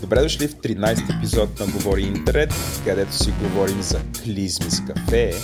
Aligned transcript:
Добре 0.00 0.22
дошли 0.22 0.48
в 0.48 0.54
13 0.54 1.18
епизод 1.18 1.60
на 1.60 1.66
Говори 1.66 2.02
Интернет, 2.02 2.52
където 2.84 3.12
си 3.12 3.32
говорим 3.42 3.82
за 3.82 4.00
клизми 4.24 4.70
с 4.70 4.84
кафе, 4.86 5.34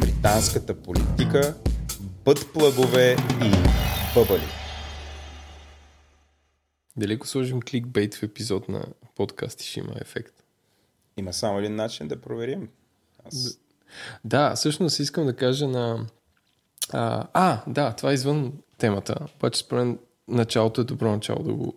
британската 0.00 0.82
политика, 0.82 1.56
бъдплагове 2.24 3.16
и 3.44 3.50
бъбали. 4.14 4.48
Дали 6.96 7.12
ако 7.12 7.26
сложим 7.26 7.60
кликбейт 7.60 8.14
в 8.14 8.22
епизод 8.22 8.68
на 8.68 8.84
подкасти 9.16 9.66
ще 9.66 9.80
има 9.80 9.94
ефект? 10.00 10.42
Има 11.16 11.32
само 11.32 11.58
един 11.58 11.74
начин 11.74 12.08
да 12.08 12.20
проверим. 12.20 12.68
Аз... 13.24 13.58
Да, 14.24 14.54
всъщност 14.54 14.98
искам 14.98 15.26
да 15.26 15.36
кажа 15.36 15.68
на... 15.68 16.06
А, 16.92 17.26
а 17.32 17.60
да, 17.66 17.92
това 17.92 18.10
е 18.10 18.14
извън 18.14 18.52
темата. 18.78 19.14
Обаче 19.36 19.60
според 19.60 19.84
мен 19.84 19.98
началото 20.28 20.80
е 20.80 20.84
добро 20.84 21.10
начало 21.10 21.42
да 21.42 21.54
го, 21.54 21.74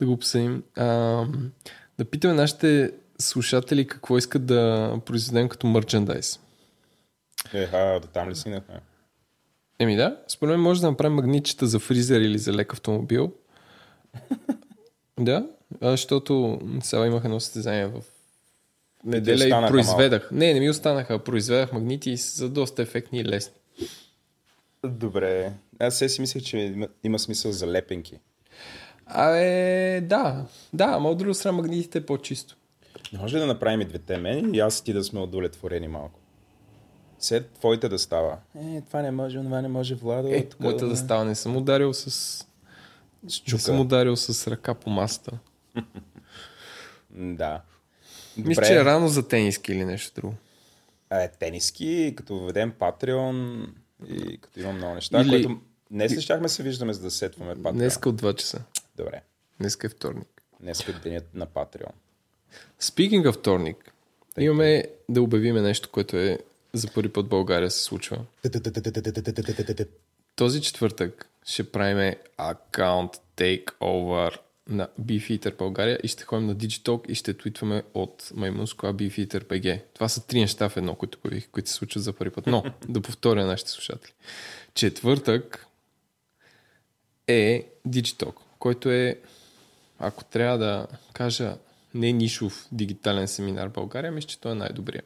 да 0.00 0.06
го 0.06 0.12
обсъдим. 0.12 0.62
А, 0.76 0.86
да 1.98 2.04
питаме 2.04 2.34
нашите 2.34 2.92
слушатели 3.18 3.86
какво 3.86 4.18
искат 4.18 4.46
да 4.46 4.92
произведем 5.06 5.48
като 5.48 5.66
мерчендайз. 5.66 6.40
Е, 7.54 7.62
а, 7.72 8.00
да 8.00 8.06
там 8.08 8.28
ли 8.28 8.34
стигнахме? 8.34 8.80
Еми 9.78 9.96
да, 9.96 10.16
според 10.28 10.52
мен 10.52 10.60
може 10.60 10.80
да 10.80 10.90
направим 10.90 11.14
магнитчета 11.14 11.66
за 11.66 11.78
фризер 11.78 12.20
или 12.20 12.38
за 12.38 12.52
лек 12.52 12.72
автомобил. 12.72 13.32
да, 15.20 15.46
защото 15.82 16.60
сега 16.82 17.06
имах 17.06 17.24
едно 17.24 17.40
състезание 17.40 17.86
в 17.86 18.02
неделя 19.04 19.46
и 19.46 19.70
произведах. 19.70 20.28
Не, 20.32 20.54
не 20.54 20.60
ми 20.60 20.70
останаха, 20.70 21.18
произведах 21.18 21.72
магнити 21.72 22.16
за 22.16 22.48
доста 22.48 22.82
ефектни 22.82 23.18
и 23.18 23.24
лесни. 23.24 23.54
Добре. 24.86 25.52
Аз 25.78 25.98
сега 25.98 26.08
си 26.08 26.20
мислех, 26.20 26.42
че 26.42 26.58
има, 26.58 26.88
има 27.04 27.18
смисъл 27.18 27.52
за 27.52 27.66
лепенки. 27.66 28.18
Абе, 29.06 30.00
да, 30.00 30.46
да, 30.72 30.84
ама 30.84 31.08
от 31.08 31.18
друга 31.18 31.34
страна 31.34 31.56
магнитите 31.56 31.98
е 31.98 32.06
по-чисто. 32.06 32.56
Не 33.12 33.18
може 33.18 33.36
ли 33.36 33.40
да 33.40 33.46
направим 33.46 33.80
и 33.80 33.84
двете 33.84 34.18
мен 34.18 34.54
и 34.54 34.60
аз 34.60 34.78
и 34.78 34.84
ти 34.84 34.92
да 34.92 35.04
сме 35.04 35.20
удовлетворени 35.20 35.88
малко? 35.88 36.20
След 37.18 37.50
твоите 37.50 37.88
да 37.88 37.98
става. 37.98 38.36
Е, 38.56 38.80
това 38.80 39.02
не 39.02 39.10
може, 39.10 39.38
това 39.38 39.62
не 39.62 39.68
може, 39.68 39.94
Владо. 39.94 40.28
Е, 40.28 40.44
тук, 40.48 40.60
моята 40.60 40.88
да 40.88 40.96
става, 40.96 41.24
не 41.24 41.34
съм 41.34 41.56
ударил 41.56 41.94
с... 41.94 42.10
С 42.10 42.46
Не 43.22 43.44
чука. 43.44 43.62
съм 43.62 43.80
ударил 43.80 44.16
с 44.16 44.50
ръка 44.50 44.74
по 44.74 44.90
масата. 44.90 45.38
М, 45.74 45.82
Мисля, 48.48 48.62
че 48.62 48.74
е 48.74 48.84
рано 48.84 49.08
за 49.08 49.28
тениски 49.28 49.72
или 49.72 49.84
нещо 49.84 50.20
друго. 50.20 50.34
е, 51.12 51.28
тениски, 51.28 52.14
като 52.16 52.34
въведем 52.34 52.72
Patreon 52.72 53.66
и 54.08 54.38
като 54.38 54.60
имам 54.60 54.76
много 54.76 54.94
неща, 54.94 55.20
Или- 55.20 55.28
които 55.30 55.60
днес 55.90 56.16
ли 56.16 56.20
щяхме 56.20 56.48
се 56.48 56.62
виждаме, 56.62 56.92
за 56.92 57.00
да 57.00 57.10
сетваме 57.10 57.56
Patreon? 57.56 57.72
Днеска 57.72 58.08
от 58.08 58.22
2 58.22 58.34
часа. 58.36 58.62
Добре. 58.96 59.22
Днеска 59.60 59.86
е 59.86 59.90
вторник. 59.90 60.42
Днес 60.60 60.88
е 60.88 60.92
денят 60.92 61.34
на 61.34 61.46
Patreon. 61.46 61.92
Speaking 62.80 63.28
of 63.28 63.32
вторник, 63.32 63.92
имаме 64.38 64.84
да 65.08 65.22
обявиме 65.22 65.60
нещо, 65.60 65.88
което 65.92 66.16
е 66.16 66.38
за 66.72 66.88
първи 66.94 67.12
път 67.12 67.26
в 67.26 67.28
България 67.28 67.70
се 67.70 67.80
случва. 67.84 68.24
Този 70.36 70.62
четвъртък 70.62 71.28
ще 71.44 71.72
правим 71.72 72.14
аккаунт 72.36 73.12
takeover 73.36 74.38
на 74.70 74.88
Beefeater 75.00 75.56
България 75.56 75.98
и 76.02 76.08
ще 76.08 76.24
ходим 76.24 76.46
на 76.46 76.56
Digitalk 76.56 77.06
и 77.06 77.14
ще 77.14 77.34
твитваме 77.34 77.82
от 77.94 78.32
Маймунско 78.34 78.86
Beefeater 78.86 79.44
BG. 79.44 79.82
Това 79.94 80.08
са 80.08 80.26
три 80.26 80.40
неща 80.40 80.68
в 80.68 80.76
едно, 80.76 80.94
които 80.94 81.18
появих, 81.18 81.48
които 81.48 81.68
се 81.68 81.74
случват 81.74 82.04
за 82.04 82.12
първи 82.12 82.34
път. 82.34 82.46
Но, 82.46 82.64
да 82.88 83.00
повторя 83.00 83.40
на 83.40 83.46
нашите 83.46 83.70
слушатели. 83.70 84.12
Четвъртък 84.74 85.66
е 87.26 87.66
Digitalk, 87.88 88.34
който 88.58 88.90
е, 88.90 89.20
ако 89.98 90.24
трябва 90.24 90.58
да 90.58 90.86
кажа, 91.12 91.56
не 91.94 92.12
нишов 92.12 92.68
дигитален 92.72 93.28
семинар 93.28 93.68
в 93.68 93.72
България, 93.72 94.12
мисля, 94.12 94.28
че 94.28 94.40
той 94.40 94.52
е 94.52 94.54
най-добрия. 94.54 95.02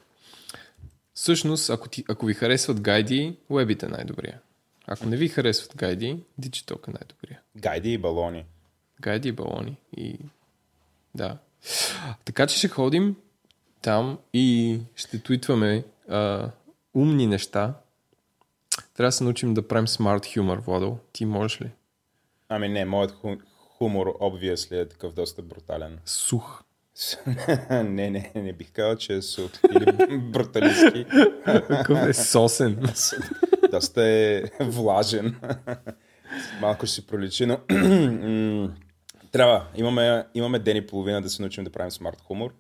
Всъщност, 1.15 1.71
ако, 1.71 1.89
ти, 1.89 2.05
ако 2.09 2.27
ви 2.27 2.35
харесват 2.35 2.81
гайди, 2.81 3.37
Webit 3.51 3.83
е 3.83 3.87
най-добрия. 3.87 4.41
Ако 4.87 5.07
не 5.07 5.17
ви 5.17 5.29
харесват 5.29 5.77
гайди, 5.77 6.17
Digitalk 6.41 6.89
е 6.89 6.91
най-добрия. 6.91 7.41
Гайди 7.57 7.93
и 7.93 7.99
балони. 7.99 8.45
Гайди 9.01 9.29
и 9.29 9.33
балони. 9.33 9.77
И... 9.97 10.19
Да. 11.15 11.39
Така 12.25 12.47
че 12.47 12.59
ще 12.59 12.69
ходим 12.69 13.17
там 13.83 14.19
и 14.33 14.79
ще 14.97 15.23
твитваме 15.23 15.85
а, 16.09 16.51
умни 16.95 17.27
неща. 17.27 17.75
Трябва 18.97 19.09
да 19.09 19.13
се 19.13 19.25
научим 19.25 19.55
да 19.55 19.69
правим 19.69 19.89
смарт 19.89 20.27
хумор, 20.35 20.59
Владо. 20.59 20.99
Ти 21.13 21.25
можеш 21.25 21.61
ли? 21.61 21.71
Ами 22.49 22.69
не, 22.69 22.85
моят 22.85 23.13
ху- 23.13 23.41
хумор, 23.79 24.07
obviously, 24.07 24.83
е 24.83 24.89
такъв 24.89 25.13
доста 25.13 25.43
брутален. 25.43 25.99
Сух. 26.05 26.63
не, 27.71 28.11
не, 28.11 28.33
не 28.35 28.53
бих 28.53 28.73
казал, 28.73 28.97
че 28.97 29.15
е 29.15 29.23
сух 29.23 29.51
или 29.77 30.19
бруталистки. 30.33 31.07
Какъв 31.45 32.09
е 32.09 32.15
сосен. 32.15 32.87
доста 33.71 34.05
е 34.05 34.43
влажен. 34.61 35.41
Малко 36.61 36.87
ще 36.87 36.95
си 36.95 37.07
проличи, 37.07 37.47
но 37.47 37.59
трябва. 39.33 39.67
Имаме, 39.77 40.25
имаме 40.35 40.59
ден 40.59 40.77
и 40.77 40.87
половина 40.87 41.23
да 41.23 41.31
се 41.31 41.43
научим 41.43 41.65
да 41.65 41.71
правим 41.71 41.91
смарт 41.91 42.21
хумор. 42.21 42.55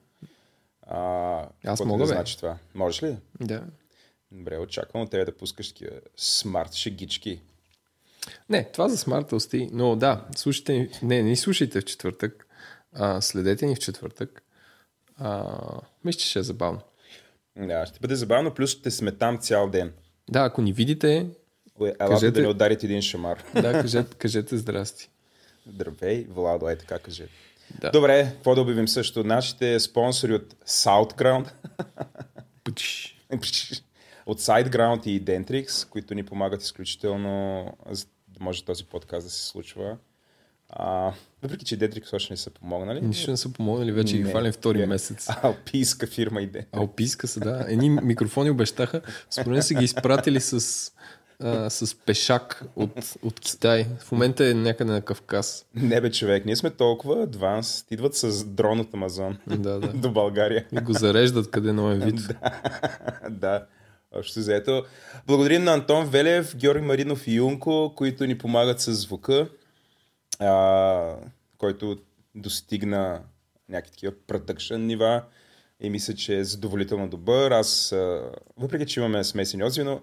А, 0.83 1.49
каквото 1.65 1.89
мога, 1.89 2.05
да 2.05 2.09
бе. 2.09 2.15
значи 2.15 2.37
това. 2.37 2.59
Можеш 2.75 3.03
ли? 3.03 3.17
да. 3.41 3.63
Добре, 4.33 4.59
очаквам 4.59 5.03
от 5.03 5.11
тебе 5.11 5.25
да 5.25 5.37
пускаш 5.37 5.69
такива 5.69 5.91
смарт 6.17 6.75
шегички. 6.75 7.41
Не, 8.49 8.65
това 8.65 8.89
за 8.89 8.97
смартълсти, 8.97 9.69
но 9.73 9.97
да, 9.97 10.25
слушайте 10.37 10.91
не, 11.03 11.23
не 11.23 11.37
слушайте 11.37 11.81
в 11.81 11.84
четвъртък, 11.84 12.47
а, 12.93 13.21
следете 13.21 13.67
ни 13.67 13.75
в 13.75 13.79
четвъртък. 13.79 14.43
А, 15.19 15.59
мисля, 16.05 16.19
че 16.19 16.29
ще 16.29 16.39
е 16.39 16.43
забавно. 16.43 16.81
Да, 17.57 17.87
ще 17.87 18.01
бъде 18.01 18.15
забавно, 18.15 18.55
плюс 18.55 18.71
ще 18.71 18.91
сме 18.91 19.13
там 19.13 19.39
цял 19.39 19.71
ден. 19.71 19.93
Да, 20.31 20.41
ако 20.41 20.63
ни 20.63 20.73
видите, 20.73 21.27
Елате 21.81 21.97
Кажете- 22.01 22.31
да 22.31 22.41
ни 22.41 22.47
ударите 22.47 22.87
един 22.87 23.03
шамар. 23.03 23.45
да, 23.55 23.73
кажете, 23.73 24.17
кажете 24.17 24.57
здрасти. 24.57 25.11
Здравей, 25.67 26.27
Владо, 26.27 26.69
е 26.69 26.77
така 26.77 26.99
кажи. 26.99 27.23
Да. 27.73 27.91
Добре, 27.91 28.25
какво 28.27 28.55
да 28.55 28.61
обявим 28.61 28.89
също? 28.89 29.25
Нашите 29.25 29.81
спонсори 29.81 30.34
от 30.34 30.55
SouthGround, 30.67 31.51
от 34.27 34.41
SideGround 34.41 35.07
и 35.07 35.23
Dentrix, 35.23 35.89
които 35.89 36.15
ни 36.15 36.23
помагат 36.23 36.63
изключително, 36.63 37.65
за 37.91 38.05
да 38.29 38.39
може 38.41 38.65
този 38.65 38.84
подкаст 38.84 39.27
да 39.27 39.31
се 39.31 39.43
случва. 39.43 39.97
А, 40.71 41.13
въпреки, 41.43 41.65
че 41.65 41.79
Dentrix 41.79 42.13
още 42.13 42.33
не 42.33 42.37
са 42.37 42.51
помогнали. 42.51 43.01
Нищо 43.01 43.31
не 43.31 43.37
са 43.37 43.53
помогнали, 43.53 43.93
вече 43.93 44.17
ги 44.17 44.23
Не. 44.23 44.31
хвалим 44.31 44.53
втори 44.53 44.79
Не. 44.79 44.87
месец. 44.87 45.27
Алпийска 45.43 46.07
фирма 46.07 46.43
и 46.43 46.49
Dentrix. 46.49 46.67
Алпийска 46.73 47.29
са, 47.29 47.41
да. 47.41 47.65
Едни 47.69 47.91
микрофони 47.91 48.51
обещаха. 48.51 49.01
Според 49.31 49.65
са 49.65 49.75
ги 49.75 49.84
изпратили 49.84 50.41
с, 50.41 50.93
а, 51.41 51.71
с 51.71 51.95
пешак 51.95 52.65
от, 52.77 53.15
от 53.22 53.41
Китай. 53.41 53.87
В 53.99 54.12
момента 54.12 54.49
е 54.49 54.55
някъде 54.55 54.93
на 54.93 55.00
Кавказ. 55.00 55.67
Не 55.75 56.00
бе, 56.00 56.11
човек, 56.11 56.47
ние 56.47 56.56
сме 56.56 56.71
толкова 56.71 57.22
адванс. 57.22 57.84
Идват 57.91 58.17
с 58.17 58.45
дрон 58.45 58.81
от 58.81 58.95
Амазон 58.95 59.39
Да, 59.47 59.81
да. 59.81 59.89
до 59.95 60.11
България. 60.11 60.67
И 60.72 60.81
го 60.81 60.93
зареждат 60.93 61.50
къде 61.50 61.72
новен 61.72 62.00
вид. 62.00 62.21
да, 63.31 63.67
общо 64.12 64.41
заето. 64.41 64.84
Благодарим 65.27 65.65
на 65.65 65.72
Антон 65.75 66.06
Велев, 66.06 66.56
Георги 66.56 66.84
Маринов 66.84 67.27
и 67.27 67.34
Юнко, 67.34 67.93
които 67.97 68.27
ни 68.27 68.39
помагат 68.39 68.81
с 68.81 68.93
звука, 68.93 69.49
а, 70.39 71.16
който 71.59 71.99
достигна 72.34 73.21
някакви 73.69 73.91
такива 73.91 74.12
production 74.12 74.77
нива 74.77 75.22
и 75.81 75.91
мисля, 75.91 76.15
че 76.15 76.39
е 76.39 76.45
задоволително 76.45 77.09
добър. 77.09 77.51
Аз, 77.51 77.93
а, 77.93 78.31
въпреки 78.56 78.87
че 78.87 79.01
имаме 79.01 79.25
смесени 79.25 79.65
отзиви, 79.65 79.84
но 79.84 80.01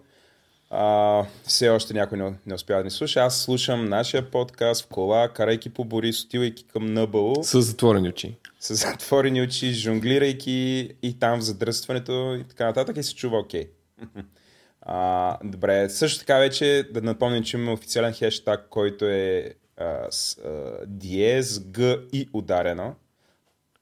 а, 0.73 1.23
все 1.43 1.69
още 1.69 1.93
някой 1.93 2.17
не, 2.17 2.33
не 2.45 2.53
успява 2.53 2.79
да 2.79 2.83
ни 2.83 2.91
слуша. 2.91 3.19
Аз 3.19 3.41
слушам 3.41 3.85
нашия 3.85 4.31
подкаст 4.31 4.85
в 4.85 4.87
кола, 4.87 5.29
карайки 5.29 5.69
по 5.69 5.85
Борис, 5.85 6.23
отивайки 6.23 6.63
към 6.63 6.85
НБУ 6.93 7.43
С 7.43 7.61
затворени 7.61 8.09
очи. 8.09 8.35
с 8.59 8.75
затворени 8.75 9.41
очи, 9.41 9.73
жонглирайки 9.73 10.89
и 11.01 11.19
там 11.19 11.39
в 11.39 11.43
задръстването 11.43 12.37
и 12.41 12.43
така 12.43 12.65
нататък 12.65 12.97
и 12.97 13.03
се 13.03 13.15
чува 13.15 13.39
окей. 13.39 13.69
А, 14.83 15.37
добре, 15.43 15.89
също 15.89 16.19
така 16.19 16.37
вече 16.37 16.89
да 16.93 17.01
напомним, 17.01 17.43
че 17.43 17.57
имаме 17.57 17.71
официален 17.71 18.13
хештаг, 18.13 18.67
който 18.69 19.05
е 19.05 19.53
а, 19.77 20.07
с, 20.11 20.37
а, 20.37 20.77
диез, 20.87 21.61
г 21.71 21.97
и 22.13 22.29
ударено. 22.33 22.95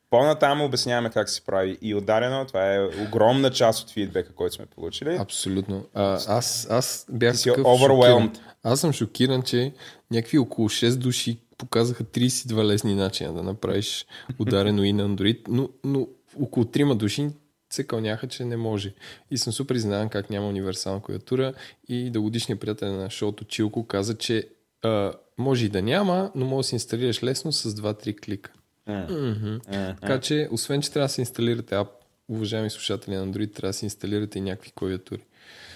По-натам 0.10 0.62
обясняваме 0.62 1.10
как 1.10 1.30
се 1.30 1.42
прави 1.42 1.78
и 1.82 1.96
ударено. 1.96 2.46
Това 2.46 2.76
е 2.76 2.80
огромна 3.08 3.52
част 3.52 3.84
от 3.84 3.92
фидбека, 3.92 4.34
който 4.34 4.56
сме 4.56 4.66
получили. 4.66 5.18
Абсолютно. 5.20 5.86
А, 5.94 6.20
аз, 6.28 6.68
аз 6.70 7.06
бях 7.12 7.34
Ти 7.34 7.38
си 7.38 7.50
шокиран. 7.50 8.34
Аз 8.64 8.80
съм 8.80 8.94
шокиран, 8.94 9.42
че 9.42 9.74
някакви 10.12 10.38
около 10.38 10.70
6 10.70 10.96
души 10.96 11.38
показаха 11.58 12.04
32 12.04 12.64
лесни 12.64 12.96
начина 12.96 13.34
да 13.34 13.44
направиш 13.44 14.06
ударено 14.40 14.84
и 14.84 14.94
на 14.94 15.10
Android, 15.10 15.40
но, 15.48 15.70
но 15.84 16.08
около 16.42 16.66
3 16.66 16.96
души 16.96 17.30
се 17.74 17.84
кълняха, 17.84 18.28
че 18.28 18.46
не 18.46 18.58
може. 18.58 18.94
И 19.32 19.38
съм 19.38 19.54
супер 19.54 19.76
изненадан 19.76 20.10
как 20.10 20.30
няма 20.30 20.48
универсална 20.48 21.02
клавиатура 21.02 21.54
и 21.88 22.10
дългодишният 22.10 22.62
приятел 22.62 22.94
на 22.94 23.10
шоуто 23.10 23.46
Чилко 23.46 23.88
каза, 23.88 24.18
че 24.18 24.50
а, 24.84 25.14
може 25.38 25.66
и 25.66 25.70
да 25.70 25.82
няма, 25.82 26.32
но 26.36 26.46
може 26.46 26.66
да 26.66 26.70
се 26.70 26.76
инсталираш 26.76 27.24
лесно 27.24 27.52
с 27.52 27.72
2-3 27.72 28.20
клика. 28.20 28.52
Мгм. 28.89 29.57
Така 30.01 30.19
че, 30.19 30.47
освен, 30.51 30.81
че 30.81 30.91
трябва 30.91 31.06
да 31.06 31.13
се 31.13 31.21
инсталирате 31.21 31.75
ап, 31.75 31.88
уважаеми 32.30 32.69
слушатели 32.69 33.15
на 33.15 33.27
Android, 33.27 33.53
трябва 33.53 33.69
да 33.69 33.74
се 33.74 33.86
инсталирате 33.86 34.38
и 34.38 34.41
някакви 34.41 34.71
клавиатури. 34.71 35.21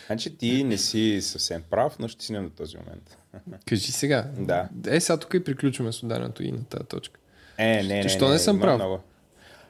Значи 0.06 0.38
ти 0.38 0.64
не 0.64 0.78
си 0.78 1.20
съвсем 1.22 1.64
прав, 1.70 2.00
но 2.00 2.08
ще 2.08 2.26
си 2.26 2.34
до 2.34 2.50
този 2.50 2.78
момент. 2.78 3.18
Кажи 3.66 3.92
сега. 3.92 4.28
Да. 4.38 4.70
Е, 4.88 5.00
сега 5.00 5.18
тук 5.18 5.34
и 5.34 5.44
приключваме 5.44 5.92
с 5.92 6.04
ударянето 6.04 6.44
и 6.44 6.52
на 6.52 6.64
тази 6.64 6.86
точка. 6.86 7.20
Е, 7.58 7.84
не, 7.84 7.96
не, 7.96 8.04
Защо 8.04 8.26
не, 8.26 8.32
не 8.32 8.40
съм 8.40 8.56
има 8.56 8.66
прав? 8.66 8.76
Много. 8.76 9.00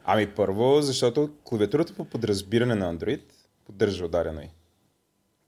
Ами 0.06 0.28
първо, 0.28 0.82
защото 0.82 1.30
клавиатурата 1.44 1.94
по 1.94 2.06
подразбиране 2.06 2.76
на 2.76 2.96
Android 2.96 3.22
поддържа 3.66 4.06
ударено 4.06 4.42
и. 4.42 4.50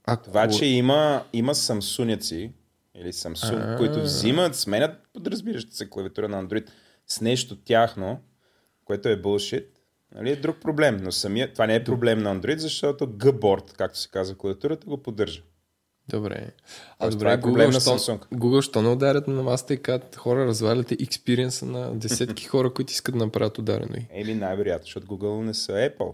А, 0.04 0.16
Това, 0.16 0.48
че 0.48 0.66
има, 0.66 1.24
има 1.32 1.54
самсуняци 1.54 2.52
или 2.94 3.12
Samsung, 3.12 3.74
А. 3.74 3.76
които 3.76 4.02
взимат, 4.02 4.56
сменят 4.56 4.90
подразбираща 5.12 5.76
се 5.76 5.90
клавиатура 5.90 6.28
на 6.28 6.44
Android 6.44 6.70
с 7.06 7.20
нещо 7.20 7.56
тяхно, 7.56 8.20
което 8.84 9.08
е 9.08 9.22
bullshit, 9.22 9.66
нали, 10.14 10.30
е 10.30 10.36
друг 10.36 10.60
проблем. 10.60 11.00
Но 11.02 11.12
самия, 11.12 11.52
това 11.52 11.66
не 11.66 11.74
е 11.74 11.84
проблем 11.84 12.18
на 12.18 12.36
Android, 12.40 12.56
защото 12.56 13.06
G-Board, 13.06 13.76
както 13.76 13.98
се 13.98 14.08
казва 14.08 14.36
клавиатурата, 14.36 14.86
го 14.86 15.02
поддържа. 15.02 15.42
Добре. 16.08 16.50
А 16.98 17.04
Тоест, 17.04 17.18
добре, 17.18 17.32
е 17.32 17.38
Google, 17.38 17.66
на 17.66 17.80
Samsung. 17.80 18.18
Google, 18.34 18.60
що 18.60 18.82
не 18.82 18.88
ударят 18.88 19.28
на 19.28 19.42
масата 19.42 19.74
и 19.74 19.82
казват, 19.82 20.16
хора, 20.16 20.46
разваляте 20.46 20.96
експириенса 21.00 21.66
на 21.66 21.94
десетки 21.94 22.44
хора, 22.48 22.74
които 22.74 22.92
искат 22.92 23.18
да 23.18 23.24
направят 23.24 23.58
ударено 23.58 23.96
и. 23.96 24.06
Еми 24.10 24.34
най-вероятно, 24.34 24.84
защото 24.84 25.06
Google 25.06 25.44
не 25.44 25.54
са 25.54 25.72
Apple. 25.72 26.12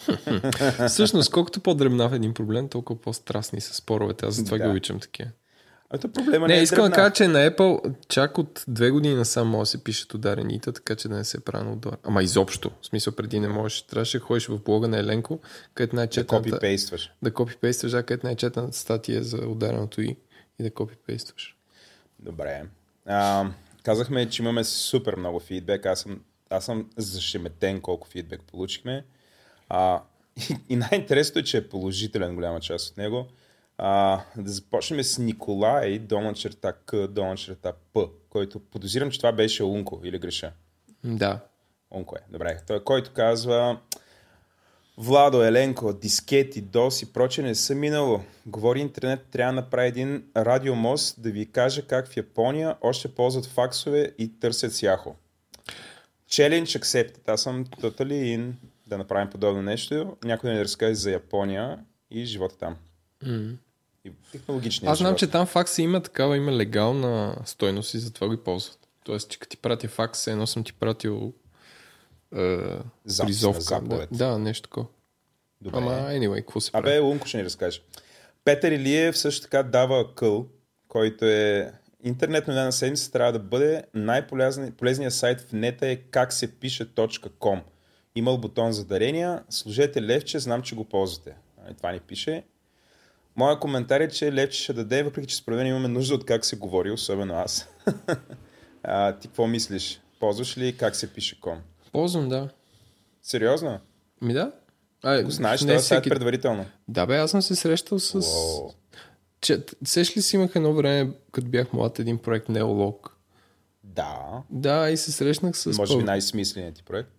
Всъщност, 0.88 1.30
колкото 1.30 1.60
по-дребнав 1.60 2.12
един 2.12 2.34
проблем, 2.34 2.68
толкова 2.68 3.00
по-страстни 3.00 3.60
са 3.60 3.74
споровете. 3.74 4.26
Аз 4.26 4.34
затова 4.34 4.58
Да. 4.58 4.64
ги 4.64 4.70
обичам 4.70 5.00
такива. 5.00 5.30
А 5.90 5.98
то 5.98 6.12
проблема 6.12 6.48
Не, 6.48 6.54
не, 6.54 6.60
е 6.60 6.62
искам 6.62 6.84
да 6.84 6.90
кажа, 6.90 7.12
че 7.12 7.28
на 7.28 7.50
Apple 7.50 7.94
чак 8.08 8.38
от 8.38 8.64
две 8.68 8.90
години 8.90 9.14
насам 9.14 9.48
може 9.48 9.60
да 9.60 9.66
се 9.66 9.84
пишат 9.84 10.14
ударените, 10.14 10.72
така 10.72 10.96
че 10.96 11.08
да 11.08 11.16
не 11.16 11.24
се 11.24 11.44
прави 11.44 11.64
на 11.64 11.72
удар. 11.72 11.96
Ама 12.02 12.22
изобщо. 12.22 12.70
В 12.80 12.86
смисъл 12.86 13.12
преди 13.12 13.40
не 13.40 13.48
можеш. 13.48 13.82
Трябваше 13.82 14.18
да 14.18 14.24
ходиш 14.24 14.46
в 14.46 14.58
блога 14.58 14.88
на 14.88 14.98
Еленко, 14.98 15.40
където 15.74 15.90
Да 15.90 15.96
най-четената... 15.96 16.50
копипействаш. 16.50 17.12
да 17.22 17.34
копипействаш, 17.34 17.94
а 17.94 18.02
където 18.02 18.26
най-четената 18.26 18.76
статия 18.76 19.18
е 19.18 19.22
за 19.22 19.36
удареното 19.36 20.00
и, 20.00 20.16
и 20.58 20.62
да 20.62 20.70
копипействаш. 20.70 21.56
Добре. 22.18 22.62
А, 23.06 23.46
казахме, 23.82 24.28
че 24.28 24.42
имаме 24.42 24.64
супер 24.64 25.16
много 25.16 25.40
фидбек. 25.40 25.86
Аз 25.86 26.00
съм, 26.00 26.20
аз 26.50 26.64
съм 26.64 26.90
зашеметен 26.96 27.80
колко 27.80 28.08
фидбек 28.08 28.42
получихме. 28.42 29.04
А, 29.68 30.02
и, 30.50 30.56
и 30.68 30.76
най-интересното 30.76 31.38
е, 31.38 31.42
че 31.42 31.56
е 31.56 31.68
положителен 31.68 32.34
голяма 32.34 32.60
част 32.60 32.90
от 32.90 32.96
него. 32.96 33.26
А, 33.82 34.20
да 34.36 34.50
започнем 34.50 35.04
с 35.04 35.18
Николай, 35.18 35.98
долна 35.98 36.34
черта 36.34 36.72
К, 36.72 37.06
долна 37.08 37.36
черта 37.36 37.72
П, 37.92 38.06
който 38.30 38.60
подозирам, 38.60 39.10
че 39.10 39.18
това 39.18 39.32
беше 39.32 39.64
Унко 39.64 40.00
или 40.04 40.18
греша. 40.18 40.52
Да. 41.04 41.40
Унко 41.90 42.16
е. 42.16 42.32
Добре. 42.32 42.60
Той, 42.66 42.84
който 42.84 43.12
казва 43.12 43.80
Владо, 44.98 45.42
Еленко, 45.42 45.92
дискети, 45.92 46.60
дос 46.60 47.02
и 47.02 47.12
проче 47.12 47.42
не 47.42 47.54
са 47.54 47.74
минало. 47.74 48.20
Говори 48.46 48.80
интернет, 48.80 49.26
трябва 49.30 49.52
да 49.52 49.60
направи 49.60 49.88
един 49.88 50.24
радиомост 50.36 51.22
да 51.22 51.30
ви 51.30 51.52
каже 51.52 51.82
как 51.82 52.08
в 52.08 52.16
Япония 52.16 52.76
още 52.80 53.14
ползват 53.14 53.46
факсове 53.46 54.12
и 54.18 54.38
търсят 54.40 54.72
с 54.72 54.82
Яхо. 54.82 55.14
Challenge 56.30 56.78
accepted. 56.78 57.18
Аз 57.26 57.42
съм 57.42 57.64
totally 57.66 58.38
in 58.38 58.52
да 58.86 58.98
направим 58.98 59.30
подобно 59.30 59.62
нещо. 59.62 60.16
Някой 60.24 60.50
да 60.50 60.56
ни 60.56 60.64
разкаже 60.64 60.94
за 60.94 61.10
Япония 61.10 61.78
и 62.10 62.24
живота 62.24 62.58
там. 62.58 62.76
М. 63.26 63.56
И 64.04 64.12
Аз 64.86 64.98
знам, 64.98 65.08
живот. 65.10 65.18
че 65.18 65.26
там 65.26 65.46
факса 65.46 65.82
има 65.82 66.02
такава, 66.02 66.36
има 66.36 66.52
легална 66.52 67.36
стойност 67.44 67.94
и 67.94 67.98
затова 67.98 68.28
го 68.28 68.36
ползват. 68.36 68.78
Тоест, 69.04 69.30
че 69.30 69.38
като 69.38 69.50
ти 69.50 69.56
пратя 69.56 69.88
факс, 69.88 70.26
едно 70.26 70.46
съм 70.46 70.64
ти 70.64 70.72
пратил 70.72 71.32
е, 72.36 72.56
Запис 73.04 73.26
призовка. 73.26 73.60
заповед. 73.60 74.08
Да, 74.12 74.26
да, 74.26 74.38
нещо 74.38 74.62
такова. 74.62 74.86
Добре. 75.60 75.78
Ама, 75.78 75.90
anyway, 75.90 76.36
какво 76.40 76.60
се 76.60 76.72
прави? 76.72 76.88
Абе, 76.88 76.98
Лунко 76.98 77.26
ще 77.26 77.36
ни 77.38 77.44
разкаже. 77.44 77.82
Петър 78.44 78.72
Илиев 78.72 79.18
също 79.18 79.42
така 79.42 79.62
дава 79.62 80.14
къл, 80.14 80.46
който 80.88 81.24
е 81.24 81.72
интернет 82.04 82.46
новина 82.48 82.64
на 82.64 82.72
седмица 82.72 83.12
трябва 83.12 83.32
да 83.32 83.38
бъде 83.38 83.82
най-полезният 83.94 85.14
сайт 85.14 85.40
в 85.40 85.52
нета 85.52 85.86
е 85.88 85.96
как 85.96 86.32
се 86.32 86.52
пише 86.54 86.94
.com. 86.94 87.60
Имал 88.14 88.38
бутон 88.38 88.72
за 88.72 88.84
дарения, 88.84 89.42
служете 89.50 90.02
левче, 90.02 90.38
знам, 90.38 90.62
че 90.62 90.74
го 90.74 90.84
ползвате. 90.84 91.34
Ами, 91.66 91.76
Това 91.76 91.92
ни 91.92 92.00
пише. 92.00 92.42
Моя 93.40 93.58
коментар 93.58 94.00
е, 94.00 94.08
че 94.08 94.32
левче 94.32 94.62
ще 94.62 94.72
даде, 94.72 95.02
въпреки 95.02 95.26
че 95.26 95.36
според 95.36 95.58
мен 95.58 95.66
имаме 95.66 95.88
нужда 95.88 96.14
от 96.14 96.24
как 96.24 96.44
се 96.44 96.56
говори, 96.56 96.90
особено 96.90 97.34
аз. 97.34 97.68
а, 98.82 99.12
ти 99.12 99.28
какво 99.28 99.46
мислиш? 99.46 100.00
Ползваш 100.20 100.58
ли 100.58 100.76
как 100.76 100.96
се 100.96 101.12
пише 101.12 101.40
ком? 101.40 101.58
Ползвам, 101.92 102.28
да. 102.28 102.48
Сериозно? 103.22 103.78
Ми 104.22 104.32
да. 104.32 104.52
А, 105.02 105.22
Го 105.22 105.30
знаеш, 105.30 105.60
не 105.60 105.66
това 105.66 105.74
е 105.74 105.78
сайт 105.78 105.84
всеки... 105.84 106.08
предварително. 106.08 106.66
Да, 106.88 107.06
бе, 107.06 107.16
аз 107.16 107.30
съм 107.30 107.42
се 107.42 107.54
срещал 107.54 107.98
с... 107.98 108.14
Уау. 108.14 108.70
Че, 109.40 109.64
сеш 109.84 110.16
ли 110.16 110.22
си 110.22 110.36
имах 110.36 110.50
едно 110.56 110.74
време, 110.74 111.12
като 111.32 111.48
бях 111.48 111.72
млад, 111.72 111.98
един 111.98 112.18
проект 112.18 112.48
Neolog? 112.48 113.10
Да. 113.84 114.42
Да, 114.50 114.90
и 114.90 114.96
се 114.96 115.12
срещнах 115.12 115.56
с... 115.56 115.78
Може 115.78 115.96
би 115.96 116.02
най-смисленият 116.02 116.74
ти 116.74 116.82
проект. 116.82 117.10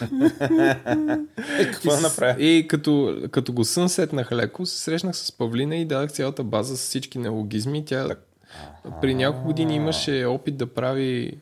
е, 1.58 1.70
какво 1.72 1.90
да 1.90 2.00
направя? 2.00 2.42
И 2.42 2.68
като, 2.68 3.22
като 3.30 3.52
го 3.52 3.64
сънсетнах 3.64 4.32
леко, 4.32 4.66
се 4.66 4.78
срещнах 4.78 5.16
с 5.16 5.32
Павлина 5.32 5.76
и 5.76 5.84
дадах 5.84 6.12
цялата 6.12 6.44
база 6.44 6.76
с 6.76 6.80
всички 6.80 7.18
неологизми. 7.18 7.84
Тя 7.84 8.16
при 9.00 9.14
няколко 9.14 9.46
години 9.46 9.74
имаше 9.74 10.24
опит 10.24 10.56
да 10.56 10.66
прави... 10.66 11.38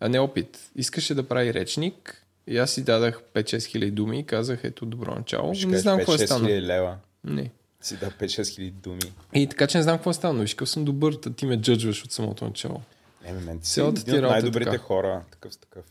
А 0.00 0.08
не 0.08 0.18
опит. 0.18 0.58
Искаше 0.76 1.14
да 1.14 1.22
прави 1.22 1.54
речник. 1.54 2.26
И 2.46 2.58
аз 2.58 2.70
си 2.70 2.84
дадах 2.84 3.20
5-6 3.34 3.64
хиляди 3.64 3.90
думи 3.90 4.18
и 4.18 4.26
казах, 4.26 4.60
ето 4.64 4.86
добро 4.86 5.14
начало. 5.14 5.54
Ще 5.54 5.66
не 5.66 5.78
знам 5.78 5.98
какво 5.98 6.14
е 6.14 6.18
5-6 6.18 6.24
станало. 6.24 6.46
хиляди 6.46 6.66
лева. 6.66 6.96
Не. 7.24 7.50
Си 7.80 7.96
да 7.96 8.10
5-6 8.10 8.54
хиляди 8.54 8.70
думи. 8.70 9.12
И 9.34 9.46
така 9.46 9.66
че 9.66 9.78
не 9.78 9.82
знам 9.82 9.96
какво 9.96 10.10
е 10.10 10.14
станало. 10.14 10.40
Виж, 10.40 10.56
съм 10.64 10.84
добър, 10.84 11.14
та 11.14 11.32
ти 11.32 11.46
ме 11.46 11.56
джъджваш 11.60 12.04
от 12.04 12.12
самото 12.12 12.44
начало. 12.44 12.80
Не, 13.24 13.32
мен, 13.32 13.60
ти 13.60 13.68
си 13.68 13.80
един 13.80 13.90
от 13.90 14.08
е 14.08 14.20
най-добрите 14.20 14.70
така. 14.70 14.82
хора. 14.82 15.22
Такъв 15.30 15.54
с 15.54 15.56
такъв. 15.56 15.84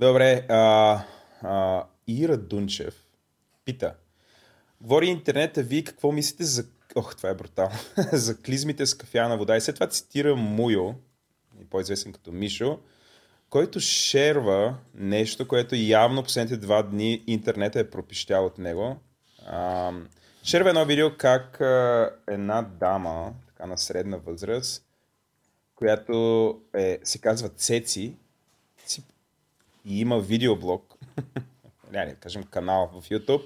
Добре, 0.00 0.46
а, 0.48 1.00
а, 1.42 1.84
Ира 2.06 2.36
Дунчев 2.36 3.06
пита. 3.64 3.94
Говори 4.80 5.06
интернета, 5.06 5.62
вие 5.62 5.84
какво 5.84 6.12
мислите 6.12 6.44
за... 6.44 6.64
Ох, 6.94 7.16
това 7.16 7.28
е 7.28 7.34
брутално. 7.34 7.78
за 8.12 8.42
клизмите 8.42 8.86
с 8.86 8.94
кафяна 8.94 9.36
вода. 9.36 9.56
И 9.56 9.60
след 9.60 9.74
това 9.76 9.86
цитира 9.86 10.36
Муйо, 10.36 10.94
по-известен 11.70 12.12
като 12.12 12.32
Мишо, 12.32 12.78
който 13.50 13.80
шерва 13.80 14.76
нещо, 14.94 15.48
което 15.48 15.74
явно 15.74 16.22
последните 16.22 16.56
два 16.56 16.82
дни 16.82 17.24
интернета 17.26 17.80
е 17.80 17.90
пропищял 17.90 18.46
от 18.46 18.58
него. 18.58 18.96
А, 19.46 19.92
шерва 20.42 20.68
едно 20.68 20.84
видео 20.84 21.16
как 21.16 21.60
а, 21.60 22.10
една 22.28 22.62
дама, 22.62 23.32
така 23.46 23.66
на 23.66 23.78
средна 23.78 24.16
възраст, 24.16 24.84
която 25.74 26.60
е, 26.74 26.98
се 27.04 27.18
казва 27.18 27.48
Цеци 27.48 28.16
и 29.84 30.00
има 30.00 30.20
видеоблог, 30.20 30.85
не, 31.92 32.14
кажем 32.20 32.42
канал 32.42 32.90
в 33.00 33.08
YouTube, 33.08 33.42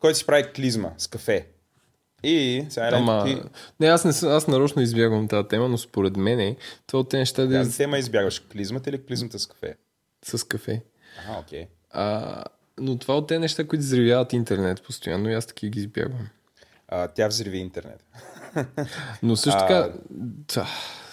който 0.00 0.18
си 0.18 0.26
прави 0.26 0.52
клизма 0.52 0.90
с 0.98 1.06
кафе. 1.06 1.46
И 2.22 2.66
сега 2.68 2.90
Ама, 2.92 3.24
ти, 3.24 3.42
не, 3.80 3.86
аз, 3.86 4.22
не, 4.22 4.28
аз 4.30 4.46
нарочно 4.48 4.82
избягвам 4.82 5.28
тази 5.28 5.48
тема, 5.48 5.68
но 5.68 5.78
според 5.78 6.16
мен 6.16 6.56
това 6.86 7.00
от 7.00 7.08
тези 7.10 7.18
неща 7.18 7.46
да 7.46 7.56
е 7.56 7.58
тази 7.58 7.76
тема 7.76 7.98
избягваш 7.98 8.40
клизмата 8.52 8.90
или 8.90 9.06
клизмата 9.06 9.38
с 9.38 9.46
кафе? 9.46 9.76
с 10.24 10.46
кафе. 10.46 10.82
Ага, 11.28 11.38
окей. 11.38 11.66
А, 11.90 12.44
но 12.78 12.98
това 12.98 13.16
от 13.16 13.28
тези 13.28 13.38
неща, 13.38 13.66
които 13.66 13.82
взривяват 13.82 14.32
интернет 14.32 14.82
постоянно 14.82 15.30
и 15.30 15.34
аз 15.34 15.46
таки 15.46 15.70
ги 15.70 15.78
избягвам. 15.78 16.28
А, 16.88 17.08
тя 17.08 17.28
взриви 17.28 17.58
интернет. 17.58 18.04
Но 19.22 19.36
също 19.36 19.58
А, 19.58 19.66
така, 19.66 19.92
та, 20.46 20.68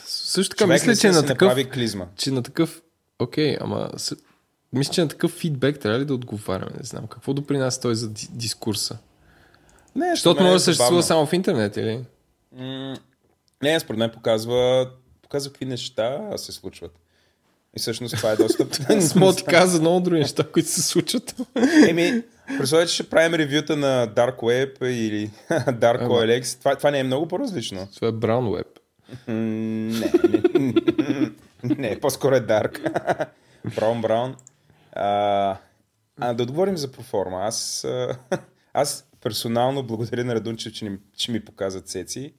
също 0.05 0.55
така 0.55 0.73
мисля, 0.73 0.91
че 0.91 0.95
си 0.95 1.09
на 1.09 1.25
такъв, 1.25 1.69
клизма. 1.73 2.07
че 2.15 2.31
на 2.31 2.43
такъв, 2.43 2.81
окей, 3.19 3.57
ама. 3.61 3.89
Мисля, 4.75 4.94
че 4.94 5.01
на 5.01 5.08
такъв 5.08 5.32
фидбек 5.32 5.79
трябва 5.79 6.00
ли 6.00 6.05
да 6.05 6.13
отговаряме, 6.13 6.72
не 6.77 6.84
знам. 6.84 7.08
Какво 7.08 7.34
допринася 7.34 7.82
той 7.82 7.96
за 7.96 8.10
ди- 8.10 8.27
дискурса? 8.32 8.98
Не, 9.96 10.10
Защото 10.10 10.36
мен 10.36 10.44
може 10.44 10.53
е 10.53 10.58
да 10.58 10.63
съществува 10.63 11.03
само 11.03 11.25
в 11.25 11.34
интернет, 11.34 11.77
или? 11.77 12.00
М, 12.51 12.96
Не, 13.62 13.79
според 13.79 14.00
мен 14.00 14.12
показва, 14.12 14.89
показва 15.22 15.51
какви 15.51 15.65
неща 15.65 16.38
се 16.38 16.51
случват. 16.51 16.91
И 17.75 17.79
всъщност 17.79 18.15
това 18.15 18.32
е 18.32 18.36
доста... 18.36 18.65
Да 19.15 19.36
ти 19.36 19.44
кажа 19.44 19.67
за 19.67 19.82
много 19.82 20.00
други 20.00 20.20
неща, 20.20 20.44
които 20.44 20.70
се 20.70 20.82
случват. 20.82 21.36
Еми, 21.88 22.22
представете, 22.58 22.88
че 22.88 22.94
ще 22.94 23.10
правим 23.10 23.34
ревюта 23.34 23.75
на 23.75 24.08
Dark 24.08 24.36
Web 24.36 24.86
или 24.86 25.32
Dark 25.51 25.98
Ама. 26.01 26.10
OLX. 26.10 26.60
Това, 26.60 26.75
това 26.75 26.91
не 26.91 27.00
е 27.00 27.03
много 27.03 27.27
по-различно. 27.27 27.88
Това 27.96 28.08
е 28.08 28.12
Brown 28.12 28.63
Web. 28.63 28.67
Не, 29.27 30.12
не, 31.63 31.75
не, 31.89 32.00
по-скоро 32.00 32.36
е 32.36 32.41
Dark. 32.41 32.79
Браун 33.75 34.01
Браун. 34.01 34.36
А, 34.95 35.57
А, 36.21 36.33
да 36.33 36.43
отговорим 36.43 36.77
за 36.77 36.91
проформа. 36.91 37.43
Аз, 37.43 37.83
а, 37.83 38.17
аз 38.73 39.09
персонално 39.21 39.83
благодаря 39.83 40.23
на 40.23 40.35
Радунчев, 40.35 40.73
че, 40.73 40.89
ни, 40.89 40.97
че 41.17 41.31
ми 41.31 41.45
показа 41.45 41.81
цеци. 41.81 42.33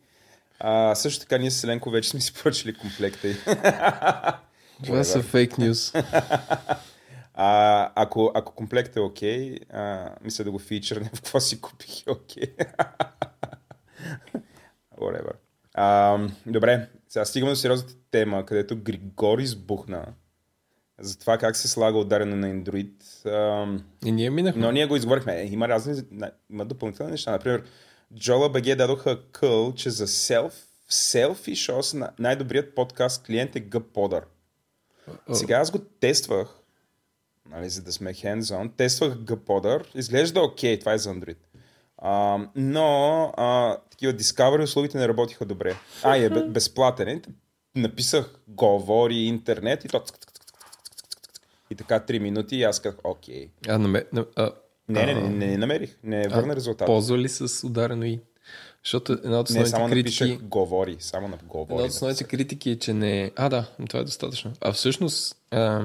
А, 0.61 0.95
също 0.95 1.21
така 1.21 1.39
ние 1.39 1.51
с 1.51 1.65
Еленко 1.65 1.91
вече 1.91 2.11
сме 2.11 2.21
си 2.21 2.33
поръчали 2.35 2.75
комплекта. 2.75 3.29
Това 4.85 5.05
са 5.05 5.23
фейк 5.23 5.59
нюз. 5.59 5.93
А, 7.39 7.93
ако, 7.95 8.33
ако 8.35 8.55
комплект 8.55 8.97
е 8.97 9.01
окей, 9.01 9.57
а, 9.73 10.11
мисля 10.25 10.45
да 10.45 10.51
го 10.51 10.59
фичърне 10.59 11.09
в 11.15 11.23
какво 11.23 11.41
си 11.41 11.61
купих 11.61 12.07
е 12.07 12.11
окей. 12.11 12.55
Whatever. 14.99 15.33
А, 15.75 16.19
добре, 16.47 16.89
сега 17.09 17.25
стигаме 17.25 17.53
до 17.53 17.57
сериозната 17.57 17.95
тема, 18.11 18.47
където 18.47 18.77
Григор 18.77 19.39
избухна 19.39 20.07
за 21.01 21.19
това 21.19 21.39
как 21.39 21.57
се 21.57 21.69
слага 21.69 21.99
ударено 21.99 22.37
на 22.37 22.47
Android. 22.47 22.91
И 24.05 24.13
ние 24.13 24.31
минахме. 24.31 24.63
но 24.63 24.73
ние 24.73 24.87
го 24.87 24.97
изговорихме. 24.97 25.41
Е, 25.41 25.47
има 25.47 25.69
разни, 25.69 26.03
има 26.51 26.65
допълнителни 26.65 27.11
неща. 27.11 27.31
Например, 27.31 27.63
Джола 28.19 28.49
БГ 28.51 28.65
дадоха 28.65 29.23
къл, 29.33 29.73
че 29.75 29.91
за 29.91 30.07
селфи 30.89 31.57
шос 31.57 31.95
на 31.95 32.11
най-добрият 32.19 32.75
подкаст 32.75 33.27
клиент 33.27 33.57
е 33.57 33.69
Gpodder. 33.69 34.23
Сега 35.33 35.57
аз 35.57 35.71
го 35.71 35.79
тествах, 35.79 36.49
нали, 37.51 37.71
за 37.71 37.83
да 37.83 37.93
сме 37.93 38.15
hands-on, 38.15 38.71
тествах 38.77 39.13
Gpodder, 39.13 39.85
изглежда 39.95 40.41
окей, 40.41 40.79
това 40.79 40.93
е 40.93 40.99
за 40.99 41.11
Android. 41.11 41.37
А, 41.99 42.39
но 42.57 43.23
а, 43.37 43.77
такива 43.91 44.13
Discovery 44.13 44.63
услугите 44.63 44.99
не 44.99 45.09
работиха 45.09 45.45
добре. 45.45 45.77
А, 46.03 46.17
е 46.17 46.29
бе- 46.31 46.49
безплатен. 46.49 47.09
е. 47.09 47.23
Написах 47.75 48.35
говори 48.49 49.15
интернет 49.17 49.85
и 49.85 49.89
то 49.89 50.03
и 51.71 51.75
така 51.75 52.01
3 52.01 52.19
минути 52.19 52.57
и 52.57 52.63
аз 52.63 52.81
казах 52.81 52.99
окей. 53.05 53.49
А, 53.69 53.79
наме... 53.79 54.05
на- 54.13 54.27
а, 54.37 54.51
Не, 54.89 55.07
не, 55.07 55.15
не, 55.15 55.29
не, 55.29 55.47
не 55.47 55.57
намерих. 55.59 55.97
Не 56.03 56.29
върна 56.29 56.57
резултата. 56.57 56.85
Ползва 56.87 57.19
ли 57.19 57.29
с 57.29 57.67
ударено 57.67 58.05
и? 58.05 58.21
Защото 58.85 59.13
една 59.13 59.41
от 59.41 59.51
Не, 59.51 59.63
основните 59.63 59.71
само 59.71 59.89
критики... 59.89 60.23
напишах 60.25 60.43
говори. 60.43 60.97
Само 61.01 61.29
на 61.29 61.37
говори. 61.39 61.75
Една 61.75 61.85
от 61.85 61.91
основните 61.91 62.25
критики 62.25 62.71
е, 62.71 62.79
че 62.79 62.93
не... 62.93 63.31
А, 63.37 63.49
да, 63.49 63.67
това 63.89 64.01
е 64.01 64.05
достатъчно. 64.05 64.53
А 64.61 64.73
всъщност, 64.73 65.37
а, 65.51 65.85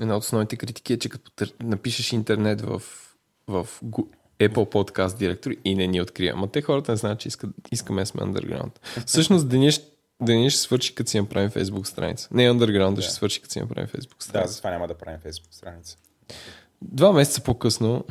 една 0.00 0.16
от 0.16 0.22
основните 0.22 0.56
критики 0.56 0.92
е, 0.92 0.98
че 0.98 1.08
като 1.08 1.30
напишеш 1.62 2.12
интернет 2.12 2.60
в, 2.60 2.82
в 3.48 3.68
Apple 4.40 4.54
Podcast 4.66 5.18
директори 5.18 5.56
и 5.64 5.74
не 5.74 5.86
ни 5.86 6.00
открива. 6.02 6.36
Ма 6.36 6.48
те 6.48 6.62
хората 6.62 6.92
не 6.92 6.96
знаят, 6.96 7.18
че 7.20 7.28
искат, 7.28 7.50
искаме 7.72 8.06
сме 8.06 8.22
underground. 8.22 8.70
Всъщност, 9.06 9.48
деня, 9.48 9.70
ще- 9.70 9.84
деня 10.22 10.50
ще 10.50 10.60
свърши, 10.60 10.94
като 10.94 11.10
си 11.10 11.20
направим 11.20 11.50
Facebook 11.50 11.84
страница. 11.84 12.28
Не 12.30 12.50
underground, 12.50 12.94
да. 12.94 13.02
ще 13.02 13.12
свърши, 13.12 13.40
като 13.40 13.52
си 13.52 13.60
направим 13.60 13.88
Facebook 13.88 14.18
Да, 14.18 14.24
страница. 14.24 14.52
затова 14.52 14.70
няма 14.70 14.88
да 14.88 14.94
правим 14.94 15.20
Facebook 15.20 15.54
страница. 15.54 15.96
Два 16.82 17.12
месеца 17.12 17.40
по-късно 17.40 18.04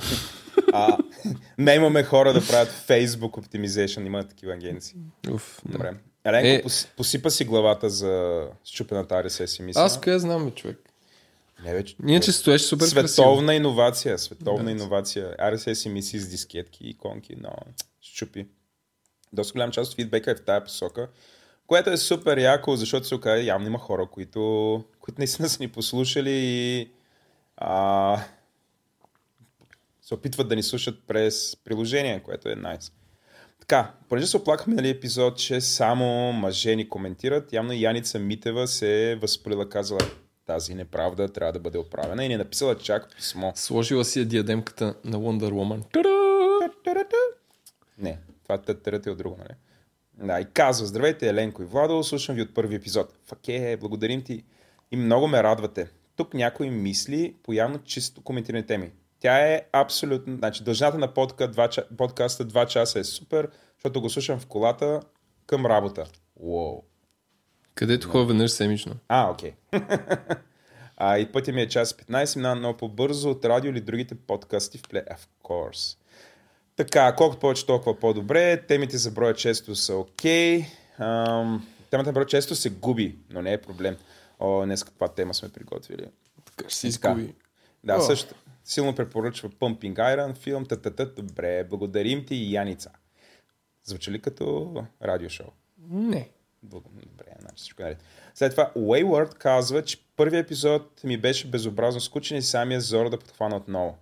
А, 0.74 0.98
не 1.58 1.74
имаме 1.76 2.04
хора 2.04 2.34
да 2.34 2.48
правят 2.48 2.70
Facebook 2.88 3.32
Optimization. 3.32 4.06
Има 4.06 4.24
такива 4.24 4.54
агенции. 4.54 4.96
Уф, 5.32 5.62
да. 5.66 5.72
Добре. 5.72 5.94
Еленко, 6.26 6.68
Е. 6.70 6.72
посипа 6.98 7.30
си 7.30 7.46
главата 7.46 7.90
за 7.90 8.44
щупената 8.64 9.16
RSS 9.16 9.60
емисия. 9.60 9.84
Аз 9.84 10.02
къде 10.02 10.20
знам, 10.20 10.46
бе, 10.46 10.52
човек. 10.52 10.80
Не, 11.66 11.74
вече. 11.74 11.96
Ние, 12.00 12.20
че 12.20 12.32
стоеше 12.32 12.66
супер 12.66 12.84
красиво. 12.86 13.08
Световна 13.08 13.56
иновация. 13.56 14.20
Световна 14.20 14.72
иновация. 14.72 15.36
RSS 15.40 15.86
емисии 15.86 16.20
с 16.20 16.30
дискетки, 16.30 16.88
иконки, 16.88 17.36
но 17.38 17.50
щупи. 18.02 18.48
Доста 19.34 19.54
голям 19.54 19.72
част 19.72 19.92
от 19.92 19.96
фидбека 19.96 20.32
е 20.32 20.36
в 20.36 20.42
тая 20.42 20.64
посока, 20.64 21.08
което 21.70 21.90
е 21.90 21.98
супер 21.98 22.38
яко, 22.38 22.76
защото 22.76 23.08
се 23.08 23.16
оказа, 23.16 23.44
явно 23.44 23.68
има 23.68 23.80
хора, 23.80 24.08
които, 24.12 24.84
които 25.00 25.22
наистина 25.22 25.50
са 25.50 25.58
ни 25.64 25.68
послушали 25.68 26.32
и 26.32 26.90
а, 27.58 28.22
се 30.02 30.14
опитват 30.14 30.50
да 30.50 30.56
ни 30.56 30.64
слушат 30.64 31.00
през 31.08 31.58
приложение, 31.64 32.24
което 32.24 32.50
е 32.50 32.56
найс. 32.56 32.92
Така, 33.60 33.92
понеже 34.10 34.28
се 34.28 34.38
оплакахме 34.38 34.76
нали, 34.76 34.90
епизод, 34.90 35.38
че 35.38 35.62
само 35.62 36.34
мъже 36.34 36.76
ни 36.76 36.90
коментират, 36.90 37.54
явно 37.54 37.74
Яница 37.74 38.20
Митева 38.20 38.68
се 38.68 39.12
е 39.12 39.16
възприла, 39.16 39.70
казала 39.70 40.00
тази 40.46 40.76
неправда 40.76 41.28
трябва 41.28 41.54
да 41.54 41.60
бъде 41.60 41.78
оправена 41.78 42.26
и 42.26 42.28
ни 42.28 42.34
е 42.34 42.38
написала 42.38 42.78
чак 42.78 43.16
писмо. 43.16 43.52
Сложила 43.56 44.06
си 44.06 44.20
я 44.20 44.26
диадемката 44.26 44.96
на 45.04 45.18
Wonder 45.18 45.52
Woman. 45.52 45.84
Та-да! 45.94 46.20
Не, 47.98 48.18
това 48.44 48.58
търтърът 48.58 49.06
е 49.06 49.12
от 49.12 49.18
друго, 49.18 49.38
нали? 49.40 49.56
Да, 50.24 50.40
и 50.40 50.46
казва, 50.54 50.88
здравейте, 50.88 51.30
Еленко 51.30 51.62
и 51.62 51.66
Владо, 51.66 52.04
слушам 52.04 52.36
ви 52.36 52.42
от 52.42 52.54
първи 52.54 52.76
епизод. 52.76 53.14
Факе, 53.26 53.78
благодарим 53.80 54.24
ти 54.24 54.44
и 54.92 54.98
много 54.98 55.28
ме 55.28 55.44
радвате. 55.44 55.90
Тук 56.16 56.34
някой 56.34 56.70
мисли 56.70 57.36
по 57.44 57.54
явно 57.54 57.84
чисто 57.84 58.22
коментирани 58.22 58.66
теми. 58.66 58.92
Тя 59.20 59.38
е 59.38 59.62
абсолютно... 59.74 60.38
Значи, 60.38 60.64
дължината 60.64 60.98
на 60.98 61.14
подка, 61.14 61.48
два, 61.48 61.70
подкаста 61.98 62.46
2 62.46 62.68
часа 62.68 63.00
е 63.00 63.04
супер, 63.04 63.50
защото 63.76 64.02
го 64.02 64.10
слушам 64.10 64.40
в 64.40 64.46
колата 64.46 65.02
към 65.46 65.66
работа. 65.66 66.06
Уоу. 66.36 66.84
Където 67.76 68.10
ходя 68.10 68.26
веднъж 68.26 68.52
седмично. 68.52 68.96
А, 69.08 69.32
окей. 69.32 69.54
а, 70.98 71.18
и 71.18 71.32
пътя 71.32 71.52
ми 71.52 71.62
е 71.62 71.68
час 71.68 71.94
15, 71.94 72.36
минава 72.36 72.56
много 72.56 72.78
по-бързо 72.78 73.30
от 73.30 73.46
радио 73.46 73.72
или 73.72 73.82
другите 73.82 74.16
подкасти 74.16 74.78
в 74.78 74.82
Play. 74.82 75.08
Of 75.08 75.28
course. 75.44 75.99
Така, 76.80 77.16
колкото 77.16 77.40
повече, 77.40 77.66
толкова 77.66 78.00
по-добре. 78.00 78.62
Темите 78.68 78.98
за 78.98 79.12
броя 79.12 79.34
често 79.34 79.76
са 79.76 79.96
окей. 79.96 80.66
Ам, 81.00 81.68
темата 81.90 82.10
на 82.10 82.14
броя 82.14 82.26
често 82.26 82.56
се 82.56 82.70
губи, 82.70 83.18
но 83.30 83.42
не 83.42 83.54
е 83.54 83.62
проблем. 83.62 83.98
О, 84.40 84.66
днес 84.66 84.84
каква 84.84 85.08
тема 85.08 85.34
сме 85.34 85.50
приготвили. 85.50 86.06
Така 86.46 86.70
ще 86.70 86.80
се 86.80 87.00
Така. 87.00 87.12
изгуби. 87.12 87.36
Да, 87.84 87.98
О. 87.98 88.02
също. 88.02 88.36
Силно 88.64 88.96
препоръчва 88.96 89.50
Pumping 89.50 89.94
Iron 89.94 90.36
филм. 90.36 90.66
Та-та-та. 90.66 91.06
Добре, 91.06 91.64
благодарим 91.64 92.26
ти 92.26 92.54
Яница. 92.54 92.92
Звучи 93.84 94.12
ли 94.12 94.22
като 94.22 94.74
радиошоу? 95.04 95.48
Не. 95.90 96.30
Добре, 96.64 97.36
значи 97.40 97.56
всичко 97.56 97.82
е 97.82 97.86
наред. 97.86 98.04
След 98.36 98.52
това 98.52 98.72
Wayward 98.78 99.34
казва, 99.34 99.84
че 99.84 99.98
първият 100.16 100.46
епизод 100.46 101.04
ми 101.04 101.18
беше 101.18 101.48
безобразно 101.48 102.02
скучен 102.02 102.38
и 102.38 102.42
самия 102.42 102.82
зор 102.82 103.10
да 103.10 103.20
подхвана 103.20 103.56
отново. 103.56 103.98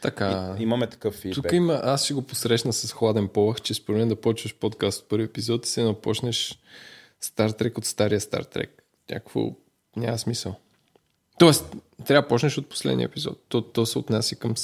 Така. 0.00 0.56
Имаме 0.58 0.86
такъв 0.86 1.14
фидбек. 1.14 1.34
Тук 1.34 1.52
има, 1.52 1.80
аз 1.84 2.04
ще 2.04 2.14
го 2.14 2.22
посрещна 2.22 2.72
с 2.72 2.92
хладен 2.92 3.28
полъх, 3.28 3.60
че 3.60 3.74
според 3.74 3.98
мен 3.98 4.08
да 4.08 4.16
почваш 4.16 4.54
подкаст 4.54 5.02
от 5.02 5.08
първи 5.08 5.24
епизод 5.24 5.66
и 5.66 5.68
се 5.68 5.82
напочнеш 5.82 6.58
Стар 7.20 7.50
Трек 7.50 7.78
от 7.78 7.84
стария 7.84 8.20
Стар 8.20 8.42
Трек. 8.42 8.82
Някакво 9.10 9.50
няма 9.96 10.18
смисъл. 10.18 10.54
Тоест, 11.38 11.76
трябва 12.06 12.22
да 12.22 12.28
почнеш 12.28 12.58
от 12.58 12.68
последния 12.68 13.06
епизод. 13.06 13.44
То, 13.48 13.62
то 13.62 13.86
се 13.86 13.98
отнася 13.98 14.36
към, 14.36 14.54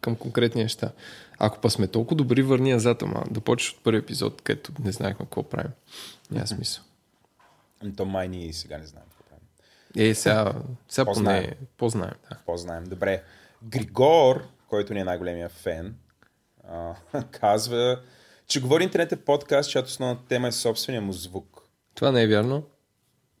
към 0.00 0.16
конкретни 0.16 0.62
неща. 0.62 0.92
Ако 1.38 1.60
па 1.60 1.70
сме 1.70 1.86
толкова 1.86 2.16
добри, 2.16 2.42
върни 2.42 2.72
назад, 2.72 3.02
ама 3.02 3.24
да 3.30 3.40
почнеш 3.40 3.72
от 3.72 3.82
първи 3.82 3.98
епизод, 3.98 4.42
където 4.42 4.72
не 4.84 4.92
знаехме 4.92 5.26
какво 5.26 5.42
правим. 5.42 5.72
Няма 6.30 6.46
смисъл. 6.46 6.84
Ами 7.82 7.96
То 7.96 8.04
май 8.04 8.28
ние 8.28 8.46
и 8.46 8.52
сега 8.52 8.78
не 8.78 8.86
знаем 8.86 9.06
какво 9.10 9.24
правим. 9.24 9.46
Е, 10.10 10.14
сега, 10.14 10.52
сега 10.88 11.04
По-знаем. 11.04 11.44
поне 11.44 11.56
по-знаем. 11.76 12.14
Да. 12.30 12.36
По-знаем. 12.46 12.84
Добре. 12.84 13.22
Григор, 13.62 14.46
който 14.74 14.94
ни 14.94 15.00
е 15.00 15.04
най-големия 15.04 15.48
фен, 15.48 15.94
а, 16.68 16.94
казва, 17.30 18.00
че 18.46 18.60
говори 18.60 18.84
интернет 18.84 19.12
е 19.12 19.24
подкаст, 19.24 19.70
чиято 19.70 19.86
основната 19.86 20.28
тема 20.28 20.48
е 20.48 20.52
собствения 20.52 21.02
му 21.02 21.12
звук. 21.12 21.62
Това 21.94 22.12
не 22.12 22.22
е 22.22 22.26
вярно. 22.26 22.62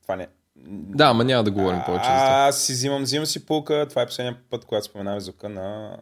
Това 0.02 0.16
не. 0.16 0.28
Да, 0.56 1.04
ама 1.04 1.24
няма 1.24 1.44
да 1.44 1.50
говорим 1.50 1.80
повече 1.86 2.04
за 2.04 2.10
това. 2.10 2.46
Аз 2.48 2.62
си 2.62 2.72
взимам, 2.72 3.02
взимам 3.02 3.26
си 3.26 3.46
пулка. 3.46 3.86
Това 3.90 4.02
е 4.02 4.06
последния 4.06 4.38
път, 4.50 4.64
когато 4.64 4.86
споменаваме 4.86 5.20
звука 5.20 5.48
на 5.48 5.96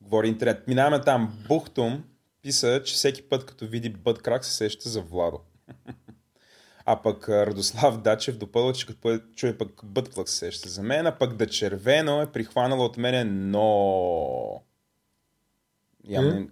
Говори 0.00 0.28
интернет. 0.28 0.68
Минаваме 0.68 1.00
там. 1.00 1.38
Бухтум 1.48 2.04
писа, 2.42 2.82
че 2.84 2.94
всеки 2.94 3.22
път, 3.22 3.46
като 3.46 3.66
види 3.66 3.88
бъдкрак, 3.88 4.44
се 4.44 4.52
сеща 4.52 4.88
за 4.88 5.00
Владо. 5.02 5.40
А 6.88 7.02
пък 7.02 7.28
Радослав 7.28 8.00
Дачев 8.00 8.38
допълва, 8.38 8.72
че 8.72 8.86
като 8.86 9.18
чуе 9.36 9.58
пък 9.58 9.70
бъдклък 9.84 10.28
се 10.28 10.36
сеща 10.36 10.68
за 10.68 10.82
мен, 10.82 11.06
а 11.06 11.18
пък 11.18 11.36
да 11.36 11.46
червено 11.46 12.22
е 12.22 12.32
прихванала 12.32 12.84
от 12.84 12.96
мене 12.96 13.24
но... 13.24 14.62
Явно... 16.04 16.48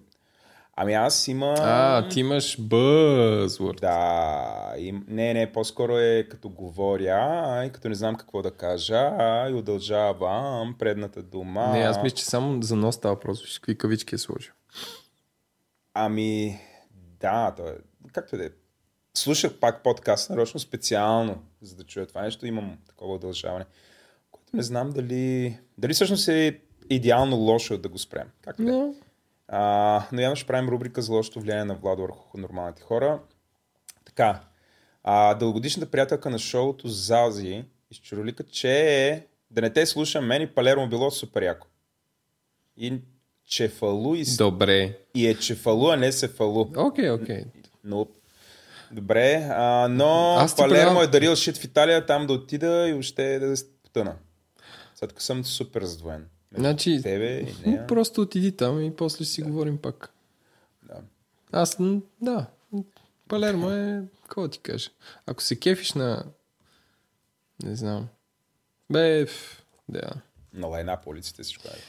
Ами 0.77 0.95
аз 0.95 1.29
има... 1.29 1.55
А, 1.59 2.09
ти 2.09 2.21
имаш 2.21 2.61
бъзвърд. 2.61 3.81
Да, 3.81 4.75
им... 4.79 5.05
не, 5.09 5.35
не, 5.35 5.53
по-скоро 5.53 5.99
е 5.99 6.27
като 6.31 6.49
говоря, 6.49 7.45
а 7.47 7.65
и 7.65 7.73
като 7.73 7.89
не 7.89 7.95
знам 7.95 8.17
какво 8.17 8.43
да 8.43 8.51
кажа, 8.51 9.11
а 9.19 9.51
и 9.51 9.55
удължавам 9.55 10.75
предната 10.79 11.23
дума. 11.23 11.73
Не, 11.73 11.79
аз 11.79 12.03
мисля, 12.03 12.17
че 12.17 12.25
само 12.25 12.63
за 12.63 12.77
нос 12.77 12.95
става. 12.95 13.17
Виж 13.29 13.59
какви 13.59 13.79
кавички 13.79 14.15
е 14.15 14.19
сложил. 14.19 14.53
Ами, 15.95 16.61
да, 17.21 17.55
то 17.57 17.69
е, 17.69 17.77
както 18.13 18.37
да 18.37 18.45
е. 18.45 18.51
Слушах 19.17 19.59
пак 19.61 19.83
подкаст 19.83 20.31
нарочно 20.31 20.61
специално, 20.61 21.43
за 21.63 21.77
да 21.77 21.85
чуя 21.85 22.07
това 22.07 22.23
нещо. 22.23 22.47
Имам 22.47 22.79
такова 22.89 23.15
удължаване, 23.15 23.65
което 24.31 24.57
не 24.57 24.63
знам 24.63 24.91
дали, 24.91 25.59
дали 25.79 25.95
всъщност 25.95 26.29
е 26.29 26.61
идеално 26.91 27.37
лошо 27.37 27.79
да 27.79 27.89
го 27.89 27.99
спрем. 27.99 28.29
Както 28.43 28.63
и 28.63 28.65
да 28.65 28.71
е. 28.71 28.75
Но, 28.75 28.95
А, 29.49 30.07
но 30.13 30.21
явно 30.21 30.37
ще 30.37 30.47
правим 30.47 30.69
рубрика 30.69 31.03
за 31.03 31.13
лошото 31.13 31.41
влияние 31.41 31.65
на 31.65 31.75
Владо 31.75 32.03
върху 32.03 32.39
нормалните 32.39 32.83
хора. 32.83 33.21
Така, 34.05 34.41
а, 35.05 35.35
дългогодишната 35.35 35.91
приятелка 35.91 36.31
на 36.31 36.39
шоуто 36.39 36.89
Зази 36.89 37.65
изчуролика, 37.91 38.45
че 38.45 39.27
да 39.51 39.61
не 39.61 39.71
те 39.71 39.87
слушам, 39.87 40.27
мен 40.27 40.43
и 40.43 40.47
Палермо 40.47 40.89
било 40.89 41.11
супер 41.11 41.43
яко. 41.43 41.67
И 42.77 43.01
Чефалу 43.47 44.15
и, 44.15 44.25
Добре. 44.39 44.99
и 45.15 45.27
е 45.27 45.35
Чефалу, 45.35 45.89
а 45.89 45.97
не 45.97 46.13
Сефалу. 46.13 46.67
Окей, 46.77 47.11
окей. 47.11 47.45
Но... 47.85 48.07
Добре, 48.95 49.49
а, 49.51 49.89
но 49.89 50.35
Аз 50.35 50.55
ти 50.55 50.59
Палермо 50.59 50.75
предавам- 50.81 51.03
е 51.03 51.07
дарил 51.09 51.37
шит 51.37 51.57
в 51.57 51.65
Италия, 51.65 52.07
там 52.07 52.27
да 52.27 52.33
отида 52.33 52.89
и 52.89 52.93
въобще 52.93 53.39
да 53.39 53.57
се 53.57 53.67
потъна. 53.75 54.17
След 54.95 55.13
като 55.13 55.23
съм 55.23 55.45
супер 55.45 55.81
раздвоен. 55.81 56.29
Между 56.53 56.61
Значи, 56.61 57.01
тебе 57.03 57.39
и 57.39 57.55
нея. 57.67 57.87
просто 57.89 58.21
отиди 58.21 58.53
там 58.53 58.83
и 58.83 58.97
после 58.97 59.25
си 59.25 59.43
говорим 59.43 59.79
пак. 59.79 60.11
Да. 60.83 60.95
Аз, 61.53 61.77
да, 62.21 62.47
Палермо 63.29 63.71
е, 63.71 64.03
какво 64.23 64.43
да 64.43 64.49
ти 64.49 64.59
кажа. 64.59 64.91
Ако 65.27 65.43
се 65.43 65.57
кефиш 65.57 65.93
на, 65.93 66.25
не 67.63 67.77
знам, 67.77 68.09
бе, 68.91 69.27
да, 69.89 70.11
На 70.53 70.67
лайна 70.67 71.01
по 71.01 71.11
улиците 71.11 71.43
всичко 71.43 71.69
е. 71.69 71.81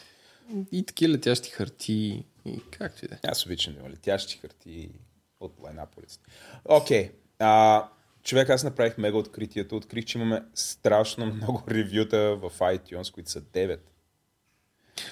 и 0.72 0.86
таки 0.86 1.10
летящи 1.10 1.50
харти, 1.50 2.24
и 2.46 2.62
както 2.72 3.06
и 3.06 3.08
да 3.08 3.16
е. 3.16 3.20
Аз 3.24 3.46
обичам 3.46 3.74
да 3.74 3.80
има 3.80 3.90
летящи 3.90 4.38
харти 4.38 4.90
от 5.39 5.54
лайна 5.63 5.86
по 5.86 6.00
улиците. 6.00 6.25
Окей. 6.65 7.12
А, 7.39 7.84
човек, 8.24 8.50
аз 8.50 8.63
направих 8.63 8.98
мега 8.98 9.18
откритието. 9.18 9.75
Открих, 9.77 10.06
че 10.06 10.18
имаме 10.18 10.44
страшно 10.56 11.25
много 11.25 11.63
ревюта 11.70 12.36
в 12.36 12.51
iTunes, 12.60 13.13
които 13.13 13.32
са 13.32 13.42
9. 13.42 13.80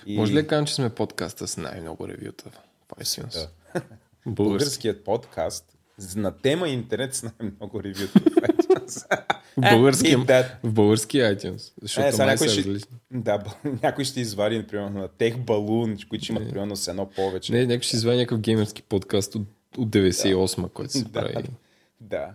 И... 0.05 0.17
Може 0.17 0.33
ли 0.33 0.41
да 0.41 0.47
кажем, 0.47 0.65
че 0.65 0.75
сме 0.75 0.95
подкаста 0.95 1.47
с 1.47 1.57
най-много 1.57 2.07
ревюта 2.07 2.49
в 2.49 2.95
iTunes? 3.03 3.33
Да. 3.33 3.49
Български. 4.25 4.33
Българският 4.43 5.03
подкаст 5.03 5.77
на 6.15 6.37
тема 6.37 6.69
интернет 6.69 7.15
с 7.15 7.23
най-много 7.23 7.83
ревюта 7.83 8.19
в 8.19 8.25
iTunes. 8.25 9.23
В 9.57 9.61
български, 9.61 10.15
да. 10.25 10.57
в 10.63 10.73
български 10.73 11.17
iTunes. 11.17 11.73
Защото 11.81 12.07
Е, 12.07 12.17
май 12.17 12.27
някой 12.27 12.47
са 12.47 12.53
ще, 12.53 12.69
различни. 12.69 12.97
да, 13.11 13.43
някой 13.83 14.03
ще 14.03 14.21
извади, 14.21 14.67
примерно, 14.67 14.99
на 14.99 15.07
Тех 15.07 15.37
Балун, 15.37 15.97
които 16.09 16.23
ще 16.23 16.33
имат, 16.33 16.49
примерно, 16.49 16.75
с 16.75 16.87
едно 16.87 17.09
повече. 17.09 17.53
Не, 17.53 17.65
някой 17.65 17.81
ще 17.81 17.95
извади 17.95 18.17
някакъв 18.17 18.39
геймерски 18.39 18.81
подкаст 18.81 19.35
от, 19.35 19.47
от 19.77 19.89
98-ма, 19.89 20.69
който 20.69 20.91
се 20.91 21.03
Да. 21.03 21.11
прави. 21.11 21.47
Да. 22.01 22.27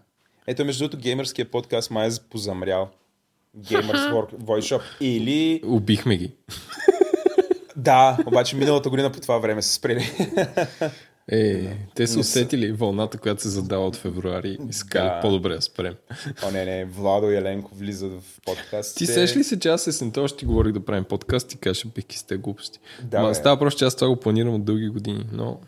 Ето, 0.46 0.64
между 0.64 0.84
другото, 0.84 1.02
геймърския 1.02 1.50
подкаст 1.50 1.90
май 1.90 2.08
е 2.08 2.12
позамрял. 2.30 2.88
Gamers 3.58 4.08
Voice 4.34 4.76
Shop. 4.76 4.80
Или... 5.00 5.62
Убихме 5.64 6.16
ги. 6.16 6.32
Да, 7.76 8.18
обаче 8.26 8.56
миналата 8.56 8.90
година 8.90 9.12
по 9.12 9.20
това 9.20 9.38
време 9.38 9.62
са 9.62 9.72
спрели. 9.74 10.10
Е, 11.30 11.76
те 11.94 12.06
са 12.06 12.20
усетили 12.20 12.72
вълната, 12.72 13.18
която 13.18 13.42
се 13.42 13.48
задава 13.48 13.86
от 13.86 13.96
февруари 13.96 14.58
и 14.68 14.72
са 14.72 14.84
Да. 14.86 15.18
по-добре 15.22 15.54
да 15.54 15.62
спрем. 15.62 15.94
О, 16.44 16.50
не, 16.50 16.64
не, 16.64 16.84
Владо 16.84 17.30
и 17.30 17.36
Еленко 17.36 17.70
влизат 17.74 18.12
в 18.12 18.40
подкаст. 18.46 18.96
Ти 18.96 19.06
сеш 19.06 19.36
ли 19.36 19.44
се, 19.44 19.60
че 19.60 19.68
аз 19.68 19.86
есента 19.86 20.20
още 20.20 20.38
ти 20.38 20.44
говорих 20.44 20.72
да 20.72 20.84
правим 20.84 21.04
подкаст 21.04 21.52
и 21.52 21.56
кажеш, 21.56 21.86
бихки 21.86 22.18
сте 22.18 22.36
глупости. 22.36 22.78
Да, 23.02 23.20
Ма 23.20 23.28
бе. 23.28 23.34
става 23.34 23.58
просто, 23.58 23.78
че 23.78 23.84
аз 23.84 23.96
това 23.96 24.08
го 24.08 24.16
планирам 24.16 24.54
от 24.54 24.64
дълги 24.64 24.88
години, 24.88 25.26
но 25.32 25.60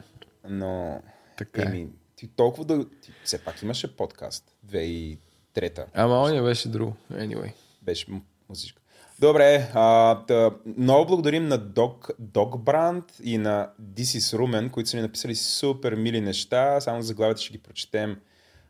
Но... 0.49 1.01
така 1.45 1.63
е. 1.63 1.65
Еми, 1.65 1.89
ти 2.17 2.29
толкова 2.29 2.65
да... 2.65 2.89
Ти 2.89 3.13
все 3.25 3.39
пак 3.45 3.63
имаше 3.63 3.97
подкаст. 3.97 4.57
2003-та. 4.67 5.87
Ама 5.95 6.23
оня 6.23 6.43
беше 6.43 6.69
друго. 6.69 6.97
Anyway. 7.13 7.53
Беше 7.83 8.07
музичка. 8.49 8.83
Добре, 9.19 9.71
а, 9.75 10.25
тъ, 10.27 10.55
много 10.77 11.07
благодарим 11.07 11.49
на 11.49 11.59
Dog, 11.59 12.11
Dog 12.23 12.65
Brand 12.65 13.23
и 13.23 13.39
на 13.39 13.71
This 13.83 14.19
is 14.19 14.37
Rumen, 14.39 14.71
които 14.71 14.91
са 14.91 14.97
ни 14.97 15.03
написали 15.03 15.35
супер 15.35 15.95
мили 15.95 16.21
неща. 16.21 16.81
Само 16.81 17.03
заглавията 17.03 17.41
ще 17.43 17.53
ги 17.53 17.59
прочетем. 17.59 18.21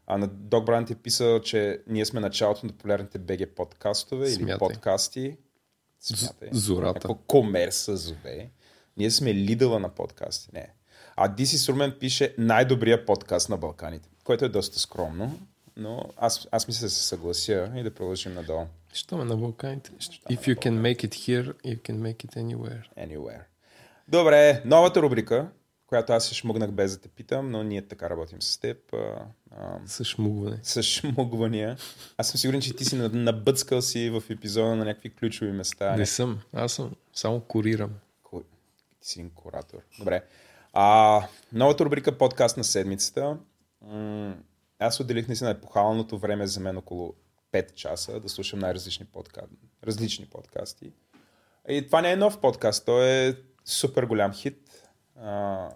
А 0.07 0.19
на 0.19 0.29
Dog 0.29 0.65
Brand 0.65 0.91
е 0.91 0.95
писал, 0.95 1.41
че 1.41 1.83
ние 1.87 2.05
сме 2.07 2.21
началото 2.21 2.67
на 2.67 2.73
популярните 2.73 3.19
BG 3.19 3.47
подкастове 3.47 4.27
или 4.27 4.35
Смятай. 4.35 4.59
подкасти. 4.59 5.37
Смятай. 6.01 6.49
зората. 6.53 6.87
Някакво 6.87 7.15
комерса 7.15 7.97
зове. 7.97 8.51
Ние 8.97 9.11
сме 9.11 9.35
лидъла 9.35 9.79
на 9.79 9.89
подкасти. 9.89 10.49
Не. 10.53 10.69
А 11.23 11.29
is 11.29 11.73
Rumen 11.73 11.99
пише 11.99 12.35
най-добрия 12.39 13.07
подкаст 13.07 13.49
на 13.49 13.57
Балканите, 13.57 14.09
което 14.25 14.45
е 14.45 14.49
доста 14.49 14.79
скромно. 14.79 15.39
Но 15.77 16.05
аз, 16.17 16.49
аз 16.51 16.69
мисля 16.69 16.87
да 16.87 16.91
се 16.91 17.03
съглася 17.03 17.73
и 17.77 17.83
да 17.83 17.95
продължим 17.95 18.35
надолу. 18.35 18.67
Що 18.93 19.17
ме 19.17 19.25
на 19.25 19.37
Балканите? 19.37 19.91
If 19.91 20.39
you 20.39 20.55
can 20.57 20.81
make 20.81 21.07
it 21.07 21.15
here, 21.15 21.55
you 21.55 21.81
can 21.81 21.97
make 21.97 22.27
it 22.27 22.37
anywhere. 22.37 22.83
Anywhere. 22.99 23.41
Добре, 24.09 24.63
новата 24.65 25.03
рубрика, 25.03 25.49
която 25.87 26.13
аз 26.13 26.25
се 26.27 26.35
шмугнах 26.35 26.71
без 26.71 26.93
да 26.93 27.01
те 27.01 27.09
питам, 27.09 27.51
но 27.51 27.63
ние 27.63 27.89
така 27.89 28.11
работим 28.11 28.43
с 28.43 28.59
теб. 28.59 28.77
А, 28.93 29.25
а, 29.51 29.79
С 29.87 30.05
шмугване. 30.05 30.59
с 30.63 30.83
шмугвания. 30.83 31.77
Аз 32.19 32.29
съм 32.29 32.39
сигурен, 32.39 32.61
че 32.61 32.77
ти 32.77 32.85
си 32.85 32.97
на- 32.97 33.09
набъцкал 33.09 33.83
си 33.83 34.11
в 34.11 34.23
епизода 34.31 34.77
на 34.77 34.85
някакви 34.85 35.11
ключови 35.11 35.53
места. 35.53 35.97
Не 35.97 36.07
съм. 36.07 36.41
Аз 36.53 36.73
съм. 36.73 36.95
Само 37.15 37.41
курирам. 37.41 37.91
Ко- 38.25 38.43
Ти 39.01 39.09
си 39.09 39.21
един 39.21 39.31
куратор. 39.31 39.79
Добре. 39.99 40.23
А, 40.73 41.23
новата 41.53 41.85
рубрика 41.85 42.19
подкаст 42.19 42.57
на 42.57 42.65
седмицата. 42.65 43.37
М- 43.83 44.37
аз 44.79 45.01
отделих 45.01 45.29
наистина 45.29 45.51
епохалното 45.51 46.19
време 46.19 46.47
за 46.47 46.61
мен 46.61 46.77
около 46.77 47.15
5 47.53 47.75
часа 47.75 48.21
да 48.21 48.29
слушам 48.29 48.59
най-различни 48.59 49.07
подкасти. 49.07 49.57
Различни 49.85 50.27
подкасти. 50.27 50.93
И 51.69 51.87
това 51.87 52.01
не 52.01 52.13
е 52.13 52.17
нов 52.17 52.41
подкаст, 52.41 52.85
той 52.85 53.09
е 53.09 53.35
супер 53.65 54.05
голям 54.05 54.33
хит. 54.33 54.89
А, 55.21 55.69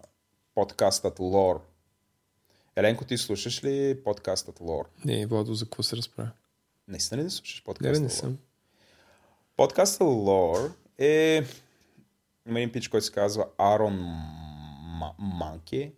подкастът 0.55 1.19
Лор. 1.19 1.67
Еленко, 2.77 3.05
ти 3.05 3.19
слушаш 3.19 3.65
ли 3.65 4.03
подкастът 4.05 4.61
Лор? 4.61 4.89
Не, 5.05 5.27
Владо, 5.27 5.55
за 5.55 5.65
какво 5.65 5.83
се 5.83 5.97
разправя? 5.97 6.31
Наистина 6.89 7.21
ли 7.21 7.25
не 7.25 7.31
слушаш 7.31 7.61
Не, 7.61 7.65
подкаста 7.65 8.01
не 8.01 8.07
Лор? 8.07 8.11
съм. 8.11 8.39
Подкастът 9.57 10.01
Lore 10.09 10.73
е... 10.99 11.45
Има 12.49 12.59
един 12.61 12.73
пич, 12.73 12.89
който 12.89 13.07
се 13.07 13.13
казва 13.13 13.47
Арон 13.59 13.99
Ма- 14.95 15.15
Манки, 15.19 15.93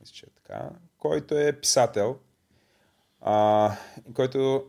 мисля, 0.00 0.12
че 0.14 0.26
е 0.26 0.30
така, 0.30 0.70
който 0.98 1.38
е 1.38 1.60
писател, 1.60 2.18
а, 3.20 3.76
който, 4.14 4.66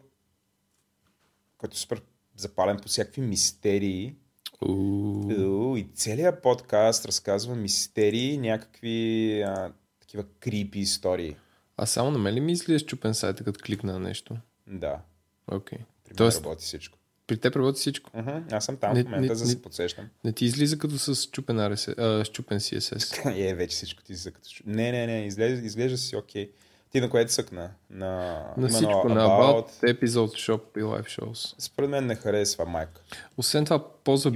който 1.58 1.76
е 1.76 1.78
супер 1.78 2.02
запален 2.36 2.78
по 2.82 2.88
всякакви 2.88 3.22
мистерии. 3.22 4.16
Уу. 4.62 5.78
И 5.78 5.88
целият 5.94 6.42
подкаст 6.42 7.06
разказва 7.06 7.56
мистерии, 7.56 8.38
някакви 8.38 9.42
а, 9.42 9.74
такива 10.00 10.24
крипи 10.40 10.80
истории. 10.80 11.36
А 11.78 11.86
само 11.86 12.12
на 12.12 12.18
мен 12.18 12.34
ли 12.34 12.40
ми 12.40 12.52
излиза 12.52 12.86
чупен 12.86 13.14
сайта, 13.14 13.44
като 13.44 13.60
кликна 13.66 13.94
на 13.94 14.00
нещо? 14.00 14.38
Да, 14.68 15.02
Окей. 15.48 15.78
при 16.04 16.10
мен 16.10 16.18
Тоест, 16.18 16.38
работи 16.38 16.66
всичко. 16.66 16.98
При 17.32 17.38
теб 17.38 17.56
работи 17.56 17.80
всичко. 17.80 18.10
Мгм, 18.14 18.38
Аз 18.52 18.66
съм 18.66 18.78
там 18.78 18.94
Не- 18.94 19.02
в 19.02 19.06
момента, 19.06 19.28
не- 19.30 19.36
за 19.36 19.44
да 19.44 19.50
се 19.50 19.62
подсещам. 19.62 20.06
Не 20.24 20.32
ти 20.32 20.46
излиза 20.46 20.78
като 20.78 20.98
с 20.98 21.26
чупен, 21.26 21.58
RS, 21.58 22.00
а, 22.00 22.26
чупен 22.26 22.60
CSS. 22.60 23.36
Е, 23.50 23.54
вече 23.54 23.76
всичко 23.76 24.04
ти 24.04 24.16
за 24.16 24.32
като... 24.32 24.50
Не, 24.66 24.92
не, 24.92 25.08
не, 25.08 25.26
изглежда, 25.26 25.66
изглежда 25.66 25.98
си 25.98 26.16
окей. 26.16 26.50
Ти 26.92 27.02
на 27.02 27.10
което 27.10 27.34
съкна? 27.34 27.70
На, 27.90 28.44
На 28.58 28.68
всичко, 28.68 29.10
на 29.10 29.22
About, 29.22 29.70
Episode 29.84 30.08
Shop 30.50 30.62
и 30.78 30.82
Live 30.82 31.20
Shows. 31.20 31.56
Според 31.58 31.90
мен 31.90 32.06
не 32.06 32.16
харесва 32.16 32.66
майка. 32.66 33.02
Освен 33.38 33.66
това, 33.66 33.94
ползва 33.94 34.32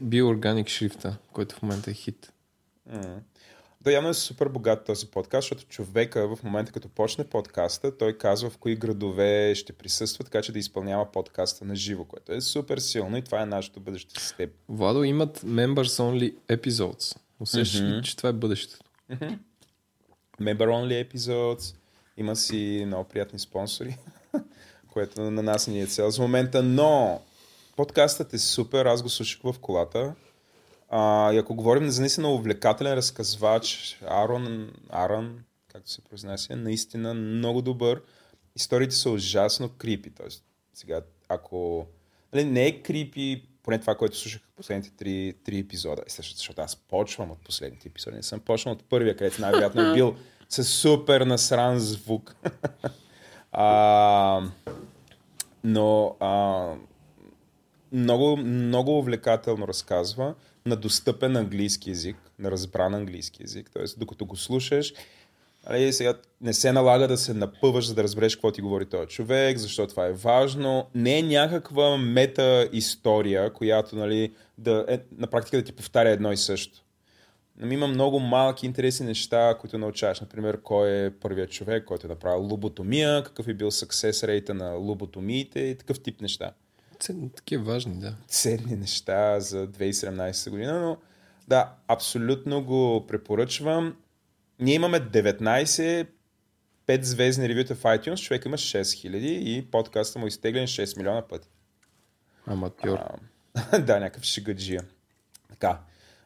биоорганик 0.00 0.68
шрифта, 0.68 1.16
който 1.32 1.54
в 1.54 1.62
момента 1.62 1.90
е 1.90 1.94
хит. 1.94 2.32
М. 2.86 3.20
Да, 3.82 3.92
явно 3.92 4.08
е 4.08 4.14
супер 4.14 4.48
богат 4.48 4.84
този 4.84 5.06
подкаст, 5.06 5.48
защото 5.48 5.68
човека 5.68 6.36
в 6.36 6.42
момента 6.42 6.72
като 6.72 6.88
почне 6.88 7.24
подкаста, 7.24 7.98
той 7.98 8.18
казва 8.18 8.50
в 8.50 8.58
кои 8.58 8.76
градове 8.76 9.54
ще 9.54 9.72
присъства, 9.72 10.24
така 10.24 10.42
че 10.42 10.52
да 10.52 10.58
изпълнява 10.58 11.12
подкаста 11.12 11.64
на 11.64 11.76
живо, 11.76 12.04
което 12.04 12.32
е 12.32 12.40
супер 12.40 12.78
силно 12.78 13.16
и 13.16 13.22
това 13.22 13.42
е 13.42 13.46
нашето 13.46 13.80
бъдеще 13.80 14.20
с 14.20 14.36
теб. 14.36 14.50
Владо 14.68 15.04
имат 15.04 15.38
members 15.38 16.02
only 16.02 16.34
episodes. 16.48 17.16
Усещаш 17.40 17.80
ли, 17.80 18.02
че 18.02 18.16
това 18.16 18.28
е 18.28 18.32
бъдещето? 18.32 18.78
Member 20.40 20.68
Only 20.68 21.08
Episodes, 21.08 21.76
има 22.16 22.36
си 22.36 22.82
много 22.86 23.08
приятни 23.08 23.38
спонсори, 23.38 23.96
което 24.92 25.20
на 25.20 25.42
нас 25.42 25.66
ни 25.66 25.80
е 25.80 25.86
цел 25.86 26.10
за 26.10 26.22
момента, 26.22 26.62
но 26.62 27.20
подкастът 27.76 28.32
е 28.32 28.38
супер, 28.38 28.86
аз 28.86 29.02
го 29.02 29.08
слушах 29.08 29.40
в 29.42 29.54
колата. 29.60 30.14
А, 30.90 31.32
и 31.32 31.38
ако 31.38 31.54
говорим 31.54 31.90
за 31.90 32.00
наистина 32.00 32.28
увлекателен 32.28 32.94
разказвач, 32.94 33.98
Арон, 34.06 34.72
Аран, 34.88 35.44
както 35.68 35.90
се 35.90 36.02
произнася, 36.02 36.56
наистина 36.56 37.14
много 37.14 37.62
добър. 37.62 38.02
Историите 38.56 38.94
са 38.94 39.10
ужасно 39.10 39.68
крипи. 39.68 40.10
Тоест, 40.10 40.44
сега, 40.74 41.00
ако 41.28 41.86
нали, 42.32 42.44
не 42.44 42.66
е 42.66 42.82
крипи, 42.82 43.42
поне 43.62 43.78
това, 43.78 43.94
което 43.94 44.16
слушах 44.16 44.42
последните 44.56 44.90
три, 44.90 45.34
три 45.44 45.58
епизода, 45.58 46.02
е, 46.06 46.10
защото, 46.10 46.36
защото 46.36 46.62
аз 46.62 46.76
почвам 46.76 47.30
от 47.30 47.44
последните 47.44 47.88
епизоди, 47.88 48.16
не 48.16 48.22
съм 48.22 48.40
почнал 48.40 48.74
от 48.74 48.84
първия, 48.84 49.16
където 49.16 49.40
най-вероятно 49.40 49.82
е 49.82 49.94
бил 49.94 50.16
с 50.48 50.64
супер 50.64 51.20
насран 51.20 51.78
звук. 51.78 52.36
а, 53.52 54.42
но 55.64 56.16
а, 56.20 56.66
много, 57.92 58.36
много 58.36 58.98
увлекателно 58.98 59.68
разказва 59.68 60.34
на 60.66 60.76
достъпен 60.76 61.36
английски 61.36 61.90
язик, 61.90 62.16
на 62.38 62.50
разбран 62.50 62.94
английски 62.94 63.42
язик. 63.42 63.70
Тоест, 63.72 63.98
докато 63.98 64.26
го 64.26 64.36
слушаш, 64.36 64.92
Нали, 65.68 65.92
сега 65.92 66.14
не 66.40 66.52
се 66.52 66.72
налага 66.72 67.08
да 67.08 67.16
се 67.16 67.34
напъваш, 67.34 67.86
за 67.86 67.94
да 67.94 68.02
разбереш 68.02 68.36
какво 68.36 68.52
ти 68.52 68.60
говори 68.60 68.86
този 68.86 69.08
човек, 69.08 69.58
защо 69.58 69.86
това 69.86 70.06
е 70.06 70.12
важно. 70.12 70.86
Не 70.94 71.18
е 71.18 71.22
някаква 71.22 71.96
мета 71.96 72.68
история, 72.72 73.52
която 73.52 73.96
нали, 73.96 74.32
да 74.58 74.84
е, 74.88 74.98
на 75.18 75.26
практика 75.26 75.56
да 75.56 75.64
ти 75.64 75.72
повтаря 75.72 76.10
едно 76.10 76.32
и 76.32 76.36
също. 76.36 76.78
Но 77.56 77.72
има 77.72 77.86
много 77.86 78.20
малки 78.20 78.66
интересни 78.66 79.06
неща, 79.06 79.56
които 79.60 79.78
научаваш. 79.78 80.20
Например, 80.20 80.60
кой 80.62 80.90
е 80.90 81.10
първият 81.10 81.50
човек, 81.50 81.84
който 81.84 82.06
е 82.06 82.10
направил 82.10 82.42
лоботомия, 82.42 83.24
какъв 83.24 83.48
е 83.48 83.54
бил 83.54 83.70
success 83.70 84.26
рейта 84.26 84.54
на 84.54 84.70
лоботомиите 84.70 85.60
и 85.60 85.74
такъв 85.74 86.00
тип 86.00 86.20
неща. 86.20 86.52
Такива 87.36 87.64
важни, 87.64 88.00
да. 88.00 88.14
Ценни 88.28 88.76
неща 88.76 89.40
за 89.40 89.68
2017 89.68 90.50
година, 90.50 90.80
но 90.80 90.96
да, 91.48 91.74
абсолютно 91.88 92.64
го 92.64 93.06
препоръчвам. 93.08 93.96
Ние 94.58 94.74
имаме 94.74 95.00
19 95.00 96.06
5 96.90 97.02
звездни 97.02 97.48
ревюта 97.48 97.74
в 97.74 97.82
iTunes, 97.82 98.22
човек 98.22 98.44
има 98.44 98.56
6000 98.56 99.16
и 99.16 99.70
подкаста 99.70 100.18
му 100.18 100.24
е 100.24 100.28
изтеглен 100.28 100.66
6 100.66 100.96
милиона 100.96 101.22
пъти. 101.22 101.48
Аматьор. 102.46 102.98
А, 103.54 103.78
да, 103.78 104.00
някакъв 104.00 104.22
шигаджия. 104.24 104.82
Така. 105.48 105.80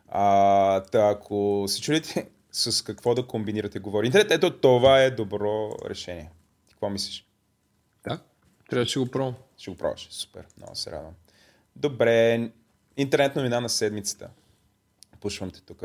А, 0.09 0.81
та, 0.81 1.09
ако 1.09 1.65
се 1.69 1.81
чудите 1.81 2.29
с 2.53 2.85
какво 2.85 3.15
да 3.15 3.27
комбинирате 3.27 3.79
говори 3.79 4.07
интернет, 4.07 4.31
ето 4.31 4.61
това 4.61 5.03
е 5.03 5.11
добро 5.11 5.71
решение. 5.89 6.31
Ти 6.67 6.75
какво 6.75 6.91
мислиш? 6.91 7.27
Да, 8.05 8.19
трябва 8.71 8.85
да 8.85 8.89
ще 8.89 8.99
го 8.99 9.07
пробвам. 9.07 9.35
Ще 9.59 9.71
го 9.71 9.77
пробваш. 9.77 10.09
Супер, 10.11 10.47
много 10.59 10.75
се 10.75 10.91
радвам. 10.91 11.13
Добре, 11.77 12.51
интернет 12.97 13.37
новина 13.37 13.61
на 13.61 13.69
седмицата. 13.69 14.31
Пушвам 15.21 15.51
те 15.51 15.61
тук. 15.61 15.83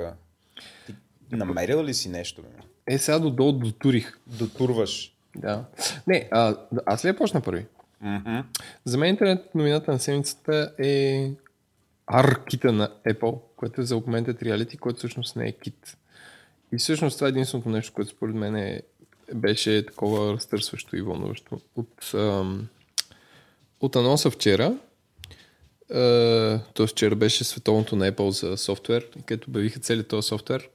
Ти 0.86 0.93
намерил 1.32 1.84
ли 1.84 1.93
си 1.93 2.10
нещо? 2.10 2.41
Бе? 2.41 2.47
Е, 2.93 2.97
сега 2.97 3.19
до 3.19 3.29
долу 3.29 3.51
дотурих. 3.51 4.17
Дотурваш. 4.27 5.15
Да. 5.36 5.65
Не, 6.08 6.29
а, 6.32 6.55
аз 6.86 7.05
ли 7.05 7.08
я 7.08 7.17
почна 7.17 7.41
първи? 7.41 7.65
Mm-hmm. 8.03 8.43
За 8.86 8.97
мен 8.97 9.10
интернет 9.10 9.55
новината 9.55 9.91
на 9.91 9.99
седмицата 9.99 10.73
е 10.79 11.32
аркита 12.08 12.71
на 12.71 12.91
Apple, 13.08 13.39
което 13.55 13.82
е 13.82 13.84
за 13.84 13.95
Augmented 13.95 14.43
Reality, 14.43 14.79
което 14.79 14.97
всъщност 14.97 15.36
не 15.36 15.47
е 15.47 15.51
кит. 15.51 15.97
И 16.71 16.77
всъщност 16.77 17.17
това 17.17 17.27
е 17.27 17.29
единственото 17.29 17.69
нещо, 17.69 17.93
което 17.93 18.12
според 18.12 18.36
мен 18.36 18.55
е, 18.55 18.82
беше 19.36 19.86
такова 19.86 20.34
разтърсващо 20.34 20.95
и 20.95 21.01
вълнуващо. 21.01 21.62
От, 21.75 22.13
ам, 22.13 22.67
от 23.81 23.95
анонса 23.95 24.31
вчера, 24.31 24.77
т.е. 26.73 26.87
вчера 26.87 27.15
беше 27.15 27.43
световното 27.43 27.95
на 27.95 28.11
Apple 28.11 28.29
за 28.29 28.57
софтуер, 28.57 29.07
където 29.25 29.49
обявиха 29.49 29.79
целият 29.79 30.07
този 30.07 30.27
софтуер 30.27 30.69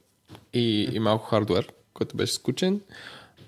и, 0.53 0.89
и 0.93 0.99
малко 0.99 1.25
хардвер, 1.25 1.73
който 1.93 2.17
беше 2.17 2.33
скучен. 2.33 2.81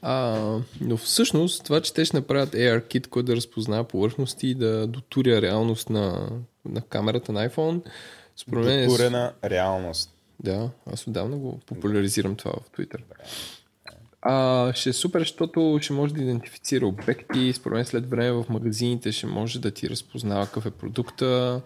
А, 0.01 0.39
но 0.81 0.97
всъщност 0.97 1.63
това, 1.63 1.81
че 1.81 1.93
те 1.93 2.05
ще 2.05 2.17
направят 2.17 2.53
AR-кит, 2.53 3.07
който 3.07 3.25
да 3.25 3.35
разпознава 3.35 3.83
повърхности 3.83 4.47
и 4.47 4.55
да 4.55 4.87
дотуря 4.87 5.41
реалност 5.41 5.89
на, 5.89 6.29
на 6.65 6.81
камерата 6.81 7.31
на 7.31 7.49
iPhone, 7.49 7.81
според 8.35 8.65
мен 8.65 8.79
е... 8.79 8.85
Дотурена 8.85 9.33
реалност. 9.43 10.13
Да, 10.39 10.69
аз 10.85 11.07
отдавна 11.07 11.37
го 11.37 11.59
популяризирам 11.65 12.35
това 12.35 12.51
в 12.51 12.77
Twitter. 12.77 12.99
А, 14.29 14.73
ще 14.73 14.89
е 14.89 14.93
супер, 14.93 15.19
защото 15.19 15.79
ще 15.81 15.93
може 15.93 16.13
да 16.13 16.21
идентифицира 16.21 16.87
обекти. 16.87 17.53
Според 17.53 17.75
мен 17.75 17.85
след 17.85 18.09
време 18.09 18.31
в 18.31 18.45
магазините 18.49 19.11
ще 19.11 19.27
може 19.27 19.59
да 19.59 19.71
ти 19.71 19.89
разпознава 19.89 20.45
какъв 20.45 20.65
е 20.65 20.71
продукта. 20.71 21.61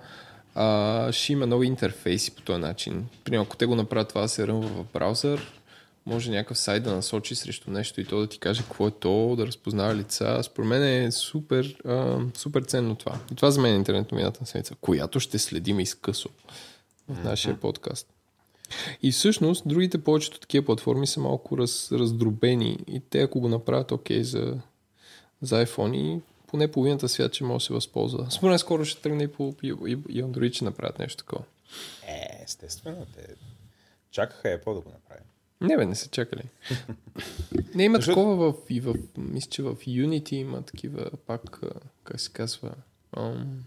А, 0.56 1.12
ще 1.12 1.34
има 1.34 1.47
нови 1.47 1.67
интерфейси 1.67 2.36
по 2.36 2.41
този 2.41 2.62
начин. 2.62 3.06
Примерно, 3.24 3.43
ако 3.43 3.58
те 3.58 3.65
го 3.65 3.76
направят 3.76 4.10
това 4.10 4.21
да 4.21 4.28
се 4.28 4.47
ръмва 4.47 4.67
в 4.67 4.86
браузър, 4.93 5.62
може 6.06 6.32
някакъв 6.32 6.58
сайт 6.58 6.84
да 6.84 6.95
насочи 6.95 7.36
срещу 7.36 7.71
нещо 7.71 8.02
и 8.02 8.06
то 8.06 8.19
да 8.19 8.28
ти 8.28 8.39
каже 8.39 8.63
какво 8.63 8.88
е 8.88 8.91
то, 8.91 9.36
да 9.36 9.47
разпознава 9.47 9.95
лица. 9.95 10.39
Според 10.43 10.69
мен 10.69 10.84
е 10.84 11.12
супер, 11.12 11.78
а, 11.86 12.17
супер 12.38 12.62
ценно 12.62 12.95
това. 12.95 13.19
И 13.32 13.36
това 13.36 13.52
за 13.52 13.62
мен 13.62 13.74
е 13.74 13.78
интернет 13.78 14.12
новината 14.12 14.38
на 14.41 14.47
седмица, 14.47 14.76
която 14.82 15.19
ще 15.19 15.39
следим 15.39 15.80
изкъсо 15.80 16.30
в 17.10 17.24
нашия 17.24 17.60
подкаст. 17.60 18.08
И 19.04 19.12
всъщност, 19.12 19.64
другите 19.66 20.04
повечето 20.04 20.40
такива 20.40 20.66
платформи 20.66 21.08
са 21.08 21.20
малко 21.20 21.58
раз, 21.58 21.92
раздробени 21.92 22.78
и 22.88 23.02
те 23.10 23.22
ако 23.22 23.40
го 23.40 23.48
направят 23.48 23.92
окей 23.92 24.20
okay, 24.20 24.22
за, 24.22 24.58
за 25.42 25.66
iPhone 25.66 25.96
и 25.96 26.22
поне 26.48 26.72
половината 26.72 27.10
свят 27.10 27.34
ще 27.34 27.44
може 27.44 27.64
да 27.64 27.66
се 27.66 27.74
възползва. 27.74 28.32
Според 28.32 28.60
скоро 28.60 28.86
ще 28.86 29.02
тръгне 29.02 29.24
и, 29.24 29.28
по, 29.28 29.56
и, 29.64 29.68
и, 29.68 29.98
и 30.10 30.24
Android 30.24 30.54
ще 30.54 30.66
направят 30.66 31.00
нещо 31.00 31.18
такова. 31.18 31.44
Е, 32.08 32.44
естествено. 32.44 33.06
Те 33.16 33.36
чакаха 34.12 34.48
Apple 34.48 34.74
да 34.74 34.82
го 34.82 34.90
направи. 34.90 35.22
Не 35.62 35.78
бе, 35.78 35.86
не 35.86 35.96
са 35.96 36.10
чакали. 36.10 36.44
не 37.76 37.84
има 37.84 37.98
Защо... 37.98 38.12
такова 38.12 38.52
в, 38.52 38.56
и 38.70 38.80
в, 38.80 38.96
мисля, 39.18 39.50
че 39.50 39.64
в 39.64 39.76
Unity 39.76 40.34
има 40.34 40.62
такива 40.62 41.10
пак, 41.28 41.62
как 42.04 42.22
се 42.22 42.32
казва, 42.32 42.72
ам, 43.18 43.64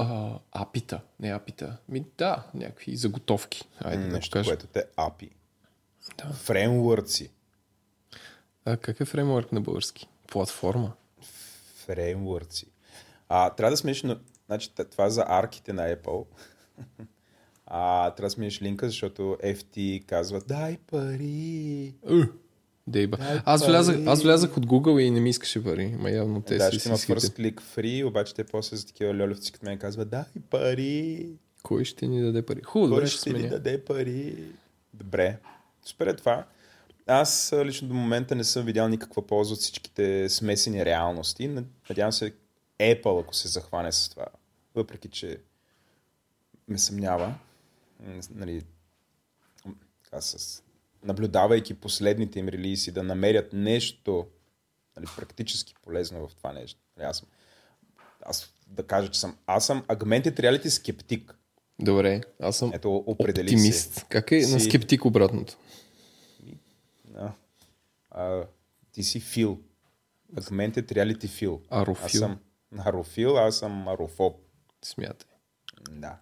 а, 0.00 0.38
апита, 0.52 1.00
не 1.20 1.32
апита. 1.32 1.76
Ми 1.88 2.04
да, 2.18 2.46
някакви 2.54 2.96
заготовки. 2.96 3.68
Айде 3.80 4.04
Нещо, 4.04 4.38
да 4.38 4.44
което 4.44 4.66
те 4.66 4.84
апи. 4.96 5.30
Да. 6.18 6.32
Фреймворци. 6.32 7.30
А 8.64 8.76
как 8.76 9.00
е 9.00 9.04
фреймворк 9.04 9.52
на 9.52 9.60
български? 9.60 10.08
Платформа. 10.26 10.92
Фреймворци. 11.74 12.66
А, 13.28 13.50
трябва 13.50 13.70
да 13.70 13.76
смениш, 13.76 14.04
значи 14.46 14.70
това 14.90 15.10
за 15.10 15.24
арките 15.28 15.72
на 15.72 15.96
Apple. 15.96 16.26
а, 17.66 18.10
трябва 18.10 18.26
да 18.26 18.30
смениш 18.30 18.62
линка, 18.62 18.86
защото 18.86 19.22
FT 19.42 20.04
казва 20.06 20.40
дай 20.40 20.78
пари. 20.78 21.94
Uh. 22.06 22.32
Дейба. 22.86 23.18
Аз 23.44 23.66
влязах, 23.66 23.96
аз 24.06 24.22
влязах 24.22 24.56
от 24.56 24.66
Google 24.66 25.00
и 25.00 25.10
не 25.10 25.20
ми 25.20 25.30
искаше 25.30 25.64
пари. 25.64 25.96
Ма 25.98 26.10
явно 26.10 26.42
те 26.42 26.56
да, 26.56 26.72
ще 26.72 26.88
има 26.88 26.98
first 26.98 27.38
click 27.38 27.60
free, 27.60 28.06
обаче 28.06 28.34
те 28.34 28.44
после 28.44 28.76
за 28.76 28.86
такива 28.86 29.22
льолевци 29.22 29.52
като 29.52 29.66
мен 29.66 29.78
казват 29.78 30.08
дай 30.10 30.24
пари. 30.50 31.28
Кой 31.62 31.84
ще 31.84 32.06
ни 32.06 32.22
даде 32.22 32.42
пари? 32.42 32.62
Хубаво, 32.62 32.94
Кой 32.94 33.06
ще 33.06 33.32
ни 33.32 33.48
даде 33.48 33.84
пари? 33.84 34.44
Добре. 34.94 35.38
Супер 35.82 36.06
е 36.06 36.16
това. 36.16 36.44
Аз 37.06 37.54
лично 37.64 37.88
до 37.88 37.94
момента 37.94 38.34
не 38.34 38.44
съм 38.44 38.64
видял 38.64 38.88
никаква 38.88 39.26
полза 39.26 39.52
от 39.52 39.60
всичките 39.60 40.28
смесени 40.28 40.84
реалности. 40.84 41.50
Надявам 41.90 42.12
се 42.12 42.34
Apple, 42.80 43.20
ако 43.22 43.34
се 43.34 43.48
захване 43.48 43.92
с 43.92 44.08
това. 44.08 44.26
Въпреки, 44.74 45.08
че 45.08 45.38
ме 46.68 46.78
съмнява. 46.78 47.34
Нали, 48.34 48.62
с 50.20 50.62
наблюдавайки 51.04 51.74
последните 51.74 52.38
им 52.38 52.48
релизи, 52.48 52.92
да 52.92 53.02
намерят 53.02 53.52
нещо 53.52 54.26
нали, 54.96 55.06
практически 55.16 55.74
полезно 55.82 56.28
в 56.28 56.34
това 56.34 56.52
нещо. 56.52 56.80
Нали, 56.96 57.06
аз, 57.06 57.18
съм, 57.18 57.28
аз 58.26 58.54
да 58.66 58.86
кажа, 58.86 59.10
че 59.10 59.20
съм, 59.20 59.36
аз 59.46 59.66
съм 59.66 59.82
Augmented 59.82 60.40
Reality 60.40 60.68
скептик. 60.68 61.34
Добре, 61.78 62.20
аз 62.40 62.56
съм 62.56 62.70
Ето, 62.74 63.04
определи 63.06 63.46
оптимист. 63.46 63.94
Си. 63.94 64.04
Как 64.08 64.32
е 64.32 64.42
си... 64.42 64.52
на 64.52 64.60
скептик 64.60 65.04
обратното? 65.04 65.56
А, 67.16 67.32
а, 68.10 68.44
ти 68.92 69.02
си 69.02 69.20
фил. 69.20 69.60
Augmented 70.34 70.92
Reality 70.92 71.28
фил. 71.28 71.62
Арофил. 71.70 72.04
Аз 72.04 72.12
съм 72.12 72.38
арофил, 72.78 73.38
аз 73.38 73.58
съм 73.58 73.88
арофоб. 73.88 74.36
Смятай. 74.84 75.30
Да. 75.90 76.18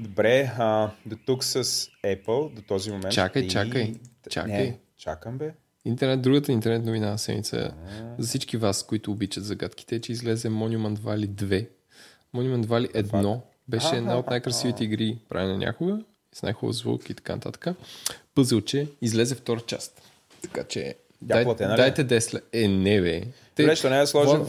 Добре, 0.00 0.52
а, 0.58 0.90
до 1.06 1.16
тук 1.26 1.44
с 1.44 1.64
Apple, 2.04 2.54
до 2.54 2.62
този 2.62 2.90
момент. 2.90 3.14
Чакай, 3.14 3.42
и... 3.42 3.48
чакай, 3.48 3.94
чакай. 4.30 4.52
Не, 4.52 4.78
чакам 4.96 5.38
бе. 5.38 5.54
Интернет, 5.84 6.22
другата 6.22 6.52
интернет 6.52 6.84
новина 6.84 7.10
на 7.10 7.18
седмица 7.18 7.74
за 8.18 8.28
всички 8.28 8.56
вас, 8.56 8.82
които 8.82 9.12
обичат 9.12 9.44
загадките, 9.44 9.94
е, 9.96 10.00
че 10.00 10.12
излезе 10.12 10.48
Monument 10.48 10.98
Valley 10.98 11.28
2. 11.28 11.68
Monument 12.34 12.66
Valley 12.66 12.92
1 12.92 13.40
беше 13.68 13.96
една 13.96 14.18
от 14.18 14.26
най-красивите 14.26 14.84
игри, 14.84 15.18
правена 15.28 15.58
някога, 15.58 15.98
с 16.34 16.42
най-хубав 16.42 16.76
звук 16.76 17.10
и 17.10 17.14
така 17.14 17.34
нататък. 17.34 17.66
Пъзълче, 18.34 18.88
излезе 19.02 19.34
втора 19.34 19.60
част. 19.60 20.02
Така 20.42 20.64
че 20.64 20.94
Дай, 21.22 21.44
платена, 21.44 21.76
дайте 21.76 22.04
Десла. 22.04 22.40
Е, 22.52 22.68
не 22.68 23.00
бе. 23.00 23.22
Те... 23.54 23.62
Добре, 23.62 23.76
що 23.76 23.90
не 23.90 24.00
е 24.00 24.06
сложен. 24.06 24.46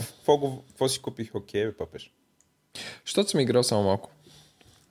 Какво 0.67 0.89
си 0.89 1.01
купих? 1.01 1.35
Окей, 1.35 1.65
бе, 1.65 1.77
пъпеш. 1.77 2.11
Защото 3.05 3.29
съм 3.29 3.39
играл 3.39 3.63
само 3.63 3.83
малко. 3.83 4.11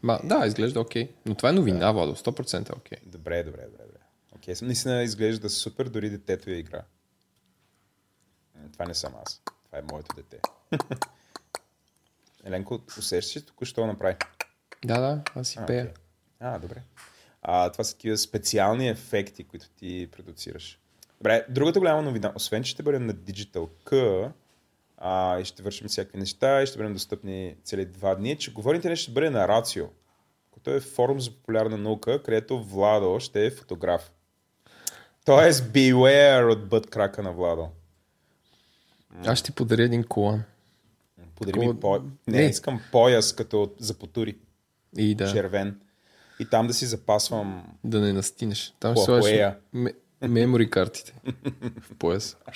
Ма, 0.03 0.21
да, 0.25 0.47
изглежда 0.47 0.81
окей. 0.81 1.09
Okay. 1.09 1.11
Но 1.27 1.35
това 1.35 1.49
е 1.49 1.53
новина, 1.53 1.79
да. 1.79 1.93
Владо. 1.93 2.17
100% 2.17 2.77
окей. 2.77 2.99
Okay. 2.99 3.07
Добре, 3.07 3.43
добре, 3.43 3.63
добре. 3.63 3.85
добре. 3.87 3.99
Окей, 4.33 4.55
okay. 4.55 4.63
наистина 4.63 5.03
изглежда 5.03 5.51
супер, 5.51 5.89
дори 5.89 6.11
детето 6.11 6.51
я 6.51 6.59
игра. 6.59 6.83
Това 8.73 8.85
не 8.85 8.95
съм 8.95 9.13
аз. 9.27 9.43
Това 9.67 9.79
е 9.79 9.83
моето 9.93 10.17
дете. 10.17 10.41
Еленко, 12.45 12.81
усещаш 12.99 13.37
ли 13.37 13.47
току-що 13.47 13.87
направи? 13.87 14.17
Да, 14.85 15.01
да, 15.01 15.23
аз 15.35 15.49
си 15.49 15.59
а, 15.63 15.67
пея. 15.67 15.87
Okay. 15.87 15.99
А, 16.41 16.59
добре. 16.59 16.83
А, 17.43 17.73
това 17.73 17.85
са 17.85 17.93
такива 17.93 18.17
специални 18.17 18.89
ефекти, 18.89 19.45
които 19.45 19.69
ти 19.69 20.09
продуцираш. 20.13 20.81
Добре, 21.19 21.47
другата 21.49 21.79
голяма 21.79 22.03
новина, 22.03 22.33
освен 22.35 22.63
че 22.63 22.71
ще 22.71 22.83
бъдем 22.83 23.07
на 23.07 23.15
Digital 23.15 23.69
K, 23.85 24.33
а, 25.01 25.41
и 25.41 25.45
ще 25.45 25.63
вършим 25.63 25.89
всякакви 25.89 26.19
неща 26.19 26.63
и 26.63 26.67
ще 26.67 26.79
бъдем 26.79 26.93
достъпни 26.93 27.57
цели 27.65 27.85
два 27.85 28.15
дни, 28.15 28.37
че 28.37 28.53
говорите 28.53 28.89
нещо 28.89 29.03
ще 29.03 29.13
бъде 29.13 29.31
на 29.31 29.49
Рацио, 29.49 29.87
който 30.51 30.71
е 30.71 30.81
форум 30.81 31.21
за 31.21 31.31
популярна 31.31 31.77
наука, 31.77 32.23
където 32.23 32.63
Владо 32.63 33.21
ще 33.21 33.47
е 33.47 33.51
фотограф. 33.51 34.11
Тоест, 35.25 35.65
beware 35.65 36.53
от 36.53 36.69
бъд 36.69 36.91
крака 36.91 37.23
на 37.23 37.33
Владо. 37.33 37.69
Аз 39.27 39.39
ще 39.39 39.47
ти 39.47 39.53
подаря 39.53 39.83
един 39.83 40.05
колан. 40.05 40.43
Подари 41.35 41.53
Такова- 41.53 41.75
ми 41.75 41.81
по... 41.81 41.99
Не, 42.27 42.39
Не. 42.39 42.43
искам 42.43 42.81
пояс 42.93 43.33
като 43.33 43.73
за 43.79 43.99
потури. 43.99 44.37
И 44.97 45.15
да, 45.15 45.33
Червен. 45.33 45.81
И 46.41 46.47
там 46.51 46.67
да 46.67 46.75
си 46.75 46.87
запасвам 46.87 47.77
да 47.85 48.01
не 48.01 48.13
настинеш. 48.13 48.75
Там 48.81 48.97
ще 48.97 49.05
слагаш 49.05 49.55
мемори 50.23 50.71
картите 50.71 51.15
в 51.81 51.95
пояс 51.99 52.37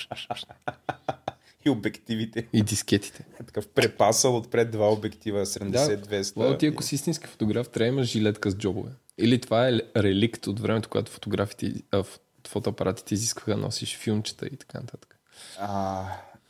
и 1.65 1.69
обективите. 1.69 2.47
и 2.53 2.63
дискетите. 2.63 3.25
Такъв 3.37 3.67
препасал 3.67 4.37
отпред 4.37 4.71
два 4.71 4.93
обектива 4.93 5.45
70-200. 5.45 6.37
Лало, 6.37 6.57
ти 6.57 6.67
ако 6.67 6.83
си 6.83 6.95
истински 6.95 7.27
фотограф, 7.27 7.69
трябва 7.69 7.91
да 7.91 7.95
имаш 7.95 8.07
жилетка 8.07 8.51
с 8.51 8.57
джобове. 8.57 8.91
Или 9.17 9.41
това 9.41 9.69
е 9.69 9.79
реликт 9.97 10.47
от 10.47 10.59
времето, 10.59 10.89
когато 10.89 11.11
фотографите, 11.11 11.73
а, 11.91 12.03
фотоапаратите 12.47 13.13
изискваха 13.13 13.51
да 13.51 13.57
носиш 13.57 13.97
филмчета 13.97 14.47
и 14.47 14.57
така 14.57 14.79
нататък. 14.79 15.19
А, 15.59 16.05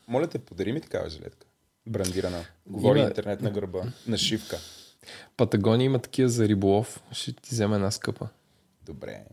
моля 0.07 0.27
те, 0.27 0.39
подари 0.39 0.71
ми 0.73 0.81
такава 0.81 1.09
жилетка. 1.09 1.47
Брандирана. 1.87 2.45
Говори 2.67 2.99
Има- 2.99 3.07
интернет 3.07 3.41
на 3.41 3.51
гърба. 3.51 3.81
Нашивка. 4.07 4.57
Патагония 5.37 5.85
има 5.85 5.99
такива 5.99 6.29
за 6.29 6.47
риболов. 6.47 7.03
Ще 7.11 7.33
ти 7.33 7.49
взема 7.51 7.75
една 7.75 7.91
скъпа. 7.91 8.27
Добре. 8.85 9.23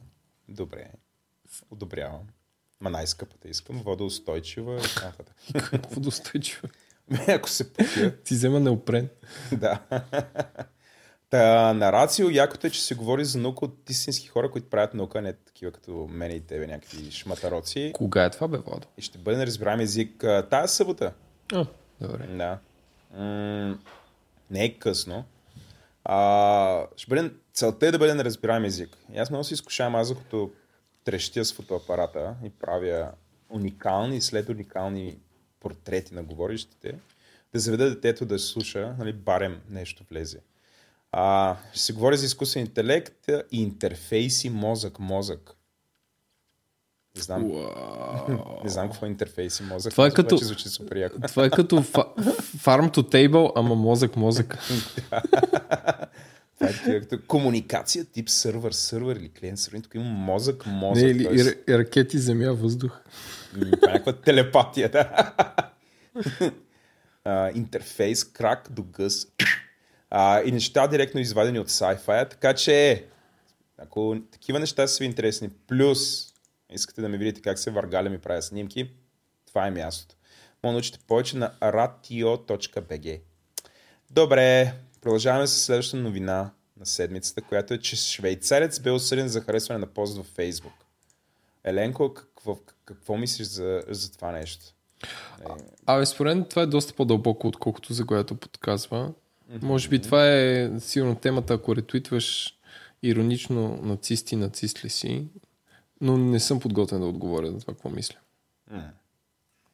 Добре. 0.49 0.91
Одобрявам. 1.71 2.21
Ма 2.83 2.91
най-скъпата 2.91 3.49
искам. 3.49 3.83
Водоустойчива 3.85 4.77
и 4.77 4.83
така 4.83 5.07
нататък. 5.07 5.37
Водостойчива. 5.91 6.69
Ако 7.29 7.49
се 7.49 7.73
пътя. 7.73 8.17
Ти 8.25 8.35
взема 8.35 8.61
неопрен. 8.61 9.09
да. 9.53 9.81
Та, 11.31 11.73
на 11.73 11.93
Рацио 11.93 12.31
якото 12.31 12.67
е, 12.67 12.71
че 12.71 12.83
се 12.83 12.95
говори 12.95 13.25
за 13.25 13.39
наука 13.39 13.65
от 13.65 13.91
истински 13.91 14.29
хора, 14.29 14.51
които 14.51 14.71
правят 14.71 14.95
наука, 14.95 15.23
не 15.23 15.33
такива 15.33 15.73
като 15.73 16.09
мене 16.11 16.35
и 16.35 16.41
тебе, 16.41 16.67
някакви 16.67 17.11
шматароци. 17.11 17.93
Кога 17.95 18.25
е 18.25 18.31
това, 18.31 18.49
бе, 18.49 18.59
Владо? 18.59 18.87
И 18.99 19.03
ще 19.03 19.19
бъде 19.19 19.37
на 19.37 19.47
разбираем 19.47 19.81
език 19.81 20.25
тая 20.51 20.69
събота. 20.69 21.13
А, 21.53 21.67
добре. 22.01 22.27
Да. 22.27 22.59
М- 23.17 23.79
не 24.51 24.65
е 24.65 24.79
късно. 24.79 25.25
А, 26.05 26.87
ще 26.97 27.09
бъде, 27.09 27.31
целта 27.53 27.87
е 27.87 27.91
да 27.91 27.99
бъде 27.99 28.15
на 28.15 28.25
разбираем 28.25 28.65
език. 28.65 28.97
И 29.15 29.19
аз 29.19 29.31
много 29.31 29.45
се 29.45 29.55
изкушавам, 29.55 29.95
аз 29.95 30.15
като 30.15 30.51
трещя 31.05 31.45
с 31.45 31.53
фотоапарата 31.53 32.35
и 32.45 32.51
правя 32.51 33.11
уникални 33.51 34.17
и 34.17 34.21
след 34.21 34.49
уникални 34.49 35.17
портрети 35.61 36.15
на 36.15 36.23
говорещите, 36.23 36.95
да 37.53 37.61
заведа 37.61 37.91
детето 37.91 38.27
да 38.27 38.39
слуша, 38.39 38.95
нали, 38.99 39.13
барем 39.13 39.61
нещо 39.69 40.05
влезе. 40.11 40.39
А, 41.13 41.57
ще 41.71 41.81
се 41.81 41.93
говори 41.93 42.17
за 42.17 42.27
изкуствен 42.27 42.63
интелект 42.63 43.29
и 43.53 43.63
интерфейси 43.63 44.51
мозък-мозък. 44.51 45.57
Не 47.17 47.23
знам, 47.23 47.51
не 48.65 48.71
знам 48.71 48.91
какво 48.91 49.07
е 49.07 49.09
интерфейс 49.09 49.61
и 49.61 49.63
мозък. 49.63 49.91
Това 49.91 50.07
е 50.07 50.11
като- 50.11 50.37
звучи 50.37 50.69
супер 50.69 50.97
яко. 50.97 51.17
Това 51.23 51.45
е 51.45 51.51
като 51.51 51.77
фа- 51.77 52.15
farm 52.57 52.95
to 52.95 53.01
table, 53.29 53.53
ама 53.57 53.75
мозък, 53.75 54.17
мозък. 54.17 54.59
комуникация 57.27 58.05
тип 58.05 58.29
сървър, 58.29 58.73
сървър 58.73 59.17
или 59.17 59.29
клиент 59.29 59.59
сървър. 59.59 59.81
Тук 59.81 59.95
има 59.95 60.05
мозък, 60.05 60.67
мозък. 60.67 61.05
Не, 61.05 61.11
или 61.11 61.25
тоест, 61.25 61.55
и, 61.69 61.79
ракети, 61.79 62.19
земя, 62.19 62.53
въздух. 62.53 63.01
това 63.53 63.91
е 63.91 63.93
някаква 63.93 64.13
телепатия, 64.13 64.89
да. 64.89 65.33
а, 67.25 67.51
интерфейс, 67.55 68.25
крак 68.25 68.69
до 68.71 68.83
гъс. 68.83 69.27
А, 70.11 70.43
и 70.43 70.53
неща 70.53 70.87
директно 70.87 71.21
извадени 71.21 71.59
от 71.59 71.69
sci-fi, 71.69 72.31
така 72.31 72.55
че 72.55 73.05
ако 73.79 74.17
такива 74.31 74.59
неща 74.59 74.87
са 74.87 74.99
ви 74.99 75.05
интересни, 75.05 75.51
плюс 75.67 76.33
искате 76.71 77.01
да 77.01 77.09
ме 77.09 77.19
видите 77.19 77.41
как 77.41 77.59
се 77.59 77.71
въргаля 77.71 78.11
ми 78.11 78.19
правя 78.19 78.43
снимки, 78.43 78.91
това 79.47 79.67
е 79.67 79.71
мястото. 79.71 80.15
Може 80.63 80.71
да 80.71 80.73
научите 80.73 80.99
повече 81.07 81.37
на 81.37 81.53
ratio.bg. 81.61 83.21
Добре, 84.11 84.75
продължаваме 85.03 85.47
с 85.47 85.65
следващата 85.65 86.03
новина 86.03 86.51
на 86.77 86.87
седмицата, 86.87 87.43
която 87.43 87.75
е, 87.75 87.79
че 87.79 87.97
швейцарец 87.97 88.81
бе 88.81 88.91
осъден 88.91 89.29
за 89.29 89.41
харесване 89.41 89.79
на 89.79 89.87
пост 89.87 90.17
във 90.17 90.27
Фейсбук. 90.27 90.73
Еленко, 91.65 92.15
какво, 92.15 92.59
какво 92.85 93.17
мислиш 93.17 93.47
за, 93.47 93.83
за 93.89 94.13
това 94.13 94.33
нещо? 94.33 94.65
Абе, 95.87 96.07
според 96.07 96.37
мен 96.37 96.45
това 96.45 96.63
е 96.63 96.67
доста 96.67 96.95
по-дълбоко, 96.95 97.49
отколкото 97.49 97.93
за 97.93 98.07
което 98.07 98.35
подказва. 98.35 99.13
Може 99.63 99.89
би 99.89 100.03
това 100.03 100.29
е 100.29 100.71
сигурно 100.81 101.17
темата, 101.17 101.55
ако 101.55 101.77
ретвитваш 101.77 102.59
иронично 103.03 103.79
нацисти, 103.83 104.37
нацист 104.37 104.85
ли 104.85 104.91
си, 104.91 105.27
но 106.01 106.17
не 106.17 106.41
съм 106.41 106.61
подготвен 106.61 107.01
да 107.01 107.07
отговоря 107.07 107.53
за 107.53 107.61
това, 107.61 107.75
какво 107.75 107.91
мисля. 107.91 108.17
м. 108.71 108.91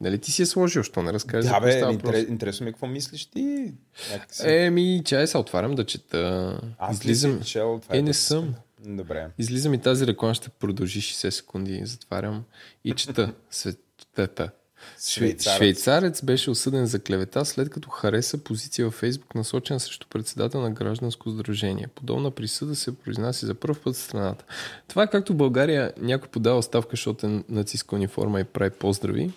Нали 0.01 0.19
ти 0.19 0.31
си 0.31 0.41
е 0.41 0.45
сложил, 0.45 0.83
що 0.83 1.01
не 1.01 1.13
разкажеш 1.13 1.51
Да, 1.51 1.59
бе, 1.59 1.91
интерес, 1.91 2.25
интересно 2.29 2.63
ми 2.63 2.69
е 2.69 2.73
какво 2.73 2.87
мислиш 2.87 3.25
ти. 3.25 3.73
Някакси. 4.11 4.43
Еми, 4.45 5.01
чай 5.05 5.27
се 5.27 5.37
отварям 5.37 5.75
да 5.75 5.85
чета. 5.85 6.61
Аз 6.77 6.95
Излизам. 6.95 7.41
чел, 7.41 7.79
това 7.83 7.97
Е, 7.97 8.01
не 8.01 8.13
съм. 8.13 8.55
Добре. 8.85 9.27
Излизам 9.37 9.73
и 9.73 9.81
тази 9.81 10.07
реклама 10.07 10.33
ще 10.33 10.49
продължи 10.49 11.01
60 11.01 11.29
секунди. 11.29 11.81
Затварям 11.85 12.43
и 12.83 12.91
чета 12.93 13.33
светата. 13.51 14.49
Швейцарец. 15.07 15.57
Швейцарец 15.57 16.23
беше 16.23 16.51
осъден 16.51 16.85
за 16.85 16.99
клевета, 16.99 17.45
след 17.45 17.69
като 17.69 17.89
хареса 17.89 18.37
позиция 18.37 18.85
във 18.85 18.93
Фейсбук, 18.93 19.35
насочена 19.35 19.79
срещу 19.79 20.07
председател 20.07 20.61
на 20.61 20.71
гражданско 20.71 21.29
сдружение. 21.29 21.87
Подобна 21.95 22.31
присъда 22.31 22.75
се 22.75 22.95
произнася 22.95 23.45
за 23.45 23.55
първ 23.55 23.75
път 23.83 23.95
в 23.95 23.99
страната. 23.99 24.45
Това 24.87 25.03
е 25.03 25.09
както 25.09 25.33
в 25.33 25.35
България 25.35 25.93
някой 25.97 26.29
подава 26.29 26.57
оставка, 26.57 26.89
защото 26.91 27.27
е 27.27 27.43
нацистска 27.49 27.95
униформа 27.95 28.39
и 28.39 28.43
прави 28.43 28.71
поздрави. 28.71 29.31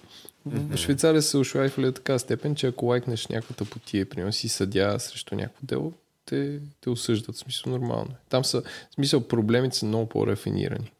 В 0.47 0.77
Швейцария 0.77 1.23
се 1.23 1.37
ушвайфали 1.37 1.87
до 1.87 1.93
така 1.93 2.19
степен, 2.19 2.55
че 2.55 2.67
ако 2.67 2.87
лайкнеш 2.87 3.27
някаква 3.27 3.57
тъпотия, 3.57 4.09
примерно 4.09 4.33
си 4.33 4.49
съдя 4.49 4.99
срещу 4.99 5.35
някакво 5.35 5.67
дело, 5.67 5.93
те, 6.25 6.61
те 6.81 6.91
осъждат. 6.91 7.37
В 7.37 7.39
смисъл 7.39 7.73
нормално. 7.73 8.11
е. 8.11 8.17
Там 8.29 8.45
са, 8.45 8.63
в 8.63 8.95
смисъл 8.95 9.29
проблемите 9.29 9.77
са 9.77 9.87
много 9.87 10.09
по-рафинирани. 10.09 10.93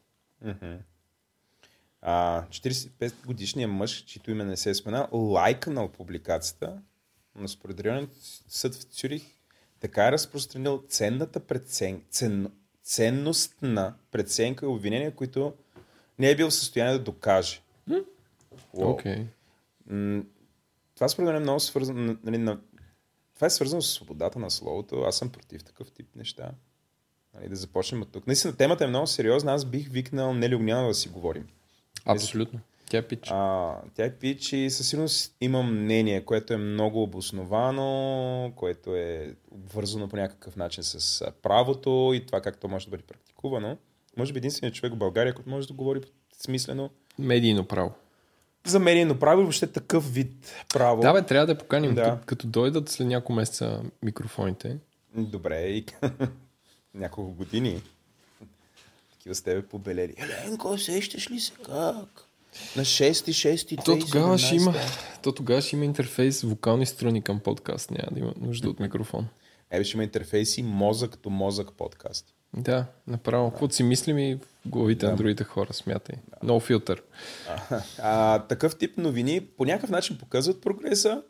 Мгм. 0.45 0.73
А, 2.01 2.43
45 2.49 3.13
годишният 3.25 3.71
мъж, 3.71 4.03
чието 4.05 4.31
име 4.31 4.43
не 4.43 4.57
се 4.57 4.69
е 4.69 4.75
спомена, 4.75 5.07
лайкнал 5.11 5.87
публикацията, 5.87 6.73
но 7.35 7.47
според 7.47 8.09
съд 8.47 8.75
в 8.75 8.83
Цюрих 8.83 9.23
така 9.79 10.07
е 10.07 10.11
разпространил 10.11 10.83
ценната 10.89 11.39
прецен... 11.39 12.01
цен... 12.09 12.51
ценностна 12.83 13.93
преценка 14.11 14.65
и 14.65 14.69
обвинения, 14.69 15.15
които 15.15 15.53
не 16.19 16.29
е 16.29 16.35
бил 16.35 16.49
в 16.49 16.53
състояние 16.53 16.97
да 16.97 17.03
докаже. 17.03 17.61
Уау. 18.73 18.89
Окей. 18.89 19.25
М, 19.89 20.23
Това 20.95 21.09
според 21.09 21.27
мен 21.27 21.35
е 21.35 21.39
много 21.39 21.59
свързано. 21.59 22.17
Нали, 22.23 22.37
на... 22.37 22.59
Това 23.35 23.47
е 23.47 23.49
свързано 23.49 23.81
с 23.81 23.91
свободата 23.91 24.39
на 24.39 24.51
словото. 24.51 25.01
Аз 25.01 25.17
съм 25.17 25.29
против 25.29 25.63
такъв 25.63 25.91
тип 25.91 26.15
неща. 26.15 26.51
Нали, 27.33 27.49
да 27.49 27.55
започнем 27.55 28.01
от 28.01 28.11
тук. 28.11 28.27
Наистина, 28.27 28.55
темата 28.55 28.83
е 28.83 28.87
много 28.87 29.07
сериозна. 29.07 29.53
Аз 29.53 29.65
бих 29.65 29.89
викнал 29.89 30.33
Нели 30.33 30.55
Огнянова 30.55 30.87
да 30.87 30.93
си 30.93 31.09
говорим. 31.09 31.47
Абсолютно. 32.05 32.59
Тя 32.89 32.97
е 32.97 33.01
пич. 33.01 33.29
А, 33.31 33.75
тя 33.95 34.05
е 34.05 34.15
пич 34.15 34.53
и 34.53 34.69
със 34.69 34.89
сигурност 34.89 35.35
има 35.41 35.63
мнение, 35.63 36.25
което 36.25 36.53
е 36.53 36.57
много 36.57 37.03
обосновано, 37.03 38.53
което 38.55 38.95
е 38.95 39.35
обвързано 39.51 40.09
по 40.09 40.15
някакъв 40.15 40.55
начин 40.55 40.83
с 40.83 41.31
правото 41.41 42.11
и 42.15 42.25
това 42.25 42.41
как 42.41 42.57
то 42.57 42.67
може 42.67 42.85
да 42.85 42.91
бъде 42.91 43.03
практикувано. 43.03 43.77
Може 44.17 44.33
би 44.33 44.37
единственият 44.37 44.75
човек 44.75 44.93
в 44.93 44.97
България, 44.97 45.33
който 45.33 45.49
може 45.49 45.67
да 45.67 45.73
говори 45.73 46.01
смислено 46.37 46.89
Медийно 47.19 47.65
право. 47.65 47.93
За 48.65 48.79
медийно 48.79 49.19
право 49.19 49.41
и 49.41 49.43
въобще 49.43 49.67
такъв 49.67 50.13
вид 50.13 50.53
право. 50.73 51.01
Да, 51.01 51.13
бе, 51.13 51.21
трябва 51.21 51.47
да 51.47 51.57
поканим. 51.57 51.95
Да. 51.95 52.03
Като, 52.03 52.25
като 52.25 52.47
дойдат 52.47 52.89
след 52.89 53.07
няколко 53.07 53.33
месеца 53.33 53.81
микрофоните. 54.03 54.77
Добре, 55.15 55.61
и 55.61 55.85
няколко 56.93 57.31
години. 57.31 57.81
Такива 59.11 59.35
с 59.35 59.41
тебе 59.41 59.61
побелели. 59.61 60.15
Еленко, 60.17 60.77
сещаш 60.77 61.31
ли 61.31 61.39
се 61.39 61.51
как? 61.65 62.27
На 62.75 62.85
6-6 62.85 63.85
То 63.85 63.99
тогава 63.99 64.37
ще 64.37 64.55
има, 64.55 64.73
то 65.23 65.31
тогава 65.31 65.61
ще 65.61 65.75
има 65.75 65.85
интерфейс 65.85 66.41
вокални 66.41 66.85
страни 66.85 67.21
към 67.21 67.39
подкаст. 67.39 67.91
Няма 67.91 68.07
да 68.11 68.19
има 68.19 68.33
нужда 68.41 68.69
от 68.69 68.79
микрофон. 68.79 69.27
Ебе, 69.71 69.83
ще 69.83 69.97
има 69.97 70.03
интерфейси 70.03 70.63
мозък 70.63 71.17
до 71.23 71.29
мозък 71.29 71.71
подкаст. 71.71 72.25
Да, 72.57 72.85
направо. 73.07 73.49
Каквото 73.49 73.75
си 73.75 73.83
мислим 73.83 74.17
и 74.17 74.35
в 74.35 74.39
главите 74.65 75.05
Да. 75.05 75.11
на 75.11 75.17
другите 75.17 75.43
хора, 75.43 75.73
смятай. 75.73 76.15
No 76.43 76.61
филтър. 76.61 77.03
А, 77.69 77.81
а, 77.99 78.39
такъв 78.39 78.75
тип 78.77 78.97
новини 78.97 79.41
по 79.57 79.65
някакъв 79.65 79.89
начин 79.89 80.17
показват 80.17 80.61
прогреса, 80.61 81.21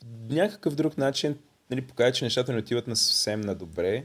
по 0.00 0.34
някакъв 0.34 0.74
друг 0.74 0.98
начин 0.98 1.38
нали, 1.70 1.82
показват, 1.82 2.14
че 2.14 2.24
нещата 2.24 2.52
не 2.52 2.58
отиват 2.58 2.86
на 2.86 2.96
съвсем 2.96 3.40
на 3.40 3.54
добре, 3.54 4.04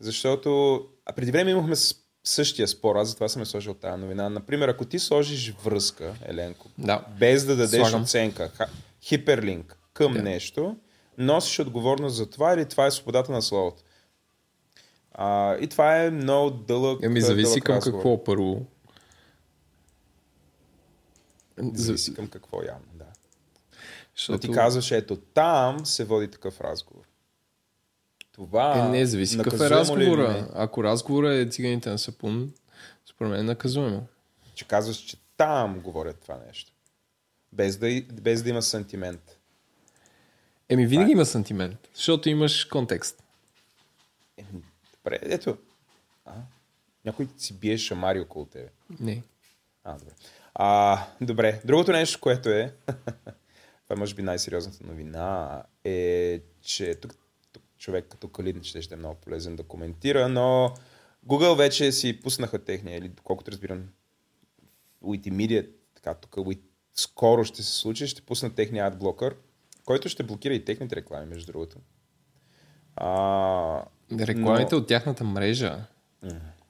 защото 0.00 0.80
а 1.06 1.12
преди 1.12 1.30
време 1.30 1.50
имахме 1.50 1.74
същия 2.24 2.68
спор, 2.68 2.96
аз 2.96 3.08
затова 3.08 3.28
съм 3.28 3.42
е 3.42 3.46
сложил 3.46 3.74
тази 3.74 4.00
новина. 4.00 4.28
Например, 4.28 4.68
ако 4.68 4.84
ти 4.84 4.98
сложиш 4.98 5.54
връзка, 5.64 6.14
Еленко, 6.26 6.66
Да. 6.78 7.04
без 7.18 7.44
да 7.44 7.56
дадеш 7.56 7.80
Слагам. 7.80 8.02
оценка, 8.02 8.50
хиперлинк 9.02 9.78
към 9.92 10.12
Да. 10.12 10.22
нещо, 10.22 10.76
носиш 11.18 11.58
отговорност 11.58 12.16
за 12.16 12.30
това 12.30 12.54
или 12.54 12.64
това 12.64 12.86
е 12.86 12.90
свободата 12.90 13.32
на 13.32 13.42
словото. 13.42 13.82
А, 15.22 15.56
и 15.60 15.66
това 15.66 15.96
е 15.96 16.10
много 16.10 16.50
дълъг. 16.50 17.02
Еми, 17.02 17.20
зависи 17.20 17.60
към 17.60 17.76
разговор. 17.76 17.98
какво 17.98 18.24
първо. 18.24 18.66
Зависи 21.74 22.14
към 22.14 22.28
какво 22.28 22.62
явно, 22.62 22.86
да. 22.94 23.04
Защото... 24.16 24.38
Ти 24.38 24.52
казваш, 24.52 24.90
ето 24.90 25.16
там 25.16 25.86
се 25.86 26.04
води 26.04 26.28
такъв 26.28 26.60
разговор. 26.60 27.02
Това 28.32 28.78
Е, 28.78 28.88
не, 28.88 29.06
зависи 29.06 29.38
какъв 29.38 29.54
е 29.54 29.62
ли 29.62 29.66
или 29.66 29.70
разговора. 29.70 30.48
Ако 30.54 30.84
разговора 30.84 31.34
е 31.34 31.48
циганите 31.48 31.90
на 31.90 31.98
сапун, 31.98 32.52
според 33.06 33.30
мен 33.30 33.40
е 33.40 33.42
наказуемо. 33.42 34.06
Че 34.54 34.68
казваш, 34.68 34.96
че 34.96 35.16
там 35.36 35.80
говорят 35.80 36.20
това 36.20 36.38
нещо. 36.46 36.72
Без 37.52 37.76
да, 37.76 38.02
без 38.12 38.42
да 38.42 38.50
има 38.50 38.62
сантимент. 38.62 39.38
Еми, 40.68 40.86
винаги 40.86 41.12
има 41.12 41.26
сантимент, 41.26 41.88
защото 41.94 42.28
имаш 42.28 42.64
контекст. 42.64 43.22
Еми, 44.36 44.62
Добре, 45.04 45.18
ето. 45.22 45.58
А? 46.24 46.34
Някой 47.04 47.28
си 47.36 47.58
бие 47.58 47.78
шамари 47.78 48.20
около 48.20 48.46
тебе. 48.46 48.68
Не. 49.00 49.22
А, 49.84 49.98
добре. 49.98 50.12
А, 50.54 51.06
добре. 51.20 51.60
Другото 51.64 51.92
нещо, 51.92 52.20
което 52.20 52.48
е, 52.48 52.74
това 53.88 53.96
може 53.96 54.14
би 54.14 54.22
най-сериозната 54.22 54.86
новина, 54.86 55.62
е, 55.84 56.40
че 56.62 56.94
тук, 56.94 57.14
тук 57.52 57.62
човек 57.78 58.06
като 58.08 58.28
Калин 58.28 58.62
ще, 58.62 58.82
ще 58.82 58.94
е 58.94 58.98
много 58.98 59.14
полезен 59.14 59.56
да 59.56 59.62
коментира, 59.62 60.28
но 60.28 60.74
Google 61.26 61.56
вече 61.56 61.92
си 61.92 62.20
пуснаха 62.20 62.64
техния, 62.64 62.98
или 62.98 63.08
доколкото 63.08 63.50
разбирам, 63.50 63.88
Wikimedia, 65.02 65.68
така 65.94 66.14
тук 66.14 66.46
скоро 66.94 67.44
ще 67.44 67.62
се 67.62 67.72
случи, 67.72 68.06
ще 68.06 68.22
пуснат 68.22 68.54
техния 68.54 68.86
адблокър, 68.86 69.36
който 69.84 70.08
ще 70.08 70.22
блокира 70.22 70.54
и 70.54 70.64
техните 70.64 70.96
реклами, 70.96 71.26
между 71.26 71.52
другото. 71.52 71.76
А, 72.96 73.84
Рекламите 74.12 74.74
но- 74.74 74.78
от 74.78 74.86
тяхната 74.86 75.24
мрежа, 75.24 75.84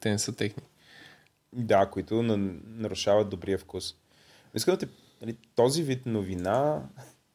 те 0.01 0.11
не 0.11 0.19
са 0.19 0.37
техни. 0.37 0.63
Да, 1.53 1.91
които 1.91 2.23
на, 2.23 2.37
нарушават 2.67 3.31
добрия 3.31 3.59
вкус. 3.59 3.95
Искам 4.55 4.75
да 4.75 4.79
те, 4.79 4.89
нали, 5.23 5.37
този 5.55 5.83
вид 5.83 6.07
новина, 6.07 6.83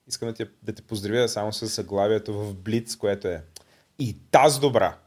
искам 0.08 0.30
да 0.30 0.34
те, 0.34 0.48
да 0.64 0.74
те 0.74 0.82
поздравя 0.82 1.30
само 1.30 1.54
с 1.54 1.68
заглавието 1.68 2.34
в 2.34 2.54
Блиц, 2.56 2.96
което 2.96 3.28
е 3.28 3.44
и 4.00 4.18
тази 4.32 4.60
добра. 4.60 4.98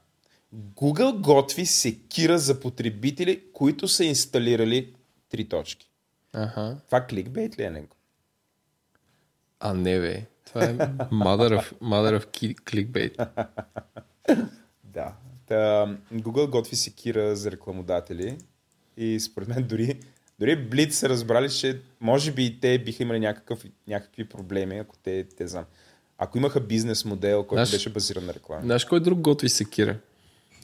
Google 0.55 1.21
готви 1.21 1.67
секира 1.67 2.39
за 2.39 2.61
потребители, 2.61 3.43
които 3.53 3.89
са 3.89 4.05
инсталирали 4.05 4.95
три 5.29 5.49
точки. 5.49 5.91
Аха. 6.33 6.77
Това 6.87 7.07
кликбейт 7.07 7.59
ли 7.59 7.63
е 7.63 7.71
него? 7.71 7.97
А 9.61 9.75
не 9.75 10.01
бе. 10.01 10.27
Това 10.45 10.65
е 10.65 10.75
mother 10.77 11.61
of, 11.61 11.73
mother 11.75 12.21
of 12.21 12.27
clickbait. 12.59 13.29
Да. 14.89 15.13
Та, 15.47 15.55
Google 16.15 16.49
готви 16.49 16.77
секира 16.77 17.37
за 17.37 17.51
рекламодатели 17.51 18.39
и 18.97 19.21
според 19.21 19.49
мен 19.49 19.63
дори, 19.65 20.01
дори 20.39 20.57
Блиц 20.59 20.97
са 20.97 21.09
разбрали, 21.09 21.51
че 21.51 21.81
може 22.01 22.33
би 22.33 22.45
и 22.45 22.61
те 22.61 22.79
биха 22.79 23.03
имали 23.03 23.21
някакъв, 23.21 23.65
някакви 23.87 24.25
проблеми, 24.25 24.79
ако 24.79 24.97
те, 24.97 25.25
те 25.27 25.47
знам. 25.47 25.65
Ако 26.19 26.39
имаха 26.39 26.61
бизнес 26.61 27.05
модел, 27.05 27.39
който 27.39 27.55
Знаеш- 27.57 27.71
беше 27.71 27.91
базиран 27.91 28.27
на 28.27 28.35
реклама. 28.35 28.63
Знаеш 28.63 28.85
кой 28.85 29.01
друг 29.01 29.19
готви 29.21 29.49
секира? 29.49 29.99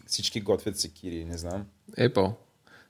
Всички 0.07 0.41
готвят 0.41 0.79
секири, 0.79 1.25
не 1.25 1.39
знам. 1.39 1.67
Apple. 1.93 2.33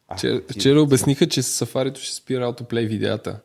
А, 0.09 0.17
Вчера, 0.17 0.43
ти- 0.43 0.53
вчера 0.53 0.83
обясниха, 0.83 1.29
че 1.29 1.43
с 1.43 1.67
Safari 1.67 1.97
ще 1.97 2.15
спира 2.15 2.45
autoplay 2.45 2.87
видеята. 2.87 3.41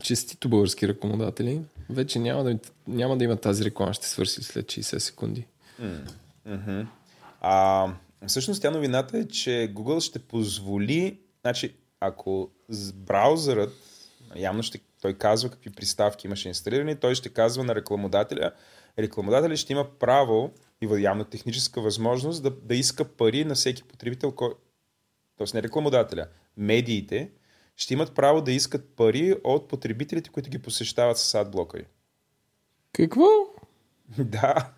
Честито 0.00 0.48
български 0.48 0.88
рекламодатели. 0.88 1.60
Вече 1.90 2.18
няма 2.18 2.44
да, 2.44 2.58
няма 2.88 3.16
да 3.18 3.24
има 3.24 3.36
тази 3.36 3.64
реклама, 3.64 3.94
ще 3.94 4.08
свърши 4.08 4.42
след 4.42 4.66
60 4.66 4.98
секунди. 4.98 5.46
Мгм. 6.46 6.80
А, 7.40 7.88
всъщност 8.26 8.62
тя 8.62 8.70
новината 8.70 9.18
е, 9.18 9.28
че 9.28 9.50
Google 9.74 10.00
ще 10.00 10.18
позволи, 10.18 11.20
значи 11.40 11.76
ако 12.00 12.50
с 12.68 12.92
браузърът, 12.92 13.72
явно 14.36 14.62
ще, 14.62 14.80
той 15.02 15.14
казва 15.14 15.50
какви 15.50 15.70
приставки 15.70 16.26
имаше 16.26 16.48
инсталирани, 16.48 16.96
той 16.96 17.14
ще 17.14 17.28
казва 17.28 17.64
на 17.64 17.74
рекламодателя, 17.74 18.52
рекламодателя 18.98 19.56
ще 19.56 19.72
има 19.72 19.98
право 19.98 20.50
и 20.80 21.02
явно 21.02 21.24
техническа 21.24 21.80
възможност 21.80 22.42
да, 22.42 22.50
да 22.50 22.74
иска 22.74 23.04
пари 23.04 23.44
на 23.44 23.54
всеки 23.54 23.82
потребител, 23.82 24.32
кой, 24.32 24.54
т.е. 25.38 25.46
не 25.54 25.62
рекламодателя, 25.62 26.26
медиите 26.56 27.30
ще 27.76 27.94
имат 27.94 28.14
право 28.14 28.42
да 28.42 28.52
искат 28.52 28.96
пари 28.96 29.36
от 29.44 29.68
потребителите, 29.68 30.30
които 30.30 30.50
ги 30.50 30.58
посещават 30.58 31.18
с 31.18 31.34
адблокъри. 31.34 31.86
Какво? 32.92 33.26
да, 34.18 34.70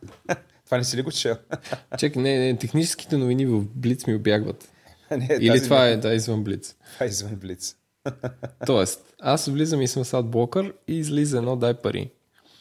това 0.66 0.79
не 0.79 0.85
си 0.85 0.96
ли 0.96 1.02
го 1.02 1.12
чел? 1.12 1.37
Чакай, 1.98 2.22
не, 2.22 2.38
не, 2.38 2.59
техническите 2.59 3.16
новини 3.16 3.46
в 3.46 3.64
Блиц 3.74 4.07
ми 4.07 4.14
обягват. 4.14 4.68
не, 5.11 5.38
Или 5.40 5.62
това 5.62 5.85
не- 5.85 5.90
е, 5.90 5.96
да, 5.96 6.14
извън 6.14 6.44
Блиц. 6.44 6.76
Това 6.94 7.07
е 7.07 7.09
извън 7.09 7.37
Блиц. 7.37 7.76
Тоест, 8.66 9.14
аз 9.20 9.46
влизам 9.46 9.83
и 9.83 9.88
съм 9.88 10.05
с 10.05 10.14
адблокър 10.14 10.74
и 10.88 10.98
излиза 10.98 11.38
едно 11.38 11.57
дай 11.57 11.74
пари. 11.74 12.11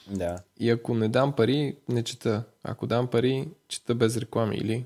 Да. 0.08 0.38
И 0.60 0.70
ако 0.70 0.94
не 0.94 1.10
дам 1.10 1.36
пари, 1.36 1.76
не 1.90 2.04
чета. 2.04 2.44
Ако 2.64 2.88
дам 2.88 3.08
пари, 3.08 3.48
чета 3.68 3.96
без 3.96 4.18
реклами 4.18 4.56
или... 4.58 4.86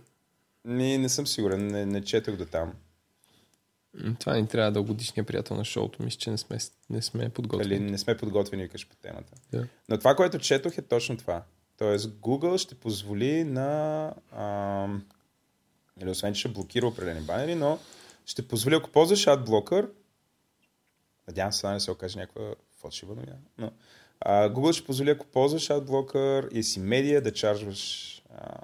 Не, 0.65 0.97
не 0.97 1.10
съм 1.10 1.27
сигурен, 1.27 1.67
не, 1.67 1.86
не 1.86 2.03
четох 2.03 2.36
до 2.36 2.45
там. 2.45 2.73
Това 4.19 4.36
ни 4.36 4.47
трябва 4.47 4.71
да 4.71 4.82
годишния 4.82 5.23
приятел 5.23 5.55
на 5.58 5.65
шоуто. 5.65 6.03
Мисля, 6.03 6.19
че 6.19 6.32
не 6.32 6.38
сме, 6.38 6.58
не 6.89 7.01
сме 7.01 7.29
подготвени. 7.29 7.91
не 7.91 7.97
сме 7.97 8.17
подготвени, 8.17 8.63
викаш 8.63 8.88
по 8.88 8.95
темата. 8.95 9.34
Да. 9.51 9.67
Но 9.89 9.97
това, 9.97 10.15
което 10.15 10.39
четох 10.39 10.77
е 10.77 10.82
точно 10.82 11.17
това. 11.17 11.43
Тоест 11.79 12.09
Google 12.09 12.57
ще 12.57 12.75
позволи 12.75 13.43
на... 13.43 14.13
Ам, 14.31 15.05
или 16.01 16.09
освен, 16.09 16.33
че 16.33 16.39
ще 16.39 16.49
блокира 16.49 16.87
определени 16.87 17.21
банери, 17.25 17.55
но 17.55 17.79
ще 18.25 18.47
позволи, 18.47 18.75
ако 18.75 18.89
ползваш 18.89 19.27
адблокър, 19.27 19.89
надявам 21.27 21.53
се 21.53 21.59
това 21.59 21.73
не 21.73 21.79
се 21.79 21.91
окаже 21.91 22.19
някаква 22.19 22.55
фалшива 22.81 23.15
новина, 23.15 23.35
но 23.57 23.71
а, 24.21 24.49
Google 24.49 24.71
ще 24.71 24.85
позволи, 24.85 25.09
ако 25.09 25.25
ползваш 25.25 25.69
адблокър 25.69 26.49
и 26.51 26.63
си 26.63 26.79
медия, 26.79 27.21
да 27.21 27.33
чаржваш 27.33 28.15
а, 28.37 28.57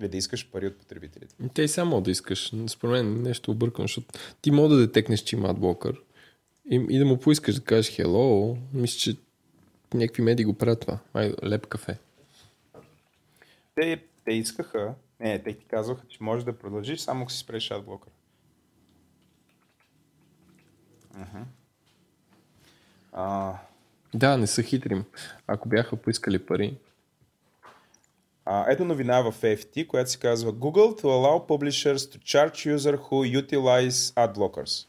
или 0.00 0.08
да 0.08 0.16
искаш 0.16 0.50
пари 0.50 0.66
от 0.66 0.78
потребителите. 0.78 1.34
Те 1.54 1.62
и 1.62 1.68
само 1.68 2.00
да 2.00 2.10
искаш. 2.10 2.52
Според 2.68 2.92
мен 2.92 3.22
нещо 3.22 3.50
объркано, 3.50 3.84
защото 3.84 4.06
ти 4.42 4.50
мога 4.50 4.68
да 4.68 4.80
детекнеш, 4.80 5.20
че 5.20 5.36
има 5.36 5.48
адблокър 5.48 5.96
и, 6.70 6.86
и 6.90 6.98
да 6.98 7.04
му 7.04 7.18
поискаш 7.18 7.54
да 7.54 7.60
кажеш 7.60 7.96
hello. 7.96 8.58
Мисля, 8.72 8.98
че 8.98 9.16
някакви 9.94 10.22
медии 10.22 10.44
го 10.44 10.54
правят 10.54 10.80
това. 10.80 10.98
Ай, 11.14 11.32
леп 11.44 11.66
кафе. 11.66 11.98
Те, 13.74 13.96
те 14.24 14.32
искаха, 14.32 14.94
не, 15.20 15.38
те 15.38 15.52
ти 15.52 15.64
казваха, 15.64 16.06
че 16.08 16.22
можеш 16.22 16.44
да 16.44 16.58
продължиш, 16.58 17.00
само 17.00 17.22
ако 17.22 17.32
си 17.32 17.38
спреш 17.38 17.70
адблокър. 17.70 18.12
Мгм. 21.14 21.42
А, 23.12 23.54
Да, 24.14 24.36
не 24.36 24.46
са 24.46 24.62
хитри. 24.62 25.02
Ако 25.46 25.68
бяха 25.68 25.96
поискали 25.96 26.46
пари. 26.46 26.76
а, 28.44 28.70
ето 28.70 28.84
новина 28.84 29.20
в 29.20 29.32
FT, 29.34 29.86
която 29.86 30.10
се 30.10 30.18
казва 30.18 30.52
Google 30.52 30.70
to 30.92 31.04
allow 31.04 31.48
publishers 31.48 31.96
to 31.96 32.18
charge 32.18 32.76
user 32.76 32.96
who 32.98 33.42
utilize 33.42 33.90
adblockers. 34.16 34.86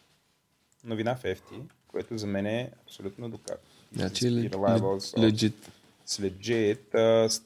Новина 0.84 1.15
в 1.15 1.24
FT, 1.24 1.62
което 1.88 2.17
за 2.17 2.28
мен 2.28 2.45
е 2.45 2.71
абсолютно 2.84 3.30
доказано. 3.30 3.60
Значи, 3.93 4.26
legit. 4.26 5.54
Legit. 6.19 6.95
а, 6.95 7.30
с- 7.30 7.41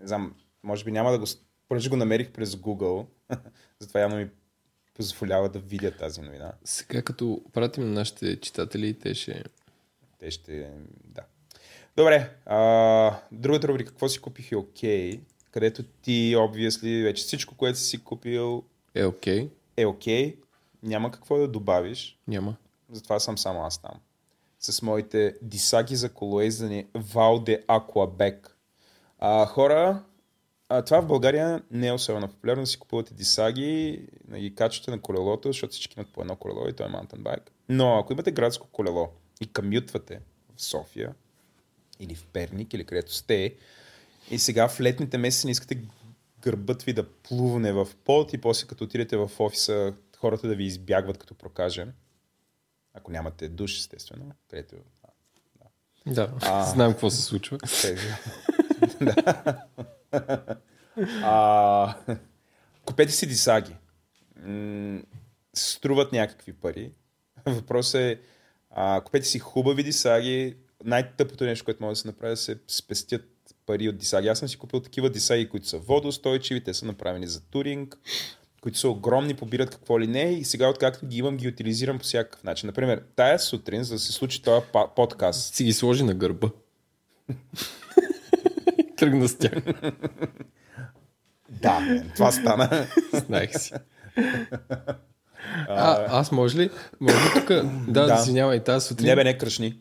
не 0.00 0.06
знам, 0.06 0.34
може 0.62 0.84
би 0.84 0.92
няма 0.92 1.10
да 1.10 1.18
го... 1.18 1.24
Понеже 1.68 1.90
го 1.90 1.96
намерих 1.96 2.30
през 2.30 2.50
Google, 2.50 3.06
затова 3.78 4.00
явно 4.00 4.16
ми 4.16 4.28
позволява 4.94 5.48
да 5.48 5.58
видя 5.58 5.90
тази 5.90 6.20
новина. 6.20 6.52
Сега 6.64 7.02
като 7.02 7.42
пратим 7.52 7.84
на 7.84 7.90
нашите 7.92 8.40
читатели, 8.40 8.98
те 8.98 9.14
ще... 9.14 9.44
Те 10.18 10.30
ще... 10.30 10.70
Да. 11.04 11.22
Добре. 11.96 12.36
А, 12.46 13.20
другата 13.32 13.68
рубрика, 13.68 13.90
какво 13.90 14.08
си 14.08 14.20
купих 14.20 14.52
е 14.52 14.56
окей, 14.56 15.20
където 15.50 15.82
ти, 15.82 16.34
obviously, 16.36 17.02
вече 17.02 17.22
всичко, 17.22 17.54
което 17.54 17.78
си 17.78 18.04
купил 18.04 18.64
Е, 18.94 19.04
окей. 19.04 19.50
е 19.76 19.86
окей. 19.86 20.36
Няма 20.82 21.10
какво 21.10 21.38
да 21.38 21.48
добавиш. 21.48 22.18
Няма. 22.28 22.56
Затова 22.90 23.20
съм 23.20 23.38
само 23.38 23.62
аз 23.64 23.78
там. 23.82 24.00
С 24.60 24.82
моите 24.82 25.36
дисаги 25.42 25.96
за 25.96 26.08
колоездане 26.12 26.86
Валде 26.94 27.64
Aquabec. 27.68 28.48
А, 29.18 29.46
хора, 29.46 30.02
а, 30.70 30.82
това 30.82 31.00
в 31.00 31.06
България 31.06 31.62
не 31.70 31.86
е 31.88 31.92
особено 31.92 32.28
популярно 32.28 32.62
да 32.62 32.66
си 32.66 32.78
купувате 32.78 33.14
дисаги, 33.14 34.02
да 34.28 34.38
ги 34.38 34.54
качвате 34.54 34.90
на 34.90 35.00
колелото, 35.00 35.48
защото 35.48 35.72
всички 35.72 35.94
имат 35.96 36.12
по 36.12 36.20
едно 36.20 36.36
колело 36.36 36.68
и 36.68 36.72
то 36.72 36.84
е 36.84 36.88
маунтенбайк. 36.88 37.52
Но 37.68 37.98
ако 37.98 38.12
имате 38.12 38.32
градско 38.32 38.66
колело 38.72 39.08
и 39.40 39.52
камютвате 39.52 40.20
в 40.56 40.62
София 40.62 41.14
или 42.00 42.14
в 42.14 42.26
Перник 42.26 42.74
или 42.74 42.84
където 42.84 43.14
сте 43.14 43.54
и 44.30 44.38
сега 44.38 44.68
в 44.68 44.80
летните 44.80 45.18
месеци 45.18 45.46
не 45.46 45.50
искате 45.50 45.82
гърбът 46.40 46.82
ви 46.82 46.92
да 46.92 47.08
плувне 47.08 47.72
в 47.72 47.88
пот 48.04 48.32
и 48.32 48.38
после 48.38 48.66
като 48.66 48.84
отидете 48.84 49.16
в 49.16 49.30
офиса 49.38 49.94
хората 50.16 50.48
да 50.48 50.54
ви 50.54 50.64
избягват 50.64 51.18
като 51.18 51.34
прокажен. 51.34 51.92
Ако 52.94 53.10
нямате 53.10 53.48
душ, 53.48 53.78
естествено, 53.78 54.32
където 54.48 54.76
Да, 56.06 56.32
А. 56.42 56.64
знам 56.74 56.92
какво 56.92 57.10
се 57.10 57.22
случва. 57.22 57.58
Да. 59.00 59.66
А, 61.24 61.94
купете 62.84 63.12
си 63.12 63.26
дисаги. 63.26 63.76
Струват 65.54 66.12
някакви 66.12 66.52
пари. 66.52 66.92
Въпросът 67.46 68.00
е 68.00 68.20
А, 68.70 69.00
купете 69.00 69.26
си 69.26 69.38
хубави 69.38 69.82
дисаги. 69.82 70.56
Най-тъпото 70.84 71.44
нещо, 71.44 71.64
което 71.64 71.82
може 71.82 71.92
да 71.92 71.96
се 71.96 72.08
направи, 72.08 72.30
е 72.30 72.34
да 72.34 72.36
се 72.36 72.58
спестят 72.68 73.22
пари 73.66 73.88
от 73.88 73.98
дисаги. 73.98 74.28
Аз 74.28 74.38
съм 74.38 74.48
си 74.48 74.58
купил 74.58 74.80
такива 74.80 75.10
дисаги, 75.10 75.48
които 75.48 75.68
са 75.68 75.78
водоустойчиви, 75.78 76.64
те 76.64 76.74
са 76.74 76.86
направени 76.86 77.26
за 77.26 77.40
туринг, 77.40 77.98
които 78.60 78.78
са 78.78 78.88
огромни, 78.88 79.34
побират 79.34 79.70
какво 79.70 80.00
ли 80.00 80.06
не 80.06 80.22
и 80.22 80.44
сега 80.44 80.68
откакто 80.68 81.06
ги 81.06 81.18
имам, 81.18 81.36
ги 81.36 81.48
утилизирам 81.48 81.98
по 81.98 82.04
всякакъв 82.04 82.44
начин. 82.44 82.66
Например, 82.66 83.02
тая 83.16 83.38
сутрин, 83.38 83.84
за 83.84 83.94
да 83.94 83.98
се 83.98 84.12
случи 84.12 84.42
този 84.42 84.66
подкаст, 84.96 85.54
Си 85.54 85.64
ги 85.64 85.72
сложи 85.72 86.02
на 86.02 86.14
гърба. 86.14 86.50
Тръгна 89.00 89.28
с 89.28 89.38
тях. 89.38 89.52
да, 91.48 91.80
мен, 91.80 92.10
това 92.14 92.32
стана. 92.32 92.86
Знаех 93.26 93.58
си. 93.58 93.72
А, 95.68 96.18
аз 96.20 96.32
може 96.32 96.58
ли? 96.58 96.70
Може 97.00 97.16
ли 97.16 97.30
тук? 97.34 97.48
Да, 97.88 98.06
Да. 98.06 98.16
извинявай, 98.20 98.64
тази 98.64 98.86
сутрин. 98.86 99.06
не 99.06 99.16
бе, 99.16 99.24
не 99.24 99.38
кръшни. 99.38 99.78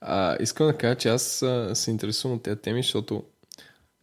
А, 0.00 0.36
искам 0.40 0.66
да 0.66 0.76
кажа, 0.76 0.94
че 0.98 1.08
аз 1.08 1.42
а, 1.42 1.74
се 1.74 1.90
интересувам 1.90 2.36
от 2.36 2.42
тези 2.42 2.60
теми, 2.60 2.82
защото 2.82 3.24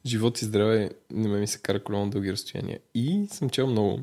живот 0.05 0.41
и 0.41 0.45
здраве 0.45 0.89
не 1.11 1.27
ме 1.27 1.39
ми 1.39 1.47
се 1.47 1.59
кара 1.61 1.83
колено 1.83 2.09
дълги 2.09 2.31
разстояния. 2.31 2.79
И 2.95 3.27
съм 3.31 3.49
чел 3.49 3.67
много. 3.67 3.99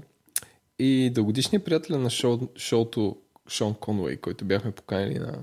И 0.78 1.10
дългодишният 1.14 1.64
приятел 1.64 1.98
на 1.98 2.10
шоу, 2.10 2.38
шоуто 2.56 3.16
Шон 3.48 3.74
Конуей, 3.74 4.16
който 4.16 4.44
бяхме 4.44 4.70
поканили 4.70 5.18
на, 5.18 5.34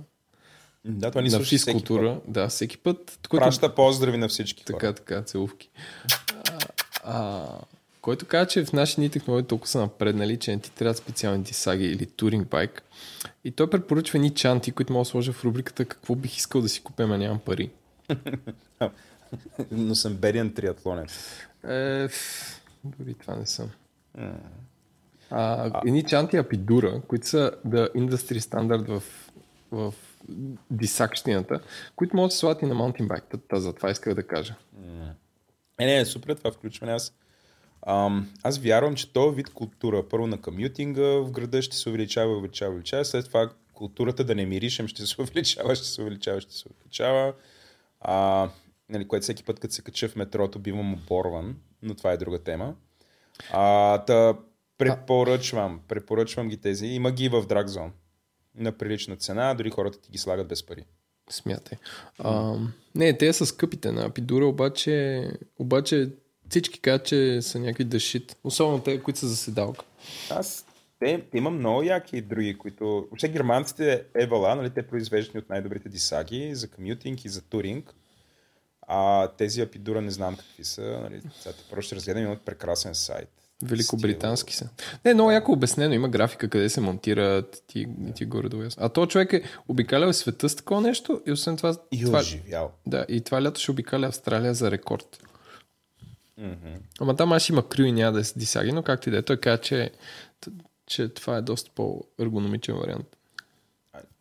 Да, 0.86 1.12
това 1.12 1.22
ни 1.22 1.30
на 1.30 1.40
физкултура. 1.40 2.20
Да, 2.28 2.48
всеки 2.48 2.78
път. 2.78 3.20
Който, 3.30 3.44
Праща 3.44 3.76
поздрави 3.76 4.18
на 4.18 4.28
всички 4.28 4.64
хора. 4.64 4.78
така, 4.78 4.94
така, 4.94 5.22
целувки. 5.22 5.70
А, 6.44 6.60
а, 7.04 7.48
който 8.02 8.26
каза, 8.26 8.48
че 8.48 8.66
в 8.66 8.74
наши 8.74 8.96
дни 8.96 9.10
технологии 9.10 9.48
толкова 9.48 9.68
са 9.68 9.80
напреднали, 9.80 10.38
че 10.38 10.52
не 10.52 10.60
ти 10.60 10.72
трябват 10.72 10.98
специални 10.98 11.44
дисаги 11.44 11.86
или 11.86 12.06
туринг 12.06 12.48
байк. 12.48 12.84
И 13.44 13.52
той 13.52 13.70
препоръчва 13.70 14.20
ни 14.20 14.30
чанти, 14.30 14.72
които 14.72 14.94
мога 14.94 15.02
да 15.02 15.10
сложа 15.10 15.34
в 15.34 15.46
рубриката 15.46 15.86
какво 15.86 16.16
бих 16.16 16.38
искал 16.38 16.62
да 16.62 16.70
си 16.70 16.84
купя, 16.84 17.04
а 17.04 17.18
нямам 17.18 17.40
пари. 17.40 17.70
Но 19.72 19.96
съм 19.96 20.14
беден 20.14 20.54
триатлонец. 20.54 21.30
Е, 21.68 22.08
дори 22.84 23.14
това 23.14 23.36
не 23.36 23.46
съм. 23.46 23.70
А, 25.30 25.72
едни 25.86 26.04
чанти 26.04 26.38
апидура, 26.38 27.02
които 27.08 27.28
са 27.28 27.52
да 27.66 27.90
industry 27.96 28.40
стандарт 28.40 28.88
в, 28.88 29.04
в 29.72 29.94
дисакщината, 30.72 31.60
които 31.96 32.16
могат 32.16 32.30
да 32.30 32.32
се 32.32 32.38
слагат 32.38 32.62
и 32.62 32.66
на 32.66 32.76
маунтинбайк. 32.76 33.24
За 33.54 33.74
това 33.74 33.92
исках 33.92 34.14
да 34.14 34.28
кажа. 34.28 34.56
Е, 35.80 35.86
не, 35.86 36.06
супер 36.06 36.36
това 36.36 36.52
включване. 36.52 36.94
Аз, 36.94 37.14
ам, 37.88 38.32
аз 38.44 38.58
вярвам, 38.58 38.96
че 38.96 39.14
този 39.14 39.36
вид 39.36 39.50
култура, 39.50 40.10
първо 40.10 40.28
на 40.28 40.42
комютинга 40.42 41.02
в 41.02 41.32
града 41.32 41.62
ще 41.62 41.78
се 41.78 41.90
увеличава, 41.90 42.38
увеличава, 42.38 42.72
увеличава. 42.72 43.06
След 43.06 43.26
това 43.26 43.50
културата 43.74 44.24
да 44.24 44.36
не 44.36 44.46
миришем 44.46 44.88
ще 44.88 45.06
се 45.06 45.22
увеличава, 45.22 45.76
ще 45.76 45.88
се 45.88 46.02
увеличава, 46.02 46.42
ще 46.42 46.54
се 46.54 46.66
увеличава. 46.70 47.34
А, 48.02 48.50
нали, 48.90 49.08
което 49.08 49.24
всеки 49.24 49.44
път, 49.44 49.60
като 49.60 49.74
се 49.74 49.82
кача 49.82 50.10
в 50.10 50.16
метрото, 50.16 50.60
бивам 50.60 50.94
оборван, 50.94 51.56
но 51.82 51.96
това 51.96 52.12
е 52.12 52.18
друга 52.18 52.44
тема. 52.44 52.76
А, 53.52 53.98
та, 54.06 54.38
препоръчвам, 54.78 55.80
препоръчвам 55.88 56.50
ги 56.50 56.58
тези. 56.58 56.86
Има 56.86 57.12
ги 57.12 57.30
в 57.30 57.44
Dragzone. 57.44 57.92
На 58.58 58.72
прилична 58.72 59.16
цена, 59.16 59.54
дори 59.54 59.70
хората 59.70 60.02
ти 60.02 60.12
ги 60.12 60.18
слагат 60.18 60.48
без 60.48 60.66
пари. 60.66 60.86
Смятай. 61.30 61.78
А, 62.20 62.58
не, 62.96 63.18
те 63.18 63.34
са 63.34 63.46
скъпите 63.46 63.92
на 63.92 64.06
Апидура, 64.06 64.46
обаче, 64.46 65.24
обаче 65.60 66.10
всички 66.50 66.80
казват, 66.80 67.08
че 67.08 67.42
са 67.42 67.60
някакви 67.60 67.84
дъшит. 67.84 68.38
Особено 68.44 68.84
те, 68.84 69.04
които 69.04 69.20
са 69.20 69.28
за 69.28 69.36
седалка. 69.36 69.86
Аз 70.30 70.66
те, 71.00 71.26
те 71.32 71.38
има 71.38 71.50
много 71.50 71.84
яки 71.84 72.22
други, 72.22 72.58
които... 72.58 72.86
Въобще 72.86 73.30
германците 73.30 74.04
Евала, 74.16 74.56
нали, 74.56 74.70
те 74.70 74.88
произвеждани 74.88 75.40
от 75.40 75.50
най-добрите 75.50 75.90
дисаги 75.90 76.56
за 76.56 76.68
комютинг 76.68 77.26
и 77.26 77.30
за 77.30 77.42
туринг. 77.42 77.96
А 78.88 79.28
тези 79.28 79.62
Апидура 79.62 80.02
не 80.02 80.12
знам 80.12 80.36
какви 80.36 80.64
са. 80.64 80.82
Нали, 80.82 81.22
те 81.22 81.54
просто 81.70 81.88
ще 81.88 81.96
разгледам, 81.96 82.24
имат 82.24 82.42
прекрасен 82.42 82.96
сайт. 82.96 83.30
Великобритански 83.64 84.56
са. 84.56 84.70
Не, 85.06 85.14
много 85.14 85.32
яко 85.32 85.52
обяснено. 85.52 85.94
Има 85.94 86.10
графика 86.10 86.50
къде 86.50 86.70
се 86.70 86.82
монтират 86.82 87.64
ти, 87.68 87.80
и 87.80 88.14
ти 88.14 88.26
горе-долу. 88.26 88.64
А 88.78 88.90
то 88.90 89.06
човек 89.08 89.34
е 89.34 89.44
обикалял 89.68 90.14
света 90.14 90.50
с 90.50 90.56
такова 90.56 90.82
нещо 90.82 91.22
и 91.28 91.32
освен 91.32 91.58
това... 91.58 91.76
И 91.92 92.04
това 92.04 92.20
оживял. 92.20 92.72
да, 92.88 93.06
и 93.10 93.22
това 93.22 93.44
лято 93.44 93.62
ще 93.62 93.72
обикаля 93.72 94.08
Австралия 94.08 94.54
за 94.54 94.72
рекорд. 94.72 95.24
Ама 97.00 97.16
там 97.16 97.32
аз 97.32 97.50
има 97.50 97.70
крил 97.70 97.84
и 97.84 97.92
няма 97.92 98.12
да 98.12 98.20
е 98.20 98.24
с 98.24 98.38
дисаги, 98.38 98.72
но 98.72 98.84
както 98.84 99.10
и 99.10 99.12
да 99.12 99.18
е. 99.18 99.22
Той 99.22 99.38
каза, 99.38 99.62
че, 99.62 99.92
че 100.86 101.10
това 101.10 101.38
е 101.38 101.42
доста 101.42 101.72
по-ергономичен 101.76 102.76
вариант. 102.76 103.18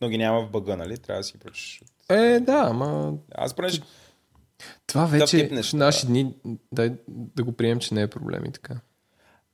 Но 0.00 0.08
ги 0.08 0.18
няма 0.18 0.46
в 0.46 0.50
бъга, 0.50 0.76
нали? 0.76 0.98
Трябва 0.98 1.20
да 1.20 1.24
си 1.24 1.38
прочиш. 1.38 1.82
Е, 2.08 2.40
да, 2.40 2.66
ама 2.70 3.12
Аз 3.34 3.54
понеже 3.54 3.80
това 4.86 5.06
вече 5.06 5.48
тип 5.48 5.64
в 5.64 5.72
наши 5.72 6.06
дни 6.06 6.34
дай 6.72 6.92
да 7.08 7.44
го 7.44 7.52
приемем, 7.52 7.80
че 7.80 7.94
не 7.94 8.02
е 8.02 8.06
проблем 8.06 8.44
и 8.44 8.52
така. 8.52 8.74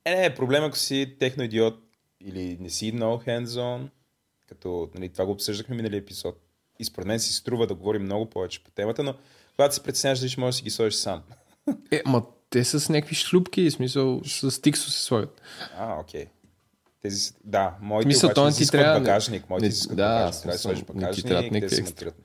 Е, 0.05 0.15
не, 0.15 0.35
проблем 0.35 0.63
ако 0.63 0.77
си 0.77 1.15
техноидиот 1.19 1.79
или 2.21 2.57
не 2.59 2.69
си 2.69 2.91
много 2.91 3.23
hands-on, 3.23 3.87
като 4.47 4.89
нали, 4.95 5.09
това 5.09 5.25
го 5.25 5.31
обсъждахме 5.31 5.75
миналия 5.75 5.97
епизод. 5.97 6.37
И 6.79 6.85
според 6.85 7.07
мен 7.07 7.19
си 7.19 7.33
струва 7.33 7.67
да 7.67 7.75
говорим 7.75 8.03
много 8.03 8.25
повече 8.25 8.63
по 8.63 8.71
темата, 8.71 9.03
но 9.03 9.15
когато 9.55 9.75
се 9.75 9.83
притесняваш, 9.83 10.19
дали 10.19 10.29
ще 10.29 10.41
можеш 10.41 10.55
да 10.55 10.57
си 10.57 10.63
ги 10.63 10.69
сложиш 10.69 10.93
сам. 10.95 11.21
Е, 11.91 12.01
ма 12.05 12.23
те 12.49 12.63
са 12.63 12.79
с 12.79 12.89
някакви 12.89 13.15
шлюпки, 13.15 13.69
в 13.69 13.73
смисъл 13.73 14.21
с 14.25 14.61
тиксо 14.61 14.91
се 14.91 15.03
слагат. 15.03 15.41
А, 15.77 15.99
окей. 15.99 16.25
Тези 17.01 17.19
са... 17.19 17.33
Да, 17.43 17.77
моите 17.81 18.07
Мисля, 18.07 18.27
обаче 18.37 18.57
ти 18.57 18.67
трябва- 18.67 18.99
багажник. 18.99 19.49
Моите 19.49 19.61
не- 19.61 19.67
изискват 19.67 19.97
да, 19.97 20.03
багажник. 20.03 20.41
Трябва 20.41 20.53
да 20.53 20.57
смисъл, 20.59 20.71
сложиш 20.71 20.79
не 20.79 20.85
ти 20.85 20.93
багажник. 20.93 21.25
те 21.25 21.33
някакви 21.33 21.75
се 21.75 21.81
екстра. 21.81 22.05
монтират. 22.05 22.15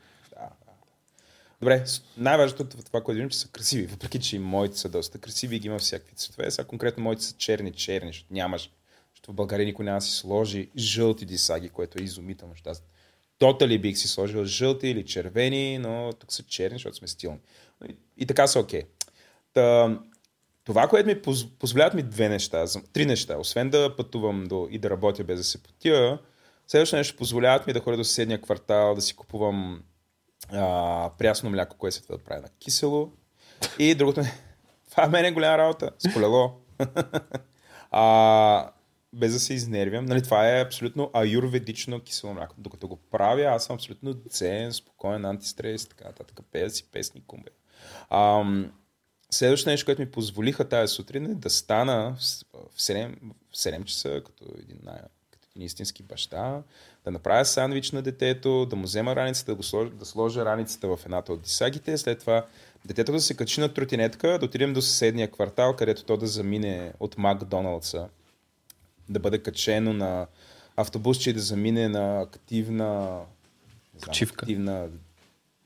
Добре, 1.60 1.84
най-важното 2.16 2.62
от 2.62 2.86
това, 2.86 3.00
което 3.00 3.16
виждам, 3.16 3.30
че 3.30 3.38
са 3.38 3.48
красиви. 3.48 3.86
Въпреки, 3.86 4.20
че 4.20 4.36
и 4.36 4.38
моите 4.38 4.78
са 4.78 4.88
доста 4.88 5.18
красиви 5.18 5.56
и 5.56 5.58
ги 5.58 5.66
има 5.66 5.78
всякакви 5.78 6.16
цветове. 6.16 6.50
Сега 6.50 6.68
конкретно 6.68 7.02
моите 7.02 7.22
са 7.22 7.34
черни-черни, 7.36 8.08
защото 8.08 8.34
нямаш. 8.34 8.70
Защото 9.14 9.32
в 9.32 9.34
България 9.34 9.66
никой 9.66 9.84
няма 9.84 9.98
да 9.98 10.04
си 10.04 10.16
сложи 10.16 10.70
жълти 10.76 11.24
дисаги, 11.24 11.68
което 11.68 12.00
е 12.00 12.04
изумително. 12.04 12.54
Аз 12.66 12.82
тотали 13.38 13.78
бих 13.78 13.98
си 13.98 14.08
сложил 14.08 14.44
жълти 14.44 14.88
или 14.88 15.04
червени, 15.04 15.78
но 15.78 16.12
тук 16.18 16.32
са 16.32 16.42
черни, 16.42 16.74
защото 16.74 16.96
сме 16.96 17.08
стилни. 17.08 17.38
И, 17.88 17.96
и 18.16 18.26
така 18.26 18.46
са 18.46 18.60
окей. 18.60 18.82
Та, 19.52 19.98
това, 20.64 20.88
което 20.88 21.06
ми 21.06 21.14
поз- 21.14 21.58
позволяват 21.58 21.94
ми 21.94 22.02
две 22.02 22.28
неща, 22.28 22.64
три 22.92 23.06
неща, 23.06 23.38
освен 23.38 23.70
да 23.70 23.96
пътувам 23.96 24.44
до, 24.44 24.68
и 24.70 24.78
да 24.78 24.90
работя 24.90 25.24
без 25.24 25.38
да 25.38 25.44
се 25.44 25.62
потия, 25.62 26.18
следващото 26.66 26.96
нещо 26.96 27.16
позволяват 27.16 27.66
ми 27.66 27.72
да 27.72 27.80
ходя 27.80 27.96
до 27.96 28.04
съседния 28.04 28.40
квартал, 28.40 28.94
да 28.94 29.00
си 29.00 29.16
купувам 29.16 29.82
а, 30.52 31.10
прясно 31.18 31.50
мляко, 31.50 31.76
което 31.76 31.96
се 31.96 32.02
прави 32.24 32.40
на 32.42 32.48
кисело. 32.48 33.12
И 33.78 33.94
другото 33.94 34.20
е, 34.20 34.32
това 34.90 35.04
е 35.04 35.08
мене 35.08 35.32
голяма 35.32 35.58
работа, 35.58 35.90
с 35.98 36.12
колело. 36.12 36.52
а, 37.90 38.70
без 39.12 39.32
да 39.32 39.40
се 39.40 39.54
изнервям. 39.54 40.04
Нали, 40.04 40.22
това 40.22 40.48
е 40.48 40.62
абсолютно 40.62 41.10
аюрведично 41.12 42.00
кисело 42.00 42.34
мляко. 42.34 42.54
Докато 42.58 42.88
го 42.88 42.96
правя, 42.96 43.42
аз 43.42 43.64
съм 43.64 43.74
абсолютно 43.74 44.14
дзен, 44.14 44.72
спокоен, 44.72 45.24
антистрес 45.24 45.82
и 45.82 45.88
така 45.88 46.04
нататък. 46.04 46.40
Пея 46.52 46.70
си 46.70 46.90
песни, 46.92 47.22
кумбе. 47.26 47.50
Ам, 48.10 48.72
Следващото 49.30 49.70
нещо, 49.70 49.84
което 49.86 50.02
ми 50.02 50.10
позволиха 50.10 50.68
тази 50.68 50.94
сутрин 50.94 51.26
е 51.26 51.34
да 51.34 51.50
стана 51.50 52.16
в 52.18 52.24
с- 52.24 52.44
в 52.70 52.80
7, 52.80 53.16
в 53.50 53.56
7 53.56 53.84
часа, 53.84 54.22
като 54.26 54.44
един, 54.58 54.78
най- 54.82 55.00
един 55.56 55.66
истински 55.66 56.02
баща, 56.02 56.62
да 57.04 57.10
направя 57.10 57.44
сандвич 57.44 57.92
на 57.92 58.02
детето, 58.02 58.66
да 58.66 58.76
му 58.76 58.82
взема 58.82 59.16
раницата, 59.16 59.52
да, 59.52 59.56
го 59.56 59.62
сложа, 59.62 59.90
да 59.90 60.04
сложа 60.04 60.44
раницата 60.44 60.88
в 60.88 60.98
едната 61.04 61.32
от 61.32 61.42
дисагите, 61.42 61.98
след 61.98 62.20
това 62.20 62.46
детето 62.84 63.12
да 63.12 63.20
се 63.20 63.36
качи 63.36 63.60
на 63.60 63.74
тротинетка, 63.74 64.38
да 64.38 64.44
отидем 64.44 64.72
до 64.72 64.82
съседния 64.82 65.30
квартал, 65.30 65.76
където 65.76 66.04
то 66.04 66.16
да 66.16 66.26
замине 66.26 66.92
от 67.00 67.18
Макдоналдса, 67.18 68.08
да 69.08 69.20
бъде 69.20 69.38
качено 69.38 69.92
на 69.92 70.26
автобусче 70.76 71.30
и 71.30 71.32
да 71.32 71.40
замине 71.40 71.88
на 71.88 72.20
активна 72.20 73.20
знам, 73.98 74.06
Почивка. 74.06 74.44
активна 74.44 74.88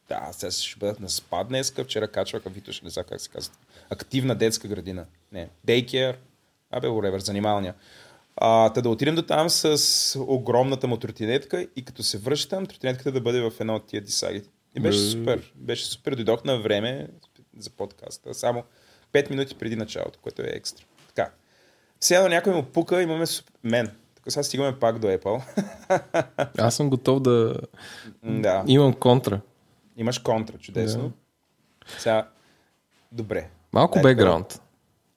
да, 0.09 0.29
сега 0.33 0.51
ще 0.51 0.79
бъдат 0.79 1.01
на 1.01 1.09
спа 1.09 1.45
днеска. 1.45 1.85
Вчера 1.85 2.09
качвах, 2.09 2.43
а 2.47 2.51
Вито 2.51 2.73
ще 2.73 2.85
не 2.85 2.91
знам 2.91 3.05
как 3.09 3.21
се 3.21 3.29
казва. 3.29 3.55
Активна 3.91 4.35
детска 4.35 4.69
градина. 4.69 5.07
Не, 5.33 5.49
дейкер. 5.65 6.19
Абе, 6.71 6.87
whatever, 6.87 7.19
занималния. 7.19 7.75
А, 8.43 8.73
та 8.73 8.81
да 8.81 8.89
отидем 8.89 9.15
до 9.15 9.23
там 9.23 9.51
с 9.51 10.19
огромната 10.21 10.87
му 10.87 10.97
тротинетка 10.97 11.67
и 11.77 11.85
като 11.85 12.03
се 12.03 12.19
връщам, 12.19 12.67
тротинетката 12.67 13.13
да 13.13 13.21
бъде 13.21 13.41
в 13.41 13.53
едно 13.61 13.75
от 13.75 13.87
тия 13.87 14.03
дисаги. 14.03 14.43
И 14.77 14.81
беше 14.81 14.99
Бе. 14.99 15.05
супер. 15.05 15.53
Беше 15.55 15.85
супер. 15.85 16.15
Дойдох 16.15 16.45
на 16.45 16.59
време 16.59 17.09
за 17.59 17.71
подкаста. 17.71 18.35
Само 18.35 18.63
5 19.13 19.31
минути 19.31 19.55
преди 19.55 19.77
началото, 19.77 20.19
което 20.23 20.43
е 20.43 20.51
екстра. 20.53 20.85
Така. 21.09 21.31
Сега 22.01 22.29
някой 22.29 22.55
му 22.55 22.63
пука, 22.63 23.03
имаме 23.03 23.25
мен. 23.65 23.91
Така 24.15 24.31
сега 24.31 24.43
стигаме 24.43 24.79
пак 24.79 24.99
до 24.99 25.09
Apple. 25.09 25.43
Аз 26.59 26.75
съм 26.75 26.91
готов 26.91 27.21
да 27.21 27.55
да. 28.23 28.65
имам 28.67 28.95
контра. 28.95 29.41
Имаш 29.97 30.19
контра, 30.19 30.59
чудесно. 30.59 31.13
Сега, 31.99 32.29
добре. 33.13 33.51
Малко 33.73 33.95
Дай 33.95 34.03
бекграунд. 34.03 34.61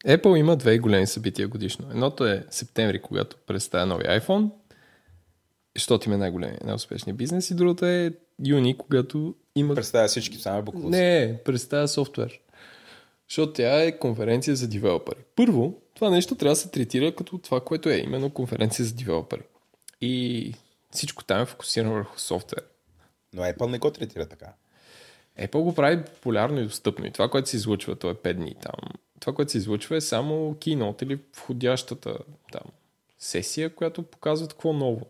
Apple 0.07 0.37
има 0.37 0.55
две 0.55 0.79
големи 0.79 1.07
събития 1.07 1.47
годишно. 1.47 1.89
Едното 1.91 2.25
е 2.25 2.45
септември, 2.49 3.01
когато 3.01 3.37
представя 3.47 3.85
нови 3.85 4.03
iPhone. 4.03 4.49
защото 5.75 6.09
им 6.09 6.13
е 6.13 6.17
най-големия, 6.17 6.59
най-успешният 6.63 7.17
бизнес 7.17 7.49
и 7.49 7.55
другата 7.55 7.87
е 7.87 8.11
Юни, 8.45 8.77
когато 8.77 9.35
има... 9.55 9.75
Представя 9.75 10.07
всички 10.07 10.37
само 10.37 10.63
буклуци. 10.63 10.89
Не, 10.89 11.39
представя 11.45 11.87
софтуер. 11.87 12.39
Защото 13.29 13.53
тя 13.53 13.83
е 13.83 13.97
конференция 13.97 14.55
за 14.55 14.67
девелопери. 14.67 15.19
Първо, 15.35 15.81
това 15.95 16.09
нещо 16.09 16.35
трябва 16.35 16.51
да 16.51 16.55
се 16.55 16.71
третира 16.71 17.15
като 17.15 17.37
това, 17.37 17.61
което 17.61 17.89
е 17.89 17.97
именно 17.97 18.29
конференция 18.29 18.85
за 18.85 18.93
девелопери. 18.93 19.41
И 20.01 20.53
всичко 20.91 21.23
там 21.23 21.41
е 21.41 21.45
фокусирано 21.45 21.93
върху 21.93 22.19
софтуер. 22.19 22.63
Но 23.33 23.41
Apple 23.41 23.69
не 23.69 23.79
го 23.79 23.91
третира 23.91 24.25
така. 24.25 24.53
Apple 25.39 25.61
го 25.61 25.75
прави 25.75 26.03
популярно 26.03 26.59
и 26.59 26.63
достъпно. 26.63 27.05
И 27.05 27.11
това, 27.11 27.29
което 27.29 27.49
се 27.49 27.55
излучва, 27.55 27.95
то 27.95 28.09
е 28.09 28.13
5 28.13 28.33
дни 28.33 28.55
там. 28.61 28.89
Това, 29.23 29.33
което 29.33 29.51
се 29.51 29.57
излучва 29.57 29.95
е 29.95 30.01
само 30.01 30.53
keynote 30.53 31.03
или 31.03 31.19
входящата 31.35 32.17
там 32.51 32.61
сесия, 33.19 33.75
която 33.75 34.03
показва 34.03 34.47
какво 34.47 34.73
ново. 34.73 35.01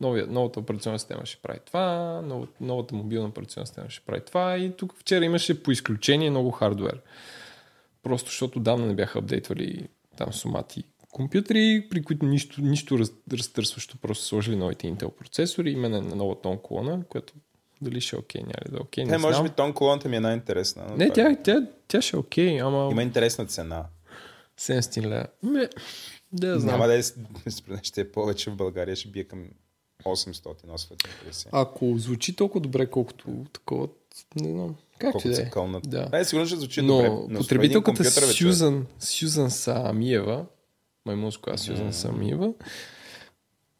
Новия, 0.00 0.26
новата 0.26 0.60
операционна 0.60 0.98
система 0.98 1.26
ще 1.26 1.42
прави 1.42 1.58
това, 1.66 2.20
новата, 2.24 2.52
новата 2.60 2.94
мобилна 2.94 3.28
операционна 3.28 3.66
система 3.66 3.90
ще 3.90 4.06
прави 4.06 4.20
това 4.24 4.58
и 4.58 4.76
тук 4.76 4.94
вчера 4.98 5.24
имаше 5.24 5.62
по 5.62 5.70
изключение 5.70 6.30
много 6.30 6.50
хардвер. 6.50 7.00
Просто 8.02 8.30
защото 8.30 8.60
давно 8.60 8.86
не 8.86 8.94
бяха 8.94 9.18
апдейтвали 9.18 9.88
там 10.16 10.32
сумати 10.32 10.84
компютри, 11.10 11.86
при 11.90 12.02
които 12.02 12.26
нищо, 12.26 12.60
нищо 12.60 12.98
раз, 12.98 13.12
разтърсващо, 13.32 13.98
просто 13.98 14.24
сложили 14.24 14.56
новите 14.56 14.86
Intel 14.86 15.10
процесори, 15.10 15.70
именно 15.70 16.00
на 16.00 16.16
нова 16.16 16.40
тон 16.40 16.58
колона, 16.58 17.04
която 17.08 17.34
дали 17.82 18.00
ще 18.00 18.16
е 18.16 18.18
окей, 18.18 18.40
няма 18.40 18.54
ли 18.66 18.70
да 18.70 18.76
е 18.76 18.80
окей, 18.80 19.04
Не, 19.04 19.10
не 19.10 19.18
може 19.18 19.34
знам. 19.34 19.46
би 19.46 19.50
тон 19.50 19.72
колонта 19.72 20.08
ми 20.08 20.16
е 20.16 20.20
най-интересна. 20.20 20.84
Не, 20.96 21.04
е- 21.04 21.10
тя, 21.10 21.36
тя, 21.44 21.66
тя 21.88 22.02
ще 22.02 22.16
е 22.16 22.18
окей, 22.18 22.60
ама 22.60 22.88
Има 22.90 23.02
интересна 23.02 23.46
цена. 23.46 23.84
700 24.60 25.06
лева. 25.06 25.26
Ме, 25.42 25.68
да 26.32 26.60
знам. 26.60 26.72
Няма 26.72 26.86
да 26.86 26.98
е, 26.98 27.02
ще 27.82 28.00
е 28.00 28.10
повече 28.12 28.50
в 28.50 28.56
България, 28.56 28.96
ще 28.96 29.08
бие 29.08 29.24
към 29.24 29.44
800-850. 30.04 31.48
Ако 31.52 31.94
звучи 31.98 32.36
толкова 32.36 32.60
добре, 32.60 32.86
колкото 32.86 33.44
такова, 33.52 33.88
не 34.40 34.50
знам. 34.50 34.74
Както 34.98 35.08
и 35.08 35.12
Колко 35.12 35.28
да 35.28 35.34
се 35.34 35.42
е. 35.42 35.90
Да. 35.90 36.08
Да. 36.08 36.18
Е, 36.18 36.24
сигурно 36.24 36.46
ще 36.46 36.56
звучи 36.56 36.82
Но 36.82 36.96
добре. 36.96 37.10
Но 37.28 37.38
потребителката. 37.38 38.04
Сюзан, 38.04 38.86
Сюзан 38.98 39.50
Самиева, 39.50 40.46
маймунска 41.06 41.58
Сюзан 41.58 41.92
Самиева, 41.92 42.52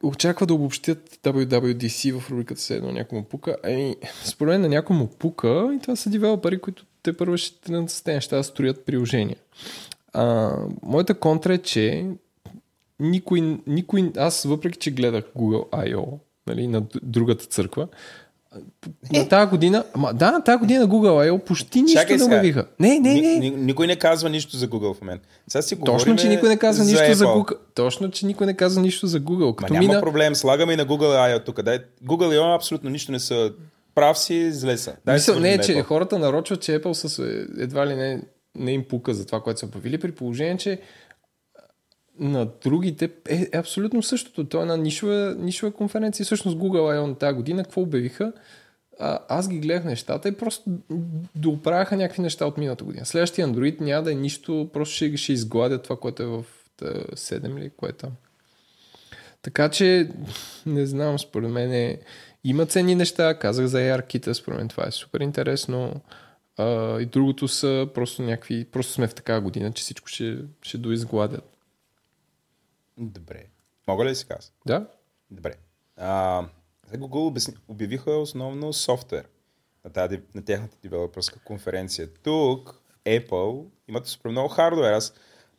очаква 0.02 0.46
да 0.46 0.54
обобщят 0.54 1.18
WWDC 1.22 2.18
в 2.18 2.30
рубриката 2.30 2.60
се 2.60 2.76
едно 2.76 2.92
някой 2.92 3.18
му 3.18 3.24
пука. 3.24 3.56
Ами, 3.64 3.96
според 4.24 4.52
мен 4.52 4.60
на 4.60 4.68
някой 4.68 4.96
му 4.96 5.06
пука 5.06 5.70
и 5.76 5.78
това 5.82 5.96
са 5.96 6.10
девелопери, 6.10 6.58
които 6.58 6.84
те 7.02 7.16
първо 7.16 7.36
ще 7.36 7.60
тръгнат 7.60 7.90
с 7.90 8.02
тези 8.02 8.14
неща 8.14 8.36
да 8.36 8.44
строят 8.44 8.86
приложения. 8.86 9.36
А, 10.12 10.56
моята 10.82 11.14
контра 11.14 11.54
е, 11.54 11.58
че 11.58 12.06
никой, 13.00 13.58
никой, 13.66 14.12
аз 14.16 14.42
въпреки, 14.42 14.78
че 14.78 14.90
гледах 14.90 15.24
Google 15.36 15.70
I.O., 15.70 16.18
нали, 16.46 16.66
на 16.66 16.82
другата 17.02 17.44
църква, 17.44 17.88
на 19.12 19.28
тази 19.28 19.50
година, 19.50 19.84
ама, 19.94 20.14
да, 20.14 20.32
на 20.32 20.44
тази 20.44 20.58
година 20.58 20.88
Google 20.88 21.30
I.O. 21.30 21.38
почти 21.38 21.82
нищо 21.82 22.00
Чакай 22.00 22.16
не 22.16 22.24
обявиха. 22.24 22.66
Не, 22.80 22.98
не, 22.98 23.14
не. 23.14 23.38
ни- 23.38 23.50
Никой 23.50 23.86
не 23.86 23.96
казва 23.96 24.30
нищо 24.30 24.56
за 24.56 24.68
Google 24.68 24.94
в 24.94 25.00
момента. 25.00 25.28
Сега 25.48 25.62
си 25.62 25.76
Точно, 25.80 26.16
че 26.16 26.28
никой 26.28 26.48
не 26.48 26.56
казва 26.56 26.84
нищо 26.84 27.14
за 27.14 27.24
Apple. 27.24 27.28
Google. 27.28 27.56
Точно, 27.74 28.10
че 28.10 28.26
никой 28.26 28.46
не 28.46 28.54
казва 28.54 28.82
нищо 28.82 29.06
за 29.06 29.20
Google. 29.20 29.46
Ма 29.46 29.56
Като 29.56 29.72
няма 29.72 29.86
мина... 29.86 30.00
проблем, 30.00 30.34
слагаме 30.34 30.72
и 30.72 30.76
на 30.76 30.86
Google 30.86 31.36
I.O. 31.36 31.44
тук. 31.44 31.62
Дай, 31.62 31.78
Google 32.04 32.38
I.O. 32.38 32.56
абсолютно 32.56 32.90
нищо 32.90 33.12
не 33.12 33.20
са. 33.20 33.52
Прав 33.94 34.18
си, 34.18 34.52
зле 34.52 34.78
са. 34.78 34.92
Дай 35.06 35.14
Мисъл, 35.14 35.40
не, 35.40 35.58
че 35.58 35.72
Apple. 35.72 35.82
хората 35.82 36.18
нарочват, 36.18 36.60
че 36.60 36.80
Apple 36.80 36.92
с 36.92 37.18
едва 37.58 37.86
ли 37.86 37.94
не, 37.94 38.22
не 38.54 38.72
им 38.72 38.84
пука 38.84 39.14
за 39.14 39.26
това, 39.26 39.40
което 39.40 39.60
са 39.60 39.66
обявили, 39.66 39.98
при 39.98 40.12
положение, 40.12 40.56
че 40.56 40.78
на 42.18 42.48
другите 42.62 43.10
е, 43.28 43.48
е 43.52 43.58
абсолютно 43.58 44.02
същото. 44.02 44.44
То 44.44 44.58
е 44.58 44.62
една 44.62 44.76
нишова, 44.76 45.36
нишова 45.38 45.72
конференция. 45.72 46.26
Всъщност 46.26 46.58
Google 46.58 46.98
I.O. 46.98 47.18
тази 47.18 47.36
година, 47.36 47.62
какво 47.62 47.80
обявиха? 47.80 48.32
А, 49.00 49.18
аз 49.28 49.48
ги 49.48 49.58
гледах 49.58 49.84
нещата 49.84 50.28
и 50.28 50.36
просто 50.36 50.70
доправяха 51.34 51.96
някакви 51.96 52.22
неща 52.22 52.46
от 52.46 52.58
миналата 52.58 52.84
година. 52.84 53.06
Следващия 53.06 53.48
Android 53.48 53.80
няма 53.80 54.02
да 54.02 54.12
е 54.12 54.14
нищо, 54.14 54.70
просто 54.72 54.94
ще, 54.94 55.16
ще 55.16 55.32
изгладят 55.32 55.82
това, 55.82 55.96
което 55.96 56.22
е 56.22 56.26
в 56.26 56.44
та, 56.76 56.86
7 56.86 57.58
ли, 57.58 57.70
което 57.76 58.06
е 58.06 58.08
там. 58.08 58.10
Така 59.42 59.68
че, 59.68 60.08
не 60.66 60.86
знам, 60.86 61.18
според 61.18 61.50
мен 61.50 61.72
е, 61.72 61.98
има 62.44 62.66
ценни 62.66 62.94
неща. 62.94 63.38
Казах 63.38 63.66
за 63.66 63.78
AR-кита, 63.78 64.32
според 64.32 64.58
мен 64.58 64.68
това 64.68 64.84
е 64.86 64.90
супер 64.90 65.20
интересно. 65.20 66.00
А, 66.56 67.00
и 67.00 67.06
другото 67.06 67.48
са 67.48 67.88
просто 67.94 68.22
някакви, 68.22 68.64
просто 68.64 68.92
сме 68.92 69.08
в 69.08 69.14
такава 69.14 69.40
година, 69.40 69.72
че 69.72 69.82
всичко 69.82 70.08
ще, 70.08 70.38
ще 70.62 70.78
доизгладят. 70.78 71.51
Добре. 72.98 73.44
Мога 73.88 74.04
ли 74.04 74.08
да 74.08 74.14
си 74.14 74.26
казва? 74.26 74.52
Да? 74.66 74.86
Добре. 75.30 75.54
А, 75.96 76.44
Google 76.92 77.26
обясни, 77.26 77.54
обявиха 77.68 78.10
основно 78.10 78.72
софтуер 78.72 79.28
на, 79.84 79.90
тази, 79.90 80.20
на 80.34 80.44
тяхната 80.44 80.76
девелоперска 80.82 81.38
конференция. 81.44 82.14
Тук 82.14 82.80
Apple 83.04 83.66
имат 83.88 84.06
супер 84.06 84.30
много 84.30 84.48
хардуер. 84.48 84.92
Аз 84.92 85.14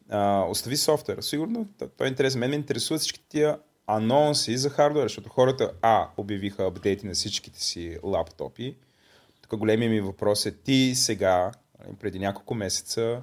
а, 0.09 0.45
остави 0.49 0.77
софтуер. 0.77 1.21
Сигурно 1.21 1.67
той 1.97 2.07
е 2.07 2.09
интересен. 2.09 2.39
Мен 2.39 2.49
ме 2.49 2.55
интересуват 2.55 3.01
всички 3.01 3.23
тия 3.29 3.59
анонси 3.87 4.57
за 4.57 4.69
хардуер, 4.69 5.03
защото 5.03 5.29
хората 5.29 5.71
А 5.81 6.07
обявиха 6.17 6.65
апдейти 6.65 7.05
на 7.05 7.13
всичките 7.13 7.63
си 7.63 7.97
лаптопи. 8.03 8.77
Тук 9.41 9.59
големия 9.59 9.89
ми 9.89 10.01
въпрос 10.01 10.45
е 10.45 10.57
ти 10.57 10.93
сега, 10.95 11.51
нали, 11.79 11.95
преди 11.95 12.19
няколко 12.19 12.55
месеца, 12.55 13.21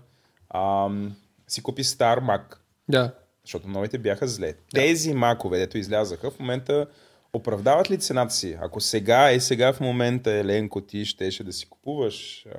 ам, 0.54 1.16
си 1.48 1.62
купи 1.62 1.84
стар 1.84 2.20
Mac, 2.20 2.56
Да. 2.88 3.14
Защото 3.44 3.68
новите 3.68 3.98
бяха 3.98 4.28
зле. 4.28 4.54
Тези 4.74 5.14
макове, 5.14 5.58
дето 5.58 5.78
излязаха, 5.78 6.30
в 6.30 6.38
момента 6.38 6.86
оправдават 7.32 7.90
ли 7.90 7.98
цената 7.98 8.34
си? 8.34 8.58
Ако 8.60 8.80
сега 8.80 9.30
е 9.30 9.40
сега 9.40 9.72
в 9.72 9.80
момента, 9.80 10.32
Еленко, 10.32 10.80
ти 10.80 11.04
щеше 11.04 11.44
да 11.44 11.52
си 11.52 11.66
купуваш 11.66 12.46
а, 12.46 12.58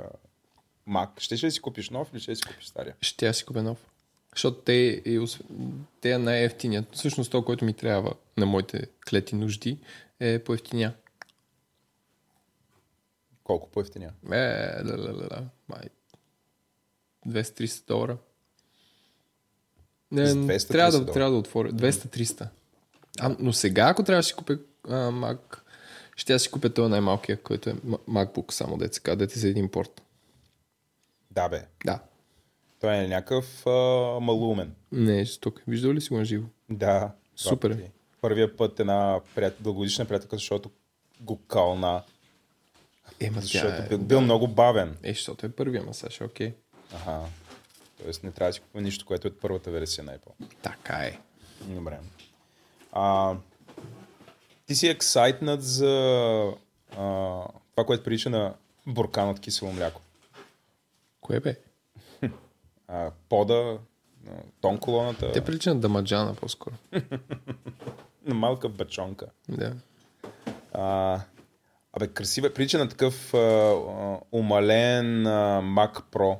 мак, 0.85 1.19
щеше 1.21 1.45
да 1.45 1.51
си 1.51 1.61
купиш 1.61 1.89
нов 1.89 2.09
или 2.13 2.19
ще 2.19 2.31
да 2.31 2.35
си 2.35 2.43
купиш 2.43 2.65
стария? 2.65 2.95
Ще 3.01 3.25
я 3.25 3.33
си 3.33 3.45
купя 3.45 3.63
нов. 3.63 3.85
Защото 4.35 4.57
те, 4.57 5.03
осв- 5.05 5.41
те 6.01 6.11
е 6.11 6.17
най-ефтиният. 6.17 6.95
Всъщност 6.95 7.31
то, 7.31 7.45
което 7.45 7.65
ми 7.65 7.73
трябва 7.73 8.13
на 8.37 8.45
моите 8.45 8.87
клети 9.09 9.35
нужди, 9.35 9.77
е 10.19 10.39
по-ефтиня. 10.39 10.93
Колко 13.43 13.69
по-ефтиня? 13.69 14.11
Е, 14.31 14.37
ла, 14.85 14.97
ла, 14.97 15.13
ла, 15.13 15.27
ла. 15.31 15.43
Май. 15.69 15.89
200-300 17.27 17.87
долара. 17.87 18.17
Не, 20.11 20.27
С 20.27 20.35
200-300 20.35 20.67
трябва, 20.67 20.99
да, 20.99 21.11
трябва 21.11 21.31
да 21.31 21.37
отворя. 21.37 21.71
200-300. 21.71 22.47
А, 23.19 23.35
но 23.39 23.53
сега, 23.53 23.89
ако 23.89 24.03
трябва 24.03 24.19
да 24.19 24.23
си 24.23 24.33
купя 24.33 24.57
а, 24.87 24.95
Mac, 25.11 25.37
ще 26.15 26.39
си 26.39 26.51
купя 26.51 26.69
този 26.69 26.89
най-малкия, 26.91 27.41
който 27.41 27.69
е 27.69 27.73
MacBook, 28.09 28.51
само 28.51 28.77
деца, 28.77 29.15
дете 29.15 29.39
за 29.39 29.47
един 29.47 29.69
порт. 29.69 30.01
Да 31.31 31.49
бе. 31.49 31.65
Да. 31.85 31.99
Той 32.79 32.95
е 32.95 33.07
някакъв 33.07 33.67
а, 33.67 33.71
малумен. 34.19 34.73
Не, 34.91 35.25
жесток. 35.25 35.61
Виждал 35.67 35.93
ли 35.93 36.01
си 36.01 36.09
го 36.09 36.17
на 36.17 36.25
живо? 36.25 36.47
Да. 36.69 37.11
Супер 37.35 37.69
е. 37.69 37.73
пъти. 37.73 37.89
Първия 38.21 38.57
път 38.57 38.79
една 38.79 39.19
прият... 39.35 39.55
дългогодишна 39.59 40.05
приятелка, 40.05 40.35
защото 40.35 40.71
го 41.21 41.39
кълна. 41.47 42.03
Ема 43.19 43.41
Защото 43.41 43.67
тя 43.67 43.85
е... 43.85 43.87
бил, 43.87 43.97
бил 43.97 44.21
много 44.21 44.47
бавен. 44.47 44.97
Е, 45.03 45.13
защото 45.13 45.45
е 45.45 45.49
първия 45.49 45.83
масаж, 45.83 46.21
окей. 46.21 46.53
Аха. 46.93 47.19
Тоест 48.03 48.23
не 48.23 48.31
трябва 48.31 48.49
да 48.49 48.53
си 48.53 48.59
купува 48.59 48.81
нищо, 48.81 49.05
което 49.05 49.27
е 49.27 49.31
от 49.31 49.39
първата 49.39 49.71
версия 49.71 50.03
на 50.03 50.17
Apple. 50.17 50.47
Така 50.61 50.93
е. 50.93 51.19
Добре. 51.61 51.99
А, 52.91 53.35
ти 54.65 54.75
си 54.75 54.87
ексайтнат 54.87 55.63
за 55.63 55.87
а, 56.91 56.97
това, 57.71 57.85
което 57.85 58.03
прилича 58.03 58.29
на 58.29 58.53
буркан 58.87 59.29
от 59.29 59.39
кисело 59.39 59.73
мляко. 59.73 60.01
Кое 61.21 61.39
бе? 61.39 61.55
А, 62.87 63.11
пода, 63.29 63.77
тон 64.61 64.77
колоната, 64.77 65.31
Те 65.31 65.45
прилича 65.45 65.73
на 65.73 65.79
дамаджана 65.79 66.35
по-скоро. 66.35 66.75
на 68.25 68.33
малка 68.33 68.69
бачонка. 68.69 69.25
Да. 69.49 69.73
А, 70.73 71.19
абе, 71.93 72.07
красива. 72.07 72.53
Прилича 72.53 72.77
на 72.77 72.89
такъв 72.89 73.33
а, 73.33 73.75
умален 74.31 75.27
а, 75.27 75.61
Mac 75.61 76.01
Pro. 76.11 76.37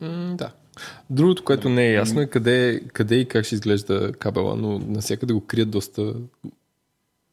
М, 0.00 0.36
да. 0.36 0.52
Другото, 1.10 1.44
което 1.44 1.68
не 1.68 1.86
е 1.86 1.92
ясно 1.92 2.20
е 2.20 2.26
къде, 2.26 2.82
къде 2.92 3.16
и 3.16 3.28
как 3.28 3.44
ще 3.44 3.54
изглежда 3.54 4.12
кабела, 4.12 4.56
но 4.56 4.78
навсякъде 4.78 5.32
го 5.32 5.46
крият 5.46 5.70
доста, 5.70 6.14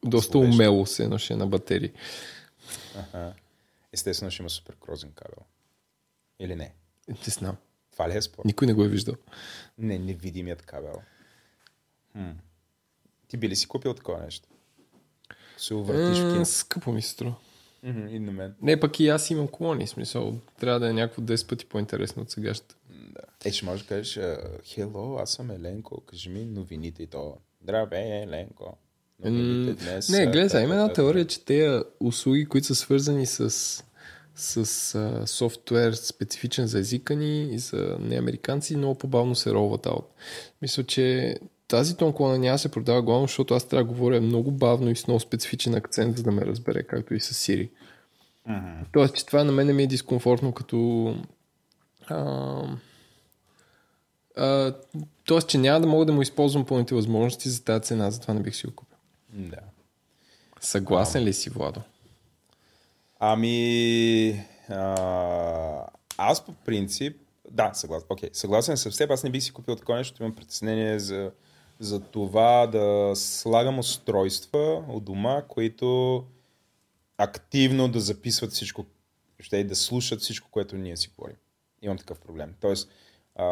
доста 0.04 0.38
умело 0.38 0.86
се 0.86 1.04
едно 1.04 1.18
ще 1.18 1.32
е 1.32 1.36
на 1.36 1.46
батерии. 1.46 1.92
Аха. 2.98 3.32
Естествено 3.92 4.30
ще 4.30 4.42
има 4.42 4.50
супер 4.50 4.76
крозен 4.80 5.10
кабел. 5.14 5.44
Или 6.40 6.56
не? 6.56 6.72
Не 7.08 7.16
знам. 7.26 7.56
Това 7.92 8.08
ли 8.08 8.16
е 8.16 8.22
спор? 8.22 8.42
Никой 8.44 8.66
не 8.66 8.74
го 8.74 8.84
е 8.84 8.88
виждал. 8.88 9.14
Не, 9.78 9.98
невидимият 9.98 10.62
кабел. 10.62 11.02
Хм. 12.12 12.30
Ти 13.28 13.36
би 13.36 13.48
ли 13.48 13.56
си 13.56 13.68
купил 13.68 13.94
такова 13.94 14.18
нещо? 14.18 14.48
Се 15.56 15.74
увъртиш 15.74 16.18
в 16.18 16.32
кино. 16.32 16.44
скъпо 16.46 16.92
ми 16.92 17.02
се 17.02 17.10
струва. 17.10 17.34
Мгм, 17.82 18.08
И 18.08 18.18
на 18.18 18.32
мен. 18.32 18.54
Не, 18.62 18.80
пък 18.80 19.00
и 19.00 19.08
аз 19.08 19.30
имам 19.30 19.48
колони, 19.48 19.86
смисъл. 19.86 20.38
Трябва 20.60 20.80
да 20.80 20.90
е 20.90 20.92
някакво 20.92 21.22
10 21.22 21.48
пъти 21.48 21.66
по-интересно 21.66 22.22
от 22.22 22.30
сегашната. 22.30 22.74
Да. 23.12 23.48
Е, 23.48 23.52
ще 23.52 23.64
можеш 23.64 23.82
да 23.82 23.88
кажеш, 23.88 24.18
хело, 24.64 25.16
аз 25.16 25.30
съм 25.32 25.50
Еленко, 25.50 26.00
кажи 26.00 26.28
ми 26.28 26.44
новините 26.44 27.02
и 27.02 27.06
то. 27.06 27.36
Здравей, 27.62 28.22
Еленко. 28.22 28.76
новините 29.24 29.84
днес. 29.84 30.08
Не, 30.08 30.26
гледай, 30.26 30.48
та, 30.48 30.62
има 30.62 30.74
една 30.74 30.92
теория, 30.92 31.26
че 31.26 31.44
тези 31.44 31.82
услуги, 32.00 32.46
които 32.46 32.66
са 32.66 32.74
свързани 32.74 33.26
с, 33.26 33.50
с 34.34 34.94
а, 34.94 35.26
софтуер 35.26 35.92
специфичен 35.92 36.66
за 36.66 36.78
езика 36.78 37.16
ни 37.16 37.54
и 37.54 37.58
за 37.58 37.96
неамериканци, 38.00 38.76
много 38.76 38.98
по-бавно 38.98 39.34
се 39.34 39.52
ролват 39.52 39.86
аут. 39.86 40.14
Мисля, 40.62 40.84
че 40.84 41.36
тази 41.68 41.96
тонколона 41.96 42.38
няма 42.38 42.58
се 42.58 42.70
продава 42.70 43.02
главно, 43.02 43.26
защото 43.26 43.54
аз 43.54 43.68
трябва 43.68 43.84
да 43.84 43.88
говоря 43.88 44.20
много 44.20 44.50
бавно 44.50 44.90
и 44.90 44.96
с 44.96 45.06
много 45.06 45.20
специфичен 45.20 45.74
акцент, 45.74 46.16
за 46.16 46.22
да 46.22 46.30
ме 46.30 46.46
разбере, 46.46 46.82
както 46.82 47.14
и 47.14 47.20
с 47.20 47.34
Siri. 47.34 47.70
Мгм. 48.46 48.84
Тоест, 48.92 49.14
че 49.14 49.26
това 49.26 49.44
на 49.44 49.52
мен 49.52 49.76
ми 49.76 49.82
е 49.82 49.86
дискомфортно 49.86 50.52
като... 50.52 51.16
А, 52.06 52.62
а, 54.36 54.74
тоест, 55.24 55.48
че 55.48 55.58
няма 55.58 55.80
да 55.80 55.86
мога 55.86 56.06
да 56.06 56.12
му 56.12 56.22
използвам 56.22 56.66
пълните 56.66 56.94
възможности 56.94 57.48
за 57.48 57.64
тази 57.64 57.84
цена, 57.84 58.10
затова 58.10 58.34
не 58.34 58.40
бих 58.40 58.56
си 58.56 58.66
го 58.66 58.74
купил. 58.74 58.98
Да. 59.28 59.60
Съгласен 60.60 61.24
ли 61.24 61.32
си, 61.32 61.50
Владо? 61.50 61.80
Ами, 63.20 64.30
а, 64.68 65.86
аз 66.16 66.44
по 66.44 66.52
принцип, 66.52 67.16
да, 67.50 67.70
съгласен, 67.74 68.06
окей, 68.10 68.30
съгласен 68.32 68.76
съм 68.76 68.92
с 68.92 69.00
аз 69.00 69.24
не 69.24 69.30
бих 69.30 69.42
си 69.42 69.52
купил 69.52 69.76
такова 69.76 69.98
нещо, 69.98 70.22
имам 70.22 70.34
притеснение 70.34 70.98
за, 70.98 71.30
за 71.80 72.00
това 72.00 72.66
да 72.66 73.12
слагам 73.14 73.78
устройства 73.78 74.84
от 74.88 75.04
дома, 75.04 75.42
които 75.48 76.24
активно 77.18 77.88
да 77.88 78.00
записват 78.00 78.52
всичко, 78.52 78.86
ще 79.40 79.56
и 79.56 79.64
да 79.64 79.76
слушат 79.76 80.20
всичко, 80.20 80.48
което 80.50 80.76
ние 80.76 80.96
си 80.96 81.10
говорим. 81.16 81.36
Имам 81.82 81.98
такъв 81.98 82.20
проблем. 82.20 82.54
Тоест, 82.60 82.88
а, 83.36 83.46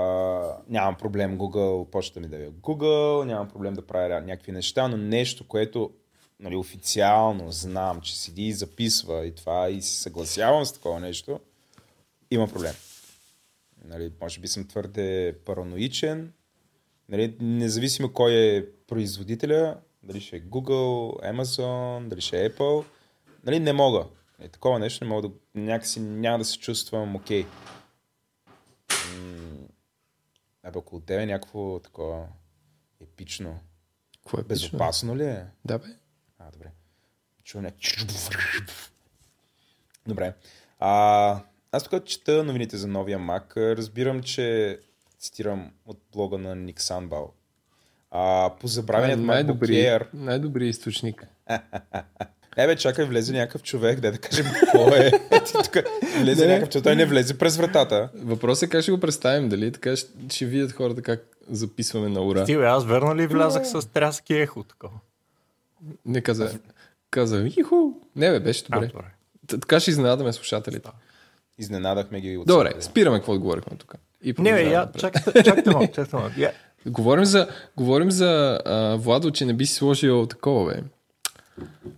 нямам 0.69 0.97
проблем 0.97 1.39
Google, 1.39 1.91
почта 1.91 2.21
ми 2.21 2.29
да 2.29 2.37
е 2.37 2.51
Google, 2.51 3.25
нямам 3.25 3.49
проблем 3.49 3.75
да 3.75 3.87
правя 3.87 4.21
някакви 4.21 4.53
неща, 4.53 4.89
но 4.89 4.97
нещо, 4.97 5.49
което 5.49 5.91
нали, 6.41 6.57
официално 6.57 7.53
знам, 7.53 8.01
че 8.01 8.19
седи 8.19 8.43
и 8.43 8.53
записва 8.53 9.27
и 9.27 9.35
това 9.35 9.71
и 9.71 9.83
се 9.83 10.03
съгласявам 10.03 10.65
с 10.65 10.73
такова 10.73 11.01
нещо, 11.01 11.41
има 12.31 12.49
проблем. 12.49 12.75
Нали, 13.85 14.13
може 14.21 14.41
би 14.41 14.49
съм 14.49 14.69
твърде 14.69 15.39
параноичен. 15.45 16.33
Нали, 17.09 17.37
независимо 17.41 18.13
кой 18.13 18.33
е 18.33 18.67
производителя, 18.87 19.77
дали 20.03 20.21
ще 20.21 20.37
е 20.37 20.43
Google, 20.43 21.33
Amazon, 21.33 22.09
дали 22.09 22.21
ще 22.21 22.45
е 22.45 22.51
Apple, 22.51 22.85
нали, 23.45 23.61
не 23.61 23.73
мога. 23.73 24.07
Е, 24.41 24.49
такова 24.49 24.79
нещо 24.79 25.05
не 25.05 25.11
мога 25.11 25.29
да... 25.29 25.35
Някакси 25.55 26.01
няма 26.01 26.39
да 26.39 26.45
се 26.45 26.59
чувствам 26.59 27.17
окей. 27.17 27.47
М, 28.91 29.60
Абе, 30.63 30.79
около 30.79 31.01
тебе 31.01 31.23
е 31.23 31.27
някакво 31.27 31.79
такова 31.79 32.27
епично. 33.03 33.61
Какво 34.17 34.41
е? 34.41 34.43
Безопасно 34.43 35.17
ли 35.17 35.25
е? 35.25 35.47
Да, 35.65 35.79
бе. 35.79 35.87
А, 36.39 36.51
добре. 36.51 36.71
Чувам 37.45 37.65
не. 37.65 37.73
Добре. 40.07 40.35
А, 40.79 41.43
аз 41.73 41.85
тук 41.85 42.05
чета 42.05 42.45
новините 42.45 42.77
за 42.77 42.87
новия 42.87 43.19
Mac. 43.19 43.77
Разбирам, 43.77 44.23
че 44.23 44.79
цитирам 45.19 45.73
от 45.87 46.01
блога 46.13 46.39
на 46.39 46.57
Ник 46.57 46.81
Санбал. 46.81 47.33
А, 48.11 48.55
по 48.61 48.67
забравеният 48.67 49.21
MacBook 49.21 49.27
най-добри, 49.27 49.75
Air. 49.75 50.07
най-добрият 50.13 50.75
източник. 50.75 51.27
Е, 52.57 52.67
бе, 52.67 52.77
чакай, 52.77 53.05
влезе 53.05 53.33
някакъв 53.33 53.63
човек, 53.63 54.01
да 54.01 54.13
да 54.13 54.19
кажем 54.19 54.47
какво 54.61 54.89
е. 54.89 55.11
Ти 55.47 55.53
тук 55.65 55.85
влезе 56.21 56.47
Не. 56.47 56.53
някакъв 56.53 56.73
човек, 56.73 56.85
той 56.85 56.97
не 56.97 57.07
влезе 57.07 57.39
през 57.39 57.57
вратата. 57.57 58.09
Въпросът 58.15 58.63
е 58.63 58.71
как 58.71 58.83
ще 58.83 58.93
го 58.93 59.01
представим, 59.01 59.49
дали 59.49 59.73
така 59.73 59.97
ще, 59.97 60.09
ще 60.31 60.47
видят 60.47 60.73
хората 60.73 61.03
как 61.03 61.27
записваме 61.51 62.09
на 62.09 62.23
ура. 62.23 62.45
Ти, 62.45 62.57
бе, 62.57 62.65
аз 62.65 62.85
верно 62.85 63.17
ли 63.17 63.27
влязах 63.27 63.67
с 63.67 63.89
тряски 63.89 64.35
ехо 64.35 64.63
такова? 64.63 64.95
Не 66.07 66.21
каза, 66.21 66.59
каза, 67.11 67.49
иху. 67.57 67.77
Не, 68.17 68.31
бе, 68.31 68.41
беше 68.41 68.65
А, 68.71 68.75
добре. 68.81 68.93
Т- 69.47 69.61
Така 69.61 69.81
ще 69.81 69.91
изненадаме 69.91 70.33
слушателите. 70.33 70.91
Изненадахме 71.59 72.21
ги 72.21 72.37
от 72.37 72.47
Добре, 72.47 72.73
спираме 72.81 73.19
какво 73.19 73.39
говорихме 73.39 73.77
тук. 73.77 73.95
И 74.23 74.35
Не, 74.39 74.53
бе, 74.53 74.63
я, 74.63 74.89
чакайте, 74.99 75.43
чакайте 75.43 75.71
малко, 75.71 75.87
чакайте 75.87 76.17
малко. 76.17 76.33
Говорим 76.87 77.25
за, 77.25 77.49
говорим 77.77 78.11
за 78.11 78.61
а, 78.65 78.97
Владо, 78.97 79.31
че 79.31 79.45
не 79.45 79.55
би 79.55 79.67
си 79.67 79.75
сложил 79.75 80.27
такова, 80.27 80.73
бе. 80.75 80.83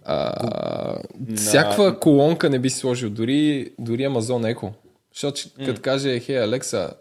А, 0.04 0.98
всякаква 1.36 2.00
колонка 2.00 2.50
не 2.50 2.58
би 2.58 2.70
си 2.70 2.78
сложил, 2.78 3.10
дори, 3.10 3.70
дори 3.78 4.02
Amazon 4.02 4.56
Echo. 4.56 4.72
Защото 5.12 5.40
mm. 5.40 5.66
като 5.66 5.80
каже, 5.80 6.20
хей, 6.20 6.42
Алекса, 6.42 6.94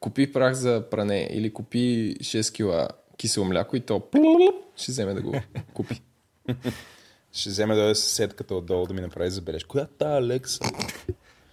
купи 0.00 0.32
прах 0.32 0.54
за 0.54 0.84
пране 0.90 1.28
или 1.32 1.52
купи 1.52 2.16
6 2.20 2.52
кила 2.52 2.88
кисело 3.16 3.46
мляко 3.46 3.76
и 3.76 3.80
то 3.80 4.02
ще 4.76 4.92
вземе 4.92 5.14
да 5.14 5.22
го 5.22 5.34
купи. 5.74 6.02
Ще 7.32 7.50
вземе 7.50 7.74
да 7.74 7.80
дойде 7.80 7.94
съседката 7.94 8.54
отдолу 8.54 8.86
да 8.86 8.94
ми 8.94 9.00
направи 9.00 9.30
забележка. 9.30 9.68
Коя 9.68 9.86
та 9.86 10.16
Алекса? 10.16 10.64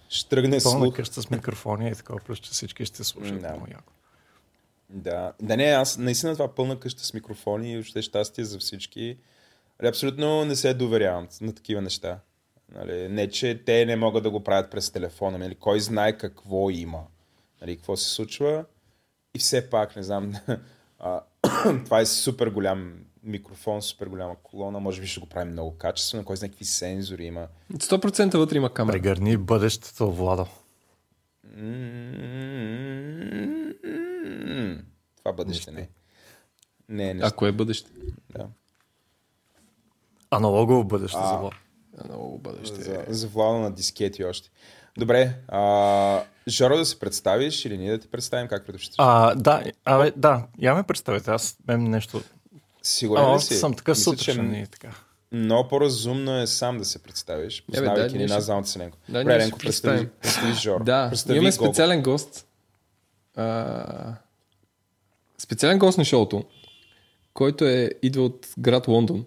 Ще 0.08 0.28
тръгне 0.28 0.58
Пълна 0.62 0.80
слух. 0.80 0.96
къща 0.96 1.22
с 1.22 1.30
микрофони 1.30 1.88
и 1.88 1.94
такова, 1.94 2.20
плюс 2.26 2.38
че 2.38 2.50
всички 2.50 2.84
ще 2.84 3.04
слушат. 3.04 3.40
Да. 3.40 3.48
Много 3.48 3.66
яко. 3.70 3.92
Да. 4.90 5.32
да, 5.42 5.56
не, 5.56 5.64
аз 5.64 5.98
наистина 5.98 6.32
това 6.32 6.54
пълна 6.54 6.80
къща 6.80 7.04
с 7.04 7.14
микрофони 7.14 7.72
и 7.72 7.78
още 7.78 8.02
щастие 8.02 8.44
за 8.44 8.58
всички. 8.58 9.16
Нали, 9.80 9.88
абсолютно 9.88 10.44
не 10.44 10.56
се 10.56 10.74
доверявам 10.74 11.28
на 11.40 11.54
такива 11.54 11.82
неща. 11.82 12.18
Нали, 12.74 13.08
не, 13.08 13.30
че 13.30 13.62
те 13.66 13.86
не 13.86 13.96
могат 13.96 14.22
да 14.22 14.30
го 14.30 14.44
правят 14.44 14.70
през 14.70 14.90
телефона, 14.90 15.38
нали, 15.38 15.54
кой 15.54 15.80
знае 15.80 16.18
какво 16.18 16.70
има, 16.70 17.02
нали, 17.60 17.76
какво 17.76 17.96
се 17.96 18.10
случва. 18.10 18.64
И 19.34 19.38
все 19.38 19.70
пак, 19.70 19.96
не 19.96 20.02
знам, 20.02 20.32
това 21.84 22.00
е 22.00 22.06
супер 22.06 22.48
голям 22.48 22.94
микрофон, 23.22 23.82
супер 23.82 24.06
голяма 24.06 24.36
колона, 24.42 24.80
може 24.80 25.00
би 25.00 25.06
ще 25.06 25.20
го 25.20 25.26
правим 25.26 25.52
много 25.52 25.78
качествено, 25.78 26.24
кой 26.24 26.36
знае 26.36 26.48
какви 26.48 26.64
сензори 26.64 27.24
има. 27.24 27.48
100% 27.72 28.36
вътре 28.36 28.56
има 28.56 28.74
камера. 28.74 28.92
Прегърни 28.92 29.36
бъдещето, 29.36 30.12
Владо. 30.12 30.46
Това 35.18 35.32
бъдеще 35.36 35.70
не. 35.70 35.88
Не, 36.88 37.14
не. 37.14 37.20
Ако 37.24 37.46
е 37.46 37.52
бъдеще. 37.52 37.90
Да. 38.30 38.48
Аналогово 40.30 40.84
бъдеще 40.84 41.18
А. 41.20 41.26
за 41.26 41.36
Владо. 41.36 41.56
А, 41.98 42.04
Много 42.04 42.38
бъдеще. 42.38 42.74
За, 42.74 43.04
за 43.08 43.28
влада 43.28 43.58
на 43.58 43.70
дискети 43.70 44.24
още. 44.24 44.50
Добре, 44.98 45.34
а, 45.48 46.22
Жоро 46.48 46.76
да 46.76 46.84
се 46.86 46.98
представиш 46.98 47.64
или 47.64 47.78
ние 47.78 47.90
да 47.90 47.98
те 47.98 48.08
представим 48.08 48.48
как 48.48 48.66
предпочиташ? 48.66 48.96
А, 48.98 49.34
да, 49.34 49.62
абе, 49.84 50.12
да, 50.16 50.46
я 50.58 50.74
ме 50.74 50.82
представете, 50.82 51.30
аз 51.30 51.56
мен 51.68 51.82
нещо... 51.82 52.22
Сигурен 52.82 53.24
А, 53.24 53.34
ли 53.36 53.40
си? 53.40 53.54
съм 53.54 53.74
такъв 53.74 53.98
сутрешен 53.98 54.52
че 54.54 54.60
и 54.60 54.66
така. 54.66 54.88
много 55.32 55.68
по-разумно 55.68 56.38
е 56.38 56.46
сам 56.46 56.78
да 56.78 56.84
се 56.84 56.98
представиш, 56.98 57.64
познавайки 57.64 58.12
ни 58.12 58.18
ние 58.18 58.26
нас 58.26 58.44
двамата 58.44 58.66
с 58.66 58.76
Ленко. 58.76 58.98
Да, 59.08 59.18
Добре, 59.18 59.24
ние 59.26 59.40
ще 59.40 59.44
Ленко, 59.44 59.58
представим. 59.58 59.98
представи, 59.98 60.20
представи 60.22 60.52
Жоро. 60.54 60.84
Да, 60.84 61.08
представи 61.08 61.36
имаме 61.38 61.50
Гого. 61.50 61.64
специален 61.66 62.02
гост. 62.02 62.46
А, 63.36 64.14
специален 65.38 65.78
гост 65.78 65.98
на 65.98 66.04
шоуто, 66.04 66.44
който 67.34 67.64
е 67.64 67.90
идва 68.02 68.22
от 68.22 68.46
град 68.58 68.88
Лондон. 68.88 69.24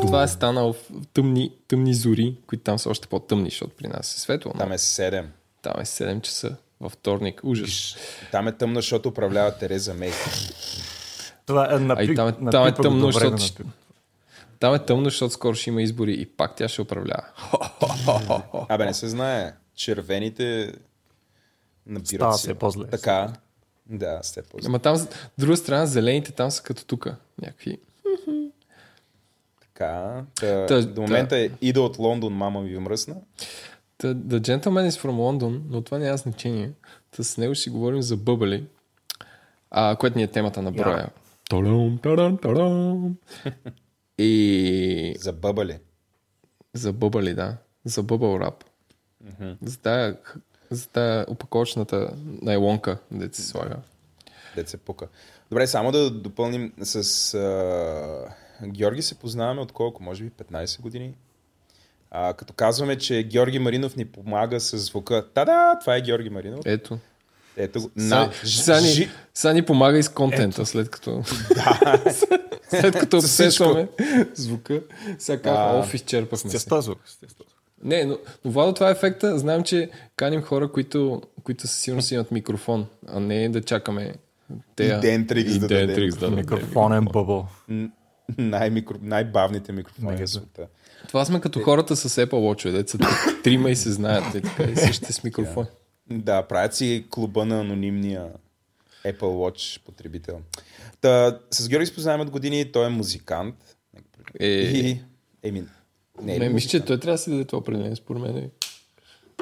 Това 0.00 0.22
е 0.22 0.28
станал 0.28 0.72
в 0.72 0.76
тъмни, 1.14 1.52
тъмни 1.68 1.94
зори, 1.94 2.36
които 2.46 2.64
там 2.64 2.78
са 2.78 2.90
още 2.90 3.08
по-тъмни, 3.08 3.50
защото 3.50 3.76
при 3.76 3.88
нас 3.88 4.16
е 4.16 4.20
светло. 4.20 4.52
но 4.54 4.58
Там 4.58 4.72
е 4.72 4.78
7. 4.78 5.24
там 5.62 5.72
е 5.80 5.84
7 5.84 6.20
часа 6.20 6.56
във 6.80 6.92
вторник. 6.92 7.40
Ужас. 7.44 7.96
Там 8.32 8.48
е 8.48 8.52
тъмно, 8.52 8.74
защото 8.74 9.08
управлява 9.08 9.58
Тереза 9.58 9.94
Мей. 9.94 10.12
Това 11.46 11.74
е 11.74 11.78
напи... 11.78 12.14
Там 12.14 12.28
е- 12.28 12.30
напипа 12.30 12.50
там 12.50 12.66
е 12.66 12.74
тъмно, 12.74 13.06
добре 13.06 13.30
защото. 13.30 13.64
Там 14.60 14.74
е 14.74 14.78
тъмно, 14.78 15.04
защото 15.04 15.34
скоро 15.34 15.54
ще 15.54 15.70
има 15.70 15.82
избори 15.82 16.12
и 16.12 16.26
пак 16.26 16.56
тя 16.56 16.68
ще 16.68 16.82
управлява. 16.82 17.24
Абе, 18.68 18.84
не 18.84 18.94
се 18.94 19.08
знае. 19.08 19.52
Червените 19.74 20.72
набират 21.86 22.34
все 22.34 22.54
по-зле. 22.54 22.86
Така. 22.86 23.32
Да, 23.86 24.20
все 24.22 24.42
по-зле. 24.42 24.66
Ама 24.68 24.78
там, 24.78 24.96
с 24.96 25.08
друга 25.38 25.56
страна, 25.56 25.86
зелените 25.86 26.32
там 26.32 26.50
са 26.50 26.62
като 26.62 26.84
тука. 26.84 27.16
Някакви. 27.42 27.78
Така. 29.74 30.24
Та, 30.34 30.66
Та- 30.66 30.82
до 30.82 31.00
момента 31.02 31.38
е 31.38 31.50
ида 31.60 31.80
от 31.82 31.98
Лондон, 31.98 32.32
мама 32.32 32.60
ми 32.60 32.78
мръсна. 32.78 33.16
The, 33.98 34.14
the 34.14 34.38
Gentleman 34.40 34.88
is 34.88 35.00
from 35.00 35.10
London, 35.10 35.60
но 35.68 35.82
това 35.82 35.98
няма 35.98 36.16
значение. 36.16 36.70
Та 37.16 37.24
с 37.24 37.38
него 37.38 37.54
ще 37.54 37.70
говорим 37.70 38.02
за 38.02 38.16
бъбали, 38.16 38.66
а, 39.70 39.96
което 39.96 40.18
ни 40.18 40.24
е 40.24 40.26
темата 40.26 40.62
на 40.62 40.72
броя. 40.72 41.08
Тарам, 41.50 41.98
тарам, 42.02 42.38
тарам. 42.38 43.16
И 44.18 45.14
За 45.18 45.32
бъбали. 45.32 45.78
за 46.74 46.92
бъбали, 46.92 47.34
да. 47.34 47.56
За 47.84 48.02
бъбъл 48.02 48.40
рап. 48.40 48.64
За 49.62 49.78
тая, 49.78 50.16
за 50.70 50.88
тая 50.88 51.26
найлонка, 52.42 52.98
да 53.10 53.34
се 53.34 53.42
слага. 53.42 53.76
Дет 54.56 54.68
се 54.68 54.76
пука. 54.76 55.08
Добре, 55.50 55.66
само 55.66 55.92
да 55.92 56.10
допълним 56.10 56.72
с 56.82 56.94
а, 57.34 58.34
Георги 58.62 59.02
се 59.02 59.14
познаваме 59.14 59.60
от 59.60 59.72
колко? 59.72 60.02
Може 60.02 60.24
би 60.24 60.30
15 60.30 60.80
години. 60.80 61.14
А, 62.10 62.32
като 62.32 62.52
казваме, 62.52 62.98
че 62.98 63.22
Георги 63.22 63.58
Маринов 63.58 63.96
ни 63.96 64.04
помага 64.04 64.60
с 64.60 64.78
звука. 64.78 65.26
Та-да, 65.34 65.78
това 65.80 65.96
е 65.96 66.00
Георги 66.00 66.30
Маринов. 66.30 66.60
Ето. 66.64 66.98
Ето, 67.56 67.80
го. 67.80 67.90
на, 67.96 68.30
Сега 68.44 68.80
ни, 68.80 68.88
жи, 68.88 69.10
сега 69.34 69.52
ни 69.52 69.62
помага 69.62 69.98
и 69.98 70.02
с 70.02 70.08
контента, 70.08 70.66
след 70.66 70.90
като... 70.90 71.22
след 72.68 72.98
като 72.98 73.16
обсесваме 73.16 73.88
звука. 74.34 74.82
Сега 75.18 75.52
Да. 75.52 75.78
оф 75.78 75.94
изчерпахме 75.94 76.50
се. 76.50 76.56
Естествено. 76.56 76.96
Не, 77.84 78.04
но, 78.04 78.18
но 78.44 78.50
Владо, 78.50 78.72
това 78.72 78.88
е 78.88 78.92
ефекта. 78.92 79.38
Знаем, 79.38 79.62
че 79.62 79.90
каним 80.16 80.42
хора, 80.42 80.72
които, 80.72 81.22
които 81.44 81.66
със 81.66 81.78
сигурност 81.78 82.10
имат 82.10 82.30
микрофон, 82.30 82.86
а 83.08 83.20
не 83.20 83.48
да 83.48 83.62
чакаме 83.62 84.14
те. 84.76 84.84
И 84.84 84.88
Dentrix 84.88 85.58
да 85.58 85.68
даде. 85.68 85.94
Dentrix 85.94 86.10
да 86.10 86.20
даде 86.20 86.36
Микрофонен 86.36 87.04
бъбъл. 87.04 87.48
Най-микро, 88.38 88.98
най-бавните 89.02 89.72
микрофони 89.72 90.06
Мега. 90.10 90.26
света. 90.26 90.66
Това 91.08 91.24
сме 91.24 91.40
като 91.40 91.60
хората 91.60 91.96
с 91.96 92.26
Apple 92.26 92.30
Watch, 92.32 92.70
деца 92.70 92.98
трима 93.44 93.70
и 93.70 93.76
се 93.76 93.92
знаят. 93.92 94.34
И 94.34 94.42
така, 94.42 94.62
и 94.64 94.76
същите 94.76 95.12
с 95.12 95.24
микрофон. 95.24 95.66
Да, 96.10 96.42
правят 96.42 96.74
си 96.74 97.06
клуба 97.10 97.44
на 97.44 97.60
анонимния 97.60 98.28
Apple 99.04 99.18
Watch 99.20 99.80
потребител. 99.84 100.40
Та, 101.00 101.40
с 101.50 101.68
Георги 101.68 101.86
се 101.86 101.94
познаваме 101.94 102.22
от 102.24 102.30
години, 102.30 102.72
той 102.72 102.86
е 102.86 102.88
музикант. 102.88 103.76
Е, 104.40 104.46
И, 104.46 105.00
еми, 105.42 105.64
не 106.22 106.36
е 106.36 106.38
не, 106.38 106.48
мисля, 106.48 106.68
че 106.68 106.80
той 106.84 107.00
трябва 107.00 107.14
да 107.14 107.18
си 107.18 107.30
даде 107.30 107.44
това 107.44 107.58
определение, 107.58 107.96
според 107.96 108.22
мен. 108.22 108.50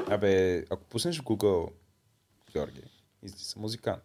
Абе, 0.08 0.58
ако 0.70 0.84
пуснеш 0.84 1.20
в 1.20 1.24
Google 1.24 1.68
Георги, 2.52 2.80
излиза 3.22 3.54
музикант. 3.60 4.02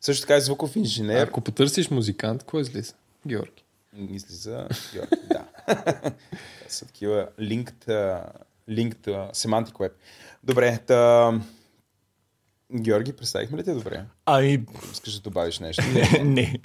Също 0.00 0.20
така 0.20 0.34
е 0.36 0.40
звуков 0.40 0.76
инженер. 0.76 1.26
Ако 1.26 1.40
потърсиш 1.40 1.90
музикант, 1.90 2.42
какво 2.42 2.60
излиза? 2.60 2.94
Георги. 3.26 3.64
Излиза 3.96 4.68
Георги, 4.92 5.16
да. 5.28 5.44
Са 6.68 6.86
такива 6.86 7.28
linked, 7.40 7.86
linked 8.70 9.32
semantic 9.32 9.72
web. 9.72 9.92
Добре, 10.44 10.78
та... 10.86 11.32
Георги, 12.74 13.12
представихме 13.12 13.58
ли 13.58 13.64
те 13.64 13.74
добре? 13.74 14.04
Ами, 14.26 14.64
Искаш 14.92 15.14
да 15.14 15.20
добавиш 15.20 15.58
нещо? 15.58 15.82
не. 15.94 16.24
не. 16.24 16.58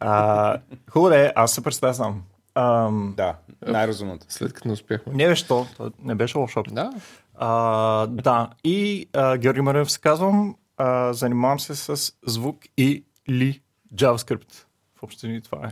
А, 0.00 0.58
хубаво 0.90 1.14
е, 1.14 1.32
аз 1.36 1.52
се 1.52 1.62
представя 1.62 1.94
сам. 1.94 2.22
Ам, 2.54 3.14
Да, 3.16 3.36
най-разумното. 3.66 4.26
След 4.28 4.52
като 4.52 4.68
не 4.68 4.74
успяхме. 4.74 5.12
не 5.14 5.26
беше 5.26 5.46
то, 5.46 5.66
то 5.76 5.92
не 6.02 6.14
беше 6.14 6.38
лошо. 6.38 6.62
Да, 6.62 6.90
А, 7.34 8.06
да, 8.06 8.50
и 8.64 9.08
а, 9.12 9.36
Георги 9.36 9.60
Марев 9.60 9.90
се 9.90 10.00
казвам, 10.00 10.56
а, 10.76 11.12
занимавам 11.12 11.60
се 11.60 11.74
с 11.74 12.12
звук 12.26 12.64
или 12.76 13.60
JavaScript. 13.94 14.64
В 14.94 15.02
общини 15.02 15.42
това 15.42 15.66
е. 15.66 15.70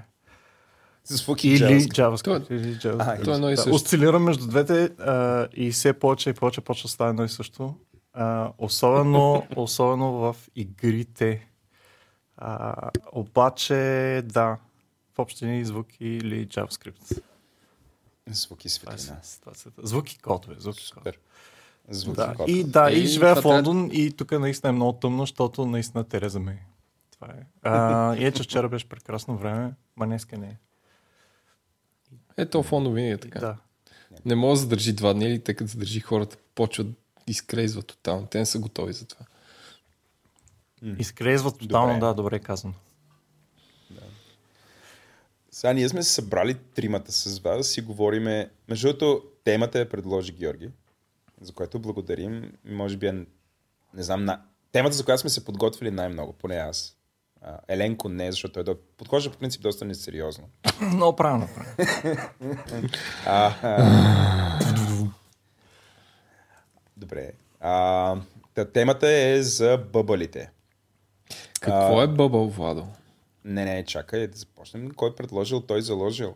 Звук 1.09 1.45
и 1.45 1.49
Или 1.49 1.59
JavaScript. 1.59 1.93
JavaScript. 1.93 2.51
Или 2.51 2.75
JavaScript. 2.75 3.21
А, 3.21 3.25
то 3.25 3.31
е 3.31 3.35
едно 3.35 3.51
и 3.51 3.55
Да, 3.55 4.19
между 4.19 4.47
двете 4.47 4.85
а, 4.85 5.49
и 5.55 5.71
все 5.71 5.93
повече 5.93 6.31
и 6.31 6.33
повече 6.33 6.61
почва 6.61 6.87
да 6.87 6.93
става 6.93 7.11
едно 7.11 7.25
и 7.25 7.29
също. 7.29 7.75
А, 8.13 8.53
особено, 8.59 9.47
особено 9.57 10.13
в 10.13 10.37
игрите. 10.57 11.49
А, 12.37 12.91
обаче, 13.13 13.75
да, 14.25 14.59
в 15.15 15.19
общини 15.19 15.65
звук 15.65 15.87
или 16.01 16.47
JavaScript. 16.47 17.23
Звук 18.31 18.65
и 18.65 18.69
е 18.69 18.71
светлина. 18.71 19.17
ситуацията. 19.23 19.87
Звук 19.87 20.13
и 20.13 20.19
кодове. 20.19 20.55
Звук 20.59 20.77
и 20.83 20.91
кодове. 20.93 21.13
Звук 21.89 22.17
Да, 22.17 22.31
и 22.33 22.37
код. 22.37 22.49
и, 22.49 22.65
да, 22.65 22.91
Е, 22.91 22.95
и 22.95 23.07
живея 23.07 23.35
в 23.35 23.45
Лондон 23.45 23.91
и 23.93 24.11
тук 24.13 24.33
наистина 24.33 24.69
е 24.69 24.73
много 24.73 24.93
тъмно, 24.93 25.23
защото 25.23 25.67
наистина 25.67 26.05
Тереза 26.05 26.41
ме. 26.41 26.67
Това 27.11 27.29
е. 27.29 27.47
А, 27.63 28.17
и 28.19 28.27
е, 28.27 28.33
че 28.33 28.43
вчера 28.43 28.69
беше 28.69 28.89
прекрасно 28.89 29.37
време, 29.37 29.73
ма 29.97 30.07
днеска 30.07 30.39
не 30.39 30.47
е. 30.47 30.57
Ето 32.37 32.63
фондо 32.63 32.93
винаги 32.93 33.13
е 33.13 33.19
така. 33.19 33.41
Да. 33.41 33.57
Не 34.25 34.35
може 34.35 34.59
да 34.59 34.63
задържи 34.63 34.93
два 34.93 35.15
дни 35.15 35.25
или 35.25 35.39
тъй 35.39 35.55
като 35.55 35.71
задържи 35.71 36.01
хората, 36.01 36.37
почват 36.55 36.91
да 36.91 36.95
изкрейзват 37.27 37.87
тотално. 37.87 38.27
Те 38.27 38.39
не 38.39 38.47
са 38.47 38.59
готови 38.59 38.93
за 38.93 39.07
това. 39.07 39.27
Изкрезва 40.99 41.53
тотално, 41.53 41.95
Добре. 41.95 42.07
да, 42.07 42.15
добре 42.15 42.39
казано. 42.39 42.75
Сега 45.51 45.73
ние 45.73 45.89
сме 45.89 46.03
се 46.03 46.13
събрали 46.13 46.55
тримата 46.55 47.13
с 47.13 47.39
вас 47.39 47.59
да 47.59 47.65
си 47.65 47.81
говориме. 47.81 48.51
Между 48.69 48.89
другото, 48.89 49.23
темата 49.45 49.79
я 49.79 49.89
предложи 49.89 50.33
Георги, 50.33 50.71
за 51.41 51.53
което 51.53 51.79
благодарим. 51.79 52.53
Може 52.65 52.97
би, 52.97 53.07
е, 53.07 53.13
не 53.95 54.03
знам, 54.03 54.25
на... 54.25 54.43
темата, 54.73 54.97
за 54.97 55.05
която 55.05 55.21
сме 55.21 55.31
се 55.31 55.45
подготвили 55.45 55.91
най-много, 55.91 56.33
поне 56.33 56.55
аз. 56.55 56.96
А, 57.43 57.59
Еленко 57.69 58.09
не, 58.09 58.31
защото 58.31 58.55
той 58.55 58.65
да 58.65 58.77
подхожда 58.97 59.31
по 59.31 59.39
принцип 59.39 59.63
доста 59.63 59.85
несериозно. 59.85 60.49
Много 60.81 61.17
правилно. 61.17 61.49
а... 63.27 63.53
Добре. 66.97 67.33
А, 67.61 68.17
темата 68.73 69.09
е 69.09 69.43
за 69.43 69.79
бъбалите. 69.93 70.51
Какво 71.61 72.03
е 72.03 72.07
бъбъл, 72.07 72.49
Владо? 72.49 72.87
Не, 73.45 73.65
не, 73.65 73.85
чакай 73.85 74.27
да 74.27 74.37
започнем. 74.37 74.91
Кой 74.91 75.11
е 75.11 75.15
предложил, 75.15 75.61
той 75.61 75.83
заложил. 75.83 76.35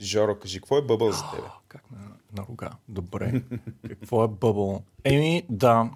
Жоро, 0.00 0.38
кажи, 0.38 0.60
какво 0.60 0.78
е 0.78 0.82
бъбъл 0.82 1.12
за 1.12 1.22
тебе? 1.30 1.48
Как 1.68 1.90
на, 1.90 1.98
на 2.32 2.46
рога? 2.48 2.70
Добре. 2.88 3.42
Какво 3.88 4.24
е 4.24 4.28
бъбъл? 4.28 4.82
Еми, 5.04 5.42
да. 5.48 5.90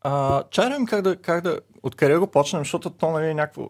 А, 0.00 0.44
чай 0.50 0.64
да 0.64 0.70
видим 0.70 0.86
как 0.86 1.02
да, 1.02 1.16
как 1.16 1.44
да, 1.44 1.60
откъде 1.82 2.16
го 2.16 2.26
почнем, 2.26 2.60
защото 2.60 2.90
то 2.90 3.10
нали, 3.10 3.26
е 3.26 3.34
някакво 3.34 3.68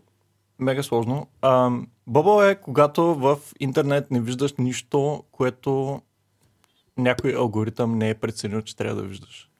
мега 0.58 0.82
сложно. 0.82 1.26
А, 1.42 1.70
бъбъл 2.06 2.42
е 2.42 2.54
когато 2.54 3.14
в 3.14 3.38
интернет 3.60 4.10
не 4.10 4.20
виждаш 4.20 4.52
нищо, 4.58 5.24
което 5.32 6.02
някой 6.98 7.34
алгоритъм 7.34 7.98
не 7.98 8.08
е 8.10 8.14
преценил, 8.14 8.62
че 8.62 8.76
трябва 8.76 9.02
да 9.02 9.08
виждаш. 9.08 9.50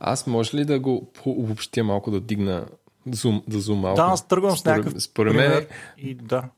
Аз 0.00 0.26
може 0.26 0.56
ли 0.56 0.64
да 0.64 0.80
го 0.80 1.12
обобщя 1.24 1.84
малко, 1.84 2.10
да 2.10 2.20
дигна 2.20 2.66
зум, 3.06 3.42
да 3.48 3.60
зум 3.60 3.78
малко? 3.78 3.96
Да, 3.96 4.02
аз 4.02 4.28
тръгвам 4.28 4.56
с 4.56 4.64
някакъв 4.64 5.02
Според 5.02 5.34
мен, 5.34 5.50
пример 5.50 5.68
и 5.98 6.14
да. 6.14 6.48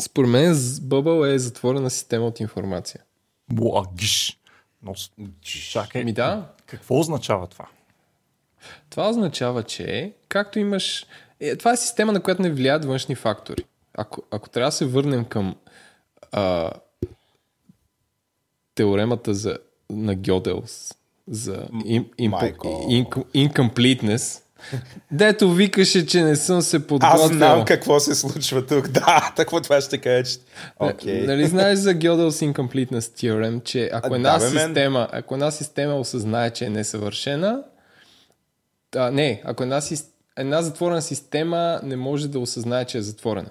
според 0.00 0.30
мен 0.30 0.54
с- 0.54 0.80
бъбъл 0.80 1.24
е 1.24 1.38
затворена 1.38 1.90
система 1.90 2.26
от 2.26 2.40
информация. 2.40 3.00
Буагиш. 3.52 4.38
Но, 4.82 4.94
чакай, 5.40 6.04
Ми 6.04 6.12
да, 6.12 6.48
какво 6.66 6.98
означава 6.98 7.46
това? 7.46 7.66
Това 8.90 9.08
означава, 9.08 9.62
че 9.62 10.12
както 10.28 10.58
имаш... 10.58 11.06
Е, 11.40 11.56
това 11.56 11.72
е 11.72 11.76
система, 11.76 12.12
на 12.12 12.20
която 12.20 12.42
не 12.42 12.50
влияят 12.50 12.84
външни 12.84 13.14
фактори. 13.14 13.64
Ако, 13.94 14.22
ако 14.30 14.48
трябва 14.48 14.68
да 14.68 14.72
се 14.72 14.84
върнем 14.86 15.24
към 15.24 15.56
а, 16.32 16.70
теоремата 18.74 19.34
за, 19.34 19.58
на 19.90 20.14
Гьоделс 20.16 20.94
за 21.28 21.68
им, 21.84 22.06
им, 22.18 22.30
Майко. 22.30 22.66
in, 22.68 23.06
incompleteness, 23.26 24.40
дето 25.10 25.52
викаше, 25.52 26.06
че 26.06 26.22
не 26.22 26.36
съм 26.36 26.62
се 26.62 26.86
подготвил. 26.86 27.22
Аз 27.22 27.28
знам 27.28 27.64
какво 27.64 28.00
се 28.00 28.14
случва 28.14 28.66
тук. 28.66 28.88
Да, 28.90 29.32
такво 29.36 29.60
това 29.60 29.80
ще 29.80 29.98
кажа. 29.98 30.24
че- 30.24 30.38
Окей. 30.78 31.22
Нали 31.22 31.46
знаеш 31.46 31.78
за 31.78 31.90
Gödel's 31.90 32.52
Incompleteness 32.52 32.98
Theorem, 33.00 33.62
че 33.62 33.90
ако 33.92 34.14
една, 34.14 34.38
да, 34.38 34.48
система, 34.50 35.08
ако 35.12 35.34
една 35.34 35.50
система 35.50 35.94
осъзнае, 35.94 36.50
че 36.50 36.64
е 36.64 36.70
несъвършена, 36.70 37.62
а, 38.96 39.10
не, 39.10 39.42
ако 39.44 39.62
една, 39.62 39.80
една 40.36 40.62
затворена 40.62 41.02
система 41.02 41.80
не 41.82 41.96
може 41.96 42.28
да 42.28 42.38
осъзнае, 42.38 42.84
че 42.84 42.98
е 42.98 43.02
затворена. 43.02 43.50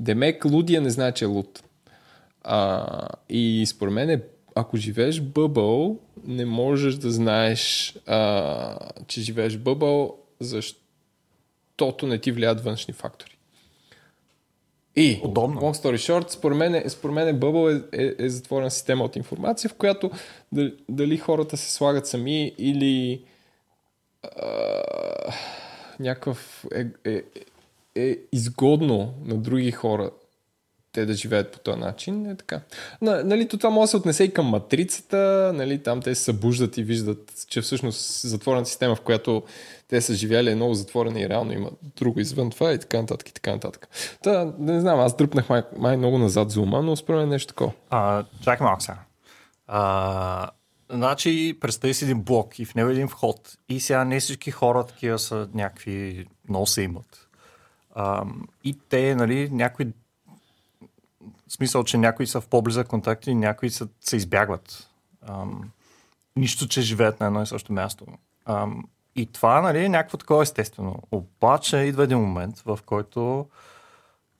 Демек, 0.00 0.44
лудия 0.44 0.80
не 0.80 0.90
знае, 0.90 1.12
че 1.12 1.24
е 1.24 1.28
луд. 1.28 1.62
А, 2.42 3.08
и 3.28 3.64
според 3.66 3.94
мен, 3.94 4.10
е, 4.10 4.22
ако 4.54 4.76
живееш 4.76 5.20
бъбъл, 5.20 5.98
не 6.24 6.44
можеш 6.44 6.94
да 6.94 7.10
знаеш, 7.10 7.94
а, 8.06 8.78
че 9.06 9.20
живееш 9.20 9.56
бъбъл, 9.56 10.18
защото 10.40 12.06
не 12.06 12.18
ти 12.18 12.32
влияят 12.32 12.64
външни 12.64 12.94
фактори. 12.94 13.36
И, 14.96 15.20
Удобно. 15.24 15.60
long 15.60 15.82
story 15.82 15.96
short, 15.96 16.30
според 16.30 16.58
мен, 16.58 16.74
е- 16.74 16.88
според 16.88 17.14
мен 17.14 17.40
Bubble 17.40 17.84
е, 17.92 18.02
е, 18.04 18.14
е 18.18 18.28
затворена 18.28 18.70
система 18.70 19.04
от 19.04 19.16
информация, 19.16 19.70
в 19.70 19.74
която 19.74 20.10
дали, 20.52 20.74
дали 20.88 21.16
хората 21.16 21.56
се 21.56 21.72
слагат 21.72 22.06
сами 22.06 22.52
или 22.58 23.24
някакъв 26.00 26.64
е, 26.74 27.10
е, 27.10 27.22
е 27.94 28.16
изгодно 28.32 29.14
на 29.24 29.36
други 29.36 29.70
хора 29.70 30.10
те 30.96 31.06
да 31.06 31.14
живеят 31.14 31.52
по 31.52 31.58
този 31.58 31.78
начин, 31.78 32.30
е 32.30 32.36
така. 32.36 32.60
На, 33.02 33.24
нали, 33.24 33.48
то 33.48 33.56
това 33.56 33.70
може 33.70 33.84
да 33.84 33.88
се 33.88 33.96
отнесе 33.96 34.24
и 34.24 34.32
към 34.32 34.46
матрицата, 34.46 35.52
нали, 35.54 35.82
там 35.82 36.02
те 36.02 36.14
се 36.14 36.24
събуждат 36.24 36.78
и 36.78 36.82
виждат, 36.82 37.32
че 37.48 37.60
всъщност 37.60 38.20
затворената 38.20 38.68
система, 38.68 38.94
в 38.94 39.00
която 39.00 39.42
те 39.88 40.00
са 40.00 40.14
живяли 40.14 40.50
е 40.50 40.54
много 40.54 40.74
затворена 40.74 41.20
и 41.20 41.28
реално 41.28 41.52
има 41.52 41.70
друго 41.96 42.20
извън 42.20 42.50
това 42.50 42.72
и 42.72 42.78
така 42.78 43.00
нататък 43.00 43.28
и 43.28 43.34
така 43.34 43.52
нататък. 43.52 43.88
Та, 44.22 44.52
не 44.58 44.80
знам, 44.80 45.00
аз 45.00 45.16
дръпнах 45.16 45.48
май, 45.48 45.62
май 45.76 45.96
много 45.96 46.18
назад 46.18 46.50
зума, 46.50 46.82
но 46.82 46.96
според 46.96 47.18
мен 47.18 47.28
е 47.28 47.30
нещо 47.30 47.48
такова. 47.48 47.72
А, 47.90 48.24
чакай 48.44 48.64
малко 48.64 48.82
сега. 48.82 48.98
Значи, 50.90 51.58
представи 51.60 51.94
си 51.94 52.04
един 52.04 52.22
блок 52.22 52.58
и 52.58 52.64
в 52.64 52.74
него 52.74 52.88
е 52.88 52.92
един 52.92 53.08
вход. 53.08 53.58
И 53.68 53.80
сега 53.80 54.04
не 54.04 54.20
всички 54.20 54.50
хора 54.50 54.86
такива 54.86 55.18
са 55.18 55.48
някакви, 55.54 56.26
много 56.48 56.66
се 56.66 56.82
имат. 56.82 57.28
А, 57.94 58.24
и 58.64 58.78
те, 58.88 59.14
нали, 59.14 59.50
някои 59.50 59.92
смисъл, 61.48 61.84
че 61.84 61.98
някои 61.98 62.26
са 62.26 62.40
в 62.40 62.48
по-близък 62.48 62.88
контакт 62.88 63.26
и 63.26 63.34
някои 63.34 63.70
са, 63.70 63.88
се 64.00 64.16
избягват. 64.16 64.90
Ам, 65.28 65.70
нищо, 66.36 66.68
че 66.68 66.80
живеят 66.80 67.20
на 67.20 67.26
едно 67.26 67.42
и 67.42 67.46
също 67.46 67.72
място. 67.72 68.06
Ам, 68.44 68.84
и 69.16 69.26
това 69.26 69.60
нали, 69.60 69.84
е 69.84 69.88
някакво 69.88 70.16
такова 70.16 70.42
естествено. 70.42 71.02
Обаче 71.10 71.76
идва 71.76 72.04
един 72.04 72.18
момент, 72.18 72.60
в 72.60 72.78
който 72.86 73.46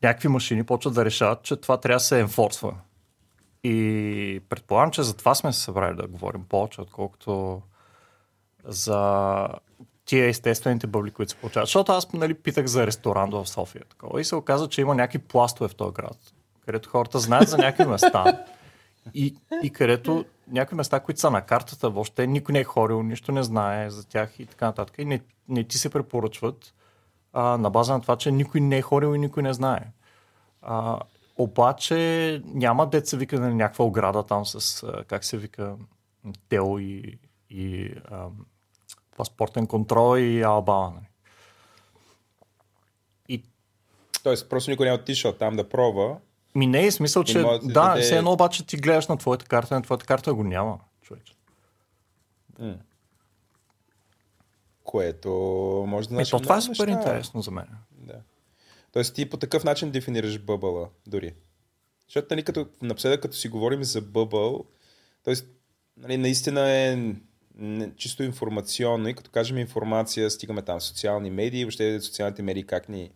някакви 0.02 0.28
машини 0.28 0.64
почват 0.64 0.94
да 0.94 1.04
решават, 1.04 1.42
че 1.42 1.56
това 1.56 1.80
трябва 1.80 1.96
да 1.96 2.00
се 2.00 2.20
енфорсва. 2.20 2.74
И 3.68 4.40
предполагам, 4.48 4.90
че 4.90 5.02
за 5.02 5.16
това 5.16 5.34
сме 5.34 5.52
се 5.52 5.60
събрали 5.60 5.96
да 5.96 6.06
говорим 6.06 6.44
повече, 6.44 6.80
отколкото 6.80 7.62
за 8.64 9.48
тия 10.04 10.28
естествените 10.28 10.86
бъбли, 10.86 11.10
които 11.10 11.32
се 11.32 11.36
получават. 11.36 11.66
Защото 11.66 11.92
аз 11.92 12.12
нали, 12.12 12.34
питах 12.34 12.66
за 12.66 12.86
ресторант 12.86 13.32
в 13.32 13.46
София 13.46 13.84
такова, 13.84 14.20
и 14.20 14.24
се 14.24 14.36
оказа, 14.36 14.68
че 14.68 14.80
има 14.80 14.94
някакви 14.94 15.18
пластове 15.18 15.68
в 15.68 15.74
този 15.74 15.94
град, 15.94 16.18
където 16.64 16.88
хората 16.88 17.18
знаят 17.18 17.48
за 17.48 17.58
някакви 17.58 17.84
места 17.84 18.44
и, 19.14 19.36
и 19.62 19.70
където 19.70 20.24
някои 20.48 20.76
места, 20.76 21.00
които 21.00 21.20
са 21.20 21.30
на 21.30 21.42
картата, 21.42 21.90
въобще 21.90 22.26
никой 22.26 22.52
не 22.52 22.58
е 22.58 22.64
ходил, 22.64 23.02
нищо 23.02 23.32
не 23.32 23.42
знае 23.42 23.90
за 23.90 24.08
тях 24.08 24.40
и 24.40 24.46
така 24.46 24.66
нататък. 24.66 24.94
И 24.98 25.04
не, 25.04 25.20
не 25.48 25.64
ти 25.64 25.78
се 25.78 25.90
препоръчват 25.90 26.74
а, 27.32 27.42
на 27.58 27.70
база 27.70 27.92
на 27.92 28.00
това, 28.00 28.16
че 28.16 28.30
никой 28.30 28.60
не 28.60 28.78
е 28.78 28.82
ходил 28.82 29.14
и 29.14 29.18
никой 29.18 29.42
не 29.42 29.54
знае. 29.54 29.92
А, 30.62 31.00
обаче 31.38 32.42
няма 32.44 32.86
деца 32.86 33.16
вика 33.16 33.40
на 33.40 33.54
някаква 33.54 33.84
ограда 33.84 34.22
там 34.22 34.46
с, 34.46 34.82
как 35.06 35.24
се 35.24 35.38
вика, 35.38 35.76
тел 36.48 36.76
и, 36.80 37.18
и 37.50 37.94
а, 38.04 38.26
паспортен 39.16 39.66
контрол 39.66 40.18
и 40.18 40.42
албала. 40.42 40.90
Нали. 40.90 41.06
И 43.28 43.42
Тоест, 44.22 44.48
просто 44.48 44.70
никой 44.70 44.86
не 44.86 44.90
е 44.90 44.94
отишъл 44.94 45.32
там 45.32 45.56
да 45.56 45.68
пробва. 45.68 46.16
ми 46.54 46.66
не 46.66 46.86
е 46.86 46.90
смисъл, 46.90 47.24
че 47.24 47.38
да 47.38 47.58
да, 47.58 47.72
даде- 47.72 48.00
все 48.00 48.16
едно 48.18 48.32
обаче 48.32 48.66
ти 48.66 48.76
гледаш 48.76 49.06
на 49.06 49.16
твоята 49.16 49.44
карта, 49.44 49.74
на 49.74 49.82
твоята 49.82 50.06
карта 50.06 50.34
го 50.34 50.44
няма, 50.44 50.78
човече. 51.02 51.32
Което 54.84 55.30
може 55.88 56.08
да 56.08 56.14
Е, 56.14 56.16
значи 56.16 56.30
то 56.30 56.40
това 56.40 56.56
е 56.56 56.60
супер 56.60 56.86
неща. 56.88 57.00
интересно 57.00 57.42
за 57.42 57.50
мен. 57.50 57.66
Тоест 58.96 59.14
ти 59.14 59.30
по 59.30 59.36
такъв 59.36 59.64
начин 59.64 59.90
дефинираш 59.90 60.38
бъбъла 60.38 60.88
дори. 61.06 61.34
Защото 62.08 62.26
нали, 62.30 62.42
като, 62.42 62.66
напоследък, 62.82 63.22
като 63.22 63.36
си 63.36 63.48
говорим 63.48 63.84
за 63.84 64.00
бъбъл, 64.00 64.64
т.е. 65.24 65.34
Нали, 65.96 66.16
наистина 66.16 66.70
е 66.70 67.14
чисто 67.96 68.22
информационно 68.22 69.08
и 69.08 69.14
като 69.14 69.30
кажем 69.30 69.58
информация, 69.58 70.30
стигаме 70.30 70.62
там 70.62 70.80
социални 70.80 71.30
медии, 71.30 71.64
въобще 71.64 72.00
социалните 72.00 72.42
медии 72.42 72.66
как 72.66 72.88
ни, 72.88 73.10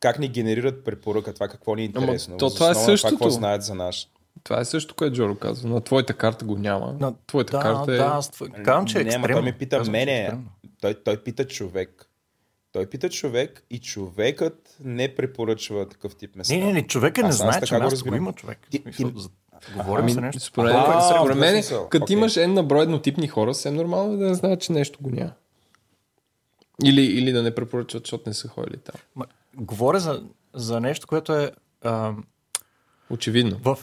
как 0.00 0.18
ни 0.18 0.28
генерират 0.28 0.84
препоръка, 0.84 1.32
това 1.32 1.48
какво 1.48 1.74
ни 1.74 1.84
е 1.84 1.90
Ама 1.94 2.04
интересно. 2.04 2.36
то 2.36 2.44
въз 2.44 2.54
това 2.54 2.70
е 2.70 2.74
същото. 2.74 3.14
какво 3.14 3.30
знаят 3.30 3.62
за 3.62 3.74
нас. 3.74 4.06
Това 4.44 4.60
е 4.60 4.64
също, 4.64 4.94
което 4.94 5.16
Джоро 5.16 5.38
казва. 5.38 5.68
На 5.68 5.80
твоята 5.80 6.14
карта 6.14 6.44
го 6.44 6.58
няма. 6.58 6.96
На- 7.00 7.14
твоята 7.26 7.56
да, 7.56 7.62
карта 7.62 7.92
е... 7.92 7.96
да, 7.96 8.04
аз 8.04 8.30
тв- 8.30 8.62
казвам, 8.62 8.86
че 8.86 8.98
е 8.98 9.00
ама 9.00 9.08
екстремно. 9.08 9.34
той 9.36 9.42
ме 9.42 9.58
пита 9.58 9.78
Казвам, 9.78 9.94
е 9.94 9.98
мене. 9.98 10.38
той, 10.80 10.94
той 10.94 11.22
пита 11.22 11.46
човек. 11.46 12.07
Той 12.78 12.86
пита 12.86 13.10
човек 13.10 13.62
и 13.70 13.78
човекът 13.78 14.76
не 14.80 15.14
препоръчва 15.14 15.88
такъв 15.88 16.16
тип 16.16 16.36
места. 16.36 16.54
Не, 16.54 16.60
не, 16.60 16.72
не, 16.72 16.82
човека 16.82 17.22
не 17.22 17.32
знае, 17.32 17.60
че 17.60 17.78
място 17.78 18.04
го 18.04 18.14
има 18.14 18.32
човек. 18.32 18.58
Ти- 18.70 18.82
за- 19.16 19.28
Говорим 19.76 20.08
за 20.08 20.18
Ами, 20.18 20.26
нещо. 20.26 20.40
според, 20.40 20.72
А, 20.74 21.34
мен, 21.34 21.52
смисъл. 21.52 21.88
като 21.88 22.12
имаш 22.12 22.36
една 22.36 22.62
брой 22.62 22.82
еднотипни 22.82 23.28
хора, 23.28 23.54
съвсем 23.54 23.74
нормално 23.74 24.12
е 24.12 24.16
да 24.16 24.26
не 24.26 24.34
знаят, 24.34 24.60
че 24.60 24.72
нещо 24.72 24.98
го 25.00 25.10
няма. 25.10 25.32
Или, 26.84 27.02
или 27.02 27.32
да 27.32 27.42
не 27.42 27.54
препоръчват, 27.54 28.02
защото 28.02 28.24
не 28.26 28.34
са 28.34 28.48
ходили 28.48 28.76
там. 28.76 28.94
Ма, 29.16 29.26
Говоря 29.54 30.00
за, 30.00 30.22
за 30.54 30.80
нещо, 30.80 31.06
което 31.06 31.34
е 31.34 31.50
а, 31.82 32.12
Очевидно. 33.10 33.58
в, 33.58 33.78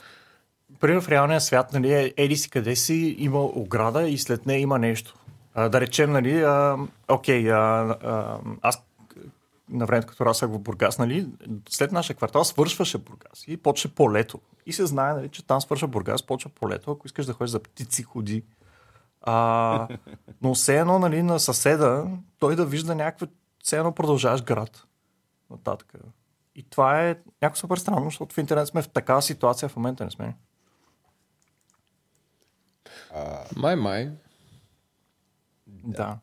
пример 0.79 1.01
в 1.01 1.09
реалния 1.09 1.41
свят, 1.41 1.73
нали, 1.73 1.93
е- 1.93 2.13
еди 2.17 2.35
си 2.35 2.49
къде 2.49 2.75
си, 2.75 3.15
има 3.19 3.41
ограда 3.41 4.07
и 4.07 4.17
след 4.17 4.45
нея 4.45 4.59
има 4.59 4.79
нещо. 4.79 5.15
А, 5.55 5.69
да 5.69 5.81
речем, 5.81 6.11
нали, 6.11 6.41
а, 6.41 6.77
окей, 7.09 7.51
а, 7.51 7.57
а, 8.03 8.39
аз 8.61 8.83
на 9.69 9.85
времето, 9.85 10.07
като 10.07 10.25
расах 10.25 10.49
в 10.49 10.59
Бургас, 10.59 10.99
нали, 10.99 11.27
след 11.69 11.91
нашия 11.91 12.15
квартал 12.15 12.43
свършваше 12.43 12.97
Бургас 12.97 13.43
и 13.47 13.57
почва 13.57 13.89
полето. 13.89 14.39
И 14.65 14.73
се 14.73 14.85
знае, 14.85 15.13
нали, 15.13 15.29
че 15.29 15.45
там 15.47 15.61
свършва 15.61 15.87
Бургас, 15.87 16.23
почва 16.23 16.49
полето. 16.49 16.91
Ако 16.91 17.07
искаш 17.07 17.25
да 17.25 17.33
ходиш 17.33 17.51
за 17.51 17.59
птици, 17.59 18.03
ходи. 18.03 18.43
А, 19.21 19.87
но 20.41 20.53
все 20.53 20.79
едно, 20.79 20.99
нали, 20.99 21.23
на 21.23 21.39
съседа, 21.39 22.07
той 22.39 22.55
да 22.55 22.65
вижда 22.65 22.95
някаква, 22.95 23.27
все 23.63 23.77
едно 23.77 23.91
продължаваш 23.91 24.43
град. 24.43 24.83
Нататък. 25.51 25.93
И 26.55 26.63
това 26.63 27.01
е 27.01 27.15
някакво 27.41 27.59
супер 27.59 27.77
странно, 27.77 28.05
защото 28.05 28.35
в 28.35 28.37
интернет 28.37 28.67
сме 28.67 28.81
в 28.81 28.89
такава 28.89 29.21
ситуация 29.21 29.69
в 29.69 29.75
момента 29.75 30.05
не 30.05 30.11
сме. 30.11 30.35
Май, 33.55 33.75
май. 33.75 34.11
Да. 35.87 36.19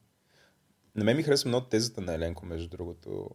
На 0.95 1.05
мен 1.05 1.17
ми 1.17 1.23
харесва 1.23 1.49
много 1.49 1.67
тезата 1.67 2.01
на 2.01 2.15
Еленко, 2.15 2.47
между 2.47 2.69
другото, 2.69 3.31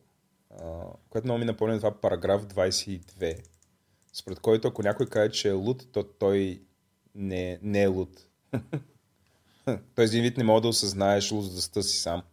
а, 0.52 0.64
което 1.10 1.26
много 1.26 1.40
ми 1.40 1.46
напомня 1.46 1.78
това 1.78 1.92
параграф 1.94 2.46
22, 2.46 3.40
според 4.14 4.40
който 4.40 4.68
ако 4.68 4.84
някой 4.84 5.06
каже, 5.06 5.32
че 5.32 5.50
е 5.50 5.54
луд, 5.54 5.88
то 5.92 6.04
той 6.04 6.62
не, 7.16 7.60
не 7.62 7.84
е 7.84 7.88
луд. 7.88 8.28
Тоест, 9.96 10.14
един 10.14 10.24
вид 10.24 10.38
не 10.38 10.44
мога 10.44 10.62
да 10.62 10.68
осъзнаеш 10.68 11.32
лудостта 11.32 11.82
си 11.82 11.98
сам. 11.98 12.24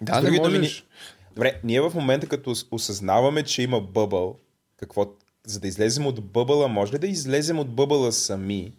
Да, 0.00 0.20
не 0.20 0.30
думи, 0.30 0.38
можеш. 0.38 0.80
ни- 0.80 0.86
Добре, 1.34 1.60
ние 1.64 1.80
в 1.80 1.92
момента, 1.94 2.28
като 2.28 2.50
ос- 2.50 2.68
осъзнаваме, 2.70 3.42
че 3.42 3.62
има 3.62 3.80
бъбъл, 3.80 4.38
какво, 4.76 5.06
за 5.46 5.60
да 5.60 5.68
излезем 5.68 6.06
от 6.06 6.24
бъбъла, 6.24 6.68
може 6.68 6.92
ли 6.92 6.98
да 6.98 7.06
излезем 7.06 7.58
от 7.58 7.70
бъбъла 7.70 8.12
сами? 8.12 8.72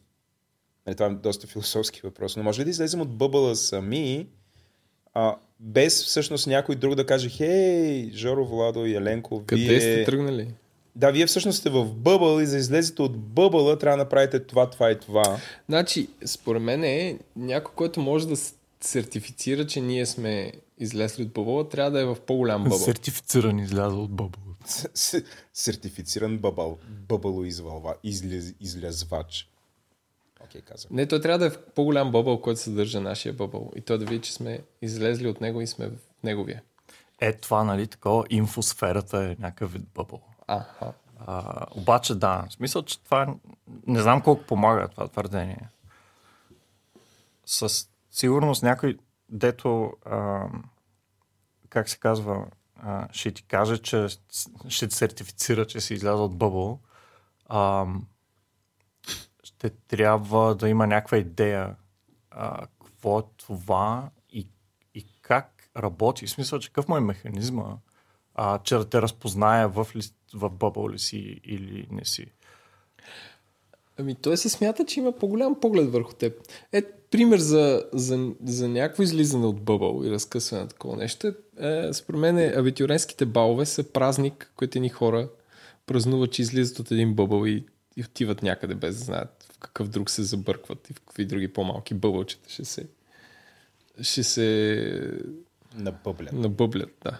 Нали, 0.87 0.95
това 0.95 1.07
е 1.07 1.15
доста 1.15 1.47
философски 1.47 2.01
въпрос, 2.03 2.35
но 2.35 2.43
може 2.43 2.59
ли 2.59 2.63
да 2.63 2.69
излезем 2.69 3.01
от 3.01 3.17
бъбъла 3.17 3.55
сами, 3.55 4.29
а, 5.17 5.35
без 5.59 6.03
всъщност 6.05 6.47
някой 6.47 6.75
друг 6.75 6.95
да 6.95 7.05
каже, 7.05 7.29
хей, 7.29 8.11
Жоро, 8.13 8.45
Владо 8.45 8.85
и 8.85 8.95
Еленко, 8.95 9.43
Къде 9.45 9.61
вие... 9.61 9.81
сте 9.81 10.03
тръгнали? 10.03 10.47
Да, 10.95 11.11
вие 11.11 11.25
всъщност 11.25 11.59
сте 11.59 11.69
в 11.69 11.85
бъбъл 11.85 12.39
и 12.41 12.45
за 12.45 12.57
излезете 12.57 13.01
от 13.01 13.17
бъбъла 13.17 13.79
трябва 13.79 13.97
да 13.97 14.03
направите 14.03 14.39
това, 14.39 14.69
това 14.69 14.91
и 14.91 14.99
това. 14.99 15.37
Значи, 15.69 16.07
според 16.25 16.61
мен 16.61 16.83
е 16.83 17.17
някой, 17.35 17.73
който 17.75 17.99
може 17.99 18.27
да 18.27 18.35
сертифицира, 18.81 19.67
че 19.67 19.81
ние 19.81 20.05
сме 20.05 20.51
излезли 20.79 21.23
от 21.23 21.29
бъбъла, 21.29 21.69
трябва 21.69 21.91
да 21.91 22.01
е 22.01 22.05
в 22.05 22.17
по-голям 22.27 22.63
бъбъл. 22.63 22.77
Сертифициран 22.79 23.59
излязъл 23.59 24.03
от 24.03 24.11
бъбъл. 24.11 24.43
С- 24.65 24.89
с- 24.93 25.23
Сертифициран 25.53 26.37
бъбъл, 26.37 26.77
бъбъло 27.09 27.43
излез, 28.03 28.53
излязвач. 28.61 29.49
Окей, 30.47 30.61
казах. 30.61 30.91
Не, 30.91 31.07
той 31.07 31.21
трябва 31.21 31.39
да 31.39 31.45
е 31.45 31.49
в 31.49 31.65
по-голям 31.75 32.11
бъбъл, 32.11 32.41
който 32.41 32.61
съдържа 32.61 33.01
нашия 33.01 33.33
бъбъл. 33.33 33.71
И 33.75 33.81
той 33.81 33.97
да 33.97 34.05
види, 34.05 34.21
че 34.21 34.33
сме 34.33 34.59
излезли 34.81 35.27
от 35.27 35.41
него 35.41 35.61
и 35.61 35.67
сме 35.67 35.87
в 35.87 35.97
неговия. 36.23 36.61
Е, 37.19 37.33
това, 37.33 37.63
нали, 37.63 37.87
такова, 37.87 38.25
инфосферата 38.29 39.23
е 39.23 39.35
някакъв 39.39 39.73
вид 39.73 39.83
бъбъл. 39.95 40.21
Аха. 40.47 40.93
А, 41.25 41.65
обаче 41.71 42.15
да, 42.15 42.45
в 42.49 42.53
смисъл, 42.53 42.83
че 42.83 42.99
това 42.99 43.35
не 43.87 44.01
знам 44.01 44.21
колко 44.21 44.43
помага 44.43 44.87
това 44.87 45.07
твърдение. 45.07 45.69
Със 47.45 47.89
сигурност 48.11 48.63
някой, 48.63 48.97
дето, 49.29 49.93
а, 50.05 50.45
как 51.69 51.89
се 51.89 51.99
казва, 51.99 52.45
а, 52.75 53.07
ще 53.11 53.31
ти 53.31 53.43
каже, 53.43 53.77
че 53.77 54.07
ще 54.67 54.87
те 54.87 54.95
сертифицира, 54.95 55.67
че 55.67 55.81
си 55.81 55.93
излязъл 55.93 56.25
от 56.25 56.37
бъбъл, 56.37 56.79
а, 57.45 57.85
ще 59.57 59.69
трябва 59.69 60.55
да 60.55 60.69
има 60.69 60.87
някаква 60.87 61.17
идея 61.17 61.75
а, 62.31 62.67
какво 62.85 63.19
е 63.19 63.23
това 63.37 64.09
и, 64.29 64.47
и 64.95 65.05
как 65.21 65.69
работи. 65.77 66.27
В 66.27 66.29
смисъл, 66.29 66.59
че 66.59 66.69
какъв 66.69 66.87
му 66.87 66.97
е 66.97 67.01
механизма, 67.01 67.77
а, 68.35 68.59
че 68.59 68.75
да 68.75 68.89
те 68.89 69.01
разпознае 69.01 69.67
в, 69.67 69.87
ли, 69.95 70.01
в 70.33 70.49
бъбъл 70.49 70.89
ли 70.89 70.99
си 70.99 71.41
или 71.43 71.87
не 71.91 72.05
си. 72.05 72.25
Ами 73.97 74.15
той 74.15 74.37
се 74.37 74.49
смята, 74.49 74.85
че 74.85 74.99
има 74.99 75.11
по-голям 75.11 75.59
поглед 75.59 75.91
върху 75.91 76.13
теб. 76.13 76.33
Е, 76.71 76.81
пример 77.11 77.37
за, 77.37 77.83
за, 77.93 78.31
за 78.43 78.69
някакво 78.69 79.03
излизане 79.03 79.45
от 79.45 79.61
бъбъл 79.61 80.03
и 80.05 80.11
разкъсване 80.11 80.63
на 80.63 80.69
такова 80.69 80.97
нещо. 80.97 81.33
Е, 81.59 81.93
според 81.93 82.19
мен 82.19 82.37
е, 82.37 82.53
абитюренските 82.55 83.25
балове 83.25 83.65
са 83.65 83.83
празник, 83.91 84.51
които 84.55 84.79
ни 84.79 84.89
хора 84.89 85.29
празнуват, 85.85 86.31
че 86.31 86.41
излизат 86.41 86.79
от 86.79 86.91
един 86.91 87.13
бъбъл 87.13 87.45
и, 87.45 87.65
и 87.95 88.03
отиват 88.03 88.43
някъде 88.43 88.75
без 88.75 88.97
да 88.97 89.03
знаят 89.03 89.36
в 89.57 89.59
какъв 89.59 89.87
друг 89.87 90.09
се 90.09 90.23
забъркват 90.23 90.89
и 90.89 90.93
в 90.93 90.99
какви 90.99 91.25
други 91.25 91.53
по-малки 91.53 91.93
бъбълчета 91.93 92.49
ще 92.49 92.65
се 92.65 92.87
ще 94.01 94.23
се 94.23 95.11
На 95.75 95.91
бъбля. 95.91 96.29
набъблят, 96.33 96.89
да. 97.03 97.19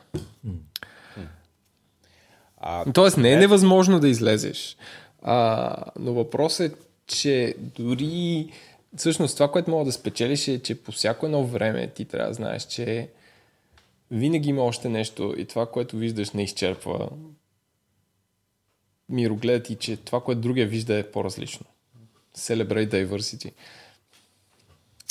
А, 2.58 2.92
Тоест 2.94 3.18
не 3.18 3.32
е 3.32 3.38
невъзможно 3.38 4.00
да 4.00 4.10
излезеш. 4.10 4.78
А, 5.22 5.76
но 6.00 6.14
въпросът 6.14 6.72
е, 6.72 6.76
че 7.08 7.56
дори 7.60 8.50
всъщност 8.96 9.36
това, 9.36 9.52
което 9.52 9.72
мога 9.72 9.86
да 9.86 9.92
спечелиш 9.92 10.48
е, 10.48 10.62
че 10.62 10.84
по 10.84 10.92
всяко 10.92 11.26
едно 11.26 11.46
време 11.48 11.88
ти 11.88 12.06
трябва 12.06 12.28
да 12.28 12.34
знаеш, 12.34 12.64
че 12.64 13.10
винаги 14.12 14.50
има 14.50 14.64
още 14.64 14.90
нещо 14.90 15.36
и 15.38 15.46
това, 15.46 15.72
което 15.72 15.98
виждаш, 15.98 16.32
не 16.32 16.44
изчерпва 16.44 17.10
мироглед 19.10 19.70
и 19.70 19.76
че 19.76 19.98
това, 19.98 20.22
което 20.22 20.42
другия 20.42 20.68
вижда 20.68 20.98
е 20.98 21.12
по-различно. 21.12 21.66
Celebrate 22.38 22.90
diversity. 22.90 23.54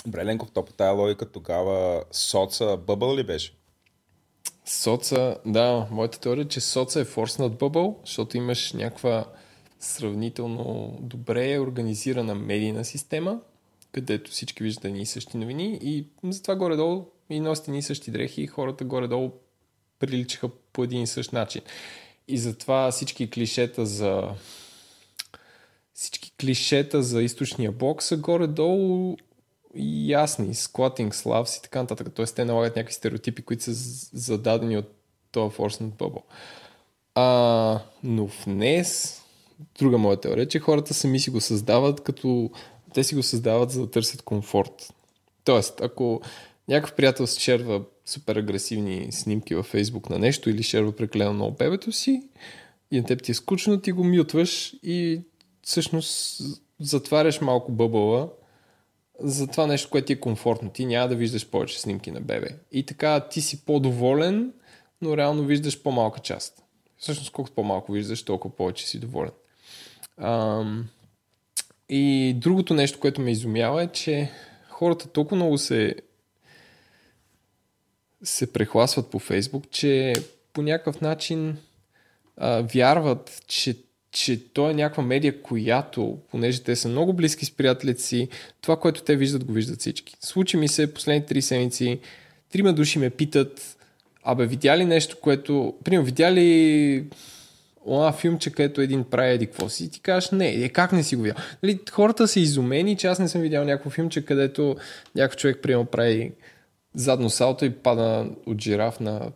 Добре, 0.06 0.24
Ленков, 0.24 0.50
то 0.50 0.64
по 0.64 0.72
тая 0.72 0.92
логика 0.92 1.32
тогава 1.32 2.04
соца 2.12 2.76
бъбъл 2.76 3.16
ли 3.16 3.24
беше? 3.24 3.52
Соца, 4.66 5.38
да, 5.46 5.88
моята 5.90 6.20
теория 6.20 6.42
е, 6.42 6.48
че 6.48 6.60
соца 6.60 7.00
е 7.00 7.04
форснат 7.04 7.58
бъбъл, 7.58 8.00
защото 8.04 8.36
имаш 8.36 8.72
някаква 8.72 9.24
сравнително 9.80 10.98
добре 11.00 11.58
организирана 11.58 12.34
медийна 12.34 12.84
система, 12.84 13.40
където 13.92 14.30
всички 14.30 14.62
виждат 14.62 14.84
едни 14.84 15.00
и 15.00 15.06
същи 15.06 15.36
новини 15.36 15.78
и 15.82 16.06
затова 16.24 16.56
горе-долу 16.56 17.06
и 17.30 17.40
носят 17.40 17.68
едни 17.68 17.78
и 17.78 17.82
същи 17.82 18.10
дрехи 18.10 18.42
и 18.42 18.46
хората 18.46 18.84
горе-долу 18.84 19.32
приличаха 19.98 20.48
по 20.48 20.84
един 20.84 21.02
и 21.02 21.06
същ 21.06 21.32
начин. 21.32 21.62
И 22.28 22.38
затова 22.38 22.90
всички 22.90 23.30
клишета 23.30 23.86
за 23.86 24.30
клишета 26.40 27.02
за 27.02 27.22
източния 27.22 27.72
блок 27.72 28.02
са 28.02 28.16
горе-долу 28.16 29.16
ясни, 30.06 30.54
squatting 30.54 31.14
slabs 31.14 31.58
и 31.58 31.62
така 31.62 31.80
нататък. 31.80 32.08
Тоест 32.14 32.36
те 32.36 32.44
налагат 32.44 32.76
някакви 32.76 32.94
стереотипи, 32.94 33.42
които 33.42 33.62
са 33.62 33.72
зададени 34.18 34.78
от 34.78 34.94
този 35.32 35.56
Force 35.56 35.82
Bubble. 35.82 36.22
А, 37.14 37.80
но 38.02 38.26
в 38.26 38.44
днес, 38.46 39.20
друга 39.78 39.98
моя 39.98 40.20
теория, 40.20 40.48
че 40.48 40.58
хората 40.58 40.94
сами 40.94 41.20
си 41.20 41.30
го 41.30 41.40
създават, 41.40 42.00
като 42.00 42.50
те 42.94 43.04
си 43.04 43.14
го 43.14 43.22
създават 43.22 43.70
за 43.70 43.80
да 43.80 43.90
търсят 43.90 44.22
комфорт. 44.22 44.94
Тоест, 45.44 45.80
ако 45.80 46.20
някакъв 46.68 46.96
приятел 46.96 47.26
шерва 47.26 47.82
супер 48.06 48.36
агресивни 48.36 49.08
снимки 49.10 49.54
във 49.54 49.66
Фейсбук 49.66 50.10
на 50.10 50.18
нещо 50.18 50.50
или 50.50 50.62
шерва 50.62 50.96
прекалено 50.96 51.32
много 51.32 51.56
бебето 51.56 51.92
си 51.92 52.22
и 52.90 53.00
на 53.00 53.06
теб 53.06 53.22
ти 53.22 53.30
е 53.30 53.34
скучно, 53.34 53.80
ти 53.80 53.92
го 53.92 54.04
мютваш 54.04 54.74
и 54.82 55.20
всъщност 55.66 56.40
затваряш 56.80 57.40
малко 57.40 57.72
бъбъла 57.72 58.28
за 59.20 59.46
това 59.46 59.66
нещо, 59.66 59.90
което 59.90 60.06
ти 60.06 60.12
е 60.12 60.20
комфортно. 60.20 60.70
Ти 60.70 60.86
няма 60.86 61.08
да 61.08 61.16
виждаш 61.16 61.50
повече 61.50 61.80
снимки 61.80 62.10
на 62.10 62.20
бебе. 62.20 62.48
И 62.72 62.86
така 62.86 63.28
ти 63.28 63.40
си 63.40 63.64
по-доволен, 63.64 64.52
но 65.02 65.16
реално 65.16 65.44
виждаш 65.44 65.82
по-малка 65.82 66.20
част. 66.20 66.62
Всъщност, 66.98 67.32
колкото 67.32 67.54
по-малко 67.54 67.92
виждаш, 67.92 68.22
толкова 68.22 68.56
повече 68.56 68.86
си 68.86 68.98
доволен. 68.98 69.30
Ам... 70.18 70.88
И 71.88 72.34
другото 72.36 72.74
нещо, 72.74 73.00
което 73.00 73.20
ме 73.20 73.30
изумява 73.30 73.82
е, 73.82 73.92
че 73.92 74.30
хората 74.68 75.08
толкова 75.08 75.36
много 75.36 75.58
се 75.58 75.94
се 78.22 78.52
прехласват 78.52 79.10
по 79.10 79.18
Фейсбук, 79.18 79.70
че 79.70 80.12
по 80.52 80.62
някакъв 80.62 81.00
начин 81.00 81.58
а, 82.36 82.62
вярват, 82.62 83.42
че 83.46 83.85
че 84.16 84.44
то 84.52 84.70
е 84.70 84.74
някаква 84.74 85.02
медия, 85.02 85.42
която, 85.42 86.18
понеже 86.30 86.62
те 86.62 86.76
са 86.76 86.88
много 86.88 87.12
близки 87.12 87.44
с 87.44 87.50
приятелите 87.50 88.02
си, 88.02 88.28
това, 88.60 88.76
което 88.76 89.02
те 89.02 89.16
виждат, 89.16 89.44
го 89.44 89.52
виждат 89.52 89.80
всички. 89.80 90.16
Случи 90.20 90.56
ми 90.56 90.68
се 90.68 90.94
последните 90.94 91.26
три 91.26 91.42
седмици, 91.42 92.00
трима 92.52 92.72
души 92.72 92.98
ме 92.98 93.10
питат, 93.10 93.76
абе, 94.24 94.46
видя 94.46 94.78
ли 94.78 94.84
нещо, 94.84 95.16
което... 95.20 95.74
Примерно, 95.84 96.06
видя 96.06 96.32
ли 96.32 97.04
онова 97.86 98.12
филмче, 98.12 98.52
където 98.52 98.80
един 98.80 99.04
прави 99.04 99.34
еди 99.34 99.46
какво 99.46 99.68
си, 99.68 99.84
и 99.84 99.88
ти 99.88 100.00
кажеш, 100.00 100.30
не, 100.30 100.48
е, 100.48 100.68
как 100.68 100.92
не 100.92 101.02
си 101.02 101.16
го 101.16 101.22
видял? 101.22 101.36
Нали, 101.62 101.78
хората 101.90 102.28
са 102.28 102.40
изумени, 102.40 102.96
че 102.96 103.06
аз 103.06 103.18
не 103.18 103.28
съм 103.28 103.40
видял 103.40 103.64
някакво 103.64 103.90
филмче, 103.90 104.24
където 104.24 104.76
някой 105.14 105.36
човек, 105.36 105.58
приема 105.62 105.84
прави 105.84 106.32
задно 106.94 107.30
салто 107.30 107.64
и 107.64 107.70
пада 107.70 108.30
от 108.46 108.60
жираф 108.60 109.00
на 109.00 109.30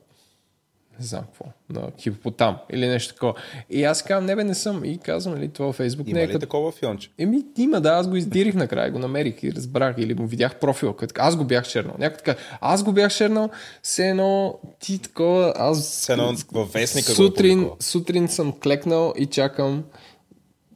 не 1.01 1.07
знам 1.07 1.25
какво, 1.25 1.45
на 1.71 1.91
хипопотам 1.99 2.57
или 2.73 2.87
нещо 2.87 3.15
такова. 3.15 3.35
И 3.71 3.85
аз 3.85 4.03
казвам, 4.03 4.27
не 4.27 4.37
бе, 4.37 4.45
не 4.45 4.55
съм. 4.55 4.85
И 4.85 4.99
казвам, 4.99 5.35
нали, 5.35 5.49
това 5.49 5.67
във 5.67 5.77
Фейсбук 5.77 6.09
има 6.09 6.19
не 6.19 6.25
е 6.25 6.29
ли 6.29 6.33
като... 6.33 6.47
такова 6.47 6.73
филмче? 6.73 7.11
Еми, 7.19 7.45
има, 7.59 7.81
да, 7.81 7.91
аз 7.91 8.09
го 8.09 8.17
издирих 8.17 8.55
накрая, 8.55 8.91
го 8.91 8.99
намерих 8.99 9.43
и 9.43 9.53
разбрах 9.53 9.95
или 9.99 10.15
му 10.15 10.27
видях 10.27 10.59
профила, 10.59 10.97
като 10.97 11.15
аз 11.19 11.37
го 11.37 11.45
бях 11.45 11.69
чернал. 11.69 11.95
Някой 11.99 12.17
така, 12.17 12.37
аз 12.61 12.83
го 12.83 12.93
бях 12.93 13.15
чернал, 13.15 13.51
все 13.83 14.09
едно 14.09 14.59
ти 14.81 14.99
такова, 14.99 15.53
аз... 15.57 15.81
Все 15.81 16.13
едно 16.13 16.35
във 16.53 16.73
вестника 16.73 17.13
сутрин, 17.13 17.65
го 17.65 17.77
сутрин 17.81 18.29
съм 18.29 18.53
клекнал 18.61 19.13
и 19.17 19.27
чакам 19.27 19.85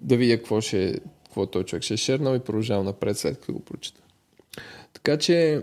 да 0.00 0.16
видя 0.16 0.36
какво 0.36 0.60
ще 0.60 1.00
какво 1.24 1.46
той 1.46 1.64
човек 1.64 1.82
ще 1.82 1.94
е 1.94 1.96
шернал 1.96 2.34
и 2.34 2.38
продължавам 2.38 2.84
напред 2.84 3.18
след 3.18 3.40
като 3.40 3.52
го 3.52 3.60
прочета. 3.60 4.00
Така 4.92 5.16
че 5.16 5.62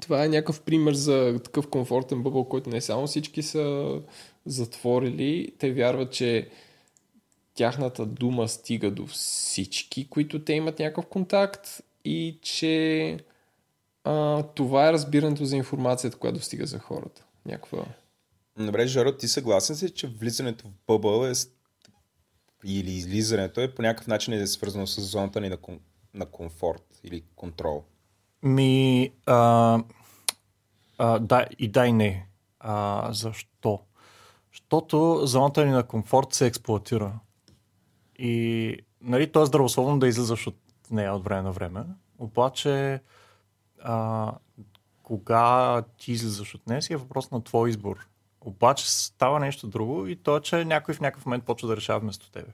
това 0.00 0.24
е 0.24 0.28
някакъв 0.28 0.60
пример 0.60 0.92
за 0.92 1.40
такъв 1.44 1.68
комфортен 1.68 2.22
бъбъл, 2.22 2.44
който 2.44 2.70
не 2.70 2.80
само 2.80 3.06
всички 3.06 3.42
са 3.42 3.94
затворили, 4.46 5.52
те 5.58 5.72
вярват, 5.72 6.12
че 6.12 6.48
тяхната 7.54 8.06
дума 8.06 8.48
стига 8.48 8.90
до 8.90 9.06
всички, 9.06 10.08
които 10.08 10.44
те 10.44 10.52
имат 10.52 10.78
някакъв 10.78 11.06
контакт 11.06 11.68
и 12.04 12.38
че 12.42 13.16
а, 14.04 14.42
това 14.42 14.88
е 14.88 14.92
разбирането 14.92 15.44
за 15.44 15.56
информацията, 15.56 16.16
която 16.16 16.38
достига 16.38 16.66
за 16.66 16.78
хората. 16.78 17.24
Някаква... 17.46 17.84
Добре, 18.58 18.86
Жоро, 18.86 19.16
ти 19.16 19.28
съгласен 19.28 19.76
си, 19.76 19.90
че 19.90 20.06
влизането 20.06 20.68
в 20.68 20.70
бъбъл 20.86 21.24
е 21.24 21.32
или 22.64 22.90
излизането 22.90 23.60
е 23.60 23.74
по 23.74 23.82
някакъв 23.82 24.06
начин 24.06 24.34
е 24.34 24.46
свързано 24.46 24.86
с 24.86 25.00
зоната 25.00 25.40
ни 25.40 25.48
на, 25.48 25.56
ком... 25.56 25.80
на 26.14 26.26
комфорт 26.26 27.00
или 27.04 27.22
контрол? 27.36 27.84
Ми, 28.42 29.12
а, 29.26 29.82
а, 30.98 31.18
да, 31.18 31.46
и 31.58 31.68
да 31.68 31.86
и 31.86 31.92
не. 31.92 32.26
А, 32.60 33.08
защо? 33.12 33.80
Защото 34.52 35.26
зоната 35.26 35.66
ни 35.66 35.70
на 35.70 35.82
комфорт 35.82 36.32
се 36.32 36.46
експлуатира. 36.46 37.18
И 38.18 38.76
нали, 39.00 39.32
то 39.32 39.42
е 39.42 39.46
здравословно 39.46 39.98
да 39.98 40.08
излизаш 40.08 40.46
от 40.46 40.56
нея 40.90 41.14
от 41.14 41.24
време 41.24 41.42
на 41.42 41.52
време. 41.52 41.84
Обаче, 42.18 43.00
а, 43.82 44.32
кога 45.02 45.82
ти 45.98 46.12
излизаш 46.12 46.54
от 46.54 46.66
нея 46.66 46.82
си 46.82 46.92
е 46.92 46.96
въпрос 46.96 47.30
на 47.30 47.44
твой 47.44 47.70
избор. 47.70 48.06
Обаче 48.40 48.92
става 48.92 49.40
нещо 49.40 49.66
друго 49.66 50.06
и 50.06 50.16
то 50.16 50.36
е, 50.36 50.40
че 50.40 50.64
някой 50.64 50.94
в 50.94 51.00
някакъв 51.00 51.26
момент 51.26 51.44
почва 51.44 51.68
да 51.68 51.76
решава 51.76 52.00
вместо 52.00 52.30
тебе. 52.30 52.52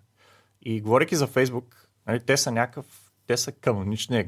И 0.62 0.80
говоряки 0.80 1.16
за 1.16 1.26
Фейсбук, 1.26 1.89
нали, 2.07 2.20
те 2.20 2.37
са 2.37 2.53
някакъв, 2.53 3.12
те 3.26 3.37
са 3.37 3.53
канонични 3.53 4.18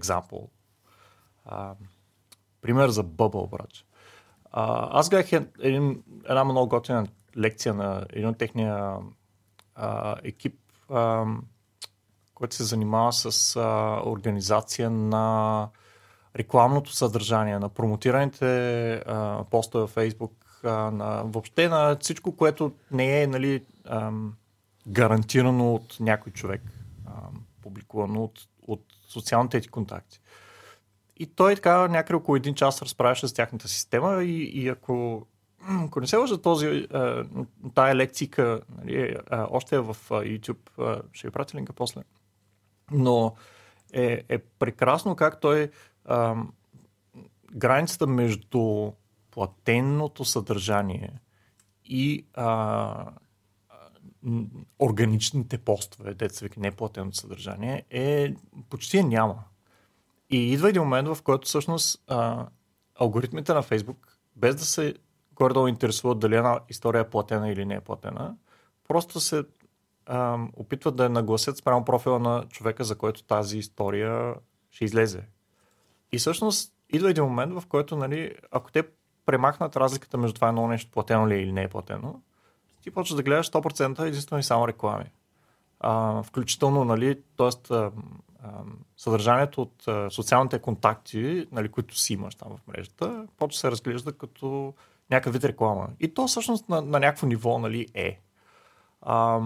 екзампъл. 1.49 1.77
пример 2.61 2.89
за 2.89 3.05
Bubble, 3.05 3.51
брат. 3.51 3.71
А, 4.51 4.89
аз 4.99 5.09
гледах 5.11 5.33
един, 5.59 6.03
една 6.25 6.45
много 6.45 6.69
готина 6.69 7.07
лекция 7.37 7.75
на 7.75 8.07
един 8.11 8.29
от 8.29 8.39
техния 8.39 8.95
а, 9.75 10.17
екип, 10.25 10.61
а, 10.91 11.25
който 12.35 12.55
се 12.55 12.65
занимава 12.65 13.13
с 13.13 13.57
а, 13.57 14.01
организация 14.07 14.91
на 14.91 15.69
рекламното 16.37 16.93
съдържание, 16.93 17.59
на 17.59 17.69
промотираните 17.69 18.93
а, 18.95 19.45
постове 19.51 19.87
в 19.87 19.91
Фейсбук, 19.91 20.61
а, 20.65 20.69
на, 20.91 21.23
въобще 21.25 21.69
на 21.69 21.97
всичко, 22.01 22.37
което 22.37 22.73
не 22.91 23.23
е 23.23 23.27
нали, 23.27 23.65
а, 23.85 24.13
гарантирано 24.89 25.75
от 25.75 25.97
някой 26.01 26.33
човек, 26.33 26.63
а, 27.07 27.11
публикувано 27.63 28.25
от, 28.25 28.41
от 28.63 28.85
социалните 29.09 29.61
ти 29.61 29.69
контакти. 29.69 30.21
И 31.19 31.27
той 31.27 31.55
така 31.55 31.89
някъде 31.89 32.17
около 32.17 32.37
един 32.37 32.55
час 32.55 32.83
разправяше 32.83 33.29
с 33.29 33.33
тяхната 33.33 33.69
система 33.69 34.25
и, 34.25 34.43
и 34.43 34.69
ако, 34.69 35.27
ако 35.69 36.01
не 36.01 36.07
се 36.07 36.17
лъжа 36.17 36.43
този, 36.43 36.89
тая 37.75 37.95
лекцика, 37.95 38.61
нали, 38.79 39.17
още 39.31 39.77
е 39.77 39.81
в 39.81 39.97
YouTube, 40.11 41.03
ще 41.13 41.29
ви 41.29 41.33
пратя 41.33 41.59
линка 41.59 41.73
после. 41.73 42.03
Но 42.91 43.35
е, 43.93 44.25
е 44.29 44.39
прекрасно 44.39 45.17
как 45.17 45.41
той 45.41 45.71
а, 46.05 46.37
границата 47.53 48.07
между 48.07 48.93
платеното 49.31 50.25
съдържание 50.25 51.13
и 51.85 52.27
а, 52.35 53.13
органичните 54.79 55.59
постове, 55.59 56.15
деца 56.15 56.45
вика 56.45 56.61
неплатеното 56.61 57.17
съдържание, 57.17 57.85
е 57.91 58.35
почти 58.71 59.05
няма. 59.05 59.45
И 60.31 60.53
идва 60.53 60.69
един 60.69 60.83
момент, 60.83 61.09
в 61.09 61.23
който 61.23 61.49
всъщност 61.49 62.03
а, 62.07 62.47
алгоритмите 63.01 63.55
на 63.55 63.63
Фейсбук, 63.63 64.19
без 64.37 64.57
да 64.57 64.65
се 64.65 64.95
горе-долу 65.35 65.69
интересуват 65.69 66.19
дали 66.19 66.37
една 66.37 66.61
история 66.69 67.01
е 67.01 67.11
платена 67.11 67.51
или 67.51 67.65
не 67.65 67.75
е 67.75 67.81
платена, 67.81 68.35
просто 68.89 69.21
се 69.21 69.45
а, 70.07 70.39
опитват 70.57 70.97
да 70.97 71.03
я 71.03 71.11
нагласят 71.11 71.57
спрямо 71.57 71.85
профила 71.85 72.19
на 72.19 72.45
човека, 72.49 72.85
за 72.85 72.99
който 72.99 73.23
тази 73.23 73.59
история 73.59 74.35
ще 74.71 74.85
излезе. 74.85 75.23
И 76.13 76.19
всъщност 76.19 76.73
идва 76.91 77.11
един 77.11 77.25
момент, 77.25 77.53
в 77.61 77.67
който, 77.69 77.97
нали, 77.97 78.35
ако 78.51 78.73
те 78.73 78.83
премахнат 79.27 79.77
разликата 79.77 80.19
между 80.19 80.35
това 80.35 80.49
едно 80.49 80.69
нещо 80.69 80.91
платено 80.91 81.29
ли 81.29 81.35
е 81.35 81.39
или 81.39 81.53
не 81.53 81.63
е 81.63 81.69
платено, 81.69 82.21
ти 82.83 82.91
почваш 82.91 83.17
да 83.17 83.23
гледаш 83.23 83.51
100% 83.51 84.07
единствено 84.07 84.41
и 84.41 84.43
само 84.43 84.69
реклами. 84.69 85.11
А, 85.81 86.23
включително, 86.23 86.85
нали, 86.85 87.23
т.е 87.37 87.75
съдържанието 88.97 89.63
от 89.63 89.85
социалните 90.13 90.59
контакти, 90.59 91.47
нали, 91.53 91.69
които 91.69 91.99
си 91.99 92.13
имаш 92.13 92.35
там 92.35 92.57
в 92.57 92.67
мрежата, 92.69 93.27
почва 93.37 93.59
се 93.59 93.71
разглежда 93.71 94.13
като 94.13 94.75
някакъв 95.11 95.33
вид 95.33 95.45
реклама. 95.45 95.89
И 96.01 96.15
то 96.15 96.27
всъщност 96.27 96.69
на, 96.69 96.83
на 96.83 97.01
някакво 97.01 97.27
ниво 97.27 97.59
нали, 97.59 97.87
е. 97.95 98.21
А, 99.01 99.41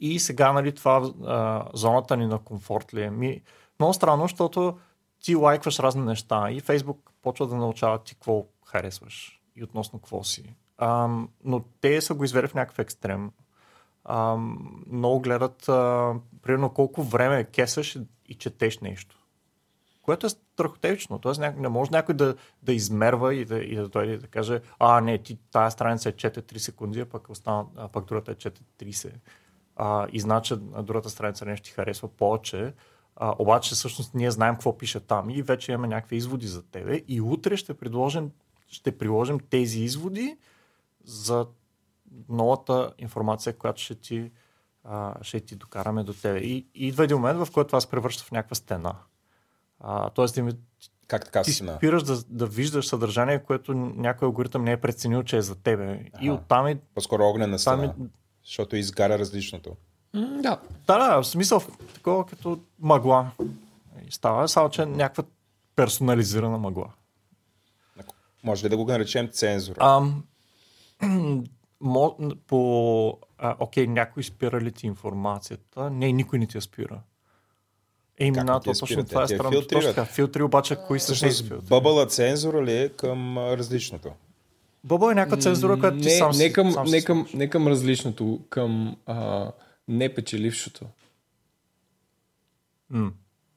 и 0.00 0.20
сега 0.20 0.52
нали, 0.52 0.74
това 0.74 1.12
а, 1.26 1.64
зоната 1.74 2.16
ни 2.16 2.26
на 2.26 2.38
комфорт 2.38 2.94
ли 2.94 3.02
е? 3.02 3.10
Ми, 3.10 3.42
много 3.80 3.94
странно, 3.94 4.22
защото 4.22 4.78
ти 5.22 5.34
лайкваш 5.34 5.78
разни 5.78 6.02
неща 6.02 6.50
и 6.50 6.60
Фейсбук 6.60 7.12
почва 7.22 7.46
да 7.46 7.56
научава 7.56 7.98
ти 7.98 8.14
какво 8.14 8.46
харесваш 8.64 9.40
и 9.56 9.64
относно 9.64 9.98
какво 9.98 10.24
си. 10.24 10.56
Ам, 10.78 11.28
но 11.44 11.64
те 11.80 12.00
са 12.00 12.14
го 12.14 12.24
извели 12.24 12.48
в 12.48 12.54
някакъв 12.54 12.78
екстрем. 12.78 13.30
Ам, 14.04 14.58
много 14.92 15.20
гледат, 15.20 15.68
а, 15.68 16.14
примерно 16.42 16.70
колко 16.70 17.02
време 17.02 17.44
кесаш 17.44 17.98
и 18.28 18.34
четеш 18.34 18.78
нещо. 18.78 19.18
Което 20.02 20.26
е 20.26 20.30
страхотевично. 20.30 21.18
Тоест 21.18 21.40
не 21.40 21.68
може 21.68 21.90
някой 21.90 22.14
да, 22.14 22.36
да 22.62 22.72
измерва 22.72 23.34
и 23.34 23.44
да, 23.44 23.58
и 23.58 23.76
да 23.76 23.88
дойде 23.88 24.12
и 24.12 24.18
да 24.18 24.26
каже, 24.26 24.60
а 24.78 25.00
не, 25.00 25.18
ти 25.18 25.38
тая 25.50 25.70
страница 25.70 26.08
е 26.08 26.12
чете 26.12 26.42
3 26.42 26.58
секунди, 26.58 27.00
а 27.00 27.06
пък, 27.06 27.30
остана, 27.30 27.66
а 27.76 27.88
пък 27.88 28.04
другата 28.04 28.32
е 28.32 28.34
чете 28.34 28.62
30. 28.78 29.12
А, 29.76 30.06
и 30.12 30.20
значи 30.20 30.54
на 30.54 30.82
другата 30.82 31.10
страница 31.10 31.44
нещо 31.44 31.64
ти 31.64 31.70
харесва 31.70 32.08
повече. 32.08 32.74
А, 33.16 33.34
обаче 33.38 33.74
всъщност 33.74 34.14
ние 34.14 34.30
знаем 34.30 34.54
какво 34.54 34.78
пише 34.78 35.00
там 35.00 35.30
и 35.30 35.42
вече 35.42 35.72
имаме 35.72 35.88
някакви 35.88 36.16
изводи 36.16 36.46
за 36.46 36.62
тебе. 36.62 37.02
И 37.08 37.20
утре 37.20 37.56
ще 37.56 37.74
предложим, 37.74 38.30
ще 38.68 38.98
приложим 38.98 39.40
тези 39.40 39.80
изводи 39.80 40.36
за 41.04 41.46
новата 42.28 42.92
информация, 42.98 43.56
която 43.56 43.82
ще 43.82 43.94
ти, 43.94 44.30
а, 44.90 45.14
ще 45.22 45.40
ти 45.40 45.56
докараме 45.56 46.02
до 46.04 46.12
тебе. 46.14 46.38
И, 46.38 46.66
и 46.74 46.88
идва 46.88 47.04
един 47.04 47.16
момент, 47.16 47.38
в 47.38 47.50
който 47.52 47.68
това 47.68 47.80
се 47.80 47.90
превръща 47.90 48.24
в 48.24 48.30
някаква 48.30 48.54
стена. 48.54 48.94
А, 49.80 50.10
тоест, 50.10 50.34
ти, 50.34 50.42
Как 51.06 51.24
така 51.24 51.42
ти 51.42 51.52
си 51.52 51.62
на... 51.64 51.76
спираш 51.76 52.02
да, 52.02 52.22
да 52.28 52.46
виждаш 52.46 52.86
съдържание, 52.86 53.42
което 53.42 53.74
някой 53.74 54.26
алгоритъм 54.26 54.64
не 54.64 54.72
е 54.72 54.76
преценил, 54.76 55.22
че 55.22 55.36
е 55.36 55.42
за 55.42 55.54
тебе. 55.54 56.10
И 56.20 56.28
Аха. 56.28 56.34
оттам 56.34 56.68
и 56.68 56.76
По-скоро 56.94 57.24
огнена 57.24 57.58
стена, 57.58 57.84
и, 57.84 58.04
защото 58.44 58.76
изгаря 58.76 59.18
различното. 59.18 59.76
М, 60.14 60.20
Да. 60.42 60.60
Да, 60.86 60.98
да, 60.98 61.22
в 61.22 61.26
смисъл 61.26 61.60
такова 61.94 62.26
като 62.26 62.60
мъгла. 62.78 63.30
И 64.08 64.12
става, 64.12 64.48
само 64.48 64.70
че 64.70 64.86
някаква 64.86 65.24
персонализирана 65.76 66.58
мъгла. 66.58 66.90
Може 68.44 68.64
ли 68.64 68.68
да 68.68 68.76
го 68.76 68.84
наречем 68.84 69.28
цензура? 69.28 69.76
Ам, 69.80 70.24
по... 72.46 73.18
А, 73.38 73.56
окей, 73.58 73.86
някой 73.86 74.22
спира 74.22 74.60
ли 74.60 74.72
ти 74.72 74.86
информацията? 74.86 75.90
Не, 75.90 76.12
никой 76.12 76.38
не 76.38 76.46
ти 76.46 76.56
я 76.56 76.62
спира. 76.62 77.00
Ти 78.16 78.24
я 78.24 78.32
то 78.32 78.74
спира? 78.74 78.74
точно 78.78 79.04
това 79.04 79.22
е 79.22 79.28
странно. 79.28 79.50
филтрират. 79.50 79.96
Точно. 79.96 80.04
Филтри 80.04 80.42
обаче, 80.42 80.76
кои 80.86 81.00
са 81.00 81.20
тези 81.20 81.44
филтри? 81.44 81.66
бъбъла 81.68 82.06
цензура 82.06 82.64
ли 82.64 82.72
е 82.72 82.88
към 82.88 83.38
различното? 83.38 84.12
Бъбъл 84.84 85.10
е 85.10 85.14
някаква 85.14 85.36
цензура, 85.36 85.78
която 85.78 85.98
ти 85.98 86.04
не, 86.04 86.10
сам 86.10 86.30
не, 86.36 86.52
към, 86.52 86.72
сам 86.72 86.86
не, 86.86 87.02
към, 87.02 87.26
не 87.34 87.50
към 87.50 87.68
различното, 87.68 88.40
към 88.50 88.96
а, 89.06 89.50
непечелившото. 89.88 90.86
М. 92.90 93.12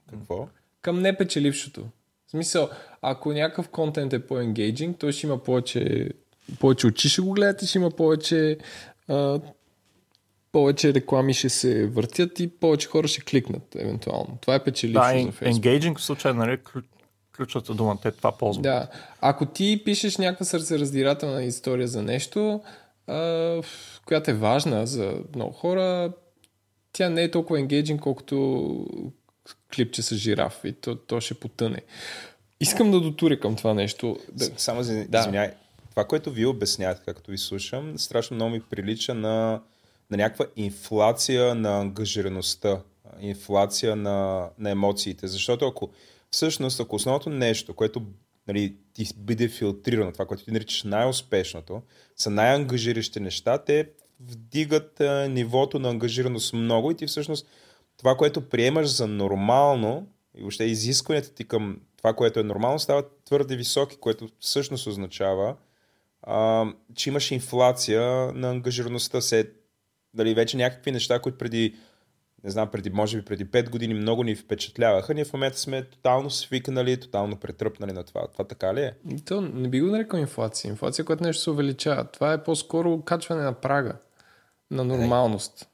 Какво? 0.09 0.47
Към 0.81 1.01
непечелившото. 1.01 1.81
В 2.27 2.31
смисъл, 2.31 2.69
ако 3.01 3.33
някакъв 3.33 3.69
контент 3.69 4.13
е 4.13 4.27
по-енгейджинг, 4.27 4.97
той 4.97 5.11
ще 5.11 5.27
има 5.27 5.43
повече, 5.43 6.09
повече 6.55 6.87
очи 6.87 7.09
ще 7.09 7.21
го 7.21 7.31
гледат 7.31 7.61
и 7.61 7.67
ще 7.67 7.77
има 7.77 7.91
повече 7.91 8.57
а, 9.07 9.39
повече 10.51 10.93
реклами 10.93 11.33
ще 11.33 11.49
се 11.49 11.87
въртят 11.87 12.39
и 12.39 12.47
повече 12.49 12.87
хора 12.87 13.07
ще 13.07 13.21
кликнат, 13.21 13.75
евентуално. 13.75 14.37
Това 14.41 14.55
е 14.55 14.63
печелившо 14.63 14.99
Да, 15.01 15.21
за 15.21 15.27
Facebook. 15.27 15.53
engaging 15.53 15.97
в 15.97 16.03
случая, 16.03 16.33
нали, 16.33 16.57
ключ- 16.57 16.85
ключовата 17.37 17.73
дума, 17.73 17.97
те 18.01 18.11
това 18.11 18.31
ползват. 18.31 18.63
Да. 18.63 18.87
Ако 19.21 19.45
ти 19.45 19.81
пишеш 19.85 20.17
някаква 20.17 20.45
сърцераздирателна 20.45 21.43
история 21.43 21.87
за 21.87 22.03
нещо, 22.03 22.61
а, 23.07 23.61
която 24.05 24.31
е 24.31 24.35
важна 24.35 24.87
за 24.87 25.13
много 25.35 25.51
хора, 25.53 26.11
тя 26.93 27.09
не 27.09 27.23
е 27.23 27.31
толкова 27.31 27.59
енгейджинг, 27.59 28.01
колкото 28.01 28.85
клипче 29.75 30.01
с 30.01 30.15
жираф 30.15 30.61
и 30.63 30.73
то, 30.73 30.95
то 30.95 31.21
ще 31.21 31.33
потъне. 31.33 31.77
Искам 32.59 32.91
да 32.91 32.99
дотуря 33.01 33.39
към 33.39 33.55
това 33.55 33.73
нещо. 33.73 34.17
Да, 34.31 34.45
Само 34.57 34.83
за, 34.83 34.93
Да. 34.95 35.05
да. 35.05 35.19
извиняй. 35.19 35.51
Това, 35.91 36.05
което 36.05 36.31
ви 36.31 36.45
обяснявате, 36.45 37.01
както 37.05 37.31
ви 37.31 37.37
слушам, 37.37 37.97
страшно 37.97 38.35
много 38.35 38.51
ми 38.51 38.61
прилича 38.61 39.13
на, 39.13 39.61
на 40.11 40.17
някаква 40.17 40.45
инфлация 40.55 41.55
на 41.55 41.79
ангажираността, 41.79 42.81
инфлация 43.19 43.95
на, 43.95 44.49
на 44.57 44.69
емоциите. 44.69 45.27
Защото 45.27 45.67
ако 45.67 45.89
всъщност, 46.31 46.79
ако 46.79 46.95
основното 46.95 47.29
нещо, 47.29 47.73
което 47.73 48.01
нали, 48.47 48.75
ти 48.93 49.05
бъде 49.17 49.47
филтрирано, 49.47 50.11
това, 50.11 50.25
което 50.25 50.43
ти 50.43 50.51
наричаш 50.51 50.83
най-успешното, 50.83 51.81
са 52.15 52.29
най-ангажиращи 52.29 53.19
неща, 53.19 53.57
те 53.57 53.89
вдигат 54.19 55.01
а, 55.01 55.27
нивото 55.29 55.79
на 55.79 55.89
ангажираност 55.89 56.53
много 56.53 56.91
и 56.91 56.95
ти 56.95 57.07
всъщност 57.07 57.47
това, 57.97 58.15
което 58.15 58.49
приемаш 58.49 58.87
за 58.95 59.07
нормално 59.07 60.07
и 60.37 60.41
въобще 60.41 60.63
изискванията 60.63 61.33
ти 61.33 61.47
към 61.47 61.81
това, 61.97 62.13
което 62.13 62.39
е 62.39 62.43
нормално, 62.43 62.79
стават 62.79 63.21
твърде 63.25 63.55
високи, 63.55 63.97
което 63.97 64.29
всъщност 64.39 64.87
означава, 64.87 65.55
а, 66.23 66.65
че 66.95 67.09
имаш 67.09 67.31
инфлация 67.31 68.01
на 68.33 68.49
ангажираността. 68.49 69.21
Се, 69.21 69.51
дали 70.13 70.33
вече 70.33 70.57
някакви 70.57 70.91
неща, 70.91 71.19
които 71.19 71.37
преди, 71.37 71.75
не 72.43 72.49
знам, 72.49 72.71
преди, 72.71 72.89
може 72.89 73.17
би 73.17 73.25
преди 73.25 73.45
5 73.45 73.69
години 73.69 73.93
много 73.93 74.23
ни 74.23 74.35
впечатляваха, 74.35 75.13
ние 75.13 75.25
в 75.25 75.33
момента 75.33 75.57
сме 75.57 75.83
тотално 75.83 76.29
свикнали, 76.29 76.99
тотално 76.99 77.37
претръпнали 77.37 77.91
на 77.91 78.03
това. 78.03 78.27
Това 78.27 78.45
така 78.45 78.73
ли 78.73 78.81
е? 78.81 78.93
То 79.25 79.41
не 79.41 79.69
би 79.69 79.81
го 79.81 79.87
нарекал 79.87 80.17
инфлация. 80.17 80.69
Инфлация, 80.69 81.05
която 81.05 81.23
нещо 81.23 81.43
се 81.43 81.49
увеличава. 81.49 82.05
Това 82.05 82.33
е 82.33 82.43
по-скоро 82.43 83.01
качване 83.01 83.43
на 83.43 83.53
прага 83.53 83.93
на 84.71 84.83
нормалност. 84.83 85.67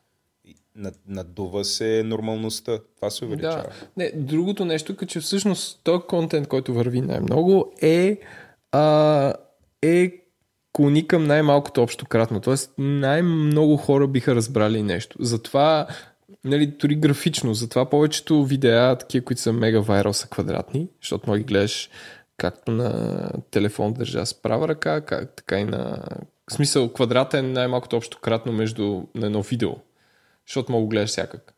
Надува 1.08 1.66
се 1.66 2.04
нормалността. 2.06 2.80
Това 2.96 3.10
се 3.10 3.26
увеличава. 3.26 3.64
Да. 3.64 3.88
Не, 3.98 4.12
другото 4.16 4.66
нещо 4.66 4.96
е, 5.02 5.06
че 5.06 5.20
всъщност 5.20 5.82
този 5.84 6.04
контент, 6.10 6.48
който 6.48 6.74
върви 6.74 7.02
най-много 7.02 7.74
е, 7.82 8.20
а, 8.72 9.34
е 9.82 10.27
клони 10.74 11.08
към 11.08 11.24
най-малкото 11.24 11.84
общо 11.84 12.06
кратно. 12.06 12.42
Тоест 12.42 12.74
най-много 12.78 13.78
хора 13.78 14.08
биха 14.08 14.36
разбрали 14.36 14.84
нещо. 14.84 15.18
Затова, 15.20 15.88
нали, 16.44 16.68
дори 16.68 16.96
графично, 16.96 17.54
затова 17.54 17.90
повечето 17.90 18.46
видеа, 18.46 18.96
такива, 18.96 19.26
които 19.26 19.42
са 19.42 19.54
мега 19.54 19.80
вайрал, 19.80 20.14
са 20.14 20.28
квадратни, 20.28 20.88
защото 21.02 21.32
да 21.32 21.38
ги 21.38 21.44
гледаш 21.44 21.90
както 22.38 22.72
на 22.72 23.30
телефон 23.52 23.94
държа 23.94 24.26
с 24.26 24.42
права 24.42 24.68
ръка, 24.68 25.02
как, 25.02 25.36
така 25.36 25.60
и 25.60 25.64
на... 25.64 26.04
В 26.50 26.54
смисъл, 26.54 26.94
квадрата 26.94 27.38
е 27.38 27.42
най-малкото 27.42 27.98
общо 27.98 28.20
кратно 28.20 28.52
между 28.52 29.04
на 29.16 29.26
едно 29.26 29.42
видео, 29.42 29.72
защото 30.48 30.72
мога 30.72 30.88
гледаш 30.88 31.10
всякак 31.10 31.57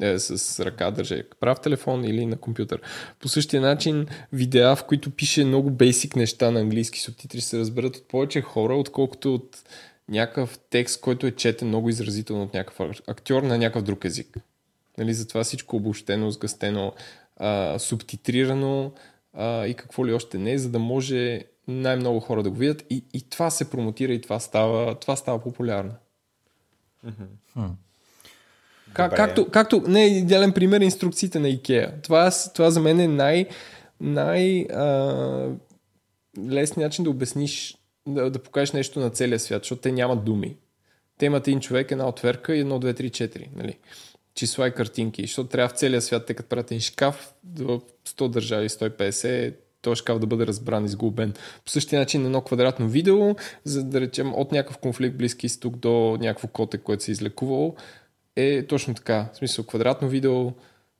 е, 0.00 0.18
с 0.18 0.64
ръка 0.64 0.90
държа 0.90 1.22
прав 1.40 1.60
телефон 1.60 2.04
или 2.04 2.26
на 2.26 2.36
компютър. 2.36 2.80
По 3.20 3.28
същия 3.28 3.60
начин 3.60 4.06
видеа, 4.32 4.76
в 4.76 4.84
които 4.84 5.10
пише 5.10 5.44
много 5.44 5.70
бейсик 5.70 6.16
неща 6.16 6.50
на 6.50 6.60
английски 6.60 7.00
субтитри 7.00 7.40
се 7.40 7.58
разберат 7.58 7.96
от 7.96 8.08
повече 8.08 8.40
хора, 8.40 8.76
отколкото 8.76 9.34
от 9.34 9.58
някакъв 10.08 10.58
текст, 10.70 11.00
който 11.00 11.26
е 11.26 11.30
четен 11.30 11.68
много 11.68 11.88
изразително 11.88 12.42
от 12.42 12.54
някакъв 12.54 13.00
актьор 13.06 13.42
на 13.42 13.58
някакъв 13.58 13.82
друг 13.82 14.04
език. 14.04 14.36
Нали, 14.98 15.14
затова 15.14 15.44
всичко 15.44 15.76
обобщено, 15.76 16.30
сгъстено, 16.30 16.92
а, 17.36 17.78
субтитрирано 17.78 18.92
а, 19.34 19.66
и 19.66 19.74
какво 19.74 20.06
ли 20.06 20.12
още 20.12 20.38
не, 20.38 20.58
за 20.58 20.70
да 20.70 20.78
може 20.78 21.44
най-много 21.68 22.20
хора 22.20 22.42
да 22.42 22.50
го 22.50 22.56
видят 22.56 22.84
и, 22.90 23.04
и 23.12 23.28
това 23.30 23.50
се 23.50 23.70
промотира 23.70 24.12
и 24.12 24.20
това 24.20 24.40
става, 24.40 24.94
това 24.94 25.16
става 25.16 25.42
популярно. 25.42 25.94
Как, 28.92 29.16
както, 29.16 29.48
както, 29.50 29.82
не, 29.86 30.06
идеален 30.06 30.52
пример 30.52 30.80
е 30.80 30.84
инструкциите 30.84 31.38
на 31.38 31.48
IKEA. 31.48 32.02
Това, 32.02 32.30
това 32.54 32.70
за 32.70 32.80
мен 32.80 33.00
е 33.00 33.08
най, 33.08 33.46
най 34.00 34.60
а, 34.62 35.48
лесният 36.48 36.88
начин 36.88 37.04
да 37.04 37.10
обясниш, 37.10 37.78
да, 38.08 38.30
да 38.30 38.38
покажеш 38.38 38.72
нещо 38.72 39.00
на 39.00 39.10
целия 39.10 39.38
свят, 39.38 39.62
защото 39.62 39.82
те 39.82 39.92
нямат 39.92 40.24
думи. 40.24 40.56
Те 41.18 41.26
имат 41.26 41.48
един 41.48 41.60
човек, 41.60 41.90
една 41.90 42.08
отверка 42.08 42.56
и 42.56 42.60
едно, 42.60 42.78
две, 42.78 42.94
три, 42.94 43.10
четири. 43.10 43.50
Нали? 43.56 43.78
Числа 44.34 44.68
и 44.68 44.72
картинки. 44.72 45.22
Защото 45.22 45.48
трябва 45.48 45.68
в 45.68 45.78
целия 45.78 46.02
свят, 46.02 46.26
те 46.26 46.34
като 46.34 46.48
правят 46.48 46.70
един 46.70 46.80
шкаф, 46.80 47.34
в 47.58 47.80
100 48.06 48.28
държави, 48.28 48.68
150, 48.68 49.54
този 49.82 49.98
шкаф 49.98 50.18
да 50.18 50.26
бъде 50.26 50.46
разбран, 50.46 50.84
изгубен. 50.84 51.32
По 51.64 51.70
същия 51.70 52.00
начин 52.00 52.24
едно 52.24 52.40
квадратно 52.40 52.88
видео, 52.88 53.34
за 53.64 53.84
да 53.84 54.00
речем 54.00 54.34
от 54.34 54.52
някакъв 54.52 54.78
конфликт 54.78 55.16
близки 55.16 55.46
изток 55.46 55.76
до 55.76 56.16
някакво 56.20 56.48
коте, 56.48 56.78
което 56.78 57.04
се 57.04 57.10
е 57.10 57.12
излекувало, 57.12 57.74
е 58.36 58.66
точно 58.66 58.94
така. 58.94 59.28
В 59.32 59.36
смисъл 59.36 59.64
квадратно 59.64 60.08
видео, 60.08 60.52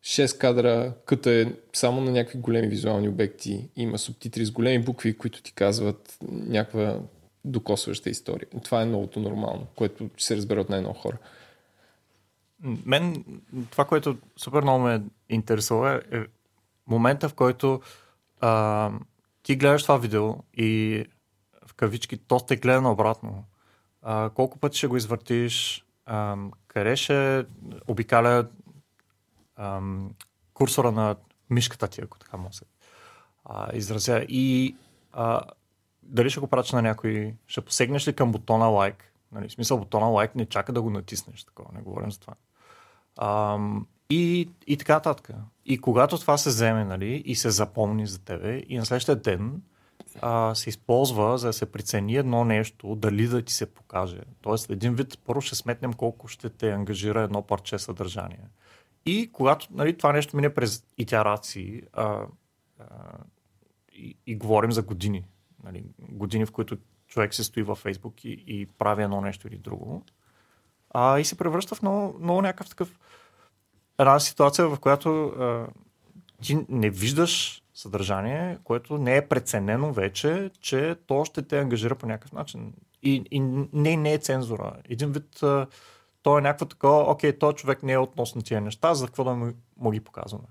6 0.05 0.39
кадра, 0.39 0.93
като 1.05 1.28
е 1.28 1.55
само 1.73 2.01
на 2.01 2.11
някакви 2.11 2.39
големи 2.39 2.69
визуални 2.69 3.09
обекти. 3.09 3.69
Има 3.77 3.98
субтитри 3.98 4.44
с 4.44 4.51
големи 4.51 4.85
букви, 4.85 5.19
които 5.19 5.43
ти 5.43 5.52
казват 5.52 6.19
някаква 6.31 6.98
докосваща 7.44 8.11
история. 8.11 8.48
Това 8.65 8.82
е 8.82 8.86
новото 8.86 9.20
нормално, 9.20 9.66
което 9.77 10.11
ще 10.16 10.27
се 10.27 10.36
разбере 10.36 10.61
от 10.61 10.69
най-много 10.69 10.98
хора. 10.98 11.16
Мен 12.86 13.24
това, 13.70 13.85
което 13.85 14.16
супер 14.36 14.62
много 14.62 14.85
ме 14.85 15.02
интересува 15.28 16.02
е 16.12 16.19
момента, 16.86 17.28
в 17.28 17.35
който 17.35 17.81
а, 18.40 18.90
ти 19.43 19.57
гледаш 19.57 19.82
това 19.82 19.97
видео 19.97 20.35
и 20.55 21.05
в 21.66 21.74
кавички 21.74 22.19
то 22.19 22.40
те 22.40 22.57
гледа 22.57 22.81
наобратно. 22.81 23.44
А, 24.02 24.31
колко 24.31 24.59
пъти 24.59 24.78
ще 24.78 24.86
го 24.86 24.97
извъртиш, 24.97 25.85
а, 26.11 26.37
къде 26.69 26.97
ще 26.97 27.47
обикаля 27.89 28.49
ам, 29.57 30.15
курсора 30.55 30.93
на 30.93 31.16
мишката 31.51 31.89
ти, 31.89 32.01
ако 32.01 32.19
така 32.19 32.37
може 32.37 32.61
а, 33.45 33.77
изразя. 33.77 34.24
И 34.28 34.77
а, 35.12 35.41
дали 36.03 36.31
ще 36.31 36.41
го 36.41 36.47
прача 36.47 36.77
на 36.77 36.82
някой, 36.82 37.35
ще 37.47 37.61
посегнеш 37.61 38.09
ли 38.09 38.12
към 38.12 38.32
бутона 38.32 38.66
лайк? 38.66 39.12
Нали, 39.32 39.49
в 39.49 39.53
смисъл 39.53 39.78
бутона 39.78 40.07
лайк 40.07 40.35
не 40.35 40.47
чака 40.47 40.73
да 40.73 40.82
го 40.82 40.91
натиснеш, 40.91 41.45
такова, 41.45 41.70
не 41.74 41.82
говорим 41.82 42.12
за 42.12 42.20
това. 42.20 42.35
А, 43.16 43.59
и, 44.11 44.49
и 44.66 44.77
така 44.77 44.95
нататък. 44.95 45.31
И 45.66 45.81
когато 45.81 46.19
това 46.19 46.39
се 46.39 46.49
вземе 46.49 46.85
нали, 46.85 47.23
и 47.27 47.35
се 47.35 47.51
запомни 47.51 48.07
за 48.07 48.24
тебе, 48.24 48.62
и 48.69 48.78
на 48.78 48.87
следващия 48.87 49.16
ден 49.16 49.62
а, 50.20 50.55
се 50.55 50.69
използва 50.69 51.39
за 51.39 51.47
да 51.47 51.53
се 51.53 51.73
прецени 51.73 52.16
едно 52.16 52.45
нещо, 52.45 52.95
дали 52.95 53.28
да 53.28 53.43
ти 53.43 53.53
се 53.53 53.74
покаже. 53.74 54.20
Тоест, 54.41 54.70
един 54.70 54.95
вид, 54.95 55.19
първо 55.24 55.41
ще 55.41 55.55
сметнем 55.55 55.93
колко 55.93 56.28
ще 56.28 56.51
те 56.51 56.70
ангажира 56.70 57.23
едно 57.23 57.43
парче 57.43 57.78
съдържание. 57.78 58.45
И 59.07 59.31
когато 59.32 59.66
нали, 59.70 59.97
това 59.97 60.12
нещо 60.12 60.37
мине 60.37 60.55
през 60.55 60.85
итерации 60.99 61.82
а, 61.93 62.27
а, 62.78 62.85
и, 63.93 64.16
и 64.27 64.37
говорим 64.37 64.73
за 64.73 64.82
години, 64.82 65.24
нали, 65.65 65.85
години, 65.99 66.47
в 66.47 66.53
които 66.53 66.78
човек 67.07 67.35
се 67.35 67.45
стои 67.45 67.62
във 67.62 67.78
Фейсбук 67.78 68.24
и, 68.24 68.45
и 68.47 68.66
прави 68.66 69.03
едно 69.03 69.20
нещо 69.20 69.49
или 69.49 69.59
друго, 69.59 70.05
а, 70.91 71.19
и 71.19 71.24
се 71.24 71.37
превръща 71.37 71.74
в 71.74 71.82
много, 71.82 72.19
много 72.20 72.43
някакъв 72.43 72.69
такъв 72.69 72.99
една 73.99 74.20
ситуация, 74.20 74.69
в 74.69 74.81
която 74.81 75.24
а, 75.24 75.66
ти 76.43 76.59
не 76.69 76.91
виждаш 76.91 77.62
съдържание, 77.81 78.59
което 78.65 78.98
не 78.98 79.16
е 79.16 79.28
преценено 79.28 79.93
вече, 79.93 80.51
че 80.61 80.97
то 81.07 81.24
ще 81.24 81.43
те 81.43 81.59
ангажира 81.59 81.94
по 81.94 82.07
някакъв 82.07 82.32
начин. 82.32 82.74
И, 83.02 83.24
и 83.31 83.40
не, 83.73 83.97
не 83.97 84.12
е 84.12 84.19
цензура. 84.19 84.77
Един 84.85 85.12
вид, 85.12 85.43
а, 85.43 85.66
то 86.23 86.39
е 86.39 86.43
някакво 86.43 86.66
такова, 86.66 87.11
окей, 87.11 87.39
то 87.39 87.52
човек 87.52 87.82
не 87.82 87.93
е 87.93 87.98
относно 87.98 88.43
тия 88.43 88.61
неща, 88.61 88.94
за 88.94 89.07
какво 89.07 89.24
да 89.24 89.35
му, 89.35 89.52
му 89.77 89.90
ги 89.90 90.01
показваме. 90.01 90.48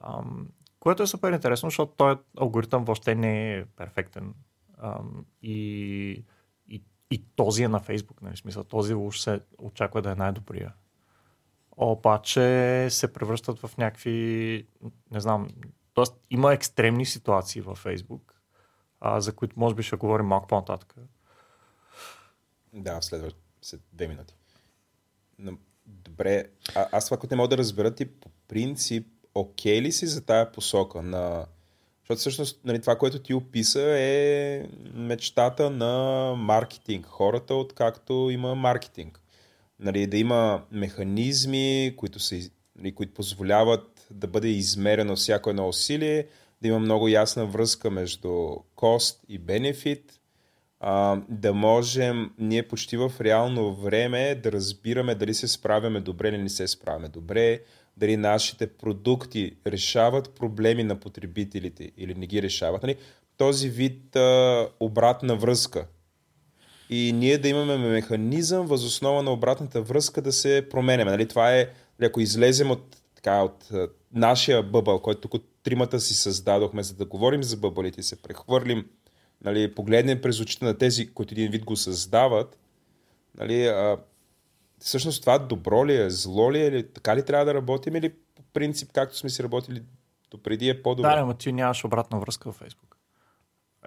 Ам, 0.00 0.48
което 0.80 1.02
е 1.02 1.06
супер 1.06 1.32
интересно, 1.32 1.66
защото 1.66 1.92
този 1.92 2.18
алгоритъм 2.38 2.84
въобще 2.84 3.14
не 3.14 3.54
е 3.54 3.64
перфектен. 3.64 4.34
Ам, 4.78 5.24
и, 5.42 6.24
и, 6.68 6.82
и 7.10 7.24
този 7.36 7.62
е 7.62 7.68
на 7.68 7.80
Фейсбук, 7.80 8.22
нали? 8.22 8.36
смисъл, 8.36 8.64
този 8.64 8.94
уж 8.94 9.20
се 9.20 9.40
очаква 9.58 10.02
да 10.02 10.10
е 10.10 10.14
най-добрия. 10.14 10.74
Обаче 11.76 12.86
се 12.90 13.12
превръщат 13.12 13.58
в 13.58 13.76
някакви, 13.76 14.66
не 15.10 15.20
знам, 15.20 15.48
т.е. 16.04 16.34
има 16.34 16.52
екстремни 16.52 17.06
ситуации 17.06 17.60
във 17.60 17.78
Фейсбук, 17.78 18.34
а, 19.00 19.20
за 19.20 19.32
които 19.32 19.60
може 19.60 19.74
би 19.74 19.82
ще 19.82 19.96
говорим 19.96 20.26
малко 20.26 20.46
по-нататък. 20.46 20.94
Да, 22.72 23.02
следва 23.02 23.30
след 23.62 23.80
две 23.92 24.08
минути. 24.08 24.34
Но, 25.38 25.52
добре, 25.86 26.44
а, 26.74 26.88
аз 26.92 27.04
това, 27.04 27.16
което 27.16 27.34
не 27.34 27.36
мога 27.36 27.48
да 27.48 27.58
разбера, 27.58 27.94
ти 27.94 28.06
по 28.06 28.28
принцип, 28.48 29.06
окей 29.34 29.82
ли 29.82 29.92
си 29.92 30.06
за 30.06 30.24
тая 30.24 30.52
посока 30.52 31.02
на... 31.02 31.46
Защото 32.00 32.18
всъщност 32.18 32.64
нали, 32.64 32.80
това, 32.80 32.98
което 32.98 33.18
ти 33.18 33.34
описа 33.34 33.98
е 33.98 34.64
мечтата 34.94 35.70
на 35.70 36.34
маркетинг. 36.36 37.06
Хората, 37.06 37.54
откакто 37.54 38.28
има 38.30 38.54
маркетинг. 38.54 39.20
Нали, 39.80 40.06
да 40.06 40.16
има 40.16 40.64
механизми, 40.70 41.94
които, 41.96 42.18
са, 42.18 42.50
нали, 42.76 42.94
които 42.94 43.14
позволяват 43.14 43.97
да 44.10 44.26
бъде 44.26 44.48
измерено 44.48 45.16
всяко 45.16 45.50
едно 45.50 45.68
усилие, 45.68 46.26
да 46.62 46.68
има 46.68 46.78
много 46.78 47.08
ясна 47.08 47.46
връзка 47.46 47.90
между 47.90 48.56
кост 48.74 49.20
и 49.28 49.38
бенефит, 49.38 50.20
да 51.28 51.52
можем 51.54 52.30
ние 52.38 52.62
почти 52.62 52.96
в 52.96 53.12
реално 53.20 53.74
време 53.74 54.34
да 54.34 54.52
разбираме 54.52 55.14
дали 55.14 55.34
се 55.34 55.48
справяме 55.48 56.00
добре 56.00 56.28
или 56.28 56.38
не 56.38 56.48
се 56.48 56.68
справяме 56.68 57.08
добре, 57.08 57.60
дали 57.96 58.16
нашите 58.16 58.66
продукти 58.66 59.56
решават 59.66 60.34
проблеми 60.34 60.84
на 60.84 61.00
потребителите 61.00 61.90
или 61.96 62.14
не 62.14 62.26
ги 62.26 62.42
решават. 62.42 62.82
Нали? 62.82 62.96
Този 63.36 63.68
вид 63.68 64.16
а, 64.16 64.68
обратна 64.80 65.36
връзка. 65.36 65.86
И 66.90 67.12
ние 67.12 67.38
да 67.38 67.48
имаме 67.48 67.76
механизъм 67.76 68.66
възоснова 68.66 69.22
на 69.22 69.32
обратната 69.32 69.82
връзка 69.82 70.22
да 70.22 70.32
се 70.32 70.66
променяме. 70.70 71.10
Нали? 71.10 71.28
Това 71.28 71.56
е, 71.56 71.68
ако 72.02 72.20
излезем 72.20 72.70
от, 72.70 72.96
така, 73.28 73.42
от 73.42 73.68
нашия 74.12 74.62
бъбъл, 74.62 75.00
който 75.00 75.28
тук 75.28 75.42
тримата 75.62 76.00
си 76.00 76.14
създадохме, 76.14 76.82
за 76.82 76.94
да 76.94 77.04
говорим 77.04 77.42
за 77.42 77.56
бъбълите 77.56 78.02
се 78.02 78.22
прехвърлим 78.22 78.88
нали, 79.44 79.74
погледнем 79.74 80.20
през 80.20 80.40
очите 80.40 80.64
на 80.64 80.78
тези, 80.78 81.14
които 81.14 81.34
един 81.34 81.50
вид 81.50 81.64
го 81.64 81.76
създават, 81.76 82.58
нали, 83.34 83.66
а, 83.66 83.98
всъщност 84.78 85.20
това 85.20 85.38
добро 85.38 85.86
ли 85.86 85.96
е, 85.96 86.10
зло 86.10 86.52
ли 86.52 86.60
е, 86.60 86.66
или 86.66 86.92
така 86.92 87.16
ли 87.16 87.24
трябва 87.24 87.44
да 87.44 87.54
работим, 87.54 87.96
или 87.96 88.14
по 88.34 88.42
принцип, 88.52 88.92
както 88.92 89.16
сме 89.16 89.30
си 89.30 89.42
работили 89.42 89.82
допреди 90.30 90.68
е 90.68 90.82
по-добре? 90.82 91.08
Да, 91.08 91.24
но 91.24 91.34
ти 91.34 91.52
нямаш 91.52 91.84
обратна 91.84 92.20
връзка 92.20 92.52
в 92.52 92.60
Facebook. 92.60 92.94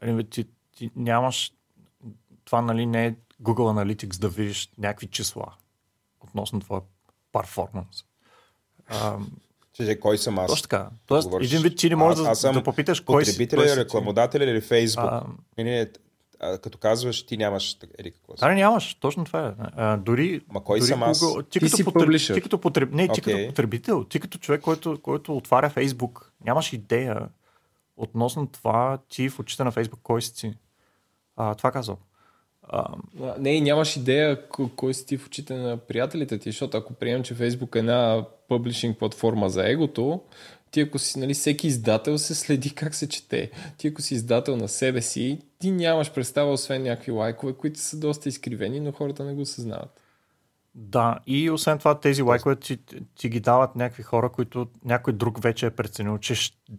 Или, 0.03 0.29
ти, 0.29 0.45
ти 0.71 0.91
нямаш 0.95 1.53
това, 2.45 2.61
нали, 2.61 2.85
не 2.85 3.05
е 3.05 3.15
Google 3.41 3.95
Analytics 3.95 4.19
да 4.19 4.29
видиш 4.29 4.69
някакви 4.77 5.07
числа 5.07 5.53
относно 6.21 6.59
твоя 6.59 6.81
перформанс. 7.31 8.05
Че, 9.73 9.99
кой 9.99 10.17
съм 10.17 10.39
аз? 10.39 10.47
Точно 10.47 10.61
така. 10.61 10.89
Тоест, 11.05 11.27
Говориш, 11.27 11.51
един 11.51 11.63
вид 11.63 11.77
ти 11.77 11.89
не 11.89 11.95
можеш 11.95 12.23
да, 12.23 12.35
съм 12.35 12.53
да 12.53 12.63
попиташ 12.63 12.99
кой 12.99 13.25
си. 13.25 13.31
Потребителя, 13.31 13.75
рекламодателя 13.75 14.43
или 14.43 14.61
Фейсбук. 14.61 15.05
А, 15.05 15.23
не, 15.57 15.87
а, 16.39 16.57
като 16.57 16.77
казваш, 16.77 17.25
ти 17.25 17.37
нямаш 17.37 17.77
ери 17.99 18.11
какво 18.11 18.33
Да, 18.33 18.47
не 18.47 18.55
нямаш, 18.55 18.93
точно 18.93 19.25
това 19.25 19.47
е. 19.47 19.51
А, 19.75 19.97
дори, 19.97 20.41
Ма 20.53 20.63
кой 20.63 20.79
дори 20.79 20.87
съм 20.87 21.03
аз? 21.03 21.19
Google, 21.19 21.43
ти, 21.43 21.49
ти, 21.49 21.59
като 21.59 21.75
си 21.75 21.83
потреб... 21.83 22.21
ти, 22.33 22.41
като 22.41 22.57
потреб... 22.61 22.91
не, 22.91 23.07
ти 23.07 23.21
okay. 23.21 23.23
като 23.23 23.47
потребител, 23.47 24.03
ти 24.03 24.19
като 24.19 24.37
човек, 24.37 24.61
който, 24.61 24.99
който 25.01 25.37
отваря 25.37 25.69
Фейсбук, 25.69 26.31
нямаш 26.45 26.73
идея 26.73 27.29
относно 27.97 28.47
това 28.47 28.97
ти 29.09 29.29
в 29.29 29.39
очите 29.39 29.63
на 29.63 29.71
Фейсбук 29.71 29.99
кой 30.03 30.21
си 30.21 30.35
ти. 30.35 30.53
А, 31.35 31.55
това 31.55 31.71
казвам. 31.71 31.97
А, 32.63 32.87
не, 33.39 33.61
нямаш 33.61 33.97
идея 33.97 34.49
кой 34.75 34.93
си 34.93 35.05
ти 35.05 35.17
в 35.17 35.25
очите 35.27 35.53
на 35.53 35.77
приятелите 35.77 36.37
ти, 36.37 36.49
защото 36.49 36.77
ако 36.77 36.93
приемем, 36.93 37.23
че 37.23 37.33
Фейсбук 37.33 37.75
е 37.75 37.79
една 37.79 38.25
публишинг 38.47 38.99
платформа 38.99 39.49
за 39.49 39.69
егото, 39.69 40.21
ти 40.71 40.81
ако 40.81 40.99
си, 40.99 41.19
нали, 41.19 41.33
всеки 41.33 41.67
издател 41.67 42.17
се 42.17 42.35
следи 42.35 42.75
как 42.75 42.95
се 42.95 43.09
чете. 43.09 43.51
Ти 43.77 43.87
ако 43.87 44.01
си 44.01 44.13
издател 44.13 44.57
на 44.57 44.67
себе 44.67 45.01
си, 45.01 45.39
ти 45.59 45.71
нямаш 45.71 46.11
представа, 46.11 46.51
освен 46.51 46.83
някакви 46.83 47.11
лайкове, 47.11 47.53
които 47.53 47.79
са 47.79 47.99
доста 47.99 48.29
изкривени, 48.29 48.79
но 48.79 48.91
хората 48.91 49.23
не 49.23 49.33
го 49.33 49.45
съзнават. 49.45 50.01
Да, 50.75 51.19
и 51.27 51.49
освен 51.49 51.77
това 51.77 51.99
тези 51.99 52.21
лайкове 52.21 52.55
ти, 52.55 52.77
ти 53.15 53.29
ги 53.29 53.39
дават 53.39 53.75
някакви 53.75 54.03
хора, 54.03 54.29
които 54.29 54.67
някой 54.85 55.13
друг 55.13 55.41
вече 55.41 55.65
е 55.65 55.69
преценил, 55.69 56.17
че, 56.17 56.35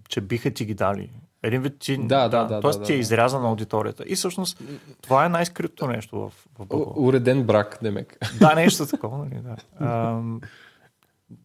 че 0.09 0.21
биха 0.21 0.51
ти 0.51 0.65
ги 0.65 0.75
дали. 0.75 1.11
Един 1.43 1.63
вид 1.63 1.79
ти, 1.79 1.99
да, 1.99 2.29
да, 2.29 2.45
да, 2.45 2.61
тоест 2.61 2.79
да, 2.79 2.85
ти 2.85 2.93
е 2.93 2.97
изрязан 2.97 3.43
на 3.43 3.49
аудиторията. 3.49 4.05
И 4.07 4.15
всъщност 4.15 4.63
това 5.01 5.27
е 5.27 5.29
най-скрито 5.29 5.87
нещо 5.87 6.21
в, 6.21 6.31
в 6.59 6.67
Google. 6.67 6.93
Уреден 6.97 7.43
брак, 7.47 7.79
демек. 7.83 8.19
Да, 8.41 8.55
нещо 8.55 8.87
такова. 8.91 9.19
Нали, 9.19 9.41
да. 9.41 9.57
Ам, 9.87 10.41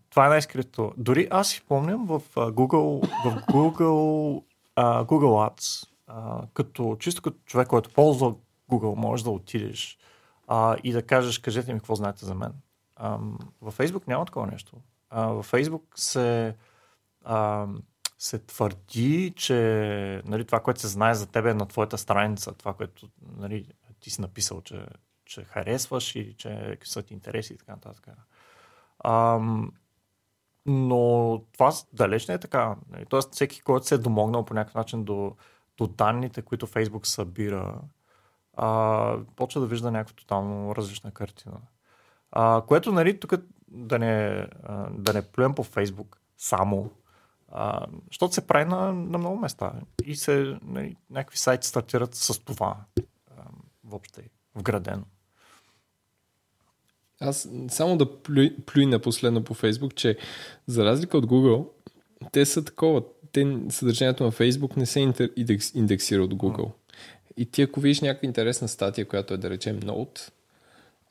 това 0.09 0.25
е 0.25 0.29
най-скрито. 0.29 0.91
Дори 0.97 1.27
аз 1.31 1.49
си 1.49 1.61
помням 1.67 2.05
в 2.05 2.21
Google, 2.35 3.07
в 3.25 3.41
Google, 3.51 4.43
uh, 4.77 5.05
Google 5.05 5.49
Ads, 5.49 5.87
uh, 6.09 6.47
като, 6.53 6.97
чисто 6.99 7.21
като 7.21 7.37
човек, 7.45 7.67
който 7.67 7.89
ползва 7.89 8.33
Google, 8.71 8.95
можеш 8.95 9.23
да 9.23 9.29
отидеш 9.29 9.97
uh, 10.49 10.81
и 10.81 10.91
да 10.91 11.01
кажеш, 11.01 11.37
кажете 11.37 11.73
ми 11.73 11.79
какво 11.79 11.95
знаете 11.95 12.25
за 12.25 12.35
мен. 12.35 12.53
Um, 13.01 13.31
във 13.61 13.77
Facebook 13.77 14.07
няма 14.07 14.25
такова 14.25 14.47
нещо. 14.47 14.75
Uh, 15.13 15.33
във 15.33 15.51
Facebook 15.51 15.83
се, 15.95 16.55
uh, 17.29 17.67
се 18.17 18.39
твърди, 18.39 19.33
че 19.35 20.21
нали, 20.25 20.45
това, 20.45 20.59
което 20.59 20.79
се 20.79 20.87
знае 20.87 21.15
за 21.15 21.27
тебе 21.27 21.49
е 21.49 21.53
на 21.53 21.65
твоята 21.65 21.97
страница, 21.97 22.53
това, 22.53 22.73
което 22.73 23.09
нали, 23.37 23.67
ти 23.99 24.09
си 24.09 24.21
написал, 24.21 24.61
че, 24.61 24.85
че 25.25 25.43
харесваш 25.43 26.15
или 26.15 26.33
че 26.33 26.77
са 26.83 27.03
ти 27.03 27.13
интереси 27.13 27.53
и 27.53 27.57
така 27.57 27.71
нататък. 27.71 28.07
Um, 29.05 29.69
но 30.65 31.41
това 31.53 31.71
далеч 31.93 32.27
не 32.27 32.33
е 32.33 32.39
така. 32.39 32.75
Нали, 32.89 33.05
тоест, 33.05 33.33
всеки, 33.33 33.61
който 33.61 33.87
се 33.87 33.95
е 33.95 33.97
домогнал 33.97 34.45
по 34.45 34.53
някакъв 34.53 34.75
начин 34.75 35.03
до, 35.03 35.35
до 35.77 35.87
данните, 35.87 36.41
които 36.41 36.67
Фейсбук 36.67 37.07
събира, 37.07 37.81
а, 38.53 39.17
почва 39.35 39.61
да 39.61 39.67
вижда 39.67 39.91
някаква 39.91 40.15
тотално 40.15 40.75
различна 40.75 41.11
картина. 41.11 41.57
А, 42.31 42.61
което, 42.67 42.91
нали, 42.91 43.19
тук 43.19 43.33
да 43.67 43.99
не, 43.99 44.47
да 44.91 45.13
не 45.13 45.31
плюем 45.31 45.55
по 45.55 45.63
Фейсбук 45.63 46.21
само, 46.37 46.91
защото 48.07 48.33
се 48.33 48.47
прави 48.47 48.69
на, 48.69 48.93
на 48.93 49.17
много 49.17 49.37
места. 49.37 49.73
И 50.05 50.15
се, 50.15 50.57
нали, 50.61 50.95
някакви 51.09 51.37
сайти 51.37 51.67
стартират 51.67 52.15
с 52.15 52.39
това 52.39 52.77
а, 53.37 53.43
въобще 53.83 54.21
вградено. 54.55 55.03
Аз 57.19 57.49
само 57.69 57.97
да 57.97 58.21
плюй, 58.21 58.55
плюй 58.65 58.85
на 58.85 58.99
последно 58.99 59.43
по 59.43 59.53
Фейсбук, 59.53 59.95
че 59.95 60.17
за 60.67 60.85
разлика 60.85 61.17
от 61.17 61.25
Google, 61.25 61.67
те 62.31 62.45
са 62.45 62.65
такова. 62.65 63.03
Те, 63.31 63.57
съдържанието 63.69 64.23
на 64.23 64.31
Фейсбук 64.31 64.77
не 64.77 64.85
се 64.85 64.99
индекс, 65.35 65.75
индексира 65.75 66.23
от 66.23 66.33
Google. 66.33 66.71
И 67.37 67.45
ти 67.45 67.61
ако 67.61 67.79
видиш 67.79 68.01
някаква 68.01 68.25
интересна 68.25 68.67
статия, 68.67 69.07
която 69.07 69.33
е 69.33 69.37
да 69.37 69.49
речем 69.49 69.79
Note, 69.79 70.31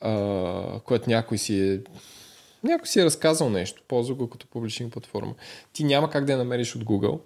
а, 0.01 0.79
която 0.79 1.09
някой 1.09 1.37
си 1.37 1.69
е 1.69 1.81
Някой 2.67 2.87
си 2.87 2.99
е 2.99 3.05
разказал 3.05 3.49
нещо, 3.49 3.83
ползва 3.87 4.15
го 4.15 4.29
като 4.29 4.47
публична 4.47 4.89
платформа. 4.89 5.35
Ти 5.73 5.83
няма 5.83 6.09
как 6.09 6.25
да 6.25 6.31
я 6.31 6.37
намериш 6.37 6.75
от 6.75 6.83
Google. 6.83 7.19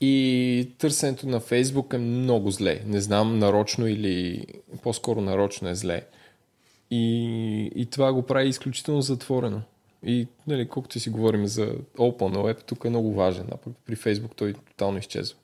И 0.00 0.72
търсенето 0.78 1.28
на 1.28 1.40
Facebook 1.40 1.94
е 1.94 1.98
много 1.98 2.50
зле. 2.50 2.82
Не 2.86 3.00
знам 3.00 3.38
нарочно 3.38 3.86
или 3.86 4.46
по-скоро 4.82 5.20
нарочно 5.20 5.68
е 5.68 5.74
зле. 5.74 6.06
И, 6.90 7.72
и 7.74 7.86
това 7.86 8.12
го 8.12 8.22
прави 8.22 8.48
изключително 8.48 9.02
затворено. 9.02 9.62
И 10.06 10.26
нали, 10.46 10.68
колкото 10.68 11.00
си 11.00 11.10
говорим 11.10 11.46
за 11.46 11.66
Open 11.96 12.36
Web, 12.36 12.62
тук 12.62 12.84
е 12.84 12.88
много 12.88 13.14
важен, 13.14 13.46
а 13.52 13.56
пък 13.56 13.72
при 13.86 13.96
Facebook 13.96 14.36
той 14.36 14.54
тотално 14.54 14.98
изчезва. 14.98 15.38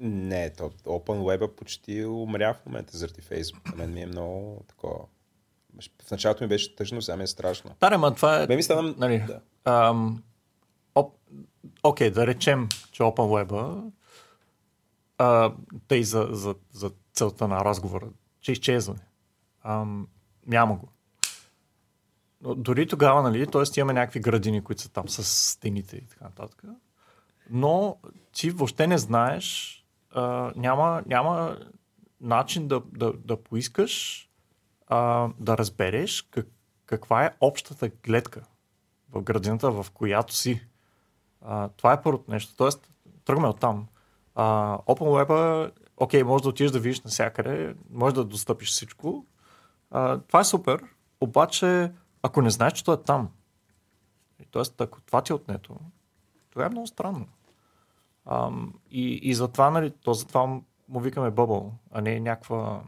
Не, 0.00 0.50
то 0.50 0.70
Open 0.84 1.18
Web 1.18 1.48
почти 1.48 2.04
умря 2.04 2.54
в 2.54 2.66
момента 2.66 2.98
заради 2.98 3.20
Facebook. 3.20 3.70
На 3.70 3.76
мен 3.76 3.94
ми 3.94 4.02
е 4.02 4.06
много 4.06 4.64
такова. 4.68 4.98
В 6.06 6.10
началото 6.10 6.44
ми 6.44 6.48
беше 6.48 6.76
тъжно, 6.76 7.02
сега 7.02 7.16
ми 7.16 7.22
е 7.22 7.26
страшно. 7.26 7.70
Да, 7.80 7.98
ма 7.98 8.14
това 8.14 8.42
е... 8.42 8.56
Ми 8.56 8.62
стана... 8.62 8.94
Нали, 8.98 9.24
Да. 9.26 9.40
ам, 9.64 10.22
оп, 10.94 11.14
окей, 11.82 12.10
да 12.10 12.26
речем, 12.26 12.68
че 12.92 13.02
Open 13.02 13.46
Web 13.46 13.82
тъй 15.88 16.02
за, 16.02 16.28
за, 16.30 16.54
за 16.72 16.90
целта 17.12 17.48
на 17.48 17.64
разговора, 17.64 18.08
че 18.40 18.52
изчезва. 18.52 18.96
Ам, 19.62 20.08
няма 20.46 20.76
го. 20.76 20.88
Но 22.40 22.54
дори 22.54 22.88
тогава, 22.88 23.22
нали, 23.22 23.46
т.е. 23.46 23.80
имаме 23.80 23.92
някакви 23.92 24.20
градини, 24.20 24.64
които 24.64 24.82
са 24.82 24.92
там 24.92 25.08
с 25.08 25.24
стените 25.24 25.96
и 25.96 26.06
така 26.06 26.24
нататък. 26.24 26.62
Но 27.50 27.96
ти 28.32 28.50
въобще 28.50 28.86
не 28.86 28.98
знаеш, 28.98 29.74
а, 30.14 30.52
няма, 30.56 31.02
няма 31.06 31.58
начин 32.20 32.68
да, 32.68 32.82
да, 32.92 33.12
да 33.12 33.42
поискаш 33.42 34.27
а, 34.88 35.28
да 35.38 35.58
разбереш 35.58 36.22
как, 36.22 36.46
каква 36.86 37.24
е 37.24 37.34
общата 37.40 37.88
гледка 37.88 38.42
в 39.12 39.22
градината, 39.22 39.70
в 39.70 39.86
която 39.94 40.34
си. 40.34 40.66
А, 41.40 41.68
това 41.68 41.92
е 41.92 42.02
първото 42.02 42.30
нещо. 42.30 42.56
Тоест, 42.56 42.92
тръгваме 43.24 43.48
от 43.48 43.60
там. 43.60 43.86
А, 44.34 44.78
Open 44.78 45.26
Web, 45.26 45.72
окей, 45.96 46.22
може 46.22 46.42
да 46.42 46.48
отидеш 46.48 46.70
да 46.70 46.80
видиш 46.80 47.00
навсякъде, 47.00 47.74
може 47.90 48.14
да 48.14 48.24
достъпиш 48.24 48.70
всичко. 48.70 49.26
А, 49.90 50.18
това 50.18 50.40
е 50.40 50.44
супер, 50.44 50.84
обаче 51.20 51.92
ако 52.22 52.42
не 52.42 52.50
знаеш, 52.50 52.72
че 52.72 52.84
то 52.84 52.92
е 52.92 53.02
там, 53.02 53.28
тоест 54.50 54.80
ако 54.80 55.00
това 55.00 55.22
ти 55.22 55.32
е 55.32 55.34
отнето, 55.34 55.76
това 56.50 56.66
е 56.66 56.68
много 56.68 56.86
странно. 56.86 57.26
Ам, 58.26 58.74
и, 58.90 59.20
и 59.22 59.34
затова, 59.34 59.70
нали, 59.70 59.90
то 59.90 60.14
затова 60.14 60.46
му 60.88 61.00
викаме 61.00 61.30
бъбъл, 61.30 61.72
а 61.90 62.00
не 62.00 62.20
някаква, 62.20 62.82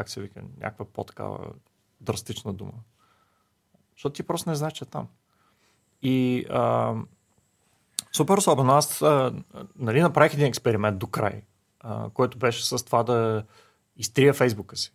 как 0.00 0.08
се 0.08 0.20
вика, 0.20 0.42
някаква 0.60 0.84
по-такава 0.84 1.52
драстична 2.00 2.52
дума. 2.52 2.72
Защото 3.92 4.12
ти 4.12 4.22
просто 4.22 4.50
не 4.50 4.56
знаеш, 4.56 4.72
че 4.72 4.84
е 4.84 4.88
там. 4.88 5.08
И 6.02 6.46
а, 6.50 6.94
супер 8.12 8.36
особено. 8.36 8.72
Аз 8.72 9.02
а, 9.02 9.34
нали, 9.76 10.00
направих 10.00 10.34
един 10.34 10.46
експеримент 10.46 10.98
до 10.98 11.06
край, 11.06 11.42
а, 11.80 12.10
който 12.10 12.38
беше 12.38 12.66
с 12.66 12.84
това 12.84 13.02
да 13.02 13.44
изтрия 13.96 14.34
фейсбука 14.34 14.76
си, 14.76 14.92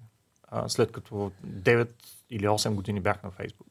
а, 0.48 0.70
след 0.70 0.92
като 0.92 1.32
9 1.48 1.90
или 2.30 2.48
8 2.48 2.74
години 2.74 3.00
бях 3.00 3.24
на 3.24 3.32
фейсбук. 3.32 3.68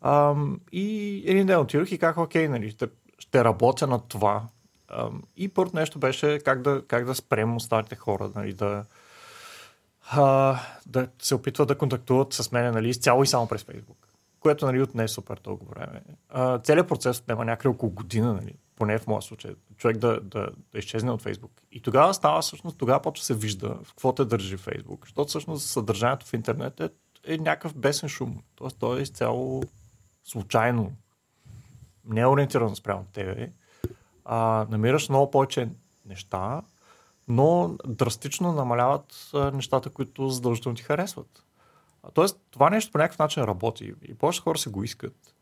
А, 0.00 0.34
и 0.72 1.22
един 1.26 1.46
ден 1.46 1.60
отидох 1.60 1.92
и 1.92 1.98
казах, 1.98 2.18
окей, 2.18 2.48
нали, 2.48 2.70
ще, 2.70 2.88
ще 3.18 3.44
работя 3.44 3.86
на 3.86 3.98
това. 4.08 4.48
А, 4.88 5.10
и 5.36 5.48
първото 5.48 5.76
нещо 5.76 5.98
беше 5.98 6.38
как 6.44 6.62
да, 6.62 6.82
как 6.88 7.04
да 7.04 7.14
спрем 7.14 7.56
останалите 7.56 7.96
хора, 7.96 8.30
нали, 8.34 8.52
да, 8.52 8.84
а, 10.10 10.58
да 10.86 11.08
се 11.18 11.34
опитват 11.34 11.68
да 11.68 11.78
контактуват 11.78 12.32
с 12.32 12.52
мен 12.52 12.72
нали, 12.72 12.88
изцяло 12.88 13.22
и 13.22 13.26
само 13.26 13.48
през 13.48 13.64
Фейсбук. 13.64 14.08
Което 14.40 14.66
нали, 14.66 14.82
отне 14.82 15.04
е 15.04 15.08
супер 15.08 15.40
дълго 15.44 15.66
време. 15.66 16.02
А, 16.28 16.58
целият 16.58 16.88
процес 16.88 17.18
отнема 17.18 17.44
някъде 17.44 17.68
около 17.68 17.92
година, 17.92 18.32
нали, 18.34 18.54
поне 18.76 18.98
в 18.98 19.06
моя 19.06 19.22
случай, 19.22 19.54
човек 19.76 19.96
да, 19.96 20.20
да, 20.20 20.48
да 20.72 20.78
изчезне 20.78 21.10
от 21.10 21.22
Фейсбук. 21.22 21.52
И 21.72 21.80
тогава 21.80 22.14
става 22.14 22.40
всъщност, 22.40 22.78
тогава 22.78 23.02
почва 23.02 23.24
се 23.24 23.34
вижда 23.34 23.68
в 23.82 23.88
какво 23.88 24.12
те 24.12 24.24
държи 24.24 24.56
Фейсбук. 24.56 25.06
Защото 25.06 25.28
всъщност 25.28 25.66
съдържанието 25.66 26.26
в 26.26 26.32
интернет 26.32 26.80
е, 26.80 26.90
е 27.26 27.38
някакъв 27.38 27.76
бесен 27.76 28.08
шум. 28.08 28.42
Тоест 28.54 28.76
той 28.78 28.98
е 28.98 29.02
изцяло 29.02 29.62
случайно, 30.24 30.92
не 32.04 32.20
е 32.20 32.26
ориентирано 32.26 32.76
спрямо 32.76 33.04
тебе. 33.12 33.52
А, 34.24 34.66
намираш 34.70 35.08
много 35.08 35.30
повече 35.30 35.68
неща, 36.06 36.62
но 37.28 37.76
драстично 37.86 38.52
намаляват 38.52 39.30
нещата, 39.52 39.90
които 39.90 40.28
задължително 40.28 40.76
ти 40.76 40.82
харесват. 40.82 41.42
Тоест, 42.14 42.40
това 42.50 42.70
нещо 42.70 42.92
по 42.92 42.98
някакъв 42.98 43.18
начин 43.18 43.42
работи 43.42 43.94
и 44.02 44.14
повече 44.14 44.40
хора 44.40 44.58
се 44.58 44.70
го 44.70 44.84
искат. 44.84 45.34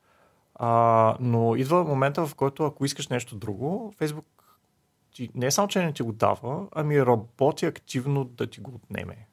А, 0.54 1.16
но 1.20 1.56
идва 1.56 1.84
момента, 1.84 2.26
в 2.26 2.34
който 2.34 2.64
ако 2.64 2.84
искаш 2.84 3.08
нещо 3.08 3.36
друго, 3.36 3.92
Фейсбук 3.96 4.26
ти, 5.14 5.30
не 5.34 5.50
само, 5.50 5.68
че 5.68 5.84
не 5.84 5.92
ти 5.92 6.02
го 6.02 6.12
дава, 6.12 6.68
ами 6.72 7.06
работи 7.06 7.66
активно 7.66 8.24
да 8.24 8.46
ти 8.46 8.60
го 8.60 8.74
отнеме. 8.74 9.26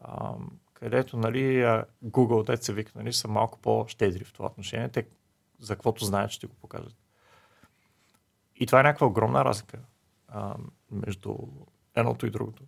А, 0.00 0.34
където 0.74 1.16
нали, 1.16 1.64
Google, 2.04 2.46
дете 2.46 2.64
се 2.64 2.72
вика, 2.72 2.92
нали, 2.94 3.12
са 3.12 3.28
малко 3.28 3.58
по-щедри 3.58 4.24
в 4.24 4.32
това 4.32 4.46
отношение. 4.46 4.88
Те 4.88 5.06
за 5.60 5.74
каквото 5.74 6.04
знаят, 6.04 6.30
ще 6.30 6.46
го 6.46 6.54
покажат. 6.54 6.96
И 8.56 8.66
това 8.66 8.80
е 8.80 8.82
някаква 8.82 9.06
огромна 9.06 9.44
разлика 9.44 9.78
а, 10.28 10.54
между 10.92 11.36
едното 11.94 12.26
и 12.26 12.30
другото. 12.30 12.62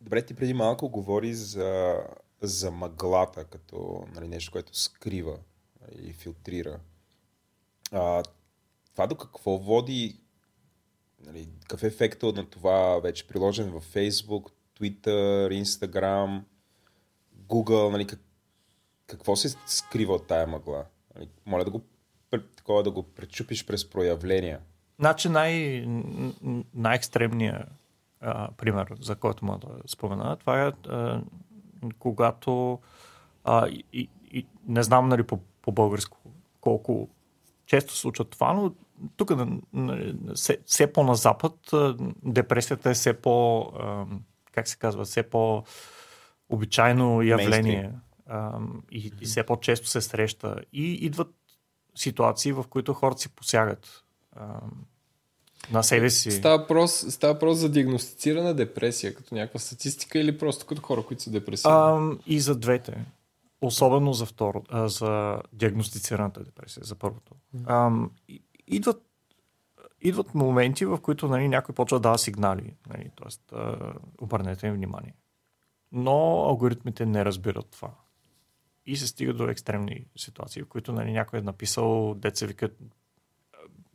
Добре, 0.00 0.22
ти 0.22 0.34
преди 0.34 0.54
малко 0.54 0.88
говори 0.88 1.34
за, 1.34 1.96
за 2.42 2.70
мъглата, 2.70 3.44
като 3.44 4.06
нали, 4.14 4.28
нещо, 4.28 4.52
което 4.52 4.78
скрива 4.78 5.38
и 6.02 6.12
филтрира. 6.12 6.80
А, 7.92 8.22
това 8.92 9.06
до 9.06 9.16
какво 9.16 9.58
води, 9.58 10.20
нали, 11.20 11.48
какъв 11.60 11.82
е 11.82 11.86
ефектът 11.86 12.36
на 12.36 12.50
това 12.50 12.98
вече 12.98 13.26
приложен 13.26 13.70
в 13.70 13.94
Facebook, 13.94 14.50
Twitter, 14.80 15.62
Instagram, 15.62 16.42
Google, 17.48 17.90
нали, 17.90 18.06
как, 18.06 18.20
какво 19.06 19.36
се 19.36 19.56
скрива 19.66 20.14
от 20.14 20.26
тая 20.26 20.46
мъгла? 20.46 20.86
Нали, 21.14 21.28
моля 21.46 21.64
да 21.64 21.70
го, 21.70 21.82
такова, 22.56 22.82
да 22.82 22.90
го 22.90 23.02
пречупиш 23.02 23.66
през 23.66 23.90
проявления. 23.90 24.60
Значи 24.98 25.28
най- 25.28 25.86
най-екстремният 26.74 27.68
а, 28.20 28.48
пример, 28.56 28.94
за 29.00 29.16
който 29.16 29.44
мога 29.44 29.58
да 29.58 29.88
спомена, 29.88 30.36
това 30.36 30.62
е 30.66 30.72
а, 30.88 31.22
когато 31.98 32.78
а, 33.44 33.68
и, 33.68 34.08
и, 34.32 34.46
не 34.68 34.82
знам 34.82 35.08
нали, 35.08 35.22
по, 35.22 35.38
по 35.62 35.72
българско 35.72 36.18
колко 36.60 37.08
често 37.66 37.96
случва 37.96 38.24
това, 38.24 38.52
но 38.52 38.72
тук 39.16 39.30
на- 39.30 39.58
на- 39.72 40.14
все, 40.34 40.58
все 40.66 40.92
по-на 40.92 41.14
запад 41.14 41.54
депресията 42.22 42.90
е 42.90 42.94
все 42.94 43.12
по, 43.12 43.60
а, 43.60 44.06
как 44.52 44.68
се 44.68 44.76
казва, 44.78 45.04
все 45.04 45.22
по 45.22 45.62
обичайно 46.48 47.22
явление 47.22 47.92
а, 48.26 48.60
и, 48.90 49.12
и 49.20 49.24
все 49.24 49.42
по-често 49.42 49.88
се 49.88 50.00
среща. 50.00 50.56
И 50.72 50.92
идват 50.92 51.34
ситуации, 51.94 52.52
в 52.52 52.64
които 52.70 52.94
хората 52.94 53.20
си 53.20 53.28
посягат 53.28 54.04
а, 54.32 54.60
на 55.72 55.82
себе 55.82 56.10
си. 56.10 56.30
Става 56.30 56.58
въпрос, 56.58 57.06
става 57.08 57.32
въпрос 57.32 57.58
за 57.58 57.68
диагностицирана 57.68 58.54
депресия, 58.54 59.14
като 59.14 59.34
някаква 59.34 59.60
статистика 59.60 60.18
или 60.18 60.38
просто 60.38 60.66
като 60.66 60.82
хора, 60.82 61.02
които 61.02 61.22
са 61.22 61.30
депресивни? 61.30 61.76
А, 61.76 62.10
и 62.26 62.40
за 62.40 62.58
двете. 62.58 63.04
Особено 63.60 64.12
за 64.12 64.26
второ, 64.26 64.62
а, 64.68 64.88
за 64.88 65.42
диагностицираната 65.52 66.44
депресия, 66.44 66.84
за 66.84 66.94
първото. 66.94 67.34
А, 67.66 67.90
идват, 68.66 69.02
идват 70.00 70.34
моменти, 70.34 70.84
в 70.84 70.98
които 70.98 71.28
нали, 71.28 71.48
някой 71.48 71.74
почва 71.74 71.98
да 71.98 72.02
дава 72.02 72.18
сигнали. 72.18 72.74
Нали, 72.88 73.10
а, 73.52 73.92
обърнете 74.20 74.66
им 74.66 74.74
внимание. 74.74 75.14
Но 75.92 76.44
алгоритмите 76.44 77.06
не 77.06 77.24
разбират 77.24 77.66
това. 77.70 77.90
И 78.86 78.96
се 78.96 79.06
стига 79.06 79.34
до 79.34 79.48
екстремни 79.48 80.06
ситуации, 80.16 80.62
в 80.62 80.68
които 80.68 80.92
нали, 80.92 81.12
някой 81.12 81.38
е 81.38 81.42
написал, 81.42 82.14
деца 82.14 82.46
вика, 82.46 82.70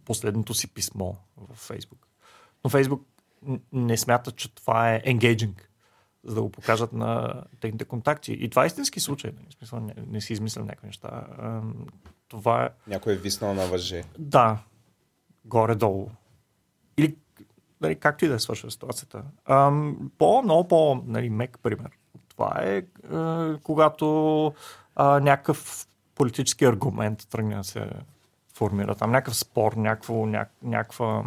последното 0.06 0.54
си 0.54 0.74
писмо 0.74 1.14
в 1.38 1.56
Фейсбук. 1.56 2.08
Но 2.64 2.70
Фейсбук 2.70 3.08
не 3.74 3.98
смята, 3.98 4.32
че 4.32 4.56
това 4.56 4.94
е 4.94 5.02
engaging, 5.02 5.62
за 6.24 6.36
да 6.36 6.42
го 6.42 6.50
покажат 6.50 6.94
на 6.94 7.42
техните 7.60 7.86
контакти. 7.86 8.34
И 8.34 8.50
това 8.50 8.64
е 8.64 8.68
истински 8.68 9.00
случай. 9.00 9.32
нали, 9.36 9.46
В 9.50 9.54
смисъл, 9.54 9.80
не, 9.80 9.94
не 10.08 10.22
си 10.22 10.34
измислям 10.34 10.66
някакви 10.66 10.88
неща. 10.88 11.24
Това 12.28 12.66
е, 12.66 12.70
Някой 12.88 13.14
е 13.14 13.18
виснал 13.18 13.54
на 13.54 13.66
въже. 13.66 14.04
да, 14.20 14.60
горе-долу. 15.46 16.10
Или, 16.98 17.16
нали, 17.82 17.96
както 17.96 18.26
и 18.26 18.28
да 18.28 18.34
е 18.34 18.40
свършва 18.40 18.72
ситуацията. 18.72 19.24
Ам, 19.46 20.12
по, 20.18 20.42
много 20.42 20.68
по, 20.68 21.04
нали, 21.06 21.30
мек 21.30 21.60
пример. 21.64 21.90
Това 22.30 22.60
е, 22.62 22.78
е 22.78 22.84
когато 23.64 24.46
а, 24.96 25.20
някакъв 25.20 25.88
политически 26.16 26.66
аргумент 26.66 27.28
тръгне 27.30 27.56
да 27.56 27.64
се 27.64 27.90
формира. 28.64 28.96
Там 28.96 29.12
някакъв 29.12 29.36
спор, 29.36 29.74
някакво, 29.74 30.26
ня, 30.26 30.46
някаква, 30.64 31.24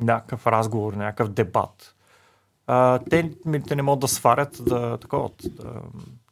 някакъв 0.00 0.46
разговор, 0.46 0.92
някакъв 0.92 1.28
дебат. 1.28 1.94
а, 2.66 2.98
те, 3.10 3.32
те 3.68 3.76
не 3.76 3.82
могат 3.82 4.00
да 4.00 4.08
сварят 4.08 4.60
да, 4.60 4.98
такова, 4.98 5.30
да, 5.44 5.82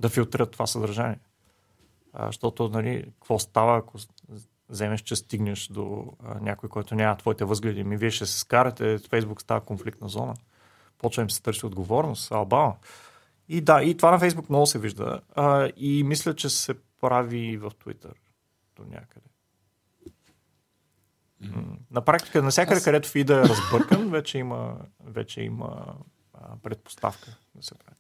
да 0.00 0.08
филтрират 0.08 0.50
това 0.50 0.66
съдържание. 0.66 1.18
А, 2.12 2.26
защото, 2.26 2.68
нали, 2.68 3.04
какво 3.04 3.38
става, 3.38 3.78
ако 3.78 3.98
вземеш, 4.68 5.00
че 5.00 5.16
стигнеш 5.16 5.68
до 5.68 6.04
а, 6.24 6.40
някой, 6.40 6.68
който 6.68 6.94
няма 6.94 7.16
твоите 7.16 7.44
възгледи, 7.44 7.84
ми 7.84 7.96
вие 7.96 8.10
ще 8.10 8.26
се 8.26 8.38
скарате, 8.38 8.98
Фейсбук 8.98 9.40
става 9.40 9.60
конфликтна 9.60 10.08
зона. 10.08 10.34
Почва 10.98 11.22
им 11.22 11.30
се 11.30 11.42
търси 11.42 11.66
отговорност, 11.66 12.32
албама. 12.32 12.74
И 13.48 13.60
да, 13.60 13.82
и 13.82 13.96
това 13.96 14.10
на 14.10 14.18
Фейсбук 14.18 14.48
много 14.48 14.66
се 14.66 14.78
вижда. 14.78 15.20
А, 15.34 15.70
и 15.76 16.04
мисля, 16.04 16.34
че 16.34 16.48
се 16.48 16.74
прави 17.00 17.56
в 17.56 17.72
Твитър 17.80 18.14
до 18.76 18.82
някъде. 18.90 19.31
На 21.90 22.00
практика, 22.00 22.42
навсякъде, 22.42 22.76
Аз... 22.76 22.84
където 22.84 23.08
фида 23.08 23.34
е 23.34 23.48
разбъркан, 23.48 24.10
вече 24.10 24.38
има, 24.38 24.76
вече 25.06 25.40
има 25.40 25.94
а, 26.34 26.56
предпоставка 26.62 27.36
да 27.54 27.62
се 27.62 27.74
прави. 27.74 27.96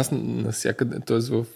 Аз 0.00 0.10
навсякъде, 0.12 1.00
т.е. 1.00 1.18
в 1.18 1.46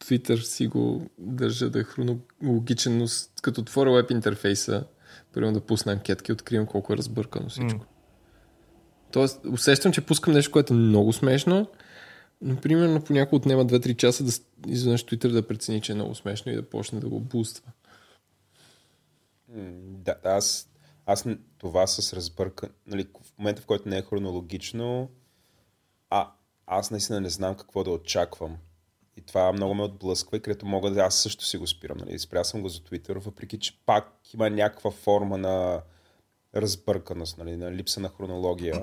Twitter 0.00 0.36
си 0.36 0.66
го 0.66 1.06
държа 1.18 1.70
да 1.70 1.80
е 1.80 1.84
хронологичен, 1.84 2.98
но 2.98 3.06
като 3.42 3.60
отворя 3.60 3.92
веб 3.92 4.10
интерфейса, 4.10 4.84
примерно 5.32 5.54
да 5.54 5.66
пусна 5.66 5.92
анкетки, 5.92 6.32
откривам 6.32 6.66
колко 6.66 6.92
е 6.92 6.96
разбъркано 6.96 7.48
всичко. 7.48 7.80
Mm. 7.80 7.86
Тоест, 9.12 9.40
усещам, 9.44 9.92
че 9.92 10.00
пускам 10.00 10.32
нещо, 10.34 10.52
което 10.52 10.74
е 10.74 10.76
много 10.76 11.12
смешно, 11.12 11.66
но 12.40 12.56
примерно 12.56 13.04
понякога 13.04 13.36
отнема 13.36 13.66
2-3 13.66 13.96
часа 13.96 14.24
да 14.24 14.32
изведнъж 14.72 15.04
Twitter 15.04 15.28
да 15.28 15.46
прецени, 15.46 15.80
че 15.80 15.92
е 15.92 15.94
много 15.94 16.14
смешно 16.14 16.52
и 16.52 16.56
да 16.56 16.62
почне 16.62 17.00
да 17.00 17.08
го 17.08 17.20
буства. 17.20 17.70
Да, 19.56 20.16
аз, 20.24 20.68
аз 21.06 21.24
това 21.58 21.86
с 21.86 22.12
разбърка, 22.12 22.68
нали, 22.86 23.08
в 23.22 23.38
момента 23.38 23.62
в 23.62 23.66
който 23.66 23.88
не 23.88 23.98
е 23.98 24.02
хронологично, 24.02 25.10
а 26.10 26.32
аз 26.66 26.90
наистина 26.90 27.20
не 27.20 27.30
знам 27.30 27.56
какво 27.56 27.84
да 27.84 27.90
очаквам. 27.90 28.58
И 29.16 29.22
това 29.22 29.52
много 29.52 29.74
ме 29.74 29.82
отблъсква 29.82 30.36
и 30.36 30.40
където 30.42 30.66
мога 30.66 30.90
да 30.90 31.00
аз 31.00 31.14
също 31.14 31.44
си 31.44 31.56
го 31.56 31.66
спирам. 31.66 31.98
Нали. 31.98 32.18
Спря 32.18 32.44
съм 32.44 32.62
го 32.62 32.68
за 32.68 32.80
Twitter, 32.80 33.18
въпреки 33.18 33.58
че 33.58 33.80
пак 33.86 34.12
има 34.34 34.50
някаква 34.50 34.90
форма 34.90 35.38
на 35.38 35.82
разбърканост, 36.54 37.38
нали, 37.38 37.56
на 37.56 37.72
липса 37.72 38.00
на 38.00 38.08
хронология. 38.08 38.82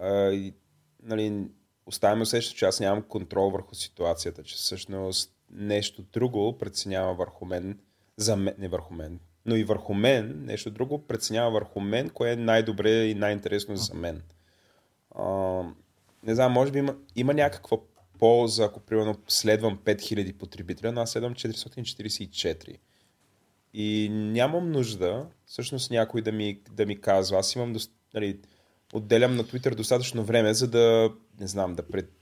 А, 0.00 0.30
и, 0.30 0.54
нали, 1.02 1.50
оставяме 1.86 2.22
усеща, 2.22 2.56
че 2.56 2.64
аз 2.64 2.80
нямам 2.80 3.02
контрол 3.02 3.50
върху 3.50 3.74
ситуацията, 3.74 4.42
че 4.42 4.56
всъщност 4.56 5.34
нещо 5.50 6.02
друго 6.02 6.58
преценява 6.58 7.14
върху 7.14 7.44
мен, 7.44 7.80
за 8.16 8.36
мен, 8.36 8.54
не 8.58 8.68
върху 8.68 8.94
мен, 8.94 9.20
но 9.48 9.56
и 9.56 9.64
върху 9.64 9.94
мен, 9.94 10.44
нещо 10.44 10.70
друго 10.70 11.06
преценява 11.06 11.50
върху 11.50 11.80
мен, 11.80 12.10
кое 12.10 12.32
е 12.32 12.36
най-добре 12.36 13.04
и 13.04 13.14
най-интересно 13.14 13.76
за 13.76 13.94
мен. 13.94 14.22
А, 15.14 15.62
не 16.22 16.34
знам, 16.34 16.52
може 16.52 16.72
би 16.72 16.78
има, 16.78 16.96
има 17.16 17.34
някаква 17.34 17.78
полза, 18.18 18.64
ако 18.64 18.80
примерно 18.80 19.16
следвам 19.28 19.78
5000 19.78 20.32
потребителя, 20.32 20.92
но 20.92 21.00
аз 21.00 21.10
следвам 21.10 21.34
444. 21.34 22.76
И 23.74 24.08
нямам 24.10 24.70
нужда, 24.70 25.26
всъщност 25.46 25.90
някой 25.90 26.22
да 26.22 26.32
ми, 26.32 26.60
да 26.72 26.86
ми 26.86 27.00
казва, 27.00 27.38
аз 27.38 27.54
имам, 27.54 27.76
нали, 28.14 28.40
отделям 28.92 29.36
на 29.36 29.44
Twitter 29.44 29.74
достатъчно 29.74 30.24
време, 30.24 30.54
за 30.54 30.68
да, 30.68 31.12
не 31.40 31.46
знам, 31.46 31.74
да 31.74 31.88
пред... 31.88 32.12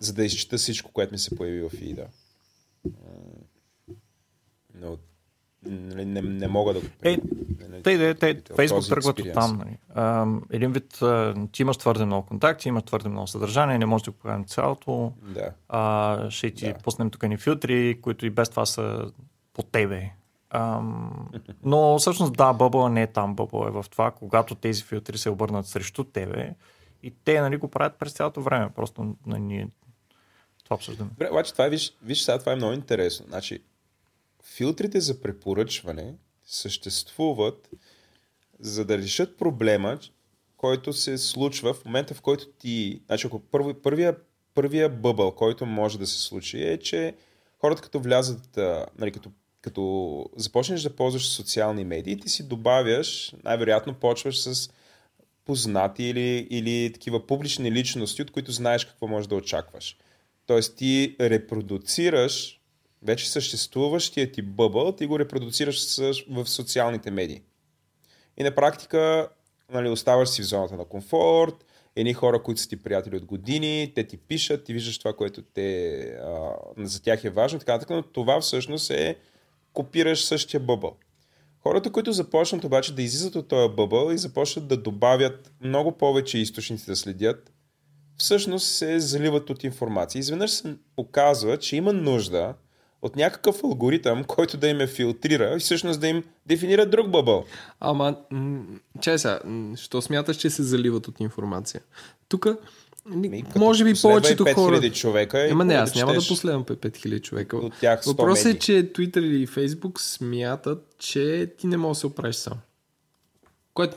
за 0.00 0.12
да 0.12 0.24
изчита 0.24 0.58
всичко, 0.58 0.92
което 0.92 1.12
ми 1.12 1.18
се 1.18 1.36
появи 1.36 1.62
в 1.62 1.68
фида. 1.68 2.06
Но 4.74 4.98
нали, 5.66 6.04
не, 6.04 6.22
не 6.22 6.48
мога 6.48 6.74
да 6.74 6.80
го... 6.80 6.86
Е, 7.02 7.18
тъй 7.82 7.96
да 7.98 8.14
те, 8.14 8.42
Фейсбук 8.56 8.88
тръгват 8.88 9.20
от 9.20 9.32
там. 9.32 9.62
Нали. 9.64 10.38
Един 10.50 10.72
вид, 10.72 11.02
а, 11.02 11.34
ти 11.52 11.62
имаш 11.62 11.76
твърде 11.76 12.04
много 12.04 12.26
контакти, 12.26 12.68
имаш 12.68 12.82
твърде 12.82 13.08
много 13.08 13.26
съдържание, 13.26 13.78
не 13.78 13.86
можеш 13.86 14.04
да 14.04 14.10
го 14.10 14.16
покажем 14.16 14.44
цялото. 14.44 15.12
Да. 15.22 15.50
А, 15.68 16.30
ще 16.30 16.50
ти 16.50 16.66
да. 16.66 16.74
пуснем 16.74 17.10
тук 17.10 17.22
ни 17.22 17.36
филтри, 17.36 17.98
които 18.02 18.26
и 18.26 18.30
без 18.30 18.48
това 18.48 18.66
са 18.66 19.12
по 19.52 19.62
тебе. 19.62 20.10
Ам, 20.50 21.28
но 21.64 21.98
всъщност 21.98 22.32
да, 22.32 22.52
бъбъл 22.52 22.88
не 22.88 23.02
е 23.02 23.06
там, 23.06 23.34
бъбъл 23.34 23.66
е 23.66 23.70
в 23.70 23.84
това, 23.90 24.10
когато 24.10 24.54
тези 24.54 24.82
филтри 24.82 25.18
се 25.18 25.30
обърнат 25.30 25.66
срещу 25.66 26.04
тебе 26.04 26.54
и 27.02 27.14
те 27.24 27.40
нали, 27.40 27.56
го 27.56 27.68
правят 27.68 27.98
през 27.98 28.12
цялото 28.12 28.42
време. 28.42 28.70
Просто 28.76 29.02
на 29.02 29.14
нали, 29.26 29.40
ние 29.40 29.68
това 30.64 30.74
обсъждаме. 30.74 31.10
Добре, 31.10 31.28
обаче 31.30 31.52
това 31.52 31.66
е, 31.66 31.70
виж, 31.70 31.92
виж 32.02 32.22
сега, 32.22 32.38
това 32.38 32.52
е 32.52 32.56
много 32.56 32.72
интересно. 32.72 33.26
Значи, 33.28 33.62
филтрите 34.42 35.00
за 35.00 35.20
препоръчване 35.20 36.14
съществуват 36.46 37.70
за 38.60 38.84
да 38.84 38.98
решат 38.98 39.38
проблема, 39.38 39.98
който 40.56 40.92
се 40.92 41.18
случва 41.18 41.74
в 41.74 41.84
момента, 41.84 42.14
в 42.14 42.20
който 42.20 42.46
ти... 42.48 43.02
Значи, 43.06 43.26
ако 43.26 43.40
първи, 43.40 43.74
първия, 43.74 44.16
първия 44.54 44.88
бъбъл, 44.88 45.32
който 45.32 45.66
може 45.66 45.98
да 45.98 46.06
се 46.06 46.18
случи 46.18 46.62
е, 46.62 46.78
че 46.78 47.14
хората 47.58 47.82
като 47.82 48.00
влязат, 48.00 48.58
нали, 48.98 49.12
като 49.12 49.30
като 49.62 50.26
започнеш 50.36 50.82
да 50.82 50.96
ползваш 50.96 51.28
социални 51.28 51.84
медии, 51.84 52.20
ти 52.20 52.28
си 52.28 52.48
добавяш, 52.48 53.34
най-вероятно 53.44 53.94
почваш 53.94 54.40
с 54.40 54.70
познати 55.44 56.04
или, 56.04 56.46
или 56.50 56.92
такива 56.92 57.26
публични 57.26 57.72
личности, 57.72 58.22
от 58.22 58.30
които 58.30 58.52
знаеш 58.52 58.84
какво 58.84 59.06
можеш 59.06 59.28
да 59.28 59.34
очакваш. 59.34 59.96
Тоест 60.46 60.76
ти 60.76 61.16
репродуцираш 61.20 62.59
вече 63.02 63.30
съществуващия 63.30 64.32
ти 64.32 64.42
бъбъл, 64.42 64.92
ти 64.92 65.06
го 65.06 65.18
репродуцираш 65.18 65.98
в 66.30 66.46
социалните 66.46 67.10
медии. 67.10 67.42
И 68.36 68.42
на 68.42 68.54
практика 68.54 69.28
нали, 69.72 69.88
оставаш 69.88 70.28
си 70.28 70.42
в 70.42 70.46
зоната 70.46 70.76
на 70.76 70.84
комфорт, 70.84 71.64
едни 71.96 72.14
хора, 72.14 72.42
които 72.42 72.60
са 72.60 72.68
ти 72.68 72.76
приятели 72.76 73.16
от 73.16 73.24
години, 73.24 73.92
те 73.94 74.06
ти 74.06 74.16
пишат, 74.16 74.64
ти 74.64 74.72
виждаш 74.72 74.98
това, 74.98 75.12
което 75.12 75.42
те, 75.42 75.98
а, 76.02 76.52
за 76.76 77.02
тях 77.02 77.24
е 77.24 77.30
важно, 77.30 77.58
така 77.58 77.86
но 77.90 78.02
това 78.02 78.40
всъщност 78.40 78.90
е 78.90 79.18
копираш 79.72 80.24
същия 80.24 80.60
бъбъл. 80.60 80.96
Хората, 81.62 81.92
които 81.92 82.12
започнат 82.12 82.64
обаче 82.64 82.94
да 82.94 83.02
излизат 83.02 83.36
от 83.36 83.48
този 83.48 83.74
бъбъл 83.74 84.12
и 84.12 84.18
започнат 84.18 84.68
да 84.68 84.76
добавят 84.76 85.52
много 85.60 85.92
повече 85.92 86.38
източници 86.38 86.86
да 86.86 86.96
следят, 86.96 87.52
всъщност 88.16 88.66
се 88.66 89.00
заливат 89.00 89.50
от 89.50 89.64
информация. 89.64 90.20
Изведнъж 90.20 90.50
се 90.50 90.76
показва, 90.96 91.56
че 91.56 91.76
има 91.76 91.92
нужда 91.92 92.54
от 93.02 93.16
някакъв 93.16 93.64
алгоритъм, 93.64 94.24
който 94.24 94.56
да 94.56 94.68
им 94.68 94.80
е 94.80 94.86
филтрира 94.86 95.54
и 95.56 95.60
всъщност 95.60 96.00
да 96.00 96.08
им 96.08 96.24
дефинира 96.46 96.86
друг 96.86 97.10
бъбъл. 97.10 97.44
Ама, 97.80 98.16
чай 99.00 99.18
сега, 99.18 99.40
що 99.76 100.02
смяташ, 100.02 100.36
че 100.36 100.50
се 100.50 100.62
заливат 100.62 101.08
от 101.08 101.20
информация? 101.20 101.80
Тук 102.28 102.46
може 103.56 103.84
би 103.84 103.94
повечето 104.02 104.44
хора... 104.54 104.90
човека. 104.90 105.48
Ама 105.52 105.64
не, 105.64 105.74
аз 105.74 105.94
няма 105.94 106.12
да 106.12 106.18
последвам 106.28 106.64
5000 106.64 107.22
човека. 107.22 107.56
От 107.56 107.72
тях 107.80 108.04
Въпросът 108.06 108.46
е, 108.46 108.58
че 108.58 108.72
Twitter 108.72 109.18
или 109.18 109.46
Facebook 109.46 109.98
смятат, 109.98 110.94
че 110.98 111.52
ти 111.58 111.66
не 111.66 111.76
можеш 111.76 111.98
да 111.98 112.00
се 112.00 112.06
оправиш 112.06 112.36
сам. 112.36 112.58
Което 113.74 113.96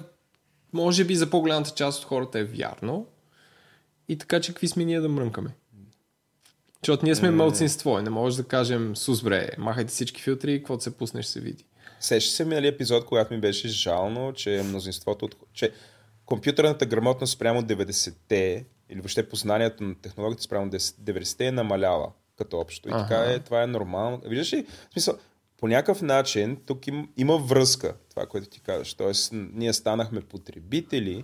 може 0.73 1.03
би 1.03 1.15
за 1.15 1.29
по-голямата 1.29 1.71
част 1.71 1.99
от 1.99 2.05
хората 2.05 2.39
е 2.39 2.43
вярно. 2.43 3.07
И 4.09 4.17
така, 4.17 4.41
че 4.41 4.51
какви 4.51 4.67
сме 4.67 4.85
ние 4.85 4.99
да 4.99 5.09
мрънкаме? 5.09 5.49
Защото 6.83 7.05
ние 7.05 7.15
сме 7.15 7.29
mm. 7.29 7.33
мълцинство. 7.33 8.01
Не 8.01 8.09
може 8.09 8.37
да 8.37 8.43
кажем, 8.43 8.95
сус 8.95 9.21
бре, 9.21 9.49
махайте 9.57 9.91
всички 9.91 10.21
филтри 10.21 10.53
и 10.53 10.57
каквото 10.57 10.83
се 10.83 10.97
пуснеш 10.97 11.25
се 11.25 11.39
види. 11.39 11.65
Сеща 11.99 12.35
се 12.35 12.45
минали 12.45 12.67
епизод, 12.67 13.05
когато 13.05 13.33
ми 13.33 13.39
беше 13.39 13.67
жално, 13.67 14.33
че 14.33 14.61
мнозинството 14.65 15.25
от... 15.25 15.35
че 15.53 15.71
компютърната 16.25 16.85
грамотност 16.85 17.39
прямо 17.39 17.61
90-те 17.61 18.65
или 18.89 18.99
въобще 18.99 19.29
познанието 19.29 19.83
на 19.83 19.95
технологията 19.95 20.43
спрямо 20.43 20.71
90-те 20.71 21.45
е 21.45 21.51
намаляла 21.51 22.11
като 22.37 22.59
общо. 22.59 22.89
И 22.89 22.91
ага. 22.91 23.07
така 23.07 23.31
е, 23.31 23.39
това 23.39 23.63
е 23.63 23.67
нормално. 23.67 24.21
Виждаш 24.25 24.53
ли, 24.53 24.65
в 24.89 24.93
смисъл, 24.93 25.17
по 25.57 25.67
някакъв 25.67 26.01
начин 26.01 26.57
тук 26.65 26.87
им, 26.87 27.09
има 27.17 27.37
връзка, 27.37 27.95
това, 28.09 28.25
което 28.25 28.49
ти 28.49 28.61
казваш. 28.61 28.93
Тоест, 28.93 29.29
ние 29.33 29.73
станахме 29.73 30.21
потребители 30.21 31.23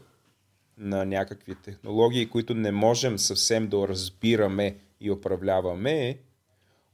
на 0.77 1.05
някакви 1.05 1.55
технологии, 1.55 2.29
които 2.29 2.53
не 2.53 2.71
можем 2.71 3.19
съвсем 3.19 3.67
да 3.67 3.87
разбираме 3.87 4.75
и 5.01 5.11
управляваме, 5.11 6.19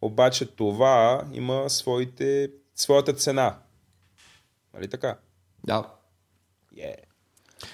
обаче 0.01 0.45
това 0.45 1.23
има 1.33 1.69
своите, 1.69 2.51
своята 2.75 3.13
цена. 3.13 3.57
Нали 4.73 4.87
така? 4.87 5.17
Да. 5.63 5.85
Yeah. 6.75 6.95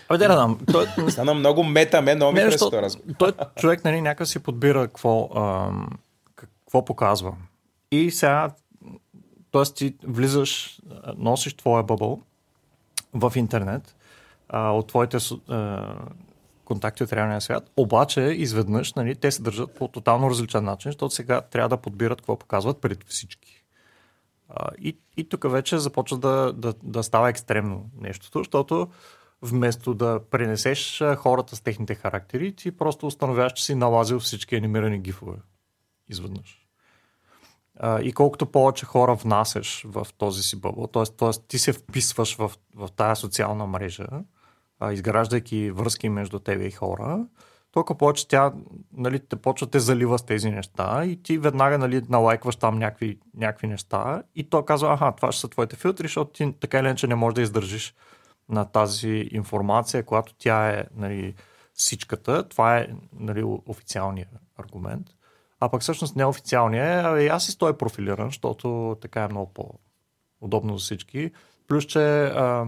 Абе, 0.09 0.17
да, 0.17 0.27
да, 0.27 0.57
той... 0.71 1.11
Стана 1.11 1.33
много 1.33 1.63
мета, 1.63 2.01
мен 2.01 2.17
много 2.17 2.31
ми 2.31 2.39
харесва 2.39 2.89
Той 3.17 3.33
човек 3.55 3.83
нали, 3.83 4.01
някак 4.01 4.27
си 4.27 4.39
подбира 4.39 4.87
какво, 4.87 5.29
а, 5.35 5.71
какво 6.35 6.85
показва. 6.85 7.35
И 7.91 8.11
сега, 8.11 8.49
т.е. 9.51 9.63
ти 9.63 9.95
влизаш, 10.03 10.81
носиш 11.17 11.53
твоя 11.53 11.83
бъбъл 11.83 12.21
в 13.13 13.33
интернет 13.35 13.95
а, 14.49 14.71
от 14.71 14.87
твоите 14.87 15.17
а, 15.47 15.85
контакти 16.71 17.03
от 17.03 17.13
реалния 17.13 17.41
свят, 17.41 17.71
обаче 17.77 18.21
изведнъж 18.21 18.93
нали, 18.93 19.15
те 19.15 19.31
се 19.31 19.41
държат 19.41 19.75
по 19.75 19.87
тотално 19.87 20.29
различен 20.29 20.63
начин, 20.63 20.91
защото 20.91 21.15
сега 21.15 21.41
трябва 21.41 21.69
да 21.69 21.77
подбират 21.77 22.21
какво 22.21 22.39
показват 22.39 22.81
пред 22.81 23.03
всички. 23.07 23.63
А, 24.49 24.69
и, 24.79 24.97
и 25.17 25.29
тук 25.29 25.51
вече 25.51 25.77
започва 25.77 26.17
да, 26.17 26.53
да, 26.53 26.73
да 26.83 27.03
става 27.03 27.29
екстремно 27.29 27.89
нещото, 28.01 28.39
защото 28.39 28.87
вместо 29.41 29.93
да 29.93 30.19
пренесеш 30.31 31.03
хората 31.17 31.55
с 31.55 31.61
техните 31.61 31.95
характери, 31.95 32.55
ти 32.55 32.71
просто 32.71 33.07
установяваш, 33.07 33.53
че 33.53 33.65
си 33.65 33.75
налазил 33.75 34.19
всички 34.19 34.55
анимирани 34.55 34.99
гифове 34.99 35.37
изведнъж. 36.09 36.67
А, 37.79 38.01
и 38.01 38.11
колкото 38.11 38.45
повече 38.45 38.85
хора 38.85 39.15
внасяш 39.15 39.85
в 39.87 40.07
този 40.17 40.43
си 40.43 40.59
бъбъл, 40.59 40.87
т.е. 40.87 41.31
ти 41.47 41.59
се 41.59 41.73
вписваш 41.73 42.35
в, 42.35 42.51
в 42.75 42.89
тая 42.95 43.15
социална 43.15 43.67
мрежа, 43.67 44.07
а, 44.81 44.93
изграждайки 44.93 45.71
връзки 45.71 46.09
между 46.09 46.39
тебе 46.39 46.65
и 46.65 46.71
хора, 46.71 47.25
толкова 47.71 47.97
повече 47.97 48.27
тя 48.27 48.53
нали, 48.93 49.19
те 49.19 49.35
почва 49.35 49.67
те 49.67 49.79
залива 49.79 50.19
с 50.19 50.25
тези 50.25 50.51
неща 50.51 51.05
и 51.05 51.23
ти 51.23 51.37
веднага 51.37 51.77
нали, 51.77 52.01
налайкваш 52.09 52.55
там 52.55 52.79
някакви, 52.79 53.19
някакви 53.37 53.67
неща 53.67 54.23
и 54.35 54.49
то 54.49 54.65
казва, 54.65 54.93
аха, 54.93 55.13
това 55.17 55.31
ще 55.31 55.41
са 55.41 55.47
твоите 55.47 55.75
филтри, 55.75 56.07
защото 56.07 56.31
ти 56.31 56.53
така 56.59 56.79
или 56.79 56.85
иначе 56.85 57.07
не 57.07 57.15
можеш 57.15 57.35
да 57.35 57.41
издържиш 57.41 57.95
на 58.49 58.65
тази 58.65 59.29
информация, 59.31 60.03
когато 60.03 60.33
тя 60.37 60.69
е 60.69 60.83
нали, 60.95 61.35
всичката. 61.73 62.49
Това 62.49 62.77
е 62.77 62.87
нали, 63.19 63.43
официалният 63.43 64.29
аргумент. 64.57 65.07
А 65.59 65.69
пък 65.69 65.81
всъщност 65.81 66.15
неофициалният 66.15 67.19
е, 67.19 67.27
аз 67.27 67.45
си 67.45 67.51
стоя 67.51 67.77
профилиран, 67.77 68.27
защото 68.27 68.97
така 69.01 69.23
е 69.23 69.27
много 69.27 69.53
по-удобно 69.53 70.77
за 70.77 70.83
всички. 70.83 71.31
Плюс, 71.67 71.85
че 71.85 72.23
а, 72.23 72.65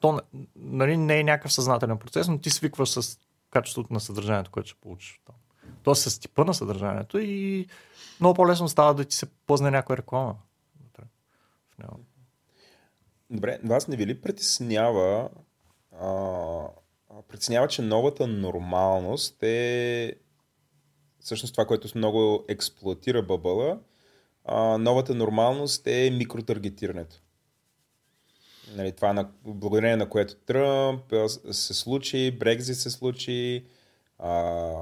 то 0.00 0.20
нали, 0.56 0.96
не 0.96 1.20
е 1.20 1.24
някакъв 1.24 1.52
съзнателен 1.52 1.98
процес, 1.98 2.28
но 2.28 2.38
ти 2.38 2.50
свикваш 2.50 2.88
с 2.90 3.18
качеството 3.50 3.92
на 3.92 4.00
съдържанието, 4.00 4.50
което 4.50 4.68
ще 4.68 4.80
получиш 4.80 5.20
там. 5.26 5.34
Тоест 5.82 6.02
с 6.02 6.18
типа 6.18 6.44
на 6.44 6.54
съдържанието 6.54 7.18
и 7.18 7.66
много 8.20 8.34
по-лесно 8.34 8.68
става 8.68 8.94
да 8.94 9.04
ти 9.04 9.16
се 9.16 9.26
пъзне 9.46 9.70
някоя 9.70 9.96
реклама. 9.96 10.36
Добре, 13.30 13.58
вас 13.64 13.88
не 13.88 13.96
ви 13.96 14.06
ли 14.06 14.20
притеснява 14.20 15.30
а, 16.00 16.08
притеснява, 17.28 17.68
че 17.68 17.82
новата 17.82 18.26
нормалност 18.26 19.42
е 19.42 20.14
всъщност 21.20 21.54
това, 21.54 21.66
което 21.66 21.98
много 21.98 22.44
експлуатира 22.48 23.22
бъбъла, 23.22 23.78
а, 24.44 24.78
новата 24.78 25.14
нормалност 25.14 25.86
е 25.86 26.10
микротаргетирането. 26.10 27.22
Нали, 28.76 28.92
това 28.92 29.12
на, 29.12 29.28
благодарение 29.44 29.96
на 29.96 30.08
което 30.08 30.34
Тръмп 30.34 31.14
се 31.50 31.74
случи, 31.74 32.30
Брекзит 32.30 32.76
се 32.76 32.90
случи, 32.90 33.64
а, 34.18 34.72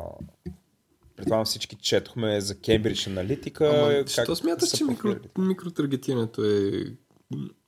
предполагам 1.16 1.44
всички 1.44 1.76
четохме 1.76 2.40
за 2.40 2.58
Кембридж 2.60 3.06
аналитика. 3.06 3.66
Ама, 3.68 4.06
що 4.06 4.36
смяташ, 4.36 4.70
че 4.76 4.84
микро, 4.84 5.14
микротаргетирането 5.38 6.44
е, 6.44 6.84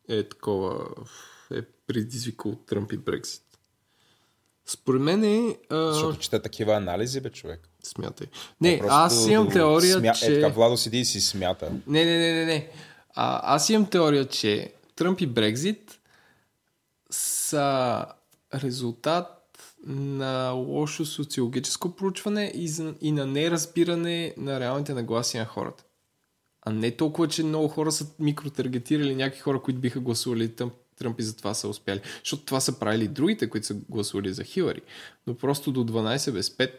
е 0.08 0.22
такова, 0.22 0.86
е 1.54 1.62
предизвикало 1.86 2.54
Тръмп 2.54 2.92
и 2.92 2.96
Брексит? 2.96 3.42
Според 4.66 5.02
мен 5.02 5.24
е... 5.24 5.56
А... 5.70 5.92
Защото 5.92 6.18
чета 6.18 6.42
такива 6.42 6.74
анализи, 6.74 7.20
бе, 7.20 7.30
човек. 7.30 7.60
Смятай. 7.82 8.26
Не, 8.60 8.74
е 8.74 8.80
аз 8.88 9.28
имам 9.28 9.50
теория, 9.50 9.98
смя... 9.98 10.12
че... 10.12 10.26
Е, 10.26 10.40
така, 10.40 10.48
Владо 10.54 10.76
седи 10.76 10.98
и 10.98 11.04
си 11.04 11.20
смята. 11.20 11.72
Не, 11.86 12.04
не, 12.04 12.18
не, 12.18 12.32
не, 12.32 12.44
не. 12.44 12.70
А, 13.14 13.54
аз 13.54 13.70
имам 13.70 13.86
теория, 13.86 14.28
че 14.28 14.72
Тръмп 14.96 15.20
и 15.20 15.26
Брекзит 15.26 15.99
са 17.50 18.06
резултат 18.54 19.26
на 19.86 20.50
лошо 20.50 21.04
социологическо 21.04 21.96
проучване 21.96 22.52
и, 22.54 22.70
и 23.00 23.12
на 23.12 23.26
неразбиране 23.26 24.34
на 24.36 24.60
реалните 24.60 24.94
нагласи 24.94 25.38
на 25.38 25.44
хората. 25.44 25.84
А 26.62 26.72
не 26.72 26.96
толкова, 26.96 27.28
че 27.28 27.42
много 27.42 27.68
хора 27.68 27.92
са 27.92 28.06
микротаргетирали 28.18 29.14
някакви 29.14 29.40
хора, 29.40 29.62
които 29.62 29.80
биха 29.80 30.00
гласували 30.00 30.48
Тръмп, 30.48 30.72
Тръмп 30.96 31.20
и 31.20 31.22
затова 31.22 31.54
са 31.54 31.68
успяли. 31.68 32.00
Защото 32.24 32.44
това 32.44 32.60
са 32.60 32.78
правили 32.78 33.08
другите, 33.08 33.50
които 33.50 33.66
са 33.66 33.74
гласували 33.74 34.32
за 34.32 34.44
Хилари. 34.44 34.82
Но 35.26 35.34
просто 35.34 35.72
до 35.72 35.84
12 35.84 36.32
без 36.32 36.50
5 36.50 36.70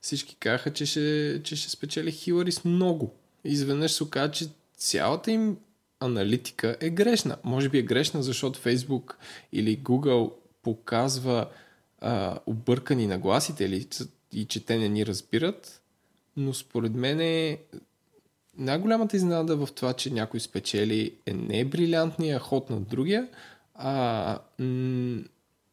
всички 0.00 0.36
казаха, 0.36 0.72
че 0.72 0.86
ще, 0.86 1.40
че 1.44 1.56
ще 1.56 1.70
спечели 1.70 2.12
Хилари 2.12 2.52
с 2.52 2.64
много. 2.64 3.14
Изведнъж 3.44 3.92
се 3.92 4.04
оказа, 4.04 4.32
че 4.32 4.48
цялата 4.76 5.30
им 5.30 5.56
аналитика 6.00 6.76
е 6.80 6.90
грешна. 6.90 7.36
Може 7.44 7.68
би 7.68 7.78
е 7.78 7.82
грешна, 7.82 8.22
защото 8.22 8.60
Facebook 8.60 9.14
или 9.52 9.78
Google 9.78 10.32
показва 10.62 11.48
а, 12.00 12.38
объркани 12.46 13.06
нагласите 13.06 13.64
или, 13.64 13.88
и 14.32 14.44
че 14.44 14.64
те 14.64 14.78
не 14.78 14.88
ни 14.88 15.06
разбират, 15.06 15.82
но 16.36 16.54
според 16.54 16.94
мен 16.94 17.20
е 17.20 17.58
най-голямата 18.58 19.16
изненада 19.16 19.56
в 19.56 19.68
това, 19.74 19.92
че 19.92 20.10
някой 20.10 20.40
спечели 20.40 21.14
е 21.26 21.32
не 21.32 21.64
брилянтния 21.64 22.38
ход 22.38 22.70
на 22.70 22.80
другия, 22.80 23.28
а 23.74 24.38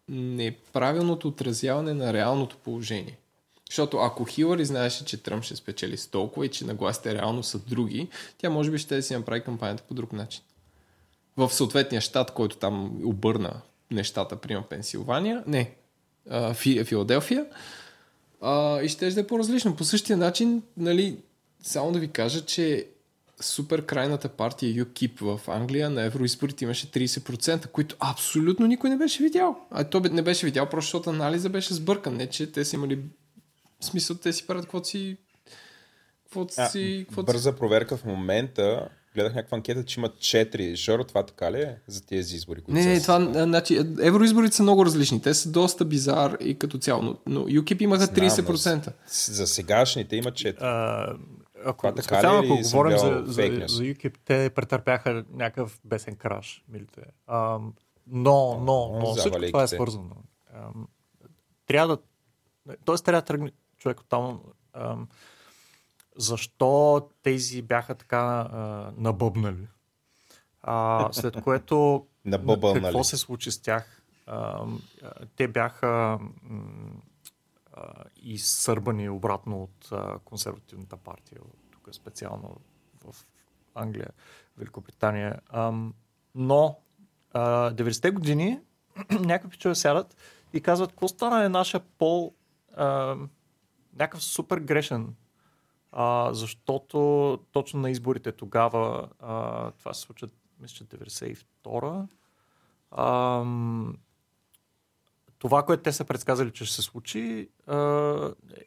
неправилното 0.10 1.28
отразяване 1.28 1.94
на 1.94 2.14
реалното 2.14 2.58
положение. 2.58 3.18
Защото 3.70 3.98
ако 3.98 4.26
Хилари 4.26 4.66
знаеше, 4.66 5.06
че 5.06 5.24
Тръмп 5.24 5.44
ще 5.44 5.56
спечели 5.56 5.98
с 5.98 6.08
толкова 6.08 6.46
и 6.46 6.50
че 6.50 6.66
нагласите 6.66 7.16
реално 7.16 7.44
са 7.44 7.60
други, 7.60 8.08
тя 8.38 8.50
може 8.50 8.72
би 8.72 8.78
ще 8.78 9.02
си 9.02 9.16
направи 9.16 9.42
кампанията 9.42 9.84
по 9.88 9.94
друг 9.94 10.14
начин. 10.14 10.44
В 11.38 11.54
съответния 11.54 12.02
щат, 12.02 12.32
който 12.32 12.58
там 12.58 13.02
обърна 13.06 13.62
нещата, 13.92 14.36
приема 14.36 14.64
Пенсилвания, 14.64 15.44
не, 15.48 15.72
а, 16.30 16.54
Фи, 16.54 16.84
Филаделфия, 16.84 17.46
а, 18.42 18.82
и 18.82 18.90
ще 18.90 19.12
да 19.12 19.20
е 19.20 19.28
по-различно. 19.28 19.76
По 19.76 19.84
същия 19.84 20.18
начин, 20.18 20.64
нали, 20.78 21.18
само 21.64 21.92
да 21.92 22.00
ви 22.00 22.08
кажа, 22.08 22.46
че 22.46 22.88
супер 23.42 23.86
крайната 23.86 24.30
партия 24.30 24.86
UKIP 24.86 25.22
в 25.22 25.42
Англия 25.48 25.90
на 25.90 26.02
евроизборите 26.02 26.64
имаше 26.64 26.92
30%, 26.92 27.68
които 27.68 27.96
абсолютно 28.00 28.68
никой 28.68 28.90
не 28.90 28.98
беше 28.98 29.24
видял. 29.24 29.60
А 29.72 29.84
то 29.84 30.00
не 30.00 30.22
беше 30.22 30.46
видял, 30.46 30.70
просто 30.70 30.88
защото 30.88 31.10
анализа 31.10 31.50
беше 31.50 31.74
сбъркан. 31.74 32.16
Не, 32.16 32.30
че 32.30 32.52
те 32.52 32.66
са 32.66 32.76
имали 32.76 33.00
в 33.80 33.86
смисъл, 33.86 34.16
те 34.16 34.34
си 34.34 34.48
правят 34.48 34.66
каквото 34.66 34.88
си... 34.88 35.18
Каквото 36.24 36.54
си... 36.72 37.06
Каквото 37.08 37.26
бърза 37.26 37.52
си... 37.52 37.58
проверка 37.58 37.98
в 37.98 38.06
момента. 38.06 38.90
Гледах 39.16 39.36
някаква 39.36 39.56
анкета, 39.56 39.86
че 39.86 40.00
има 40.00 40.10
4. 40.10 40.76
Жоро, 40.76 41.04
това 41.04 41.24
така 41.24 41.52
ли 41.52 41.62
е 41.62 41.78
за 41.88 42.06
тези 42.06 42.36
избори? 42.36 42.62
Които 42.62 42.80
не, 42.80 42.86
не, 42.86 43.02
това, 43.02 43.32
значи, 43.34 43.78
евроизборите 44.02 44.56
са 44.56 44.64
много 44.64 44.86
различни. 44.86 45.22
Те 45.22 45.34
са 45.34 45.52
доста 45.52 45.86
бизар 45.86 46.38
и 46.40 46.60
като 46.60 46.78
цяло. 46.78 47.02
Но, 47.02 47.18
но 47.26 47.46
UKIP 47.46 47.82
имаха 47.82 48.08
30%. 48.08 48.92
за 49.08 49.48
сегашните 49.48 50.16
има 50.16 50.32
4. 50.32 50.56
А, 50.60 51.16
ако, 51.66 51.78
това 51.78 51.96
така 51.96 52.22
ли, 52.22 52.46
ако 52.46 52.62
говорим 52.62 52.98
за, 52.98 53.24
за, 53.26 53.34
за 53.68 53.84
UKIP, 53.84 54.14
те 54.26 54.50
претърпяха 54.50 55.24
някакъв 55.34 55.80
бесен 55.86 56.16
краш. 56.16 56.64
Милите. 56.70 57.02
А, 57.28 57.60
но, 58.08 58.60
но, 58.66 59.00
но, 59.00 59.16
всичко 59.16 59.42
това 59.42 59.64
е 59.64 59.68
свързано. 59.68 60.16
А, 60.54 60.70
трябва 61.68 61.96
да 61.96 62.02
Тоест 62.86 63.06
трябва 63.06 63.22
да 63.22 63.26
тръгне 63.26 63.52
човек 63.86 64.00
от 64.00 64.10
там. 64.10 64.42
Защо 66.18 67.10
тези 67.24 67.62
бяха 67.62 67.96
така 67.96 68.50
а, 68.52 68.92
набъбнали? 68.98 69.68
А, 70.62 71.10
след 71.12 71.42
което 71.42 72.08
какво 72.74 73.04
се 73.04 73.18
случи 73.18 73.52
с 73.52 73.62
тях? 73.62 74.02
А, 74.26 74.66
те 75.36 75.48
бяха 75.48 76.20
а, 77.74 77.94
изсърбани 78.16 79.10
обратно 79.10 79.64
от 79.64 79.92
а, 79.92 80.20
консервативната 80.20 80.98
партия, 80.98 81.42
тук 81.72 81.90
специално 81.96 82.58
в 83.04 83.26
Англия, 83.76 84.10
Великобритания. 84.58 85.40
А, 85.50 85.74
но 86.36 86.80
а, 87.34 87.72
90-те 87.72 88.12
години 88.12 88.60
някакви 89.12 89.50
пичове 89.50 89.76
сядат 89.76 90.16
и 90.54 90.62
казват, 90.62 90.90
какво 90.90 91.08
стана 91.08 91.46
е 91.46 91.50
нашия 91.50 91.82
пол 91.98 92.36
а, 92.76 93.16
някакъв 93.96 94.24
супер 94.24 94.58
грешен. 94.58 95.16
А, 95.92 96.34
защото 96.34 97.40
точно 97.52 97.80
на 97.80 97.92
изборите 97.92 98.32
тогава, 98.32 99.10
а, 99.20 99.72
това 99.72 99.94
се 99.94 100.02
случва, 100.02 100.28
мисля, 100.60 100.76
че 100.76 100.84
92-а, 100.84 102.08
а, 102.92 103.46
това, 105.40 105.64
което 105.64 105.84
те 105.84 105.92
са 105.92 106.06
предсказали, 106.06 106.52
че 106.52 106.66
ще 106.66 106.76
се 106.76 106.82
случи, 106.82 107.50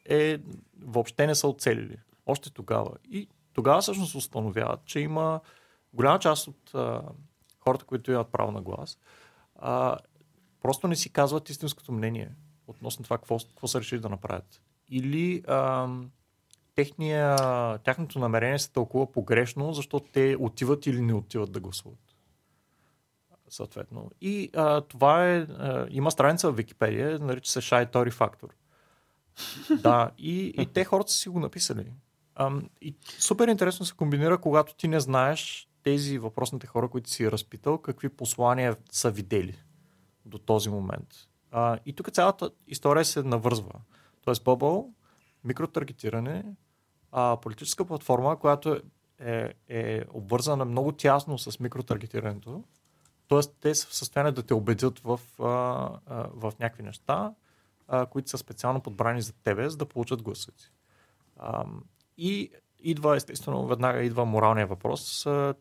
е 0.05 0.39
въобще 0.81 1.27
не 1.27 1.35
са 1.35 1.49
оцелили. 1.49 1.97
Още 2.27 2.51
тогава. 2.51 2.91
И 3.11 3.29
тогава 3.53 3.81
всъщност 3.81 4.15
установяват, 4.15 4.85
че 4.85 5.01
има 5.01 5.41
голяма 5.93 6.19
част 6.19 6.49
от 6.49 6.75
а, 6.75 7.03
хората, 7.61 7.85
които 7.85 8.13
имат 8.13 8.33
право 8.33 8.53
на 8.53 8.63
глас, 8.63 8.99
а, 9.57 9.97
просто 10.63 10.89
не 10.89 10.97
си 10.97 11.13
казват 11.13 11.51
истинското 11.51 11.93
мнение 11.93 12.31
относно 12.67 13.05
това 13.05 13.19
какво, 13.19 13.39
какво 13.39 13.69
са 13.69 13.81
решили 13.81 14.01
да 14.01 14.09
направят. 14.09 14.63
Или 14.91 15.43
а, 15.49 15.89
техния, 16.75 17.37
тяхното 17.79 18.19
намерение 18.19 18.59
се 18.59 18.73
тълкува 18.73 19.13
погрешно, 19.13 19.73
защото 19.73 20.09
те 20.13 20.37
отиват 20.41 20.87
или 20.87 21.01
не 21.01 21.15
отиват 21.15 21.53
да 21.53 21.61
гласуват. 21.61 22.17
Съответно. 23.49 24.11
И 24.21 24.51
а, 24.57 24.81
това 24.81 25.29
е. 25.29 25.39
А, 25.39 25.87
има 25.91 26.11
страница 26.11 26.53
в 26.53 26.57
Википедия, 26.57 27.19
нарича 27.19 27.51
се 27.51 27.61
Shy 27.61 27.93
Tory 27.93 28.13
Factor. 28.13 28.51
да, 29.83 30.11
и, 30.19 30.55
и 30.59 30.67
те 30.67 30.85
хората 30.85 31.13
са 31.13 31.19
си 31.19 31.29
го 31.29 31.41
написали. 31.41 31.93
А, 32.35 32.53
и 32.81 32.97
супер 33.19 33.49
интересно 33.49 33.87
се 33.87 33.95
комбинира, 33.95 34.39
когато 34.39 34.75
ти 34.75 34.89
не 34.89 35.01
знаеш 35.01 35.69
тези 35.83 36.19
въпросните 36.19 36.67
хора, 36.67 36.89
които 36.89 37.11
си 37.11 37.31
разпитал, 37.31 37.79
какви 37.79 38.09
послания 38.09 38.77
са 38.91 39.11
видели 39.11 39.59
до 40.25 40.39
този 40.39 40.69
момент 40.69 41.09
А, 41.51 41.79
и 41.87 41.93
тук 41.93 42.11
цялата 42.11 42.51
история 42.67 43.05
се 43.05 43.23
навързва. 43.23 43.73
Тоест 44.29 44.45
Bubble, 44.45 44.93
микротаргетиране, 45.45 46.45
а, 47.13 47.37
политическа 47.43 47.85
платформа, 47.85 48.39
която 48.39 48.81
е, 49.21 49.55
е 49.69 50.05
обвързана 50.13 50.65
много 50.65 50.93
тясно 50.93 51.39
с 51.39 51.61
микротаргетирането. 51.61 52.65
Тоест 53.29 53.57
те 53.61 53.75
са 53.75 53.87
в 53.87 53.95
състояние 53.95 54.33
да 54.33 54.43
те 54.43 54.55
убедят 54.55 54.99
в, 54.99 55.21
а, 55.39 55.45
а, 56.07 56.29
в 56.35 56.53
някакви 56.61 56.83
неща, 56.83 57.35
а, 57.89 58.07
които 58.07 58.31
са 58.31 58.39
специално 58.39 58.81
подбрани 58.81 59.23
за 59.23 59.33
тебе, 59.33 59.71
за 59.71 59.77
да 59.77 59.87
получат. 59.87 60.21
А, 61.37 61.65
и 62.19 62.51
идва, 62.79 63.17
естествено, 63.17 63.67
веднага 63.67 64.03
идва 64.03 64.25
моралния 64.25 64.67
въпрос. 64.67 65.27
А, 65.27 65.55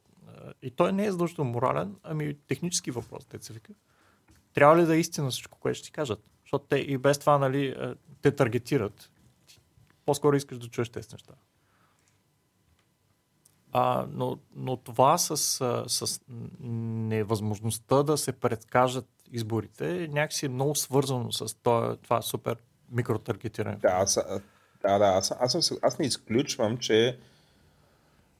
и 0.61 0.72
той 0.72 0.94
не 0.94 1.06
е 1.06 1.11
задължително 1.11 1.52
морален, 1.52 1.95
ами 2.03 2.38
технически 2.48 2.91
въпрос, 2.91 3.26
те 3.26 3.38
се 3.41 3.53
вика. 3.53 3.73
Трябва 4.53 4.77
ли 4.77 4.85
да 4.85 4.95
е 4.95 4.99
истина 4.99 5.30
всичко, 5.30 5.60
което 5.60 5.77
ще 5.77 5.85
ти 5.85 5.91
кажат? 5.91 6.23
Защото 6.44 6.65
те 6.65 6.77
и 6.77 6.98
без 6.98 7.19
това, 7.19 7.38
нали, 7.38 7.95
те 8.29 8.35
таргетират. 8.35 9.11
По-скоро 10.05 10.35
искаш 10.35 10.57
да 10.57 10.67
чуеш 10.67 10.89
тези 10.89 11.07
неща. 11.11 11.33
А, 13.71 14.07
но, 14.11 14.39
но 14.55 14.77
това 14.77 15.17
с, 15.17 15.37
с 15.87 16.21
невъзможността 16.59 18.03
да 18.03 18.17
се 18.17 18.31
предскажат 18.31 19.05
изборите 19.31 20.07
някакси 20.07 20.45
е 20.45 20.49
много 20.49 20.75
свързано 20.75 21.31
с 21.31 21.55
това, 21.55 21.95
това 21.95 22.21
супер 22.21 22.57
микротаргетиране. 22.91 23.77
Да, 23.77 23.87
аз, 23.87 24.19
да, 24.81 24.97
да 24.97 25.05
аз, 25.05 25.31
аз, 25.39 25.55
аз, 25.55 25.73
аз 25.81 25.99
не 25.99 26.05
изключвам, 26.05 26.77
че, 26.77 27.19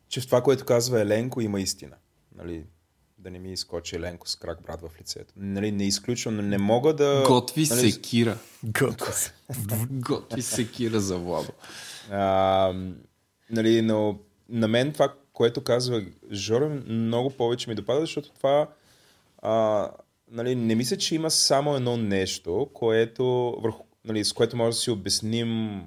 че 0.07 0.22
в 0.22 0.26
това, 0.26 0.41
което 0.41 0.65
казва 0.65 1.01
Еленко, 1.01 1.41
има 1.41 1.61
истина. 1.61 1.95
Нали, 2.35 2.65
да 3.18 3.31
не 3.31 3.39
ми 3.39 3.52
изкочи 3.52 3.95
Еленко 3.95 4.30
с 4.30 4.35
крак 4.35 4.61
брат 4.61 4.81
в 4.81 5.02
лицето. 5.02 5.34
Нали, 5.38 5.72
не 5.72 5.88
изключвам, 5.88 6.35
но 6.35 6.41
не 6.41 6.57
мога 6.57 6.94
да... 6.94 7.23
Готви 7.27 7.68
нали, 7.69 7.91
секира. 7.91 8.38
Готви. 8.64 9.31
Готви 9.89 10.41
секира 10.41 10.99
за 10.99 11.18
Владо. 11.18 11.49
А, 12.11 12.73
нали, 13.49 13.81
но 13.81 14.19
на 14.49 14.68
мен 14.68 14.94
това, 14.94 15.14
което 15.34 15.64
казва 15.64 16.06
Жоро, 16.31 16.69
много 16.88 17.30
повече 17.30 17.69
ми 17.69 17.76
допада, 17.76 17.99
защото 17.99 18.31
това 18.31 18.68
а, 19.38 19.89
нали, 20.31 20.56
не 20.56 20.76
мисля, 20.76 20.98
че 20.98 21.15
има 21.15 21.31
само 21.31 21.76
едно 21.76 21.98
нещо, 21.98 22.69
което, 22.73 23.56
върху, 23.61 23.84
нали, 24.06 24.26
с 24.26 24.34
което 24.34 24.57
може 24.57 24.76
да 24.76 24.81
си 24.81 24.91
обясним 24.91 25.81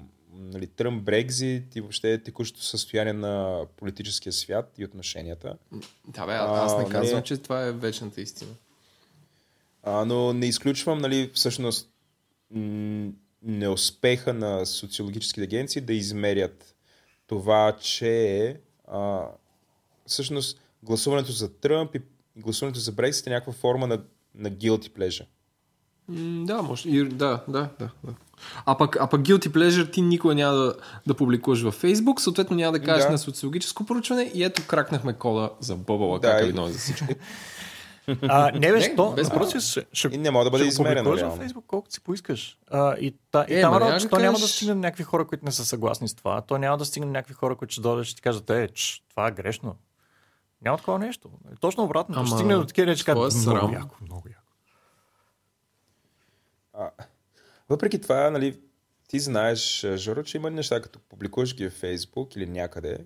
нали, 0.51 0.67
Тръмп, 0.67 1.03
Брекзит 1.03 1.75
и 1.75 1.81
въобще 1.81 2.23
текущото 2.23 2.65
състояние 2.65 3.13
на 3.13 3.65
политическия 3.77 4.33
свят 4.33 4.73
и 4.77 4.85
отношенията. 4.85 5.57
Да, 6.07 6.25
бе, 6.25 6.33
аз 6.33 6.77
не 6.77 6.89
казвам, 6.89 7.15
нали- 7.15 7.25
че 7.25 7.37
това 7.37 7.63
е 7.63 7.71
вечната 7.71 8.21
истина. 8.21 8.51
А, 9.83 10.05
но 10.05 10.33
не 10.33 10.45
изключвам, 10.45 10.97
нали, 10.97 11.31
всъщност, 11.33 11.89
м- 12.51 13.11
неуспеха 13.43 14.33
на 14.33 14.65
социологическите 14.65 15.43
агенции 15.43 15.81
да 15.81 15.93
измерят 15.93 16.75
това, 17.27 17.77
че 17.81 18.57
а, 18.87 19.27
всъщност 20.05 20.61
гласуването 20.83 21.31
за 21.31 21.53
Тръмп 21.53 21.95
и 21.95 22.01
гласуването 22.35 22.79
за 22.79 22.91
Брексит 22.91 23.27
е 23.27 23.29
някаква 23.29 23.53
форма 23.53 23.87
на, 23.87 24.03
на 24.35 24.51
guilty 24.51 24.89
pleasure. 24.89 25.25
М, 26.09 26.45
Да, 26.45 26.61
може. 26.61 26.89
И, 26.89 27.03
да, 27.03 27.39
да, 27.47 27.69
да, 27.79 27.89
да. 28.03 28.13
А 28.65 28.77
пък, 28.77 28.95
а 28.95 29.07
пък 29.07 29.21
Guilty 29.21 29.47
Pleasure 29.47 29.93
ти 29.93 30.01
никога 30.01 30.35
няма 30.35 30.53
да, 30.53 30.75
да 31.07 31.13
публикуваш 31.13 31.61
във 31.61 31.81
Facebook, 31.81 32.19
съответно 32.19 32.55
няма 32.55 32.71
да 32.71 32.79
кажеш 32.81 33.05
Да. 33.05 33.11
на 33.11 33.17
социологическо 33.17 33.85
проучване 33.85 34.31
и 34.33 34.43
ето 34.43 34.61
кракнахме 34.67 35.13
кода 35.13 35.49
за 35.59 35.75
бъбъла, 35.75 36.19
Да, 36.19 36.31
как 36.31 36.41
е 36.41 36.45
и- 36.45 36.49
едно 36.49 36.67
и 36.67 36.71
за 36.71 36.79
всичко. 36.79 37.05
А, 38.21 38.51
не 38.51 38.59
бе, 38.61 38.71
Не, 38.71 38.81
що? 38.83 39.11
без 39.11 39.29
Напротив, 39.29 39.61
ще, 39.61 39.85
ще, 39.93 40.07
И 40.07 40.17
не 40.17 40.31
може 40.31 40.43
да 40.43 40.51
бъде 40.51 40.63
ще 40.63 40.67
измерено, 40.67 40.95
публикуваш 40.95 41.19
реално. 41.19 41.31
във 41.31 41.39
Фейсбук, 41.39 41.65
колкото 41.67 41.93
си 41.93 42.01
поискаш. 42.01 42.57
А, 42.69 42.95
и 42.95 43.15
та, 43.31 43.45
и 43.49 43.53
Е, 43.53 43.61
там 43.61 43.71
е 43.71 43.75
работа, 43.75 43.91
да 43.91 43.99
че 43.99 44.07
то 44.07 44.19
няма 44.19 44.39
да 44.39 44.47
стигне 44.47 44.73
до 44.73 44.79
някакви 44.79 45.03
хора, 45.03 45.27
които 45.27 45.45
не 45.45 45.51
са 45.51 45.65
съгласни 45.65 46.07
с 46.07 46.13
това. 46.13 46.41
То 46.41 46.57
няма 46.57 46.77
да 46.77 46.85
стигне 46.85 47.07
някакви 47.07 47.33
хора, 47.33 47.55
които 47.55 47.71
ще 47.71 47.81
дойдат 47.81 48.05
и 48.05 48.09
ще 48.09 48.15
ти 48.15 48.21
кажат, 48.21 48.49
е, 48.49 48.67
ч, 48.67 49.03
това 49.09 49.27
е 49.27 49.31
грешно. 49.31 49.75
Няма 50.61 50.77
такова 50.77 50.99
нещо. 50.99 51.29
Точно 51.59 51.83
обратно. 51.83 52.15
Ама, 52.17 52.27
Ще 52.27 52.35
стигне 52.35 52.55
до 52.55 52.65
такива, 52.65 52.95
че 52.95 53.03
твоя 53.03 53.15
кажат, 53.17 53.45
много 53.47 53.73
яко, 53.73 53.95
много 54.01 54.23
яко. 54.27 54.40
А, 56.81 56.91
въпреки 57.69 58.01
това, 58.01 58.29
нали, 58.29 58.59
ти 59.07 59.19
знаеш, 59.19 59.83
а, 59.83 59.97
Жоро, 59.97 60.23
че 60.23 60.37
има 60.37 60.49
неща, 60.49 60.81
като 60.81 60.99
публикуваш 60.99 61.55
ги 61.55 61.69
в 61.69 61.73
Фейсбук 61.73 62.35
или 62.35 62.45
някъде 62.45 62.97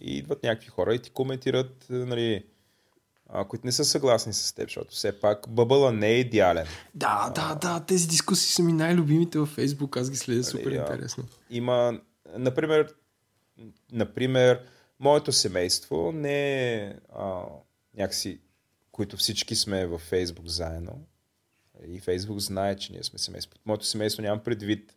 и 0.00 0.18
идват 0.18 0.42
някакви 0.42 0.68
хора 0.68 0.94
и 0.94 0.98
ти 0.98 1.10
коментират, 1.10 1.86
а, 1.90 1.94
нали, 1.94 2.44
а, 3.28 3.44
които 3.44 3.66
не 3.66 3.72
са 3.72 3.84
съгласни 3.84 4.32
с 4.32 4.52
теб, 4.52 4.68
защото 4.68 4.94
все 4.94 5.20
пак 5.20 5.48
бъбъла 5.48 5.92
не 5.92 6.08
е 6.08 6.18
идеален. 6.18 6.66
Да, 6.94 7.32
да, 7.34 7.54
да, 7.54 7.84
тези 7.86 8.08
дискусии 8.08 8.52
са 8.52 8.62
ми 8.62 8.72
най-любимите 8.72 9.38
във 9.38 9.56
Facebook, 9.56 10.00
аз 10.00 10.10
ги 10.10 10.16
следя 10.16 10.44
супер 10.44 10.64
Нали, 10.64 10.76
а, 10.76 10.80
интересно. 10.80 11.24
Има, 11.50 12.00
например, 12.36 12.94
например, 13.92 14.60
моето 15.00 15.32
семейство 15.32 16.12
не 16.12 16.74
е 16.74 16.94
а, 17.18 17.42
някакси, 17.96 18.40
които 18.92 19.16
всички 19.16 19.56
сме 19.56 19.86
във 19.86 20.00
Фейсбук 20.00 20.46
заедно. 20.46 21.00
И 21.86 22.00
Фейсбук 22.00 22.38
знае, 22.38 22.76
че 22.76 22.92
ние 22.92 23.02
сме 23.02 23.18
семейство. 23.18 23.58
Моето 23.66 23.86
семейство 23.86 24.22
нямам 24.22 24.44
предвид 24.44 24.96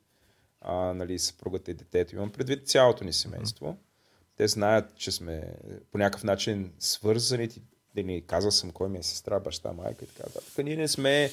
а, 0.61 0.73
нали, 0.73 1.19
съпругата 1.19 1.71
и 1.71 1.73
детето. 1.73 2.15
Имам 2.15 2.31
предвид 2.31 2.67
цялото 2.67 3.03
ни 3.03 3.13
семейство. 3.13 3.77
Те 4.37 4.47
знаят, 4.47 4.95
че 4.95 5.11
сме 5.11 5.53
по 5.91 5.97
някакъв 5.97 6.23
начин 6.23 6.73
свързани. 6.79 7.49
Да 7.95 8.03
ни 8.03 8.21
казал 8.27 8.51
съм 8.51 8.71
кой 8.71 8.89
ми 8.89 8.97
е 8.97 9.03
сестра, 9.03 9.39
баща, 9.39 9.73
майка 9.73 10.05
и 10.05 10.07
така 10.07 10.23
нататък. 10.23 10.65
Ние 10.65 10.75
не 10.75 10.87
сме 10.87 11.31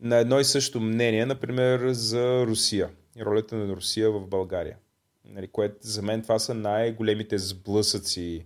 на 0.00 0.16
едно 0.16 0.40
и 0.40 0.44
също 0.44 0.80
мнение, 0.80 1.26
например, 1.26 1.88
за 1.92 2.46
Русия 2.46 2.90
и 3.16 3.24
ролята 3.24 3.56
на 3.56 3.76
Русия 3.76 4.10
в 4.10 4.26
България. 4.26 4.76
Нали, 5.24 5.48
което 5.48 5.76
за 5.80 6.02
мен 6.02 6.22
това 6.22 6.38
са 6.38 6.54
най-големите 6.54 7.38
сблъсъци, 7.38 8.44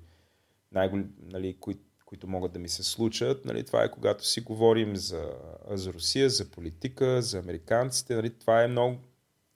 най 0.73 0.90
нали, 1.23 1.56
кои, 1.61 1.74
които 2.14 2.28
могат 2.28 2.52
да 2.52 2.58
ми 2.58 2.68
се 2.68 2.82
случат. 2.82 3.44
Нали, 3.44 3.64
това 3.64 3.84
е 3.84 3.90
когато 3.90 4.26
си 4.26 4.40
говорим 4.40 4.96
за, 4.96 5.30
за 5.70 5.92
Русия, 5.92 6.30
за 6.30 6.50
политика, 6.50 7.22
за 7.22 7.38
американците. 7.38 8.14
Нали, 8.14 8.30
това 8.30 8.62
е 8.62 8.68
много, 8.68 8.96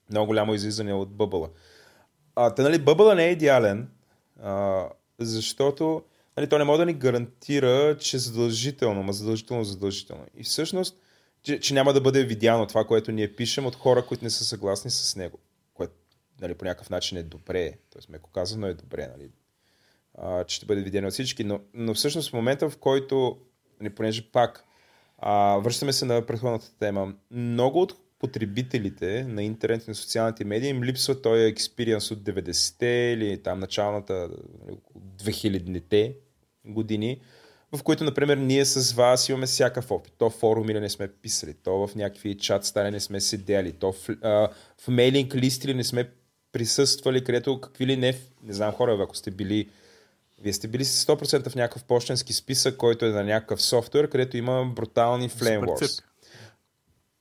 много 0.09 0.27
голямо 0.27 0.53
излизане 0.53 0.93
от 0.93 1.09
бъбъла. 1.09 1.49
А, 2.35 2.55
та, 2.55 2.63
нали, 2.63 2.79
бъбъла 2.79 3.15
не 3.15 3.27
е 3.27 3.31
идеален, 3.31 3.89
а, 4.41 4.85
защото 5.19 6.03
нали, 6.37 6.49
той 6.49 6.59
не 6.59 6.65
може 6.65 6.79
да 6.79 6.85
ни 6.85 6.93
гарантира, 6.93 7.97
че 7.97 8.17
задължително, 8.17 9.03
ма 9.03 9.13
задължително, 9.13 9.63
задължително. 9.63 10.25
И 10.35 10.43
всъщност, 10.43 10.97
че, 11.41 11.59
че 11.59 11.73
няма 11.73 11.93
да 11.93 12.01
бъде 12.01 12.23
видяно 12.23 12.67
това, 12.67 12.85
което 12.85 13.11
ние 13.11 13.35
пишем 13.35 13.65
от 13.65 13.75
хора, 13.75 14.05
които 14.05 14.23
не 14.23 14.29
са 14.29 14.45
съгласни 14.45 14.91
с 14.91 15.15
него. 15.15 15.39
Което 15.73 15.93
нали, 16.41 16.53
по 16.53 16.65
някакъв 16.65 16.89
начин 16.89 17.17
е 17.17 17.23
добре. 17.23 17.73
Тоест, 17.89 18.09
меко 18.09 18.29
казано 18.29 18.67
е 18.67 18.73
добре, 18.73 19.07
нали, 19.17 19.29
а, 20.21 20.43
че 20.43 20.55
ще 20.55 20.65
бъде 20.65 20.81
видено 20.81 21.07
от 21.07 21.13
всички. 21.13 21.43
Но, 21.43 21.59
но 21.73 21.93
всъщност 21.93 22.29
в 22.29 22.33
момента, 22.33 22.69
в 22.69 22.77
който, 22.77 23.37
нали, 23.81 23.89
понеже 23.89 24.31
пак, 24.31 24.63
а, 25.17 25.57
връщаме 25.57 25.93
се 25.93 26.05
на 26.05 26.25
предходната 26.25 26.77
тема, 26.79 27.13
много 27.31 27.81
от 27.81 27.93
потребителите 28.19 29.23
на 29.23 29.43
интернет 29.43 29.87
и 29.87 29.89
на 29.89 29.95
социалните 29.95 30.45
медии 30.45 30.69
им 30.69 30.83
липсва 30.83 31.21
този 31.21 31.43
експириенс 31.43 32.11
от 32.11 32.19
90-те 32.19 33.15
или 33.17 33.43
там 33.43 33.59
началната 33.59 34.29
нали, 34.65 34.77
2000-те 35.17 36.15
години, 36.65 37.21
в 37.75 37.83
които, 37.83 38.03
например, 38.03 38.37
ние 38.37 38.65
с 38.65 38.93
вас 38.93 39.29
имаме 39.29 39.45
всякакъв 39.45 39.91
опит. 39.91 40.13
То 40.17 40.29
в 40.29 40.33
форум 40.33 40.69
или 40.69 40.79
не 40.79 40.89
сме 40.89 41.07
писали, 41.07 41.53
то 41.53 41.87
в 41.87 41.95
някакви 41.95 42.37
чат 42.37 42.65
стане 42.65 42.91
не 42.91 42.99
сме 42.99 43.21
седели, 43.21 43.71
то 43.71 43.91
в, 43.91 44.09
а, 44.21 44.49
в 44.77 44.87
мейлинг 44.87 45.35
лист 45.35 45.63
или 45.63 45.73
не 45.73 45.83
сме 45.83 46.09
присъствали, 46.51 47.23
където 47.23 47.61
какви 47.61 47.87
ли 47.87 47.97
не, 47.97 48.15
не 48.43 48.53
знам 48.53 48.73
хора, 48.73 48.97
ако 49.01 49.15
сте 49.15 49.31
били 49.31 49.69
вие 50.41 50.53
сте 50.53 50.67
били 50.67 50.85
100% 50.85 51.49
в 51.49 51.55
някакъв 51.55 51.83
почтенски 51.83 52.33
списък, 52.33 52.77
който 52.77 53.05
е 53.05 53.09
на 53.09 53.23
някакъв 53.23 53.61
софтуер, 53.61 54.09
където 54.09 54.37
има 54.37 54.65
брутални 54.65 55.29
Flame 55.29 55.59
Супер 55.59 55.87
цирк. 55.87 56.03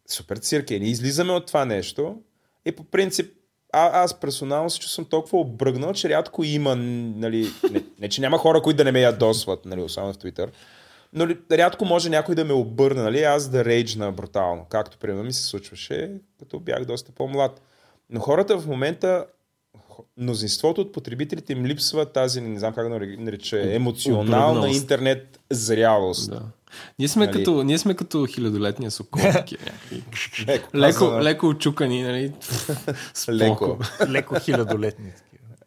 Супер 0.07 0.37
цирк 0.37 0.71
е. 0.71 0.79
Ние 0.79 0.91
излизаме 0.91 1.33
от 1.33 1.47
това 1.47 1.65
нещо 1.65 2.17
и 2.65 2.73
по 2.73 2.85
принцип 2.85 3.33
а, 3.73 4.03
аз 4.03 4.21
персонално 4.21 4.71
се 4.71 4.79
чувствам 4.81 5.07
толкова 5.07 5.39
обръгнал, 5.39 5.93
че 5.93 6.09
рядко 6.09 6.45
има, 6.45 6.77
нали, 6.77 7.47
не, 7.71 7.85
не, 7.99 8.09
че 8.09 8.21
няма 8.21 8.39
хора, 8.39 8.63
които 8.63 8.77
да 8.77 8.85
не 8.85 8.93
ме 8.93 9.01
ядосват, 9.01 9.65
нали, 9.65 9.83
особено 9.83 10.13
в 10.13 10.19
Twitter, 10.19 10.51
но 11.13 11.29
ли- 11.29 11.39
рядко 11.53 11.85
може 11.85 12.11
някой 12.11 12.35
да 12.35 12.45
ме 12.45 12.53
обърне, 12.53 13.03
нали, 13.03 13.23
аз 13.23 13.49
да 13.49 13.65
рейджна 13.65 14.13
брутално, 14.13 14.67
както 14.69 14.99
примерно 14.99 15.25
ми 15.25 15.33
се 15.33 15.45
случваше, 15.45 16.13
като 16.39 16.61
бях 16.61 16.85
доста 16.85 17.13
по-млад. 17.13 17.61
Но 18.11 18.21
хората 18.21 18.59
в 18.59 18.67
момента, 18.67 19.27
мнозинството 20.17 20.81
от 20.81 20.93
потребителите 20.93 21.53
им 21.53 21.67
липсва 21.67 22.13
тази, 22.13 22.41
не 22.41 22.59
знам 22.59 22.75
как 22.75 22.89
да 22.89 22.99
нареча, 23.19 23.75
емоционална 23.75 24.71
интернет 24.71 25.41
зрялост. 25.51 26.31
Да. 26.31 26.43
Ние 26.99 27.09
сме, 27.09 27.27
Нали? 27.27 27.39
като, 27.39 27.63
ние 27.63 27.79
сме 27.79 27.95
като 27.95 28.27
хилядолетния 28.27 28.91
сокол. 28.91 29.23
Леко, 30.49 30.77
леко, 30.77 31.19
леко 31.23 31.47
очукани, 31.49 32.03
нали? 32.03 32.33
Споко. 33.15 33.35
Леко. 33.35 33.79
Леко 34.09 34.41
хилядолетни. 34.41 35.13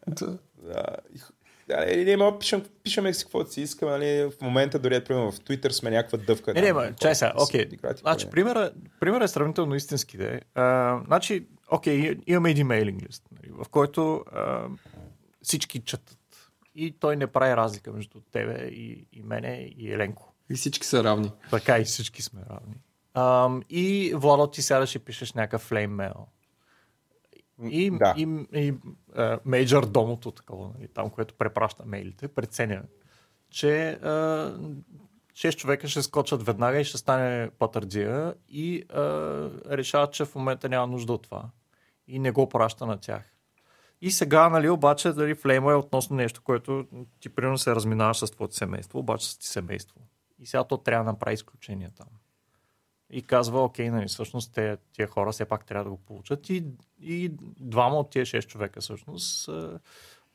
Да. 0.08 0.38
Да. 0.64 0.86
Да, 1.68 1.86
или 1.92 2.06
ние 2.06 2.18
мога 2.18 2.40
пишем, 2.40 2.64
пишеме 2.84 3.14
си 3.14 3.24
каквото 3.24 3.52
си 3.52 3.62
искаме, 3.62 3.92
нали, 3.92 4.24
в 4.24 4.42
момента 4.42 4.80
дори 4.80 5.04
примерно 5.04 5.32
в 5.32 5.40
Twitter 5.40 5.70
сме 5.70 5.90
някаква 5.90 6.18
дъвка. 6.18 6.54
Не, 6.54 6.62
не, 6.62 6.74
ма, 6.74 6.94
чай 7.02 7.16
сега, 7.16 7.34
окей. 7.38 7.66
Значи, 8.02 8.26
не. 8.26 8.32
примера, 8.32 8.72
примера 9.00 9.24
е 9.24 9.28
сравнително 9.28 9.76
истински. 9.76 10.18
Де. 10.18 10.42
А, 10.56 11.00
значи, 11.08 11.46
окей, 11.72 11.96
и- 11.96 12.20
имаме 12.28 12.52
един 12.52 12.68
мейлинг 12.68 13.04
лист, 13.10 13.24
нали, 13.32 13.52
в 13.52 13.70
който 13.70 14.26
а, 14.32 14.68
всички 15.42 15.80
четат. 15.80 16.18
И 16.76 16.92
той 16.92 17.16
не 17.16 17.28
прави 17.28 17.56
разлика 17.56 17.92
между 17.92 18.20
тебе 18.22 18.54
и, 18.66 19.08
и 19.14 19.24
мене 19.24 19.74
и 19.78 19.92
Еленко. 19.94 20.34
И 20.50 20.54
всички 20.56 20.88
са 20.88 21.04
равни. 21.04 21.32
Така 21.50 21.80
и 21.80 21.84
всички 21.84 22.22
сме 22.22 22.42
равни. 22.50 22.76
Ам, 23.14 23.64
и 23.70 24.14
Владо 24.16 24.48
ти 24.48 24.62
сядаш 24.62 24.96
и 24.96 25.00
пишеш 25.00 25.34
някакъв 25.34 25.62
флейм 25.62 25.92
мейл. 25.92 26.28
И, 27.64 27.92
Да. 27.92 28.14
и, 28.18 28.28
и 28.54 28.74
а, 29.16 29.40
мейджор 29.46 29.86
домото, 29.86 30.32
такова, 30.32 30.72
нали, 30.78 30.88
там, 30.88 31.10
което 31.10 31.34
препраща 31.34 31.84
мейлите, 31.86 32.28
преценя, 32.28 32.84
че 33.50 33.90
а, 33.92 34.08
6 35.34 35.56
човека 35.56 35.88
ще 35.88 36.02
скочат 36.02 36.44
веднага 36.44 36.80
и 36.80 36.86
ще 36.86 36.98
стане 36.98 37.50
патърдия 37.60 38.34
и 38.50 38.84
а, 38.90 39.02
решават, 39.70 40.14
че 40.14 40.26
в 40.26 40.36
момента 40.36 40.70
няма 40.70 40.88
нужда 40.88 41.14
от 41.14 41.24
това. 41.24 41.50
И 42.08 42.20
не 42.20 42.32
го 42.32 42.50
праща 42.50 42.86
на 42.86 42.98
тях. 42.98 43.36
И 44.02 44.12
сега, 44.12 44.50
нали, 44.50 44.70
обаче, 44.70 45.12
дали 45.12 45.36
флейма 45.36 45.72
е 45.72 45.76
относно 45.76 46.16
нещо, 46.16 46.42
което 46.44 46.86
ти 47.20 47.30
примерно 47.30 47.58
се 47.58 47.76
разминаваш 47.76 48.18
с 48.18 48.32
твоето 48.32 48.56
семейство, 48.56 49.00
обаче 49.00 49.32
с 49.32 49.38
ти 49.38 49.48
семейство. 49.48 50.00
И 50.40 50.46
сега 50.46 50.64
то 50.64 50.78
трябва 50.78 51.06
да 51.06 51.12
направи 51.12 51.34
изключение 51.34 51.90
там. 51.98 52.08
И 53.10 53.22
казва, 53.22 53.64
окей, 53.64 53.90
нали, 53.90 54.08
всъщност 54.08 54.54
те, 54.54 54.78
тия 54.94 55.08
хора 55.08 55.32
все 55.32 55.46
пак 55.46 55.66
трябва 55.66 55.84
да 55.84 55.90
го 55.90 55.98
получат. 55.98 56.50
И, 56.50 56.66
и 57.02 57.32
двама 57.60 58.00
от 58.00 58.10
тия 58.10 58.26
6 58.26 58.48
човека 58.48 58.82
всъщност 58.82 59.44
са, 59.44 59.80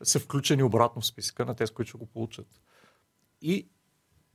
са 0.02 0.20
включени 0.20 0.62
обратно 0.62 1.02
в 1.02 1.06
списъка 1.06 1.44
на 1.44 1.54
тези, 1.54 1.72
които 1.72 1.88
ще 1.88 1.98
го 1.98 2.06
получат. 2.06 2.46
И 3.42 3.68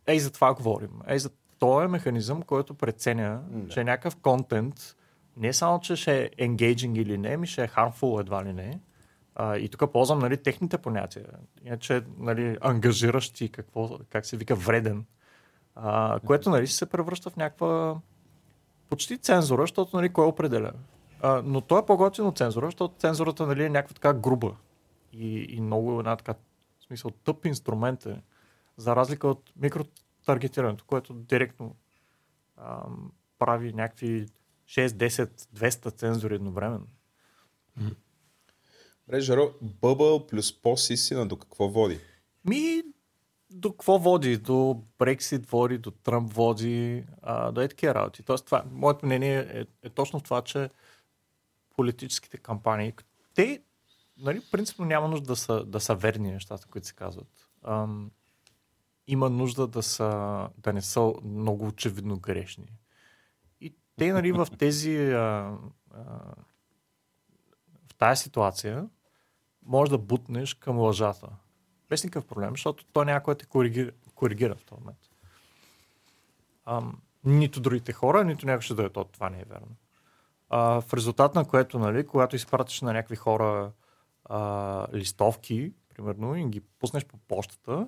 ей 0.08 0.20
за 0.20 0.32
това 0.32 0.54
говорим. 0.54 0.92
Ей 1.08 1.20
за 1.20 1.30
този 1.60 1.88
механизъм, 1.88 2.42
който 2.42 2.74
преценя, 2.74 3.42
Да. 3.50 3.74
че 3.74 3.84
някакъв 3.84 4.16
контент 4.16 4.96
не 5.38 5.54
само, 5.54 5.80
че 5.80 5.96
ще 5.96 6.24
е 6.24 6.30
engaging 6.50 7.02
или 7.02 7.18
не, 7.18 7.38
ми 7.38 7.48
ще 7.48 7.64
е 7.64 7.68
harmful 7.68 8.20
едва 8.20 8.46
ли 8.46 8.54
не. 8.54 8.80
А, 9.36 9.58
и 9.58 9.70
тук 9.70 9.92
ползвам 9.92 10.20
нали, 10.20 10.38
техните 10.38 10.78
понятия. 10.78 11.26
Иначе 11.66 12.04
нали, 12.18 12.58
ангажиращ 12.62 13.52
какво, 13.52 14.00
как 14.10 14.26
се 14.26 14.38
вика 14.38 14.56
вреден. 14.56 15.06
А, 15.76 16.20
което 16.26 16.50
нали, 16.50 16.68
се 16.68 16.86
превръща 16.86 17.30
в 17.30 17.36
някаква 17.36 18.00
почти 18.90 19.18
цензура, 19.18 19.62
защото 19.62 19.98
нали, 19.98 20.10
кой 20.10 20.26
определя. 20.26 20.72
А, 21.22 21.42
но 21.46 21.62
то 21.62 21.80
е 21.80 21.86
по-готино 21.86 22.28
от 22.28 22.38
цензура, 22.38 22.68
защото 22.68 22.96
цензурата 23.00 23.48
нали, 23.48 23.64
е 23.64 23.70
някаква 23.70 23.94
така 23.94 24.14
груба 24.14 24.56
и, 25.14 25.46
и 25.50 25.62
много 25.62 26.00
една 26.00 26.16
така, 26.16 26.34
в 26.80 26.84
смисъл, 26.84 27.12
тъп 27.12 27.46
инструмент 27.46 28.06
е, 28.06 28.22
за 28.78 28.96
разлика 28.96 29.28
от 29.28 29.52
микротаргетирането, 29.56 30.86
което 30.88 31.14
директно 31.14 31.76
ам, 32.58 33.12
прави 33.40 33.74
някакви 33.74 34.26
6, 34.72 34.88
10, 34.88 35.30
200 35.56 35.96
цензури 35.96 36.36
едновременно. 36.36 36.88
Добре, 39.08 39.22
Жаро, 39.22 39.54
бъбъл 39.62 40.28
плюс 40.28 40.62
пост-истина 40.62 41.28
до 41.28 41.38
какво 41.38 41.70
води? 41.70 42.00
Ми, 42.46 42.84
до 43.50 43.72
какво 43.72 44.00
води? 44.00 44.38
До 44.38 44.84
Брексит 45.00 45.46
води, 45.46 45.78
до 45.78 45.92
Тръмп 45.92 46.34
води, 46.34 47.04
а, 47.22 47.52
до 47.52 47.62
е 47.62 47.68
такива 47.68 47.94
работи. 47.94 48.24
Тоест, 48.24 48.46
това, 48.46 48.64
моето 48.72 49.06
мнение 49.06 49.40
е, 49.40 49.66
е 49.84 49.90
точно 49.90 50.20
в 50.20 50.24
това, 50.24 50.42
че 50.42 50.70
политическите 51.76 52.38
кампании, 52.38 52.94
те, 53.34 53.62
нали, 54.18 54.42
принципно 54.52 54.86
няма 54.86 55.08
нужда 55.08 55.28
да 55.28 55.36
са, 55.36 55.66
да 55.66 55.80
са 55.80 55.96
верни 55.96 56.32
нещата, 56.32 56.68
които 56.68 56.88
се 56.88 56.94
казват. 56.94 57.50
Ам, 57.64 58.12
има 59.08 59.30
нужда 59.30 59.68
да, 59.68 59.84
са, 59.84 60.50
да 60.58 60.74
не 60.74 60.82
са 60.82 61.14
много 61.24 61.68
очевидно 61.68 62.20
грешни. 62.20 62.81
Те, 63.98 64.14
нали, 64.14 64.32
в 64.32 64.48
тези 64.58 64.98
а, 64.98 65.58
а, 65.94 66.04
в 67.88 67.96
тази 67.98 68.24
ситуация 68.24 68.90
може 69.66 69.92
да 69.92 69.98
бутнеш 69.98 70.54
към 70.54 70.80
лъжата. 70.80 71.28
Без 71.90 72.04
никакъв 72.04 72.28
проблем, 72.28 72.52
защото 72.52 72.86
то 72.94 73.04
някой 73.04 73.36
те 73.36 73.46
коригира, 73.46 73.92
коригира 74.16 74.56
в 74.56 74.66
този 74.66 74.82
момент. 74.82 75.00
Ам, 76.66 77.02
нито 77.24 77.60
другите 77.60 77.94
хора, 77.94 78.24
нито 78.24 78.46
някой 78.46 78.62
ще 78.62 78.74
да 78.74 78.84
е 78.84 78.90
то, 78.90 79.04
това 79.04 79.30
не 79.30 79.40
е 79.40 79.46
верно. 79.46 79.76
А, 80.50 80.82
в 80.82 80.94
резултат 80.94 81.36
на 81.36 81.48
което, 81.48 81.80
нали, 81.80 82.08
когато 82.08 82.36
изпратиш 82.36 82.82
на 82.82 82.94
някакви 82.94 83.16
хора 83.16 83.72
а, 84.26 84.88
листовки, 84.94 85.74
примерно, 85.96 86.36
и 86.36 86.46
ги 86.46 86.62
пуснеш 86.62 87.06
по 87.06 87.18
почтата, 87.18 87.88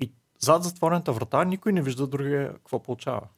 и 0.00 0.12
зад 0.38 0.64
затворената 0.64 1.12
врата 1.12 1.44
никой 1.44 1.72
не 1.72 1.82
вижда 1.82 2.06
другия 2.06 2.52
какво 2.52 2.82
получава. 2.82 3.28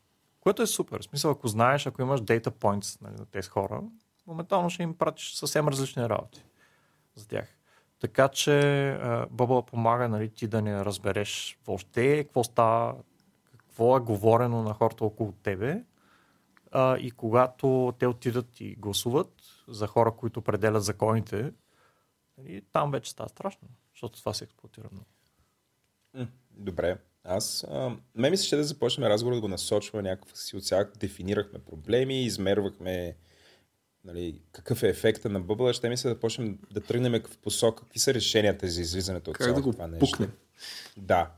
Което 0.40 0.62
е 0.62 0.66
супер. 0.66 1.00
В 1.00 1.04
смисъл, 1.04 1.30
ако 1.30 1.48
знаеш, 1.48 1.86
ако 1.86 2.02
имаш 2.02 2.20
data 2.20 2.48
points 2.48 3.02
нали, 3.02 3.14
на 3.18 3.26
тези 3.26 3.48
хора, 3.48 3.82
моментално 4.26 4.70
ще 4.70 4.82
им 4.82 4.94
пратиш 4.94 5.34
съвсем 5.34 5.68
различни 5.68 6.08
работи 6.08 6.44
за 7.14 7.28
тях. 7.28 7.56
Така 8.00 8.28
че 8.28 8.88
а, 8.90 9.26
Бъбъл 9.30 9.62
помага 9.62 10.08
нали, 10.08 10.28
ти 10.28 10.48
да 10.48 10.62
не 10.62 10.84
разбереш 10.84 11.58
въобще 11.66 12.24
какво 12.24 12.44
става, 12.44 12.96
какво 13.58 13.96
е 13.96 14.00
говорено 14.00 14.62
на 14.62 14.74
хората 14.74 15.04
около 15.04 15.32
тебе. 15.32 15.84
А, 16.72 16.98
и 16.98 17.10
когато 17.10 17.94
те 17.98 18.06
отидат 18.06 18.60
и 18.60 18.74
гласуват 18.74 19.32
за 19.68 19.86
хора, 19.86 20.12
които 20.12 20.40
определят 20.40 20.84
законите, 20.84 21.52
нали, 22.38 22.62
там 22.72 22.90
вече 22.90 23.10
става 23.10 23.28
страшно, 23.28 23.68
защото 23.94 24.18
това 24.18 24.34
се 24.34 24.44
експлуатира 24.44 24.88
много. 24.92 25.06
Добре. 26.50 26.98
Аз, 27.24 27.64
а, 27.70 27.90
ме 28.14 28.30
ми 28.30 28.36
се 28.36 28.46
ще 28.46 28.56
да 28.56 28.64
започнем 28.64 29.08
разговор 29.08 29.34
да 29.34 29.40
го 29.40 29.48
насочваме 29.48 30.10
някакъв 30.10 30.38
си 30.38 30.56
от 30.56 30.64
сега. 30.64 30.88
Дефинирахме 31.00 31.58
проблеми, 31.58 32.24
измервахме 32.24 33.16
нали, 34.04 34.40
какъв 34.52 34.82
е 34.82 34.88
ефекта 34.88 35.28
на 35.28 35.40
бъбъла. 35.40 35.72
Ще 35.72 35.88
ми 35.88 35.96
се 35.96 36.08
да 36.08 36.20
почнем 36.20 36.58
да 36.72 36.80
тръгнем 36.80 37.22
в 37.30 37.38
посока. 37.38 37.82
Какви 37.82 37.98
са 37.98 38.14
решенията 38.14 38.68
за 38.68 38.80
излизането 38.80 39.30
от 39.30 39.36
Как 39.36 39.46
да 39.46 39.52
цялото 39.52 39.68
го 39.68 39.72
това 39.72 39.86
нещо? 39.86 40.06
пукнем? 40.10 40.32
Да. 40.96 41.30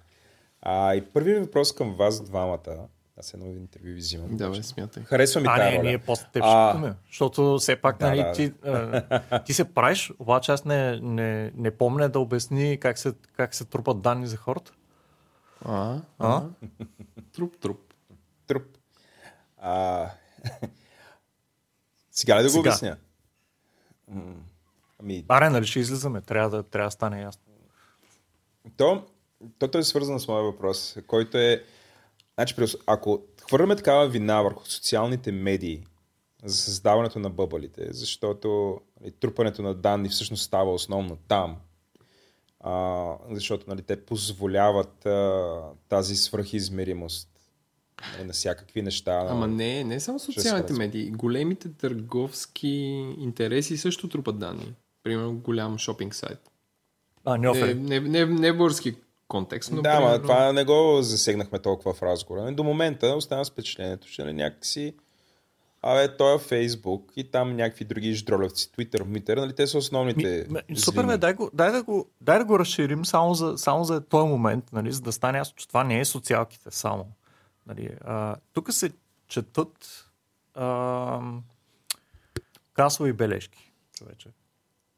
А, 0.60 0.94
и 0.94 1.00
първият 1.00 1.44
въпрос 1.44 1.72
към 1.72 1.94
вас 1.94 2.22
двамата. 2.22 2.88
Аз 3.16 3.34
едно 3.34 3.46
интервю 3.46 3.86
ви 3.86 3.94
взимам. 3.94 4.36
Давай, 4.36 4.62
смятай. 4.62 5.02
Харесва 5.02 5.40
ми 5.40 5.46
А, 5.50 5.56
тази 5.56 5.70
не, 5.70 5.78
роля. 5.78 5.88
ние 5.88 5.98
после 5.98 6.26
теб 6.32 6.42
А, 6.46 6.70
ще 6.70 6.78
питаме. 6.78 6.94
Защото 7.06 7.58
все 7.58 7.76
пак, 7.76 7.98
Да, 7.98 8.06
нали, 8.08 8.18
да, 8.22 8.32
ти, 8.32 8.52
а, 8.64 9.42
ти 9.44 9.52
се 9.54 9.64
правиш, 9.64 10.12
обаче 10.18 10.52
аз 10.52 10.64
не, 10.64 11.00
не, 11.00 11.52
не 11.56 11.70
помня 11.70 12.08
да 12.08 12.18
обясни 12.20 12.78
как 12.80 12.98
се, 12.98 13.12
как 13.36 13.54
се 13.54 13.64
трупат 13.64 14.00
данни 14.00 14.26
за 14.26 14.36
хората. 14.36 14.72
А, 15.64 16.00
А? 16.18 16.42
Труп, 17.32 17.58
труп. 17.60 17.94
Труп. 18.46 18.62
А, 19.56 20.10
сега 22.10 22.38
ли 22.38 22.42
да 22.42 22.48
го 22.48 22.52
Сега. 22.52 22.60
обясня? 22.60 22.96
Ами, 25.00 25.24
Аре, 25.28 25.50
нали 25.50 25.66
ще 25.66 25.80
излизаме, 25.80 26.20
трябва 26.20 26.50
да, 26.50 26.62
трябва 26.62 26.86
да 26.86 26.90
стане 26.90 27.22
ясно. 27.22 27.42
То, 28.76 29.04
то, 29.58 29.78
е 29.78 29.82
свързано 29.82 30.18
с 30.18 30.28
моя 30.28 30.42
въпрос, 30.42 30.96
който 31.06 31.38
е, 31.38 31.64
значи, 32.34 32.54
ако 32.86 33.22
хвърляме 33.42 33.76
такава 33.76 34.08
вина 34.08 34.42
върху 34.42 34.66
социалните 34.66 35.32
медии 35.32 35.84
за 36.44 36.56
създаването 36.56 37.18
на 37.18 37.30
бъбалите, 37.30 37.92
защото 37.92 38.80
нали, 39.00 39.12
трупането 39.12 39.62
на 39.62 39.74
данни 39.74 40.08
всъщност 40.08 40.42
става 40.42 40.74
основно 40.74 41.16
там, 41.16 41.56
а, 42.62 43.14
защото 43.30 43.64
нали, 43.68 43.82
те 43.82 44.04
позволяват 44.04 45.06
а, 45.06 45.60
тази 45.88 46.16
свръхизмеримост 46.16 47.28
нали, 48.12 48.26
на 48.26 48.32
всякакви 48.32 48.82
неща. 48.82 49.26
Ама 49.28 49.46
не, 49.46 49.84
не 49.84 50.00
само 50.00 50.18
социалните 50.18 50.72
медии. 50.72 51.10
Големите 51.10 51.72
търговски 51.72 52.68
интереси 53.18 53.76
също 53.76 54.08
трупат 54.08 54.38
данни. 54.38 54.74
Примерно 55.02 55.34
голям 55.34 55.78
шопинг 55.78 56.14
сайт. 56.14 56.50
А, 57.24 57.36
не 57.36 57.38
Не, 57.38 57.50
офери. 57.50 57.74
не, 57.74 58.00
не, 58.00 58.26
не 58.26 58.52
в 58.52 58.56
български 58.56 58.94
контекст, 59.28 59.72
но 59.72 59.82
да, 59.82 59.96
примерно... 59.96 60.22
това 60.22 60.52
не 60.52 60.64
го 60.64 60.98
засегнахме 61.02 61.58
толкова 61.58 61.94
в 61.94 62.02
разговора. 62.02 62.52
До 62.52 62.64
момента 62.64 63.06
остана 63.06 63.44
с 63.44 63.50
впечатлението, 63.50 64.08
че 64.08 64.22
нали, 64.22 64.32
някакси 64.32 64.94
Абе, 65.82 66.16
той 66.16 66.34
е 66.34 66.38
Фейсбук 66.38 67.12
и 67.16 67.30
там 67.30 67.56
някакви 67.56 67.84
други 67.84 68.14
ждролевци, 68.14 68.70
Twitter, 68.70 69.04
Митър, 69.04 69.36
нали 69.36 69.54
те 69.54 69.66
са 69.66 69.78
основните. 69.78 70.46
Ми, 70.50 70.60
ме, 70.68 70.76
супер, 70.76 71.06
бе, 71.06 71.18
дай, 71.18 71.34
го, 71.34 71.50
дай, 71.54 71.72
да 71.72 71.82
го, 71.82 72.10
дай 72.20 72.38
да 72.38 72.44
го 72.44 72.58
разширим 72.58 73.04
само 73.04 73.34
за, 73.34 73.58
само 73.58 73.84
за 73.84 74.00
този 74.00 74.28
момент, 74.28 74.64
нали, 74.72 74.92
за 74.92 75.00
да 75.00 75.12
стане 75.12 75.38
ясно, 75.38 75.56
че 75.56 75.68
това 75.68 75.84
не 75.84 76.00
е 76.00 76.04
социалките 76.04 76.70
само. 76.70 77.06
Нали, 77.66 77.90
а, 78.04 78.36
тук 78.52 78.72
се 78.72 78.90
четат 79.28 80.06
а, 80.54 81.20
касови 82.74 83.12
бележки, 83.12 83.72
човече. 83.98 84.28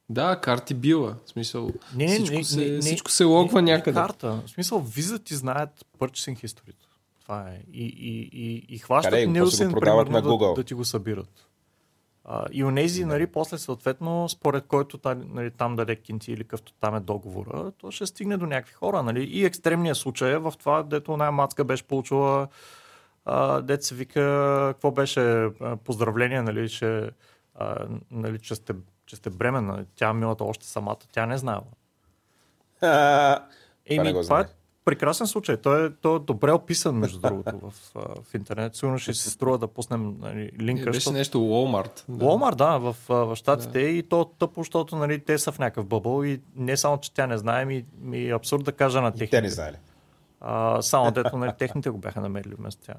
Да, 0.08 0.40
карти 0.40 0.74
била. 0.74 1.16
В 1.26 1.30
смисъл, 1.30 1.70
Не, 1.94 2.04
не, 2.04 2.14
всичко, 2.14 2.34
не, 2.34 2.44
се, 2.44 2.60
не, 2.60 2.70
не, 2.70 2.80
всичко 2.80 3.10
се 3.10 3.24
логва 3.24 3.62
не, 3.62 3.72
някъде. 3.72 4.00
Не 4.00 4.06
карта. 4.06 4.42
В 4.46 4.50
смисъл, 4.50 4.80
виза 4.80 5.18
ти 5.18 5.34
знаят 5.34 5.86
purchasing 5.98 6.44
history. 6.46 6.74
Това 7.24 7.48
е. 7.48 7.60
И, 7.72 7.84
и, 7.84 8.30
и, 8.32 8.66
и 8.68 8.78
хващат 8.78 9.12
Къде? 9.12 9.26
Нилсен, 9.26 9.72
примерно, 9.72 10.10
на 10.10 10.22
Google? 10.22 10.48
Да, 10.48 10.54
да 10.54 10.64
ти 10.64 10.74
го 10.74 10.84
събират. 10.84 11.48
А, 12.24 12.46
и 12.52 12.64
онези, 12.64 13.04
нали, 13.04 13.26
после 13.26 13.58
съответно, 13.58 14.28
според 14.28 14.66
който 14.66 14.98
нали, 15.14 15.50
там 15.50 15.76
даде 15.76 15.96
кинти 15.96 16.32
или 16.32 16.44
къвто 16.44 16.72
там 16.72 16.94
е 16.96 17.00
договора, 17.00 17.72
то 17.78 17.90
ще 17.90 18.06
стигне 18.06 18.36
до 18.36 18.46
някакви 18.46 18.74
хора. 18.74 19.02
Нали? 19.02 19.24
И 19.24 19.44
екстремният 19.44 19.96
случай 19.96 20.32
е 20.32 20.38
в 20.38 20.52
това, 20.58 20.82
дето 20.82 21.12
една 21.12 21.30
мацка 21.30 21.64
беше 21.64 21.84
получила 21.84 22.48
дет 23.62 23.82
се 23.82 23.94
вика, 23.94 24.20
какво 24.72 24.90
беше 24.90 25.48
поздравление, 25.84 26.42
нали, 26.42 26.68
че, 26.68 27.10
а, 27.54 27.86
нали, 28.10 28.38
че, 28.38 28.54
сте, 28.54 28.74
че 29.06 29.16
сте 29.16 29.30
бременна. 29.30 29.84
Тя 29.94 30.12
милата 30.12 30.44
още 30.44 30.66
самата, 30.66 30.98
тя 31.12 31.26
не 31.26 31.38
знаела. 31.38 31.64
Еми, 33.86 34.12
това, 34.12 34.22
това 34.22 34.40
е 34.40 34.44
прекрасен 34.84 35.26
случай. 35.26 35.56
Той 35.56 35.86
е, 35.86 35.90
той 35.90 36.16
е 36.16 36.18
добре 36.18 36.52
описан, 36.52 36.94
между 36.94 37.20
другото, 37.20 37.58
в, 37.58 37.72
в 38.22 38.34
интернет. 38.34 38.76
Сигурно 38.76 38.98
ще 38.98 39.14
се 39.14 39.30
струва 39.30 39.58
да 39.58 39.68
пуснем 39.68 40.16
нали, 40.18 40.50
линка. 40.60 40.84
Беше 40.84 40.94
защото... 40.94 41.16
нещо 41.16 41.38
Walmart. 41.38 42.04
Да. 42.08 42.24
Walmart, 42.24 42.54
да, 42.54 42.78
в, 42.78 42.96
в 43.08 43.36
Штатите. 43.36 43.82
Да. 43.82 43.88
И 43.88 44.02
то 44.02 44.24
тъпо, 44.24 44.60
защото 44.60 44.96
нали, 44.96 45.24
те 45.24 45.38
са 45.38 45.52
в 45.52 45.58
някакъв 45.58 45.86
бъбъл 45.86 46.24
и 46.24 46.40
не 46.56 46.76
само, 46.76 46.98
че 46.98 47.14
тя 47.14 47.26
не 47.26 47.38
знае, 47.38 47.64
ми, 47.64 47.84
ми 48.00 48.24
е 48.24 48.34
абсурд 48.34 48.64
да 48.64 48.72
кажа 48.72 49.00
на 49.00 49.12
техните. 49.12 49.36
Те 49.36 49.42
не 49.42 49.50
знаели. 49.50 49.76
А, 50.40 50.82
само 50.82 51.10
дето 51.10 51.38
нали, 51.38 51.52
техните 51.58 51.90
го 51.90 51.98
бяха 51.98 52.20
намерили 52.20 52.54
вместо 52.54 52.82
тя. 52.86 52.94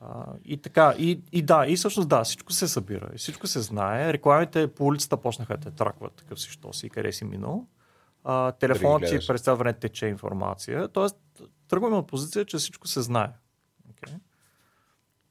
А, 0.00 0.24
и 0.44 0.56
така, 0.56 0.94
и, 0.98 1.20
и 1.32 1.42
да, 1.42 1.64
и 1.68 1.76
всъщност 1.76 2.08
да, 2.08 2.24
всичко 2.24 2.52
се 2.52 2.68
събира, 2.68 3.08
и 3.14 3.18
всичко 3.18 3.46
се 3.46 3.60
знае. 3.60 4.12
Рекламите 4.12 4.66
по 4.66 4.84
улицата 4.84 5.16
почнаха 5.16 5.56
да 5.56 5.70
те 5.70 5.76
тракват 5.76 6.12
такъв 6.12 6.40
си, 6.40 6.50
що 6.50 6.72
си, 6.72 6.90
къде 6.90 7.12
си 7.12 7.24
минал 7.24 7.66
а, 8.24 8.52
телефонът 8.52 9.10
ти 9.10 9.26
през 9.26 9.40
цял 9.40 9.56
време 9.56 9.78
тече 9.78 10.06
информация. 10.06 10.88
Тоест, 10.88 11.16
тръгваме 11.68 11.96
от 11.96 12.06
позиция, 12.06 12.44
че 12.44 12.56
всичко 12.56 12.88
се 12.88 13.02
знае. 13.02 13.28
Okay? 13.92 14.18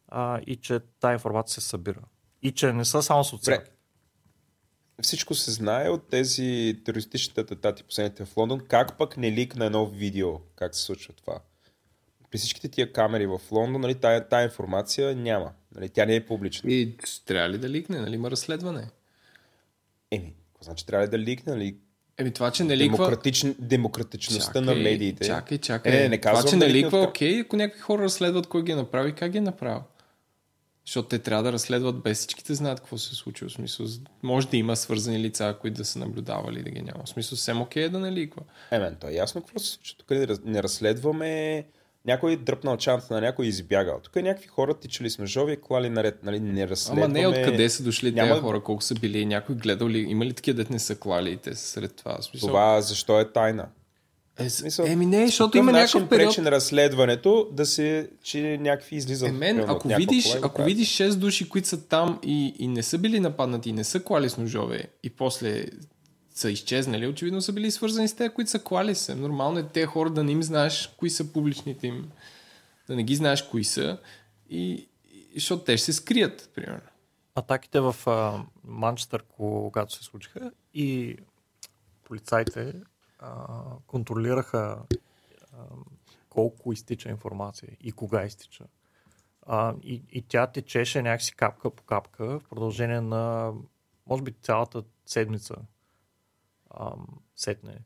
А, 0.07 0.39
и 0.47 0.55
че 0.55 0.79
тази 0.79 1.13
информация 1.13 1.61
се 1.61 1.69
събира. 1.69 2.01
И 2.41 2.51
че 2.51 2.73
не 2.73 2.85
са 2.85 3.03
само 3.03 3.23
социалки. 3.23 3.71
Всичко 5.01 5.33
се 5.33 5.51
знае 5.51 5.89
от 5.89 6.09
тези 6.09 6.81
терористичните 6.85 7.41
атентати 7.41 7.83
последните 7.83 8.25
в 8.25 8.37
Лондон. 8.37 8.59
Как 8.67 8.97
пък 8.97 9.17
не 9.17 9.31
ликна 9.31 9.65
едно 9.65 9.85
видео 9.85 10.39
как 10.55 10.75
се 10.75 10.81
случва 10.81 11.13
това? 11.13 11.39
При 12.31 12.37
всичките 12.37 12.69
тия 12.69 12.93
камери 12.93 13.27
в 13.27 13.41
Лондон, 13.51 13.81
нали, 13.81 13.95
тая, 13.95 14.29
тая 14.29 14.43
информация 14.43 15.15
няма. 15.15 15.51
Нали, 15.75 15.89
тя 15.89 16.05
не 16.05 16.15
е 16.15 16.25
публична. 16.25 16.71
И 16.71 16.97
трябва 17.25 17.49
ли 17.49 17.57
да 17.57 17.69
ликне? 17.69 17.99
Нали, 17.99 18.15
има 18.15 18.31
разследване. 18.31 18.89
Еми, 20.11 20.35
какво 20.51 20.63
значи 20.63 20.85
трябва 20.85 21.05
ли 21.05 21.09
да 21.09 21.19
ликне? 21.19 21.53
Нали, 21.53 21.77
Еми 22.21 22.31
това, 22.31 22.51
че 22.51 22.63
не 22.63 22.77
ликва... 22.77 22.97
Демократич... 22.97 23.45
Демократичността 23.59 24.59
чакай, 24.59 24.75
на 24.75 24.75
медиите. 24.75 25.25
Чакай, 25.25 25.57
чакай. 25.57 25.93
Е, 25.93 25.99
не, 26.01 26.09
не 26.09 26.21
това, 26.21 26.43
че 26.43 26.55
не 26.55 26.69
ликва, 26.69 26.99
от... 26.99 27.09
окей, 27.09 27.41
ако 27.41 27.55
някакви 27.55 27.81
хора 27.81 28.03
разследват 28.03 28.47
кой 28.47 28.63
ги 28.63 28.71
е 28.71 28.75
направи, 28.75 29.13
как 29.13 29.31
ги 29.31 29.37
е 29.37 29.41
направил? 29.41 29.81
Защото 30.85 31.07
те 31.07 31.19
трябва 31.19 31.43
да 31.43 31.51
разследват 31.51 32.01
без 32.01 32.17
всичките 32.17 32.53
знаят 32.53 32.79
какво 32.79 32.97
се 32.97 33.09
е 33.13 33.15
случило. 33.15 33.49
В 33.49 33.53
смисъл, 33.53 33.85
може 34.23 34.47
да 34.47 34.57
има 34.57 34.75
свързани 34.75 35.19
лица, 35.19 35.55
които 35.61 35.77
да 35.77 35.85
са 35.85 35.99
наблюдавали 35.99 36.63
да 36.63 36.69
ги 36.69 36.81
няма. 36.81 37.03
В 37.05 37.09
смисъл, 37.09 37.37
съвсем 37.37 37.61
окей 37.61 37.83
е 37.83 37.89
да 37.89 37.99
не 37.99 38.11
ликва. 38.11 38.41
Емен, 38.71 38.97
то 39.01 39.07
е 39.07 39.13
ясно 39.13 39.41
какво 39.41 39.59
се 39.59 39.71
случва. 39.71 39.95
Тук 39.97 40.09
не 40.45 40.63
разследваме 40.63 41.65
някой 42.05 42.37
дръпнал 42.37 42.77
чанта 42.77 43.13
на 43.13 43.21
някой 43.21 43.45
и 43.45 43.49
избягал. 43.49 43.99
Тук 44.03 44.15
е 44.15 44.21
някакви 44.21 44.47
хора 44.47 44.73
тичали 44.73 45.09
с 45.09 45.19
мъжови, 45.19 45.57
клали 45.61 45.89
наред, 45.89 46.23
нали, 46.23 46.39
не 46.39 46.67
разследваме. 46.67 47.05
Ама 47.05 47.13
не 47.13 47.27
откъде 47.27 47.69
са 47.69 47.83
дошли 47.83 48.11
Няма... 48.11 48.29
тези 48.29 48.41
хора, 48.41 48.63
колко 48.63 48.83
са 48.83 48.95
били, 48.95 49.25
някой 49.25 49.55
гледал 49.55 49.89
ли, 49.89 49.99
има 49.99 50.25
ли 50.25 50.33
такива, 50.33 50.55
дет 50.55 50.69
не 50.69 50.79
са 50.79 50.95
клали 50.95 51.31
и 51.31 51.37
те 51.37 51.55
са 51.55 51.67
сред 51.67 51.95
това? 51.95 52.21
Смисъл... 52.21 52.47
Това 52.47 52.81
защо 52.81 53.19
е 53.19 53.31
тайна? 53.31 53.67
Е, 54.39 54.49
смисъл, 54.49 54.85
еми 54.85 55.05
не, 55.05 55.25
защото 55.25 55.57
има 55.57 55.71
някакъв 55.71 56.09
период... 56.09 56.29
пречи 56.29 56.41
на 56.41 56.51
разследването 56.51 57.49
да 57.51 57.65
се, 57.65 58.09
че 58.23 58.57
някакви 58.61 58.95
излизат. 58.95 59.29
Е, 59.29 59.31
мен, 59.31 59.59
ако, 59.59 59.87
видиш, 59.87 60.35
ако 60.41 60.63
видиш 60.63 60.97
6 60.97 61.15
души, 61.15 61.49
които 61.49 61.67
са 61.67 61.87
там 61.87 62.19
и, 62.23 62.55
и 62.59 62.67
не 62.67 62.83
са 62.83 62.97
били 62.97 63.19
нападнати, 63.19 63.69
и 63.69 63.73
не 63.73 63.83
са 63.83 64.03
клали 64.03 64.29
с 64.29 64.37
ножове, 64.37 64.83
и 65.03 65.09
после 65.09 65.65
са 66.33 66.51
изчезнали, 66.51 67.07
очевидно 67.07 67.41
са 67.41 67.53
били 67.53 67.71
свързани 67.71 68.07
с 68.07 68.15
те, 68.15 68.29
които 68.29 68.51
са 68.51 68.63
клали 68.63 68.95
се. 68.95 69.15
Нормално 69.15 69.59
е 69.59 69.67
те 69.67 69.85
хора 69.85 70.09
да 70.09 70.23
не 70.23 70.31
им 70.31 70.43
знаеш 70.43 70.93
кои 70.97 71.09
са 71.09 71.33
публичните 71.33 71.87
им, 71.87 72.11
да 72.87 72.95
не 72.95 73.03
ги 73.03 73.15
знаеш 73.15 73.41
кои 73.41 73.63
са, 73.63 73.97
и, 74.49 74.87
и 75.11 75.33
защото 75.35 75.63
те 75.63 75.77
ще 75.77 75.85
се 75.85 75.93
скрият, 75.93 76.49
примерно. 76.55 76.81
Атаките 77.35 77.79
в 77.79 77.95
Манчестър, 78.63 79.23
когато 79.37 79.93
се 79.93 80.03
случиха, 80.03 80.51
и 80.73 81.17
полицайите 82.03 82.73
uh, 83.21 83.81
контролираха 83.87 84.79
uh, 84.89 84.97
колко 86.29 86.73
изтича 86.73 87.09
информация 87.09 87.69
и 87.81 87.91
кога 87.91 88.25
изтича. 88.25 88.63
Uh, 89.47 89.81
и, 89.81 90.01
и 90.11 90.21
тя 90.21 90.47
течеше 90.47 91.01
някакси 91.01 91.35
капка 91.35 91.69
по 91.69 91.83
капка 91.83 92.39
в 92.39 92.43
продължение 92.49 93.01
на, 93.01 93.53
може 94.07 94.23
би, 94.23 94.35
цялата 94.41 94.83
седмица 95.05 95.55
ам, 96.79 97.07
сетне. 97.35 97.79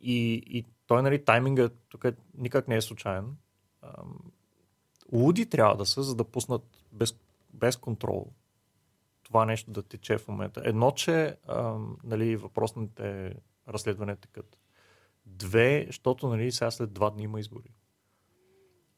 И, 0.00 0.42
и 0.46 0.64
той, 0.86 1.02
нали, 1.02 1.24
тайминга 1.24 1.68
тук 1.88 2.04
е, 2.04 2.12
никак 2.34 2.68
не 2.68 2.76
е 2.76 2.80
случайен. 2.80 3.36
Ам, 3.82 4.18
луди 5.12 5.46
трябва 5.46 5.76
да 5.76 5.86
са, 5.86 6.02
за 6.02 6.14
да 6.14 6.24
пуснат 6.24 6.62
без, 6.92 7.16
без 7.52 7.76
контрол 7.76 8.32
това 9.24 9.44
нещо 9.44 9.70
да 9.70 9.82
тече 9.82 10.18
в 10.18 10.28
момента. 10.28 10.62
Едно, 10.64 10.90
че 10.90 11.36
ам, 11.48 11.96
нали, 12.04 12.36
въпросните 12.36 13.34
разследвания 13.68 14.16
текат. 14.16 14.58
Две, 15.26 15.84
защото 15.86 16.28
нали, 16.28 16.52
сега 16.52 16.70
след 16.70 16.92
два 16.92 17.10
дни 17.10 17.22
има 17.22 17.40
избори. 17.40 17.74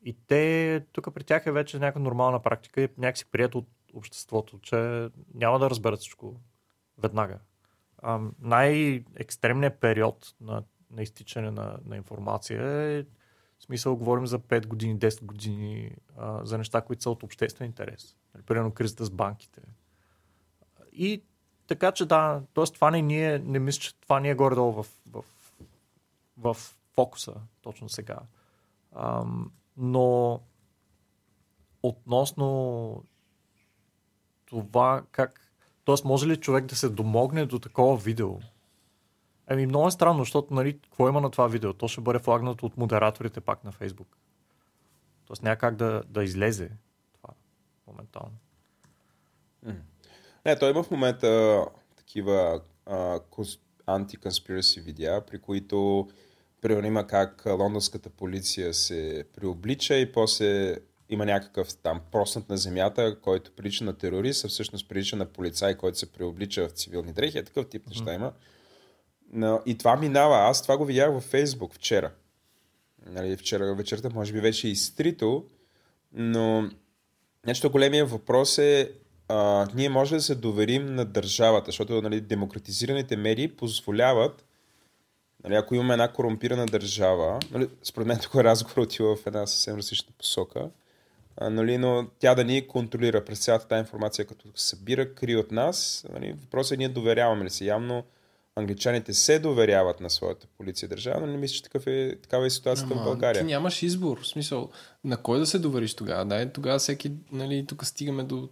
И 0.02 0.16
те, 0.26 0.86
тук 0.92 1.14
при 1.14 1.24
тях 1.24 1.46
е 1.46 1.52
вече 1.52 1.78
някаква 1.78 2.00
нормална 2.00 2.42
практика 2.42 2.80
и 2.80 2.88
някакси 2.98 3.30
прието 3.30 3.58
от 3.58 3.68
обществото, 3.94 4.58
че 4.58 5.08
няма 5.34 5.58
да 5.58 5.70
разберат 5.70 6.00
всичко 6.00 6.40
веднага 6.98 7.38
най-екстремният 8.40 9.80
период 9.80 10.34
на, 10.40 10.62
на 10.90 11.02
изтичане 11.02 11.50
на, 11.50 11.78
на 11.84 11.96
информация 11.96 12.62
е 12.62 13.02
в 13.58 13.62
смисъл 13.62 13.96
говорим 13.96 14.26
за 14.26 14.38
5 14.38 14.66
години, 14.66 14.98
10 14.98 15.24
години 15.24 15.90
а, 16.16 16.44
за 16.44 16.58
неща, 16.58 16.80
които 16.80 17.02
са 17.02 17.10
от 17.10 17.22
обществен 17.22 17.66
интерес. 17.66 18.16
Нали, 18.34 18.44
примерно 18.44 18.70
кризата 18.70 19.04
с 19.04 19.10
банките. 19.10 19.60
И 20.92 21.22
така 21.66 21.92
че 21.92 22.06
да, 22.06 22.42
т.е. 22.54 22.64
това 22.64 22.90
не, 22.90 23.02
ние, 23.02 23.38
не 23.38 23.58
мисля, 23.58 23.80
че 23.80 24.00
това 24.00 24.20
ни 24.20 24.30
е 24.30 24.34
горе-долу 24.34 24.72
в, 24.72 24.86
в, 25.10 25.24
в 26.38 26.56
фокуса 26.94 27.34
точно 27.62 27.88
сега. 27.88 28.18
Ам, 28.92 29.52
но 29.76 30.40
относно 31.82 33.04
това 34.46 35.02
как 35.10 35.45
Тоест, 35.86 36.04
може 36.04 36.26
ли 36.26 36.36
човек 36.36 36.64
да 36.64 36.76
се 36.76 36.88
домогне 36.88 37.46
до 37.46 37.58
такова 37.58 37.96
видео? 37.96 38.38
Еми, 39.50 39.66
много 39.66 39.88
е 39.88 39.90
странно, 39.90 40.18
защото, 40.18 40.54
нали, 40.54 40.78
какво 40.78 41.08
има 41.08 41.20
на 41.20 41.30
това 41.30 41.46
видео? 41.48 41.72
То 41.72 41.88
ще 41.88 42.00
бъде 42.00 42.18
флагнато 42.18 42.66
от 42.66 42.76
модераторите 42.76 43.40
пак 43.40 43.64
на 43.64 43.72
Фейсбук. 43.72 44.16
Тоест, 45.26 45.42
няма 45.42 45.56
как 45.56 45.76
да, 45.76 46.02
да 46.08 46.24
излезе 46.24 46.70
това 47.12 47.34
моментално. 47.86 48.34
Не, 50.46 50.58
той 50.58 50.70
има 50.70 50.82
в 50.82 50.90
момента 50.90 51.64
такива 51.96 52.60
антиконспираси 53.86 54.80
видеа, 54.80 55.26
при 55.26 55.38
които 55.38 56.08
примерно 56.60 56.86
има 56.86 57.06
как 57.06 57.42
лондонската 57.46 58.10
полиция 58.10 58.74
се 58.74 59.24
преоблича 59.34 59.96
и 59.96 60.12
после 60.12 60.76
има 61.08 61.26
някакъв 61.26 61.76
там 61.76 62.00
проснат 62.12 62.48
на 62.48 62.56
земята, 62.56 63.16
който 63.20 63.52
прилича 63.52 63.84
на 63.84 63.92
терорист, 63.92 64.44
а 64.44 64.48
всъщност 64.48 64.88
прилича 64.88 65.16
на 65.16 65.26
полицай, 65.26 65.74
който 65.74 65.98
се 65.98 66.12
преоблича 66.12 66.68
в 66.68 66.72
цивилни 66.72 67.12
дрехи. 67.12 67.38
Е 67.38 67.44
такъв 67.44 67.68
тип 67.68 67.86
неща 67.86 68.14
има. 68.14 68.32
Но, 69.32 69.62
и 69.66 69.78
това 69.78 69.96
минава. 69.96 70.36
Аз 70.36 70.62
това 70.62 70.76
го 70.76 70.84
видях 70.84 71.12
във 71.12 71.22
Фейсбук 71.22 71.74
вчера. 71.74 72.10
Нали, 73.06 73.36
вчера 73.36 73.74
вечерта 73.74 74.10
може 74.14 74.32
би 74.32 74.40
вече 74.40 74.68
е 74.68 74.70
изтрито, 74.70 75.44
но 76.12 76.70
нещо 77.46 77.70
големия 77.70 78.06
въпрос 78.06 78.58
е 78.58 78.92
а, 79.28 79.66
ние 79.74 79.88
може 79.88 80.14
да 80.14 80.20
се 80.20 80.34
доверим 80.34 80.94
на 80.94 81.04
държавата, 81.04 81.66
защото 81.66 82.02
нали, 82.02 82.20
демократизираните 82.20 83.16
медии 83.16 83.56
позволяват 83.56 84.46
Нали, 85.46 85.54
ако 85.54 85.74
имаме 85.74 85.92
една 85.92 86.12
корумпирана 86.12 86.66
държава, 86.66 87.40
нали, 87.50 87.68
според 87.82 88.06
мен 88.06 88.18
тук 88.22 88.34
разговор 88.34 88.82
отива 88.82 89.16
в 89.16 89.26
една 89.26 89.46
съвсем 89.46 89.76
различна 89.76 90.12
посока, 90.18 90.70
а, 91.36 91.50
нали, 91.50 91.78
но 91.78 92.06
тя 92.18 92.34
да 92.34 92.44
ни 92.44 92.66
контролира 92.66 93.24
през 93.24 93.38
цялата 93.38 93.68
тази 93.68 93.80
информация, 93.80 94.24
като 94.24 94.48
се 94.54 94.68
събира, 94.68 95.14
кри 95.14 95.36
от 95.36 95.52
нас. 95.52 96.06
Нали, 96.12 96.34
въпросът 96.40 96.72
е 96.72 96.76
ние 96.76 96.88
доверяваме 96.88 97.44
ли 97.44 97.50
се. 97.50 97.64
Явно 97.64 98.04
англичаните 98.56 99.14
се 99.14 99.38
доверяват 99.38 100.00
на 100.00 100.10
своята 100.10 100.46
полиция 100.58 100.88
държава, 100.88 101.20
но 101.20 101.26
не 101.26 101.36
мисля, 101.36 101.54
че 101.54 101.62
такъв 101.62 101.86
е, 101.86 102.16
такава 102.22 102.46
е 102.46 102.50
ситуацията 102.50 102.94
Ама, 102.94 103.02
в 103.02 103.04
България. 103.04 103.42
Ти 103.42 103.46
нямаш 103.46 103.82
избор. 103.82 104.20
В 104.20 104.26
смисъл, 104.26 104.70
на 105.04 105.16
кой 105.16 105.38
да 105.38 105.46
се 105.46 105.58
довериш 105.58 105.94
тогава? 105.94 106.24
Да, 106.24 106.52
тогава 106.52 106.78
всеки, 106.78 107.12
нали, 107.32 107.66
тук 107.66 107.84
стигаме 107.84 108.22
до 108.22 108.48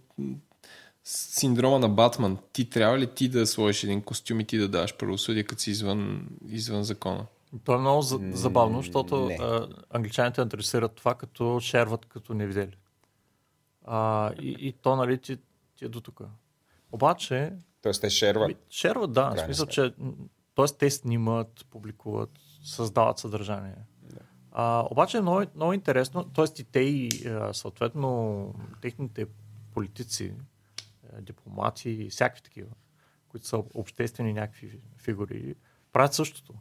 синдрома 1.03 1.79
на 1.79 1.89
Батман. 1.89 2.37
Ти 2.53 2.69
трябва 2.69 2.99
ли 2.99 3.07
ти 3.07 3.29
да 3.29 3.47
сложиш 3.47 3.83
един 3.83 4.01
костюм 4.01 4.39
и 4.39 4.45
ти 4.45 4.57
да 4.57 4.67
даваш 4.67 4.97
правосъдие, 4.97 5.43
като 5.43 5.61
си 5.61 5.71
извън, 5.71 6.27
извън 6.49 6.83
закона? 6.83 7.25
То 7.63 7.73
е 7.73 7.77
много 7.77 8.01
забавно, 8.31 8.77
защото 8.77 9.27
а, 9.27 9.67
англичаните 9.89 10.41
адресират 10.41 10.95
това 10.95 11.15
като 11.15 11.59
шерват 11.59 12.05
като 12.05 12.33
не 12.33 12.47
видели. 12.47 12.77
А, 13.85 14.31
и, 14.41 14.55
и 14.59 14.73
то, 14.73 14.95
нали, 14.95 15.17
ти, 15.17 15.37
ти 15.75 15.85
е 15.85 15.89
до 15.89 16.01
тук. 16.01 16.21
Обаче, 16.91 17.53
Тоест 17.81 18.01
те 18.01 18.09
шерват. 18.09 18.51
Шерват, 18.69 19.13
да. 19.13 19.29
В 19.29 19.39
смисъл, 19.39 19.65
че 19.65 19.93
м, 19.97 20.13
т.е. 20.55 20.89
снимат, 20.89 21.65
публикуват, 21.69 22.29
създават 22.63 23.19
съдържание. 23.19 23.75
А, 24.51 24.87
обаче 24.91 25.17
е 25.17 25.21
много, 25.21 25.43
много 25.55 25.73
интересно, 25.73 26.23
т.е. 26.23 26.61
и 26.61 26.63
те 26.63 26.79
и 26.79 27.09
съответно 27.53 28.53
техните 28.81 29.25
политици, 29.73 30.33
дипломати 31.19 31.89
и 31.89 32.09
всякакви 32.09 32.43
такива, 32.43 32.69
които 33.27 33.47
са 33.47 33.63
обществени 33.73 34.33
някакви 34.33 34.79
фигури, 34.97 35.55
правят 35.91 36.13
същото. 36.13 36.53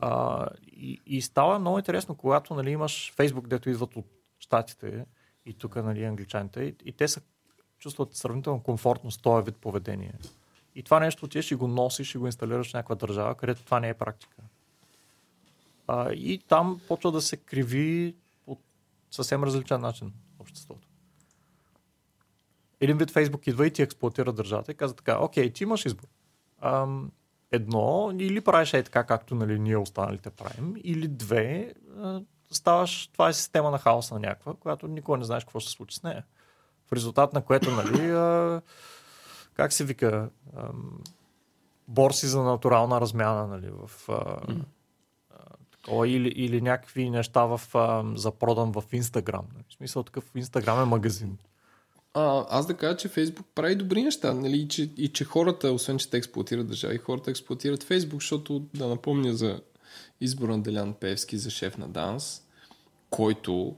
А, 0.00 0.46
и, 0.66 1.00
и 1.06 1.22
става 1.22 1.58
много 1.58 1.78
интересно, 1.78 2.14
когато 2.14 2.54
нали, 2.54 2.70
имаш 2.70 3.12
Фейсбук, 3.12 3.48
дето 3.48 3.70
идват 3.70 3.96
от 3.96 4.06
щатите 4.38 5.06
и 5.46 5.54
тук 5.54 5.76
нали, 5.76 6.04
англичаните, 6.04 6.60
и, 6.60 6.76
и 6.84 6.92
те 6.92 7.08
се 7.08 7.20
чувстват 7.78 8.14
сравнително 8.14 8.62
комфортно 8.62 9.10
с 9.10 9.18
този 9.18 9.44
вид 9.44 9.56
поведение. 9.56 10.14
И 10.74 10.82
това 10.82 11.00
нещо 11.00 11.24
отиваш 11.24 11.50
и 11.50 11.54
го 11.54 11.68
носиш 11.68 12.14
и 12.14 12.18
го 12.18 12.26
инсталираш 12.26 12.70
в 12.70 12.74
някаква 12.74 12.94
държава, 12.94 13.34
където 13.34 13.64
това 13.64 13.80
не 13.80 13.88
е 13.88 13.94
практика. 13.94 14.36
А, 15.86 16.12
и 16.12 16.38
там 16.48 16.80
почва 16.88 17.12
да 17.12 17.20
се 17.20 17.36
криви 17.36 18.14
по 18.44 18.58
съвсем 19.10 19.44
различен 19.44 19.80
начин 19.80 20.12
обществото. 20.38 20.88
Един 22.80 22.98
вид 22.98 23.10
Фейсбук 23.10 23.46
идва 23.46 23.66
и 23.66 23.72
ти 23.72 23.82
експлуатира 23.82 24.32
държавата 24.32 24.72
и 24.72 24.74
казва 24.74 24.96
така, 24.96 25.18
окей, 25.18 25.52
ти 25.52 25.62
имаш 25.62 25.86
избор. 25.86 26.06
Ам, 26.60 27.10
едно, 27.52 28.12
или 28.18 28.40
правиш 28.40 28.74
е 28.74 28.82
така, 28.82 29.04
както 29.04 29.34
нали, 29.34 29.58
ние 29.58 29.76
останалите 29.76 30.30
правим, 30.30 30.74
или 30.84 31.08
две, 31.08 31.74
ставаш, 32.50 33.06
това 33.06 33.28
е 33.28 33.32
система 33.32 33.70
на 33.70 33.78
хаоса 33.78 34.14
на 34.14 34.20
някаква, 34.20 34.54
която 34.54 34.88
никога 34.88 35.18
не 35.18 35.24
знаеш 35.24 35.44
какво 35.44 35.60
ще 35.60 35.70
се 35.70 35.76
случи 35.76 35.96
с 35.96 36.02
нея. 36.02 36.24
В 36.88 36.92
резултат 36.92 37.32
на 37.32 37.42
което, 37.42 37.70
нали, 37.70 38.10
а, 38.10 38.62
как 39.54 39.72
се 39.72 39.84
вика, 39.84 40.30
борси 41.88 42.26
за 42.26 42.42
натурална 42.42 43.00
размяна, 43.00 43.46
нали, 43.46 43.70
в 43.70 44.08
а, 44.08 44.12
а, 44.12 45.38
такова, 45.70 46.08
или, 46.08 46.28
или 46.28 46.60
някакви 46.60 47.10
неща 47.10 47.44
в, 47.44 47.60
а, 47.74 48.04
за 48.14 48.30
продан 48.30 48.72
в 48.72 48.84
Инстаграм. 48.92 49.46
Нали. 49.54 49.64
В 49.68 49.72
смисъл 49.72 50.02
такъв 50.02 50.30
Инстаграм 50.34 50.82
е 50.82 50.84
магазин. 50.84 51.38
А, 52.18 52.46
аз 52.50 52.66
да 52.66 52.74
кажа, 52.74 52.96
че 52.96 53.08
Фейсбук 53.08 53.46
прави 53.54 53.74
добри 53.74 54.02
неща, 54.02 54.34
нали? 54.34 54.56
И, 54.56 54.68
че, 54.68 54.90
и 54.96 55.08
че 55.08 55.24
хората, 55.24 55.72
освен 55.72 55.98
че 55.98 56.10
те 56.10 56.16
експлуатират 56.16 56.68
държави, 56.68 56.98
хората 56.98 57.30
експлуатират 57.30 57.82
Фейсбук, 57.82 58.20
защото 58.20 58.62
да 58.74 58.88
напомня 58.88 59.34
за 59.34 59.60
избора 60.20 60.56
на 60.56 60.62
Делян 60.62 60.94
Певски 60.94 61.38
за 61.38 61.50
шеф 61.50 61.78
на 61.78 61.88
ДАНС, 61.88 62.42
който 63.10 63.74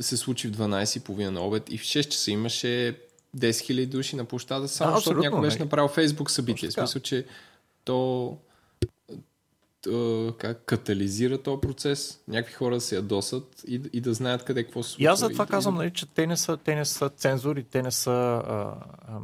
се 0.00 0.16
случи 0.16 0.48
в 0.48 0.56
12.30 0.56 1.28
на 1.28 1.40
обед 1.40 1.70
и 1.70 1.78
в 1.78 1.82
6 1.82 2.08
часа 2.08 2.30
имаше 2.30 3.00
10 3.36 3.50
000 3.50 3.86
души 3.86 4.16
на 4.16 4.24
площада, 4.24 4.68
само 4.68 4.90
Да, 4.90 4.96
защото 4.96 5.18
някой 5.18 5.40
беше 5.40 5.58
не. 5.58 5.64
направил 5.64 5.88
Фейсбук 5.88 6.30
събитие. 6.30 6.68
В 6.68 6.72
смисъл, 6.72 7.02
че 7.02 7.26
то 7.84 8.38
как 10.38 10.64
катализира 10.64 11.42
този 11.42 11.60
процес, 11.60 12.22
някакви 12.28 12.54
хора 12.54 12.74
да 12.74 12.80
се 12.80 12.96
ядосат 12.96 13.64
и, 13.68 13.82
и 13.92 14.00
да 14.00 14.14
знаят 14.14 14.44
къде 14.44 14.64
какво 14.64 14.82
се 14.82 14.90
случва. 14.90 15.02
И 15.02 15.06
аз 15.06 15.18
за 15.18 15.28
това 15.28 15.44
и- 15.44 15.48
казвам, 15.48 15.74
нали, 15.74 15.92
че 15.92 16.06
те 16.06 16.26
не 16.26 16.36
са, 16.36 16.56
те 16.56 16.74
не 16.74 16.84
са 16.84 17.08
цензори, 17.08 17.64
те 17.64 17.82
не 17.82 17.90
са, 17.90 18.10
а, 18.46 18.74
а, 19.08 19.18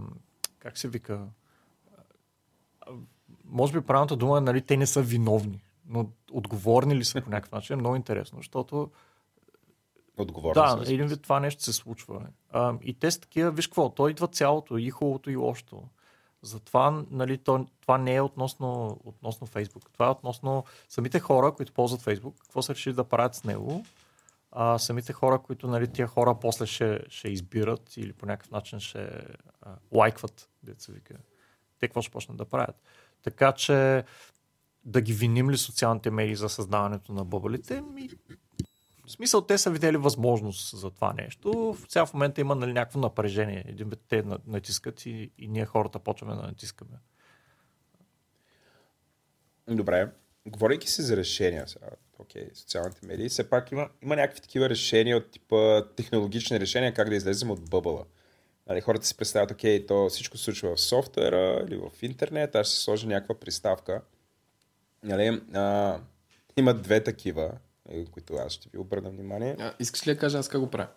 как 0.58 0.78
се 0.78 0.88
вика, 0.88 1.20
а, 2.80 2.92
може 3.44 3.72
би 3.72 3.80
правилната 3.80 4.16
дума 4.16 4.38
е, 4.38 4.40
нали, 4.40 4.62
те 4.62 4.76
не 4.76 4.86
са 4.86 5.02
виновни, 5.02 5.64
но 5.88 6.08
отговорни 6.32 6.96
ли 6.96 7.04
са 7.04 7.20
по 7.20 7.30
някакъв 7.30 7.52
начин 7.52 7.74
е 7.74 7.80
много 7.80 7.96
интересно, 7.96 8.38
защото 8.38 8.90
Отговорно 10.16 10.54
да, 10.54 10.92
един 10.92 11.06
вид 11.06 11.22
това 11.22 11.40
нещо 11.40 11.62
се 11.62 11.72
случва. 11.72 12.26
А, 12.50 12.74
и 12.82 12.94
те 12.94 13.10
са 13.10 13.20
такива, 13.20 13.50
виж 13.50 13.66
какво, 13.66 13.90
то 13.90 14.08
идва 14.08 14.28
цялото, 14.28 14.78
и 14.78 14.90
хубавото, 14.90 15.30
и 15.30 15.36
лошото. 15.36 15.82
Затова 16.42 17.04
нали, 17.10 17.38
то, 17.38 17.66
това 17.80 17.98
не 17.98 18.14
е 18.14 18.20
относно, 18.20 19.00
относно 19.04 19.46
Фейсбук. 19.46 19.90
Това 19.92 20.06
е 20.06 20.10
относно 20.10 20.64
самите 20.88 21.20
хора, 21.20 21.52
които 21.52 21.72
ползват 21.72 22.00
Фейсбук, 22.00 22.36
какво 22.38 22.62
са 22.62 22.74
решили 22.74 22.94
да 22.94 23.04
правят 23.04 23.34
с 23.34 23.44
него. 23.44 23.84
А, 24.52 24.78
самите 24.78 25.12
хора, 25.12 25.38
които 25.38 25.66
нали, 25.66 25.92
тия 25.92 26.06
хора 26.06 26.34
после 26.40 26.66
ще, 26.66 27.00
ще 27.08 27.28
избират 27.28 27.96
или 27.96 28.12
по 28.12 28.26
някакъв 28.26 28.50
начин 28.50 28.80
ще 28.80 28.98
а, 29.62 29.70
лайкват, 29.92 30.48
деца 30.62 30.92
вика. 30.92 31.14
Те 31.78 31.88
какво 31.88 32.02
ще 32.02 32.12
почнат 32.12 32.36
да 32.36 32.44
правят. 32.44 32.82
Така 33.22 33.52
че 33.52 34.04
да 34.84 35.00
ги 35.00 35.12
виним 35.12 35.50
ли 35.50 35.58
социалните 35.58 36.10
медии 36.10 36.36
за 36.36 36.48
създаването 36.48 37.12
на 37.12 37.24
бъбалите? 37.24 37.80
Ми, 37.80 38.10
в 39.06 39.10
смисъл, 39.12 39.40
те 39.40 39.58
са 39.58 39.70
видели 39.70 39.96
възможност 39.96 40.76
за 40.76 40.90
това 40.90 41.12
нещо. 41.12 41.76
Сега 41.88 42.06
в 42.06 42.14
момента 42.14 42.40
има 42.40 42.54
нали, 42.54 42.72
някакво 42.72 43.00
напрежение. 43.00 43.64
Един 43.68 43.88
вид 43.88 44.00
те 44.08 44.22
на- 44.22 44.38
натискат 44.46 45.06
и, 45.06 45.30
и 45.38 45.48
ние 45.48 45.66
хората 45.66 45.98
почваме 45.98 46.34
да 46.34 46.42
натискаме. 46.42 46.98
Добре. 49.68 50.10
Говорейки 50.46 50.90
се 50.90 51.02
за 51.02 51.16
решения, 51.16 51.68
сега, 51.68 51.86
окей, 52.18 52.48
социалните 52.54 53.06
медии, 53.06 53.28
все 53.28 53.50
пак 53.50 53.72
има, 53.72 53.88
има 54.02 54.16
някакви 54.16 54.40
такива 54.40 54.68
решения 54.68 55.16
от 55.16 55.30
типа 55.30 55.86
технологични 55.96 56.60
решения, 56.60 56.94
как 56.94 57.08
да 57.08 57.14
излезем 57.14 57.50
от 57.50 57.70
бъбъла. 57.70 58.04
Нали, 58.68 58.80
хората 58.80 59.06
си 59.06 59.16
представят, 59.16 59.50
окей, 59.50 59.86
то 59.86 60.08
всичко 60.08 60.36
се 60.36 60.44
случва 60.44 60.76
в 60.76 60.80
софтуера 60.80 61.64
или 61.66 61.76
в 61.76 62.02
интернет, 62.02 62.54
аз 62.54 62.66
ще 62.66 62.76
сложа 62.76 63.06
някаква 63.06 63.40
приставка. 63.40 64.02
Нали, 65.02 65.42
а, 65.54 65.98
има 66.56 66.74
две 66.74 67.04
такива, 67.04 67.52
които 68.12 68.34
аз 68.34 68.52
ще 68.52 68.68
ви 68.72 68.78
обърна 68.78 69.10
внимание. 69.10 69.56
А, 69.58 69.72
искаш 69.80 70.06
ли 70.06 70.14
да 70.14 70.18
кажа 70.18 70.38
аз 70.38 70.48
как 70.48 70.60
го 70.60 70.70
правя? 70.70 70.88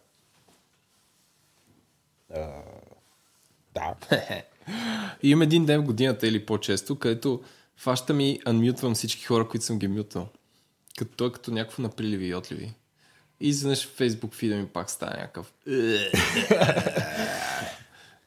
Да. 3.74 3.96
И 5.24 5.30
имам 5.30 5.42
един 5.42 5.66
ден 5.66 5.82
в 5.82 5.86
годината 5.86 6.28
или 6.28 6.46
по-често, 6.46 7.00
където 7.00 7.44
фащам 7.78 8.20
и 8.20 8.40
анмютвам 8.46 8.96
всички 8.96 9.26
хора, 9.26 9.48
които 9.48 9.66
съм 9.66 9.80
ги 9.80 9.88
мютал. 9.88 10.28
Като 10.98 11.12
той 11.16 11.32
като 11.32 11.52
някакво 11.52 11.82
на 11.82 11.90
приливи 11.90 12.28
и 12.28 12.36
отливи. 12.36 12.74
И 13.40 13.48
изведнъж 13.48 13.88
в 13.88 13.96
Фейсбук 13.96 14.34
фида 14.34 14.56
ми 14.56 14.68
пак 14.68 14.90
става 14.90 15.12
някакъв. 15.12 15.54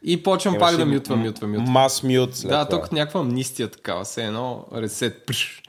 И 0.02 0.22
почвам 0.22 0.58
пак 0.58 0.76
да 0.76 0.86
мютвам, 0.86 1.22
мютвам, 1.22 1.50
мютвам. 1.50 1.72
Мас 1.72 2.02
мют 2.02 2.30
Да, 2.44 2.68
като 2.70 2.94
някаква 2.94 3.20
амнистия 3.20 3.70
такава, 3.70 4.04
все 4.04 4.24
едно 4.24 4.66
ресет. 4.74 5.26
Прш. 5.26 5.62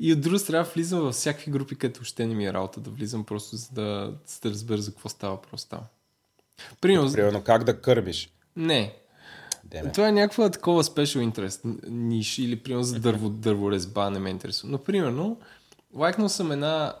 И 0.00 0.12
от 0.12 0.20
друга 0.20 0.38
страна 0.38 0.62
влизам 0.62 1.00
във 1.00 1.14
всякакви 1.14 1.50
групи, 1.50 1.76
където 1.76 2.00
още 2.02 2.26
не 2.26 2.34
ми 2.34 2.46
е 2.46 2.52
работа 2.52 2.80
да 2.80 2.90
влизам, 2.90 3.24
просто 3.24 3.56
за 3.56 3.68
да, 3.72 4.14
за 4.26 4.40
да 4.42 4.50
разбера 4.50 4.78
за 4.82 4.90
какво 4.90 5.08
става 5.08 5.42
просто 5.42 5.70
там. 5.70 5.80
Примерно, 6.80 7.12
Примерно 7.12 7.42
как 7.42 7.64
да 7.64 7.80
кърмиш. 7.80 8.30
не, 8.56 8.96
Деме. 9.64 9.92
това 9.92 10.08
е 10.08 10.12
някаква 10.12 10.50
такова 10.50 10.84
special 10.84 11.30
interest 11.32 11.60
ниш 11.88 12.38
или 12.38 12.56
примерно 12.62 12.84
за 12.84 13.00
дърво, 13.00 13.28
дърворезба, 13.28 14.10
не 14.10 14.18
ме 14.18 14.30
интересува. 14.30 14.72
Но 14.72 14.78
примерно, 14.78 15.40
лайкнал 15.94 16.28
съм 16.28 16.52
една 16.52 16.94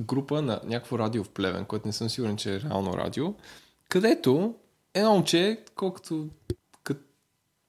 група 0.00 0.42
на 0.42 0.60
някакво 0.64 0.98
радио 0.98 1.24
в 1.24 1.28
Плевен, 1.28 1.64
което 1.64 1.86
не 1.86 1.92
съм 1.92 2.10
сигурен, 2.10 2.36
че 2.36 2.54
е 2.54 2.60
реално 2.60 2.96
радио, 2.96 3.34
където 3.88 4.54
едно 4.94 5.12
момче, 5.12 5.60
колкото 5.74 6.28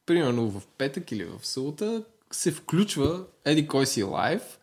примерно 0.05 0.49
в 0.49 0.67
петък 0.77 1.11
или 1.11 1.25
в 1.25 1.47
събота, 1.47 2.03
се 2.31 2.51
включва 2.51 3.23
еди 3.45 3.68
кой 3.68 3.85
си 3.85 4.03
лайв 4.03 4.60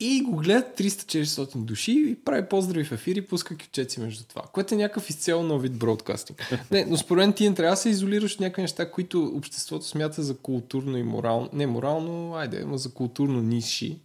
и 0.00 0.22
го 0.22 0.36
гледат 0.36 0.78
300-400 0.78 1.56
души 1.56 1.92
и 1.92 2.14
прави 2.24 2.48
поздрави 2.48 2.84
в 2.84 2.92
ефир 2.92 3.16
и 3.16 3.26
пуска 3.26 3.56
кючеци 3.56 4.00
между 4.00 4.24
това, 4.24 4.42
което 4.52 4.74
е 4.74 4.78
някакъв 4.78 5.10
изцяло 5.10 5.42
нов 5.42 5.62
вид 5.62 5.78
бродкастинг. 5.78 6.52
Не, 6.70 6.84
но 6.84 6.96
според 6.96 7.20
мен 7.20 7.32
ти 7.32 7.54
трябва 7.54 7.72
да 7.72 7.76
се 7.76 7.88
изолираш 7.88 8.34
от 8.34 8.40
някакви 8.40 8.62
неща, 8.62 8.90
които 8.90 9.32
обществото 9.36 9.86
смята 9.86 10.22
за 10.22 10.36
културно 10.36 10.96
и 10.96 11.02
морално. 11.02 11.48
Не 11.52 11.66
морално, 11.66 12.34
айде, 12.34 12.60
има 12.60 12.78
за 12.78 12.90
културно 12.90 13.42
ниши. 13.42 13.98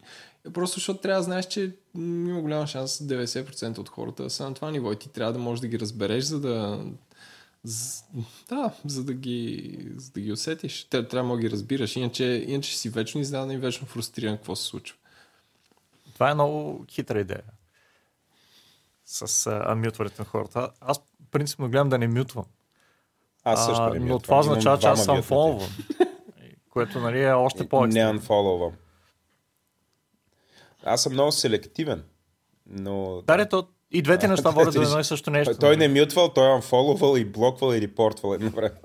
Просто 0.54 0.76
защото 0.76 1.02
трябва 1.02 1.20
да 1.20 1.24
знаеш, 1.24 1.48
че 1.48 1.72
има 1.98 2.42
голям 2.42 2.68
шанс 2.68 2.98
90% 2.98 3.78
от 3.78 3.90
хората 3.90 4.30
са 4.30 4.44
на 4.44 4.54
това 4.54 4.72
ниво 4.72 4.92
и 4.92 4.96
ти 4.96 5.10
трябва 5.10 5.34
да 5.34 5.40
можеш 5.40 5.62
да 5.62 5.68
ги 5.68 5.80
разбереш, 5.80 6.24
за 6.24 6.40
да 6.40 6.80
Да, 8.50 8.74
за 8.86 9.04
да 9.04 9.14
ги, 9.14 9.78
за 9.96 10.12
да 10.12 10.20
ги 10.22 10.32
усетиш. 10.32 10.84
Те 10.84 11.08
трябва 11.08 11.36
да 11.36 11.42
ги 11.42 11.52
разбираш, 11.52 11.96
иначе, 11.96 12.24
иначе 12.48 12.78
си 12.78 12.90
вечно 12.90 13.22
изненадан 13.22 13.52
и 13.52 13.58
вечно 13.58 13.88
фрустриран 13.88 14.38
какво 14.38 14.56
се 14.56 14.66
случва. 14.66 14.98
Това 16.14 16.30
е 16.32 16.34
много 16.34 16.86
хитра 16.90 17.20
идея. 17.20 17.44
С 19.06 19.48
а, 19.48 19.76
на 20.20 20.26
хората. 20.26 20.72
Аз 20.82 21.02
принципно 21.32 21.70
гледам 21.70 21.90
да 21.90 21.98
не 21.98 22.08
мютвам. 22.08 22.46
Аз 23.44 23.66
също 23.66 23.84
А, 23.84 23.90
не 23.90 24.00
но 24.00 24.06
мютвам. 24.06 24.20
това 24.22 24.36
Имам 24.36 24.50
означава, 24.50 24.80
че 24.80 24.88
аз 24.88 25.06
съм 25.06 25.24
фолван. 25.24 25.70
което 26.70 27.00
нали, 27.00 27.24
е 27.24 27.34
още 27.34 27.70
по 27.70 27.88
Не 27.88 28.00
анфоловам. 28.00 28.74
Аз 30.84 31.04
съм 31.04 31.14
много 31.14 31.32
селективен. 31.32 32.04
Но... 32.66 33.22
Да, 33.22 33.50
то 33.50 33.68
и 33.92 34.02
двете 34.02 34.28
неща 34.28 34.50
водят 34.50 34.74
до 34.74 34.82
едно 34.82 35.00
и 35.00 35.04
също 35.04 35.32
нещо. 35.32 35.58
Той 35.60 35.78
не 35.78 35.86
е 35.86 35.88
мютвал, 35.88 36.30
той 36.30 36.52
е 36.52 36.56
анфоловал 36.56 37.18
и 37.18 37.26
блоквал 37.26 37.74
и 37.74 37.82
репортвал 37.82 38.34
едно 38.34 38.50
време. 38.50 38.76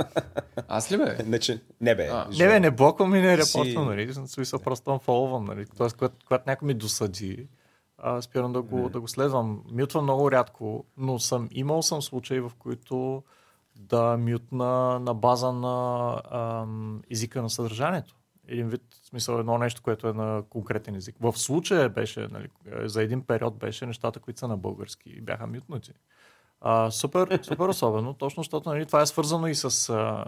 Аз 0.69 0.93
ли 0.93 0.97
бе? 0.97 1.17
не, 1.27 1.39
че... 1.39 1.61
не 1.81 1.95
бе. 1.95 2.09
А, 2.13 2.27
Не, 2.39 2.47
бе, 2.47 2.61
не 2.61 2.71
блоквам 2.71 3.15
и 3.15 3.21
не 3.21 3.45
Си- 3.45 3.59
репортвам, 3.59 3.87
нали? 3.87 4.07
В 4.07 4.27
смисъл 4.27 4.59
просто 4.59 4.91
анфолвам, 4.91 5.45
нали? 5.45 5.67
Тоест, 5.77 5.97
когато, 5.97 6.15
когато 6.27 6.45
някой 6.47 6.67
ми 6.67 6.75
досъди, 6.75 7.47
а, 7.99 8.23
спирам 8.23 8.53
да 8.53 8.63
го, 8.63 8.89
да 8.89 9.01
го 9.01 9.09
следвам. 9.09 9.63
Мютвам 9.71 10.05
много 10.05 10.31
рядко, 10.31 10.85
но 10.97 11.19
съм 11.19 11.49
имал 11.53 11.83
съм 11.83 12.03
случаи, 12.03 12.41
в 12.41 12.53
които 12.59 13.23
да 13.77 14.17
мютна 14.17 14.99
на 15.01 15.15
база 15.15 15.53
на 15.53 16.21
ам, 16.31 17.03
езика 17.11 17.43
на 17.43 17.51
съдържанието. 17.51 18.15
Един 18.49 18.69
вид, 18.69 18.83
смисъл 19.15 19.39
едно 19.39 19.59
нещо, 19.59 19.83
което 19.83 20.09
е 20.09 20.13
на 20.13 20.43
конкретен 20.51 20.95
език. 20.95 21.17
В 21.21 21.39
случая 21.39 21.89
беше, 21.89 22.29
нали, 22.31 22.49
за 22.85 23.03
един 23.03 23.23
период 23.23 23.59
беше 23.59 23.87
нещата, 23.87 24.21
които 24.21 24.41
са 24.41 24.49
на 24.49 24.57
български 24.57 25.11
и 25.11 25.21
бяха 25.21 25.47
мютнати. 25.47 25.93
А, 26.61 26.91
супер, 26.91 27.39
супер 27.43 27.69
особено, 27.69 28.15
точно 28.15 28.43
защото 28.43 28.69
нали, 28.69 28.87
това 28.87 29.03
е 29.03 29.07
свързано 29.07 29.47
и 29.47 29.55
с 29.55 29.89
а, 29.89 30.25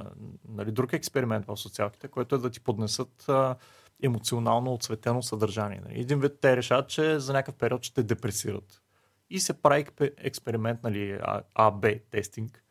нали, 0.48 0.72
друг 0.72 0.92
експеримент 0.92 1.46
в 1.46 1.56
социалките, 1.56 2.08
който 2.08 2.34
е 2.34 2.38
да 2.38 2.50
ти 2.50 2.60
поднесат 2.60 3.28
а, 3.28 3.56
емоционално 4.02 4.72
отсветено 4.72 5.22
съдържание. 5.22 5.80
Нали. 5.84 6.00
Един 6.00 6.20
вид 6.20 6.32
те 6.40 6.56
решат, 6.56 6.88
че 6.88 7.18
за 7.18 7.32
някакъв 7.32 7.54
период 7.54 7.82
ще 7.82 7.94
те 7.94 8.02
депресират. 8.02 8.82
И 9.30 9.40
се 9.40 9.62
прави 9.62 9.86
експеримент, 10.16 10.82
нали, 10.82 11.18
А-Б 11.54 11.94
тестинг, 12.10 12.64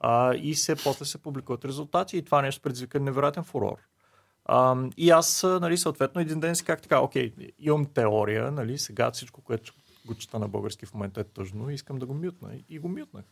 а, 0.00 0.34
и 0.34 0.54
се, 0.54 0.76
после 0.76 1.04
се 1.04 1.22
публикуват 1.22 1.64
резултати 1.64 2.16
и 2.16 2.24
това 2.24 2.42
нещо 2.42 2.62
предизвика 2.62 3.00
невероятен 3.00 3.44
фурор. 3.44 3.76
А, 4.44 4.76
и 4.96 5.10
аз, 5.10 5.42
нали, 5.42 5.76
съответно, 5.76 6.20
един 6.20 6.40
ден 6.40 6.56
си 6.56 6.64
как 6.64 6.82
така, 6.82 7.00
окей, 7.00 7.32
имам 7.58 7.86
теория, 7.86 8.50
нали, 8.50 8.78
сега 8.78 9.10
всичко, 9.10 9.40
което 9.40 9.72
го 10.06 10.14
чета 10.14 10.38
на 10.38 10.48
български 10.48 10.86
в 10.86 10.94
момента 10.94 11.20
е 11.20 11.24
тъжно 11.24 11.70
искам 11.70 11.98
да 11.98 12.06
го 12.06 12.14
мютна. 12.14 12.50
И 12.68 12.78
го 12.78 12.88
мютнах. 12.88 13.24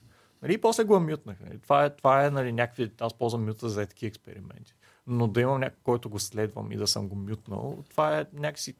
Нали, 0.43 0.55
и 0.55 0.59
после 0.59 0.85
го 0.85 1.01
мютнах. 1.01 1.41
Нали. 1.41 1.59
Това 1.59 1.85
е, 1.85 1.97
това 1.97 2.27
е 2.27 2.31
нали, 2.31 2.53
някакви, 2.53 2.93
аз 3.01 3.15
ползвам 3.15 3.45
мюта 3.45 3.69
за 3.69 3.87
такива 3.87 4.09
експерименти. 4.09 4.75
Но 5.07 5.29
да 5.29 5.41
имам 5.41 5.61
някой, 5.61 5.79
който 5.85 6.11
го 6.11 6.19
следвам 6.19 6.73
и 6.73 6.77
да 6.77 6.87
съм 6.87 7.09
го 7.09 7.17
мютнал, 7.17 7.85
това 7.91 8.21
е 8.21 8.27
някакси 8.33 8.75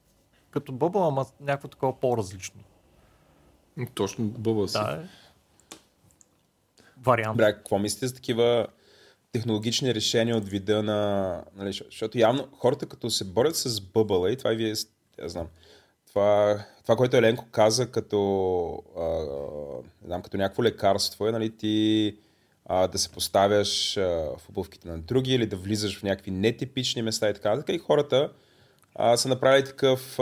като 0.51 0.73
бъбъл, 0.73 1.09
ама 1.09 1.27
някакво 1.41 1.69
такова 1.69 2.01
по-различно. 2.01 2.61
Точно 3.95 4.25
бъбъл 4.25 4.69
си. 4.69 4.79
Да, 4.79 5.03
е. 5.03 5.09
Вариант. 7.03 7.37
Бля, 7.37 7.53
какво 7.53 7.79
мислите 7.79 8.07
за 8.07 8.15
такива 8.15 8.67
технологични 9.33 9.95
решения 9.95 10.37
от 10.37 10.49
вида 10.49 10.83
на... 10.83 11.41
Нали, 11.57 11.73
защото 11.73 12.19
явно 12.19 12.49
хората 12.53 12.87
като 12.87 13.11
се 13.11 13.25
борят 13.25 13.57
с 13.57 13.81
бъбъла 13.81 14.33
и 14.33 14.37
това 14.37 14.53
и 14.53 14.57
вие, 14.57 14.75
я 15.23 15.29
знам, 15.29 15.47
това, 16.09 16.59
това 16.83 16.97
което 16.97 17.17
Еленко 17.17 17.47
каза 17.51 17.91
като, 17.91 18.83
а, 18.99 20.07
знам, 20.07 20.23
като 20.23 20.37
някакво 20.37 20.63
лекарство 20.63 21.29
е, 21.29 21.33
нали, 21.33 21.57
ти 21.57 22.17
а, 22.67 22.87
да 22.87 22.99
се 22.99 23.09
поставяш 23.09 23.97
а, 23.97 24.01
в 24.39 24.49
обувките 24.49 24.89
на 24.89 24.99
други 24.99 25.35
или 25.35 25.47
да 25.47 25.57
влизаш 25.57 25.99
в 25.99 26.03
някакви 26.03 26.31
нетипични 26.31 27.03
места 27.03 27.31
и 27.31 27.35
така. 27.35 27.57
Така 27.57 27.73
и 27.73 27.79
хората 27.79 28.33
а, 28.95 29.17
са 29.17 29.29
направили 29.29 29.65
такъв 29.65 30.17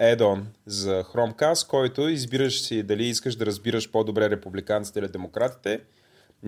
add-on 0.00 0.42
за 0.66 1.04
Chromecast, 1.04 1.68
който 1.68 2.08
избираш 2.08 2.62
си 2.62 2.82
дали 2.82 3.04
искаш 3.04 3.36
да 3.36 3.46
разбираш 3.46 3.90
по-добре 3.90 4.30
републиканците 4.30 4.98
или 4.98 5.08
демократите. 5.08 5.80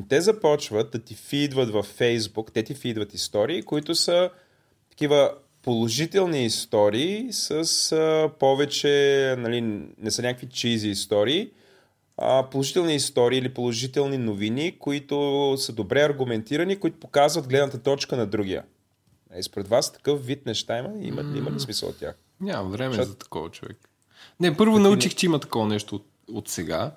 Те 0.08 0.20
започват 0.20 0.90
да 0.90 0.98
ти 0.98 1.14
фидват 1.14 1.70
във 1.70 1.98
Facebook, 1.98 2.52
те 2.52 2.62
ти 2.62 2.74
фидват 2.74 3.14
истории, 3.14 3.62
които 3.62 3.94
са 3.94 4.30
такива 4.90 5.34
положителни 5.62 6.44
истории 6.44 7.28
с 7.30 7.52
а, 7.92 8.30
повече, 8.38 9.34
нали, 9.38 9.60
не 9.98 10.10
са 10.10 10.22
някакви 10.22 10.48
чизи 10.48 10.88
истории, 10.88 11.50
а, 12.16 12.50
положителни 12.50 12.94
истории 12.94 13.38
или 13.38 13.54
положителни 13.54 14.18
новини, 14.18 14.76
които 14.78 15.54
са 15.58 15.72
добре 15.72 16.02
аргументирани, 16.02 16.76
които 16.76 17.00
показват 17.00 17.48
гледната 17.48 17.82
точка 17.82 18.16
на 18.16 18.26
другия. 18.26 18.64
Е, 19.34 19.42
според 19.42 19.68
вас 19.68 19.92
такъв 19.92 20.26
вид 20.26 20.46
неща 20.46 20.78
има, 20.78 20.90
има, 21.00 21.20
има 21.36 21.50
ли 21.50 21.60
смисъл 21.60 21.88
от 21.88 21.98
тях? 21.98 22.14
Няма 22.40 22.70
време 22.70 22.94
Шат... 22.94 23.08
за 23.08 23.18
такова 23.18 23.50
човек. 23.50 23.76
Не, 24.40 24.56
първо 24.56 24.78
научих, 24.78 25.14
че 25.14 25.26
има 25.26 25.38
такова 25.38 25.66
нещо 25.66 25.94
от, 25.94 26.06
от 26.32 26.48
сега. 26.48 26.94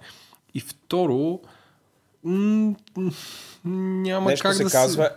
И 0.54 0.60
второ, 0.60 1.40
м- 2.26 2.76
няма 3.64 4.30
нещо 4.30 4.44
как 4.44 4.56
се 4.56 4.64
да 4.64 4.70
казва 4.70 5.10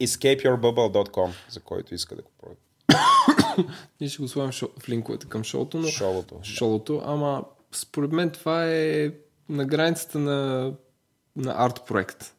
escapeyourbubble.com, 0.00 1.30
за 1.50 1.60
който 1.60 1.94
иска 1.94 2.16
да 2.16 2.22
го 2.22 2.30
пробва. 2.38 2.56
Ние 4.00 4.10
ще 4.10 4.22
го 4.22 4.28
слагам 4.28 4.52
шо... 4.52 4.68
в 4.78 4.88
линковете 4.88 5.28
към 5.28 5.44
шоуто, 5.44 5.78
но... 5.78 5.88
Шоуто. 5.88 6.40
Шоуто, 6.42 7.02
ама 7.04 7.44
според 7.72 8.12
мен 8.12 8.30
това 8.30 8.66
е 8.66 9.10
на 9.48 9.64
границата 9.64 10.18
на, 10.18 10.72
на 11.36 11.54
арт 11.56 11.86
проект. 11.86 12.34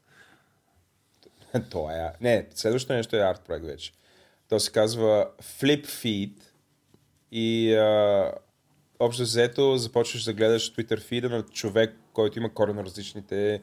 То 1.72 1.90
е... 1.90 2.14
Не, 2.22 2.48
следващото 2.56 2.94
нещо 2.94 3.15
е 3.15 3.19
арт 3.19 3.41
проект 3.45 3.65
вече. 3.65 3.94
То 4.49 4.60
се 4.60 4.72
казва 4.72 5.30
Flip 5.41 5.85
Feed 5.85 6.34
и 7.31 7.73
а, 7.73 8.31
общо 8.99 9.23
взето 9.23 9.77
започваш 9.77 10.23
да 10.23 10.34
гледаш 10.34 10.73
Twitter 10.73 10.99
фида 10.99 11.30
на 11.30 11.44
човек, 11.44 11.95
който 12.14 12.40
има 12.40 12.53
корено 12.53 12.84
различните 12.84 13.61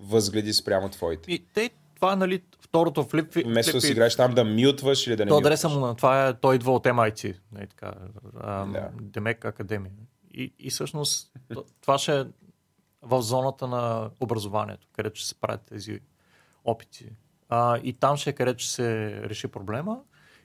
възгледи 0.00 0.52
спрямо 0.52 0.88
твоите. 0.88 1.32
И 1.32 1.46
те, 1.54 1.70
това 1.94 2.16
нали, 2.16 2.42
второто 2.60 3.04
флип 3.04 3.34
Вместо 3.44 3.72
да 3.72 3.80
си 3.80 3.92
играеш 3.92 4.16
там 4.16 4.34
да 4.34 4.44
мютваш 4.44 5.06
или 5.06 5.16
да 5.16 5.24
не 5.24 5.28
То 5.28 5.38
адреса 5.38 5.68
му 5.68 5.80
на 5.80 5.94
това 5.94 6.28
е, 6.28 6.34
той 6.34 6.54
идва 6.54 6.72
от 6.72 6.84
MIT, 6.84 7.28
не, 7.28 7.34
нали, 7.52 7.66
така, 7.66 7.94
а, 8.40 8.66
да. 8.66 8.90
Демек 9.00 9.44
Академия. 9.44 9.92
И, 10.34 10.54
и 10.58 10.70
всъщност 10.70 11.32
това 11.80 11.98
ще 11.98 12.20
е 12.20 12.24
в 13.02 13.22
зоната 13.22 13.66
на 13.66 14.10
образованието, 14.20 14.88
където 14.92 15.20
ще 15.20 15.28
се 15.28 15.40
правят 15.40 15.62
тези 15.66 16.00
опити. 16.64 17.10
А, 17.48 17.78
и 17.78 17.92
там 17.92 18.16
ще 18.16 18.30
е 18.30 18.32
където 18.32 18.62
ще 18.62 18.72
се 18.72 19.20
реши 19.22 19.48
проблема 19.48 20.00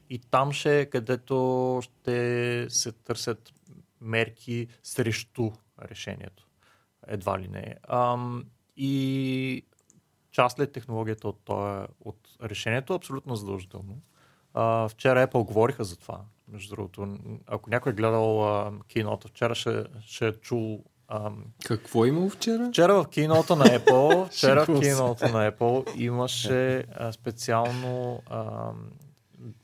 и 0.09 0.19
там 0.19 0.51
ще 0.51 0.79
е 0.79 0.85
където 0.85 1.79
ще 1.83 2.65
се 2.69 2.91
търсят 2.91 3.53
мерки 4.01 4.67
срещу 4.83 5.51
решението. 5.81 6.47
Едва 7.07 7.39
ли 7.39 7.47
не. 7.47 7.75
Ам, 7.87 8.45
и 8.81 9.63
част 10.31 10.59
ли 10.59 10.63
е 10.63 10.67
технологията 10.67 11.27
от, 11.27 11.39
това, 11.45 11.87
от 12.05 12.17
решението? 12.43 12.93
Абсолютно 12.93 13.35
задължително. 13.35 14.01
А, 14.53 14.89
вчера 14.89 15.27
Apple 15.27 15.45
говориха 15.45 15.83
за 15.83 15.97
това. 15.97 16.21
Между 16.47 16.75
другото, 16.75 17.17
ако 17.47 17.69
някой 17.69 17.91
е 17.91 17.95
гледал 17.95 18.47
а, 18.47 18.71
кинота, 18.87 19.27
вчера 19.27 19.55
ще, 19.55 19.83
ще 20.01 20.27
е 20.27 20.33
чул 20.33 20.83
Ам... 21.11 21.45
Какво 21.65 22.05
е 22.05 22.07
имало 22.07 22.29
вчера? 22.29 22.69
Вчера 22.69 23.03
в 23.03 23.09
кинота 23.09 23.55
на 23.55 23.65
Apple, 23.65 24.25
вчера 24.31 24.65
в 24.65 24.79
кинота 24.81 25.31
на 25.31 25.51
Apple 25.51 25.95
имаше 25.95 26.85
а, 26.95 27.11
специално 27.11 28.21
а, 28.29 28.71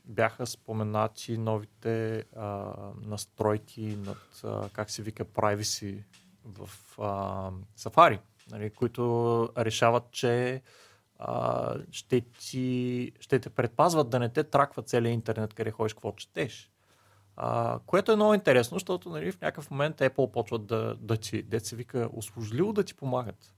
бяха 0.06 0.46
споменати 0.46 1.38
новите 1.38 2.24
а, 2.36 2.74
настройки 3.02 3.98
над, 4.06 4.18
а, 4.44 4.70
как 4.70 4.92
се 4.92 5.02
вика, 5.02 5.26
privacy 5.26 6.04
в 6.46 6.70
а, 7.00 7.52
Safari, 7.78 8.20
нали, 8.52 8.70
които 8.70 9.50
решават, 9.58 10.04
че 10.12 10.62
а, 11.20 11.74
ще, 11.92 12.22
ти, 12.22 13.12
ще 13.20 13.40
те 13.40 13.50
предпазват 13.50 14.10
да 14.10 14.20
не 14.20 14.30
те 14.30 14.44
траква 14.44 14.84
целият 14.84 15.14
интернет, 15.14 15.54
къде 15.54 15.72
ходиш, 15.72 15.94
какво 15.94 16.12
четеш. 16.12 16.72
А, 17.38 17.80
което 17.86 18.12
е 18.12 18.16
много 18.16 18.34
интересно, 18.34 18.76
защото 18.76 19.10
нали, 19.10 19.32
в 19.32 19.42
някакъв 19.42 19.72
момент 19.72 19.98
Apple 19.98 20.32
почват 20.32 20.66
да, 20.66 20.96
да 21.00 21.18
ти, 21.18 21.44
да 21.44 21.60
се 21.60 21.76
вика, 21.76 22.10
услужливо 22.14 22.74
да 22.74 22.84
ти 22.84 22.94
помагат. 22.94 23.56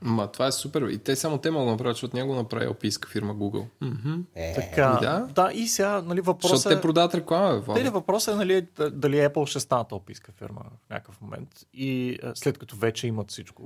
Ма, 0.00 0.32
това 0.32 0.46
е 0.46 0.52
супер. 0.52 0.82
И 0.82 0.98
те 0.98 1.16
само 1.16 1.38
те 1.38 1.50
могат 1.50 1.66
да 1.66 1.70
направят, 1.70 1.96
защото 1.96 2.16
няма 2.16 2.28
го 2.28 2.34
направи 2.34 2.66
описка 2.66 3.08
фирма 3.08 3.34
Google. 3.34 3.66
Mm-hmm. 3.82 4.22
Е, 4.34 4.54
така, 4.54 4.98
и 5.00 5.04
да? 5.04 5.28
да, 5.34 5.52
и 5.52 5.68
сега, 5.68 6.02
нали, 6.02 6.20
въпросът 6.20 6.56
Защото 6.56 6.74
е... 6.74 6.76
те 6.76 6.82
продават 6.82 7.14
реклама, 7.14 7.62
бе, 7.66 7.82
Те, 7.82 7.90
въпросът 7.90 8.34
е, 8.34 8.36
нали, 8.36 8.66
дали 8.92 9.16
Apple 9.16 9.46
ще 9.46 9.60
станат 9.60 9.92
описка 9.92 10.32
фирма 10.32 10.60
в 10.86 10.90
някакъв 10.90 11.20
момент. 11.20 11.48
И 11.74 12.18
след 12.34 12.58
като 12.58 12.76
вече 12.76 13.06
имат 13.06 13.30
всичко. 13.30 13.62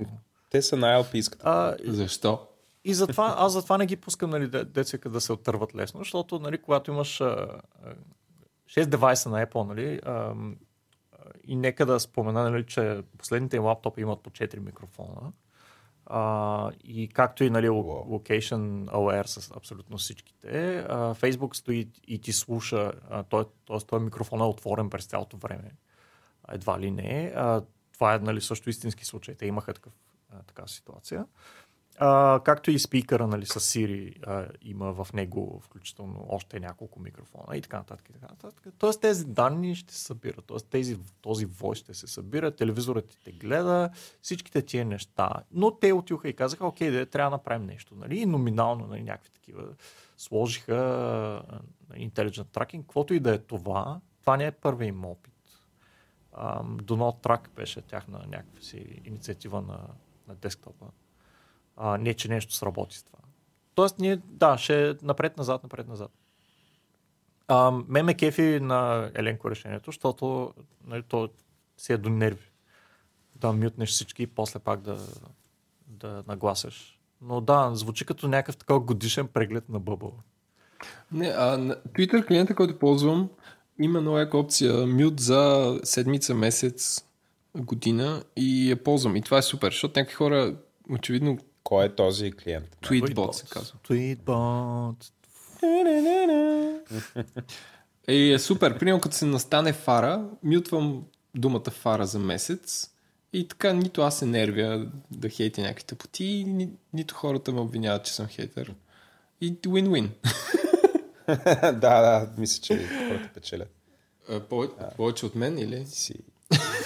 Те 0.49 0.61
са 0.61 0.77
най-описката. 0.77 1.77
Защо? 1.85 2.47
И 2.83 2.93
затова, 2.93 3.35
аз 3.37 3.53
затова 3.53 3.77
не 3.77 3.85
ги 3.85 3.95
пускам, 3.95 4.29
нали, 4.29 4.47
децека 4.65 5.09
да 5.09 5.21
се 5.21 5.33
оттърват 5.33 5.75
лесно, 5.75 5.99
защото, 5.99 6.39
нали, 6.39 6.61
когато 6.61 6.91
имаш 6.91 7.21
а, 7.21 7.47
6 8.65 8.85
девайса 8.85 9.29
на 9.29 9.45
Apple, 9.45 9.67
нали, 9.67 9.99
а, 10.05 10.33
и 11.43 11.55
нека 11.55 11.85
да 11.85 11.99
спомена, 11.99 12.49
нали, 12.49 12.65
че 12.65 13.03
последните 13.17 13.57
им 13.57 13.63
лаптопи 13.63 14.01
имат 14.01 14.21
по 14.21 14.29
4 14.29 14.59
микрофона. 14.59 15.31
А, 16.05 16.71
и 16.83 17.07
както 17.07 17.43
и 17.43 17.49
нали, 17.49 17.69
wow. 17.69 18.07
Location 18.07 18.85
Aware 18.85 19.25
с 19.25 19.51
абсолютно 19.55 19.97
всичките. 19.97 20.77
А, 20.89 21.15
Facebook 21.15 21.55
стои 21.55 21.89
и 22.07 22.21
ти 22.21 22.33
слуша, 22.33 22.91
т.е. 23.29 23.43
този 23.87 24.03
микрофон 24.03 24.39
е 24.39 24.43
отворен 24.43 24.89
през 24.89 25.05
цялото 25.05 25.37
време. 25.37 25.71
Едва 26.51 26.79
ли 26.79 26.91
не. 26.91 27.33
А, 27.35 27.61
това 27.93 28.13
е 28.13 28.19
нали, 28.19 28.41
също 28.41 28.69
истински 28.69 29.05
случай. 29.05 29.35
Те 29.35 29.45
имаха 29.45 29.73
такъв, 29.73 29.93
а, 30.29 30.43
такава 30.43 30.67
ситуация. 30.67 31.25
А, 32.01 32.41
както 32.43 32.71
и 32.71 32.79
спикъра 32.79 33.27
нали, 33.27 33.45
с 33.45 33.59
Siri 33.59 34.27
а, 34.27 34.47
има 34.61 35.03
в 35.03 35.13
него 35.13 35.59
включително 35.63 36.25
още 36.29 36.59
няколко 36.59 36.99
микрофона 36.99 37.57
и 37.57 37.61
така 37.61 37.77
нататък. 37.77 38.09
И 38.09 38.13
така 38.13 38.27
нататък. 38.29 38.67
Тоест 38.77 39.01
тези 39.01 39.25
данни 39.25 39.75
ще 39.75 39.93
се 39.93 40.03
събират, 40.03 40.45
тоест 40.45 40.67
тези, 40.69 40.97
този 41.21 41.45
вой 41.45 41.75
ще 41.75 41.93
се 41.93 42.07
събира, 42.07 42.55
телевизорът 42.55 43.17
те 43.23 43.31
гледа, 43.31 43.89
всичките 44.21 44.61
тия 44.61 44.85
неща. 44.85 45.29
Но 45.51 45.71
те 45.71 45.93
отиха 45.93 46.29
и 46.29 46.35
казаха, 46.35 46.67
окей, 46.67 46.91
да, 46.91 47.05
трябва 47.05 47.29
да 47.29 47.35
направим 47.35 47.67
нещо. 47.67 47.95
Нали? 47.95 48.19
И 48.19 48.25
номинално 48.25 48.87
нали, 48.87 49.03
някакви 49.03 49.29
такива 49.29 49.63
сложиха 50.17 50.75
Intelligent 51.93 52.43
Tracking, 52.43 52.81
каквото 52.81 53.13
и 53.13 53.19
да 53.19 53.33
е 53.33 53.37
това. 53.37 54.01
Това 54.21 54.37
не 54.37 54.45
е 54.45 54.51
първи 54.51 54.85
им 54.85 55.05
опит. 55.05 55.33
Um, 56.33 56.81
Do 56.81 56.95
Not 56.95 57.23
Track 57.23 57.49
беше 57.49 57.81
тяхна 57.81 58.25
някаква 58.27 58.61
си 58.61 59.01
инициатива 59.05 59.61
на, 59.61 59.79
на 60.29 60.35
десктопа 60.35 60.85
А, 61.77 61.97
не, 61.97 62.13
че 62.13 62.27
нещо 62.27 62.53
сработи 62.53 62.97
с 62.97 63.03
това. 63.03 63.19
Тоест, 63.75 63.99
ние, 63.99 64.17
да, 64.25 64.57
ще 64.57 64.89
е 64.89 64.95
напред-назад, 65.01 65.63
напред-назад. 65.63 66.11
А, 67.47 67.71
ме 67.87 68.03
ме 68.03 68.13
кефи 68.13 68.59
на 68.61 69.11
Еленко 69.15 69.51
решението, 69.51 69.91
защото 69.91 70.53
нали, 70.85 71.03
то 71.03 71.29
си 71.77 71.93
е 71.93 71.97
до 71.97 72.09
нерви. 72.09 72.51
Да 73.35 73.53
мютнеш 73.53 73.89
всички 73.89 74.23
и 74.23 74.27
после 74.27 74.59
пак 74.59 74.81
да, 74.81 74.97
да 75.87 76.23
нагласяш. 76.27 76.99
Но 77.21 77.41
да, 77.41 77.71
звучи 77.73 78.05
като 78.05 78.27
някакъв 78.27 78.57
такъв 78.57 78.83
годишен 78.83 79.27
преглед 79.27 79.69
на 79.69 79.79
бъбъл. 79.79 80.13
Не, 81.11 81.27
а 81.27 81.57
на 81.57 81.75
Twitter 81.75 82.27
клиента, 82.27 82.55
който 82.55 82.79
ползвам, 82.79 83.29
има 83.79 84.19
яка 84.19 84.37
опция 84.37 84.73
mute 84.73 85.19
за 85.19 85.79
седмица, 85.83 86.35
месец, 86.35 87.05
година 87.57 88.23
и 88.35 88.69
я 88.69 88.83
ползвам. 88.83 89.15
И 89.15 89.21
това 89.21 89.37
е 89.37 89.41
супер, 89.41 89.71
защото 89.71 89.99
някакви 89.99 90.15
хора, 90.15 90.55
очевидно, 90.89 91.37
Кой 91.69 91.85
е 91.85 91.95
този 91.95 92.31
клиент? 92.31 92.77
Tweetbot 92.81 93.31
се 93.31 93.45
казва. 93.49 93.77
Tweetbot. 93.89 95.11
И 98.07 98.33
е 98.33 98.39
супер. 98.39 98.79
Примерно 98.79 99.01
като 99.01 99.15
се 99.15 99.25
настане 99.25 99.73
фара, 99.73 100.29
мютвам 100.43 101.03
думата 101.35 101.71
фара 101.71 102.05
за 102.05 102.19
месец 102.19 102.91
и 103.33 103.47
така 103.47 103.73
нито 103.73 104.01
аз 104.01 104.19
се 104.19 104.25
нервя 104.25 104.87
да 105.11 105.29
хейти 105.29 105.61
някакви 105.61 105.83
тъпоти, 105.83 106.43
ни, 106.47 106.69
нито 106.93 107.15
хората 107.15 107.51
ме 107.51 107.59
обвиняват, 107.59 108.05
че 108.05 108.13
съм 108.13 108.27
хейтер. 108.27 108.75
И 109.41 109.57
win-win. 109.57 110.09
да, 111.71 112.01
да, 112.01 112.29
мисля, 112.37 112.61
че 112.61 112.87
хората 112.87 113.29
печелят. 113.33 113.75
А, 114.29 114.39
повече, 114.97 115.25
от 115.25 115.35
мен 115.35 115.57
или? 115.57 115.85
Си 115.85 116.13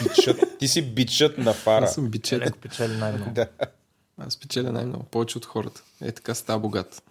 бичът, 0.03 0.57
ти 0.59 0.67
си 0.67 0.81
бичът 0.81 1.37
на 1.37 1.53
фара. 1.53 1.85
Аз 1.85 1.93
съм 1.93 2.09
бичет. 2.09 2.41
Еленко 2.41 2.57
печели 2.57 2.97
най-много. 2.97 3.31
Да. 3.31 3.47
Аз 4.17 4.37
печеля 4.37 4.71
най-много. 4.71 5.03
Повече 5.03 5.37
от 5.37 5.45
хората. 5.45 5.83
Е 6.01 6.11
така 6.11 6.33
става 6.33 6.59
богат. 6.59 7.03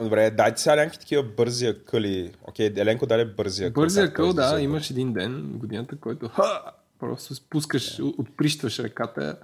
Добре, 0.00 0.30
дайте 0.30 0.60
сега 0.60 0.76
някакви 0.76 0.98
такива 0.98 1.22
бързи 1.22 1.66
акъли. 1.66 2.32
Окей, 2.42 2.72
Еленко 2.76 3.06
даде 3.06 3.24
бързи 3.24 3.64
акъл. 3.64 3.82
Бързия 3.82 4.12
къл, 4.12 4.32
да, 4.32 4.48
закон. 4.48 4.62
имаш 4.62 4.90
един 4.90 5.12
ден, 5.12 5.52
годината, 5.54 5.96
който 5.96 6.28
ха, 6.28 6.62
просто 7.00 7.34
спускаш, 7.34 8.00
отприщваш 8.18 8.78
ръката 8.78 9.36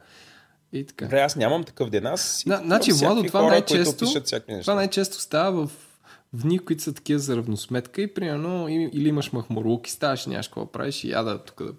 и 0.73 0.87
така. 0.87 1.05
Добре, 1.05 1.21
аз 1.21 1.37
нямам 1.37 1.65
такъв 1.65 1.91
ден. 1.91 2.07
Аз 2.07 2.29
си 2.29 2.49
имам 2.49 2.65
значи, 2.65 2.93
Владо, 2.93 3.23
това 3.23 3.43
най-често, 3.43 4.07
това 4.61 4.75
най-често 4.75 5.21
става 5.21 5.67
в 5.67 5.90
дни, 6.33 6.59
които 6.59 6.83
са 6.83 6.95
такива 6.95 7.19
за 7.19 7.37
равносметка 7.37 8.03
и 8.03 8.15
примерно 8.15 8.69
или 8.69 9.09
имаш 9.09 9.33
махмурлук 9.33 9.89
и 9.89 9.91
ставаш 9.91 10.27
и 10.27 10.29
нямаш 10.29 10.49
какво 10.49 10.65
да 10.65 10.73
правиш 10.73 11.05
и 11.05 11.11
яда 11.11 11.45
тук 11.45 11.63
да... 11.63 11.75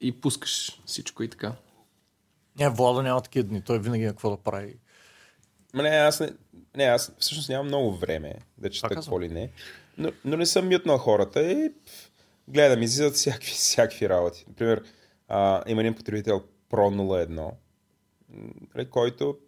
И 0.00 0.20
пускаш 0.20 0.82
всичко 0.86 1.22
и 1.22 1.28
така. 1.28 1.52
Не, 2.58 2.68
Владо 2.68 3.02
няма 3.02 3.20
такива 3.20 3.48
дни. 3.48 3.62
Той 3.62 3.78
винаги 3.78 4.04
е 4.04 4.08
какво 4.08 4.30
да 4.30 4.36
прави. 4.36 4.76
Ма 5.74 5.82
не, 5.82 5.88
аз 5.88 6.20
не, 6.20 6.32
не, 6.76 6.84
аз 6.84 7.12
всъщност 7.18 7.48
нямам 7.48 7.66
много 7.66 7.96
време 7.96 8.34
да 8.58 8.70
чета 8.70 8.88
какво 8.88 9.20
ли 9.20 9.28
не. 9.28 9.50
Но, 9.98 10.12
но 10.24 10.36
не 10.36 10.46
съм 10.46 10.68
мютнал 10.68 10.98
хората 10.98 11.50
и 11.52 11.72
пф, 11.86 12.10
гледам, 12.48 12.82
излизат 12.82 13.14
всякакви, 13.14 13.50
всякакви 13.52 14.08
работи. 14.08 14.44
Например, 14.48 14.82
а, 15.28 15.62
има 15.66 15.80
един 15.80 15.94
потребител 15.94 16.44
Pro 16.70 17.26
01, 17.26 17.28
м, 17.36 17.52
нали, 18.74 18.90
който 18.90 19.38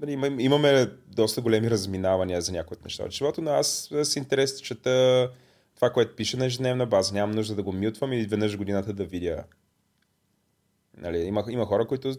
нали, 0.00 0.12
има, 0.12 0.26
имаме 0.26 0.90
доста 1.06 1.40
големи 1.40 1.70
разминавания 1.70 2.40
за 2.40 2.52
някои 2.52 2.76
от 2.76 2.84
неща 2.84 3.04
от 3.04 3.10
живота, 3.10 3.42
но 3.42 3.50
аз 3.50 3.88
с 4.02 4.16
интерес 4.16 4.60
чета 4.60 5.30
това, 5.74 5.90
което 5.90 6.16
пише 6.16 6.36
на 6.36 6.46
ежедневна 6.46 6.86
база. 6.86 7.14
Нямам 7.14 7.36
нужда 7.36 7.54
да 7.54 7.62
го 7.62 7.72
мютвам 7.72 8.12
и 8.12 8.26
веднъж 8.26 8.56
годината 8.56 8.92
да 8.92 9.04
видя. 9.04 9.44
Нали, 10.96 11.18
има, 11.18 11.44
има 11.48 11.64
хора, 11.64 11.86
които 11.86 12.14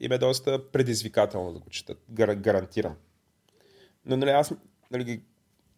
им 0.00 0.12
е 0.12 0.18
доста 0.18 0.70
предизвикателно 0.70 1.52
да 1.52 1.58
го 1.58 1.70
четат. 1.70 1.98
Гар, 2.10 2.34
гарантирам. 2.34 2.96
Но 4.06 4.16
нали, 4.16 4.30
аз 4.30 4.52
нали, 4.90 5.22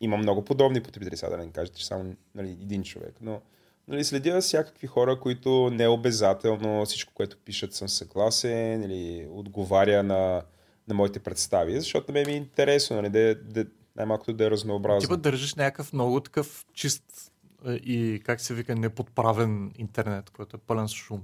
имам 0.00 0.20
много 0.20 0.44
подобни 0.44 0.82
потребители, 0.82 1.16
сега 1.16 1.30
да 1.30 1.36
не 1.36 1.52
кажете, 1.52 1.78
че 1.78 1.86
само 1.86 2.14
нали, 2.34 2.50
един 2.50 2.82
човек. 2.82 3.14
Но 3.20 3.40
нали, 3.88 4.04
следя 4.04 4.40
всякакви 4.40 4.86
хора, 4.86 5.20
които 5.20 5.70
не 5.70 5.88
обязателно 5.88 6.84
всичко, 6.84 7.14
което 7.14 7.38
пишат 7.38 7.74
съм 7.74 7.88
съгласен 7.88 8.82
или 8.82 9.28
отговаря 9.30 10.02
на, 10.02 10.42
на 10.90 10.96
моите 10.96 11.20
представи, 11.20 11.80
защото 11.80 12.12
на 12.12 12.12
мен 12.12 12.26
ми 12.26 12.32
е 12.32 12.36
интересно, 12.36 12.96
нали, 12.96 13.10
да, 13.10 13.34
да, 13.34 13.66
най-малкото 13.96 14.32
да 14.32 14.44
е 14.44 14.46
Ти 14.46 14.50
разнообразно. 14.50 15.08
път 15.08 15.22
държиш 15.22 15.54
някакъв 15.54 15.92
много 15.92 16.20
такъв 16.20 16.66
чист 16.74 17.32
е, 17.66 17.72
и, 17.72 18.20
как 18.24 18.40
се 18.40 18.54
вика, 18.54 18.74
неподправен 18.74 19.72
интернет, 19.78 20.30
който 20.30 20.56
е 20.56 20.60
пълен 20.60 20.88
с 20.88 20.92
шум. 20.92 21.22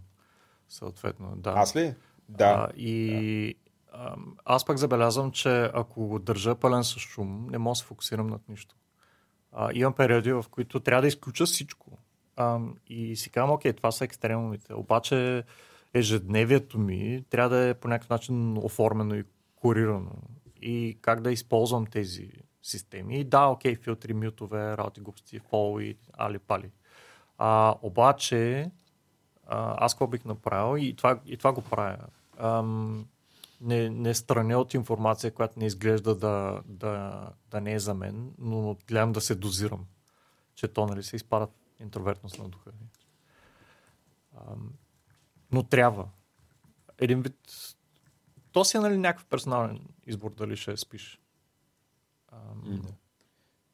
Съответно, 0.68 1.32
да. 1.36 1.50
Аз 1.56 1.76
ли? 1.76 1.94
Да. 2.28 2.44
А, 2.44 2.68
и 2.76 3.54
а, 3.92 4.16
аз 4.44 4.64
пък 4.64 4.78
забелязвам, 4.78 5.30
че 5.30 5.70
ако 5.74 6.06
го 6.06 6.18
държа 6.18 6.54
пълен 6.54 6.84
с 6.84 6.98
шум, 6.98 7.48
не 7.50 7.58
мога 7.58 7.72
да 7.72 7.76
се 7.76 7.84
фокусирам 7.84 8.26
над 8.26 8.48
нищо. 8.48 8.76
А, 9.52 9.70
имам 9.74 9.92
периоди, 9.92 10.32
в 10.32 10.44
които 10.50 10.80
трябва 10.80 11.02
да 11.02 11.08
изключа 11.08 11.46
всичко. 11.46 11.98
А, 12.36 12.58
и 12.86 13.16
си 13.16 13.30
казвам, 13.30 13.50
окей, 13.50 13.72
това 13.72 13.92
са 13.92 14.04
екстремумите. 14.04 14.74
Обаче 14.74 15.44
ежедневието 15.94 16.78
ми 16.78 17.24
трябва 17.30 17.56
да 17.56 17.68
е 17.68 17.74
по 17.74 17.88
някакъв 17.88 18.10
начин 18.10 18.58
оформено 18.58 19.14
и 19.14 19.24
корирано. 19.56 20.12
И 20.62 20.98
как 21.00 21.20
да 21.20 21.32
използвам 21.32 21.86
тези 21.86 22.30
системи. 22.62 23.20
И 23.20 23.24
да, 23.24 23.46
окей, 23.46 23.76
филтри, 23.76 24.14
мютове, 24.14 24.76
работи 24.76 25.00
глупости, 25.00 25.38
фол 25.38 25.80
и 25.80 25.96
али-пали. 26.12 26.70
А, 27.38 27.74
обаче, 27.82 28.70
а, 29.46 29.84
аз 29.84 29.94
какво 29.94 30.06
бих 30.06 30.24
направил 30.24 30.82
и 30.82 30.96
това, 30.96 31.20
и 31.26 31.36
това 31.36 31.52
го 31.52 31.62
правя. 31.62 32.06
Ам, 32.38 33.06
не, 33.60 33.90
не 33.90 34.14
страня 34.14 34.58
от 34.58 34.74
информация, 34.74 35.34
която 35.34 35.58
не 35.58 35.66
изглежда 35.66 36.14
да, 36.14 36.62
да, 36.66 37.26
да 37.50 37.60
не 37.60 37.72
е 37.72 37.78
за 37.78 37.94
мен, 37.94 38.34
но 38.38 38.76
гледам 38.88 39.12
да 39.12 39.20
се 39.20 39.34
дозирам, 39.34 39.86
че 40.54 40.68
то 40.68 40.86
нали, 40.86 41.02
се 41.02 41.16
изпадат 41.16 41.50
интровертност 41.80 42.38
на 42.38 42.48
духа. 42.48 42.70
Ам, 44.36 44.72
но 45.52 45.62
трябва. 45.62 46.08
Един 46.98 47.22
вид... 47.22 47.36
То 48.56 48.64
си 48.64 48.76
е 48.76 48.80
нали, 48.80 48.96
някакъв 48.96 49.26
персонален 49.26 49.80
избор 50.06 50.34
дали 50.34 50.56
ще 50.56 50.76
спиш. 50.76 51.20
Ам, 52.32 52.82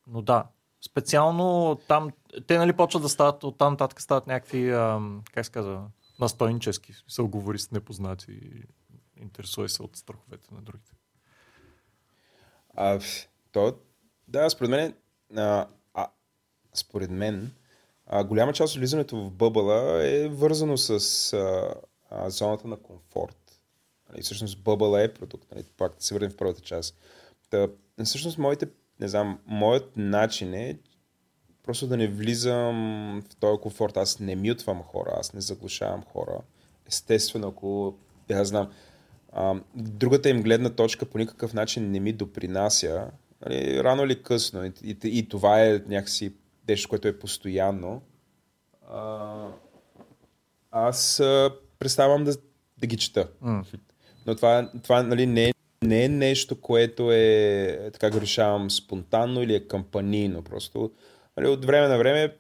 но 0.06 0.22
да, 0.22 0.46
специално 0.80 1.76
там, 1.88 2.10
те 2.46 2.58
нали 2.58 2.72
почват 2.72 3.02
да 3.02 3.08
стават, 3.08 3.44
от 3.44 3.58
там 3.58 3.72
нататък 3.72 4.00
стават 4.00 4.26
някакви, 4.26 4.70
ам, 4.70 5.22
как 5.32 5.46
се 5.46 5.52
казва, 5.52 5.84
настойнически, 6.20 6.92
се 7.08 7.22
оговори 7.22 7.58
с 7.58 7.70
непознати 7.70 8.32
и 8.32 8.64
интересува 9.16 9.68
се 9.68 9.82
от 9.82 9.96
страховете 9.96 10.54
на 10.54 10.62
другите. 10.62 10.92
А, 12.74 13.00
то, 13.52 13.76
да, 14.28 14.50
според 14.50 14.70
мен, 14.70 14.94
а, 15.36 15.66
а, 15.94 16.08
според 16.74 17.10
мен, 17.10 17.52
а, 18.06 18.24
голяма 18.24 18.52
част 18.52 18.74
от 18.74 18.78
влизането 18.78 19.16
в 19.16 19.30
бъбъла 19.30 20.06
е 20.06 20.28
вързано 20.28 20.76
с 20.76 20.90
а, 21.32 21.74
а, 22.10 22.30
зоната 22.30 22.68
на 22.68 22.76
комфорт. 22.76 23.41
Нали, 24.12 24.22
всъщност 24.22 24.62
бъбъла 24.62 25.02
е 25.02 25.14
продукт. 25.14 25.50
Нали, 25.54 25.64
пак 25.76 25.96
да 25.96 26.02
се 26.02 26.14
върнем 26.14 26.30
в 26.30 26.36
първата 26.36 26.60
част. 26.60 26.96
Та, 27.50 27.68
всъщност, 28.04 28.38
моите, 28.38 28.68
не 29.00 29.08
знам, 29.08 29.38
моят 29.46 29.96
начин 29.96 30.54
е 30.54 30.78
просто 31.62 31.86
да 31.86 31.96
не 31.96 32.08
влизам 32.08 33.22
в 33.30 33.36
този 33.36 33.60
комфорт. 33.60 33.96
Аз 33.96 34.20
не 34.20 34.36
мютвам 34.36 34.82
хора, 34.82 35.10
аз 35.16 35.32
не 35.32 35.40
заглушавам 35.40 36.02
хора. 36.02 36.40
Естествено, 36.86 37.48
ако, 37.48 37.94
я 38.30 38.44
знам, 38.44 38.72
а, 39.32 39.60
другата 39.74 40.28
им 40.28 40.42
гледна 40.42 40.70
точка 40.70 41.06
по 41.06 41.18
никакъв 41.18 41.54
начин 41.54 41.90
не 41.90 42.00
ми 42.00 42.12
допринася. 42.12 43.10
Нали, 43.46 43.84
рано 43.84 44.04
или 44.04 44.22
късно. 44.22 44.64
И, 44.64 44.72
и, 44.84 44.96
и 45.04 45.28
това 45.28 45.64
е 45.64 45.82
някакси 45.86 46.34
нещо, 46.68 46.88
което 46.88 47.08
е 47.08 47.18
постоянно. 47.18 48.02
А, 48.90 49.48
аз 50.70 51.20
а, 51.20 51.50
представям 51.78 52.24
да, 52.24 52.34
да 52.78 52.86
ги 52.86 52.96
чета. 52.96 53.28
Mm. 53.42 53.78
Но 54.26 54.34
това, 54.34 54.70
това 54.82 55.02
нали, 55.02 55.26
не, 55.26 55.48
е, 55.48 55.52
не 55.82 56.04
е 56.04 56.08
нещо, 56.08 56.60
което 56.60 57.12
е, 57.12 57.90
така 57.92 58.10
го 58.10 58.20
решавам, 58.20 58.70
спонтанно 58.70 59.42
или 59.42 59.54
е 59.54 59.66
кампанийно. 59.66 60.42
Просто 60.42 60.90
нали, 61.36 61.48
от 61.48 61.64
време 61.64 61.88
на 61.88 61.98
време 61.98 62.34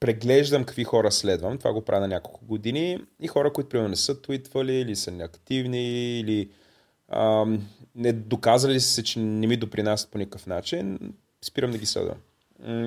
преглеждам 0.00 0.64
какви 0.64 0.84
хора 0.84 1.12
следвам. 1.12 1.58
Това 1.58 1.72
го 1.72 1.80
правя 1.80 2.00
на 2.00 2.08
няколко 2.08 2.44
години. 2.44 2.98
И 3.20 3.28
хора, 3.28 3.52
които 3.52 3.68
примерно 3.68 3.88
не 3.88 3.96
са 3.96 4.22
твитвали 4.22 4.74
или 4.74 4.96
са 4.96 5.10
неактивни 5.10 6.20
или 6.20 6.50
ам, 7.08 7.68
не 7.94 8.12
доказали 8.12 8.80
се, 8.80 9.02
че 9.02 9.18
не 9.18 9.46
ми 9.46 9.56
допринасят 9.56 10.10
по 10.10 10.18
никакъв 10.18 10.46
начин, 10.46 10.98
спирам 11.44 11.70
да 11.70 11.78
ги 11.78 11.86
следвам. 11.86 12.16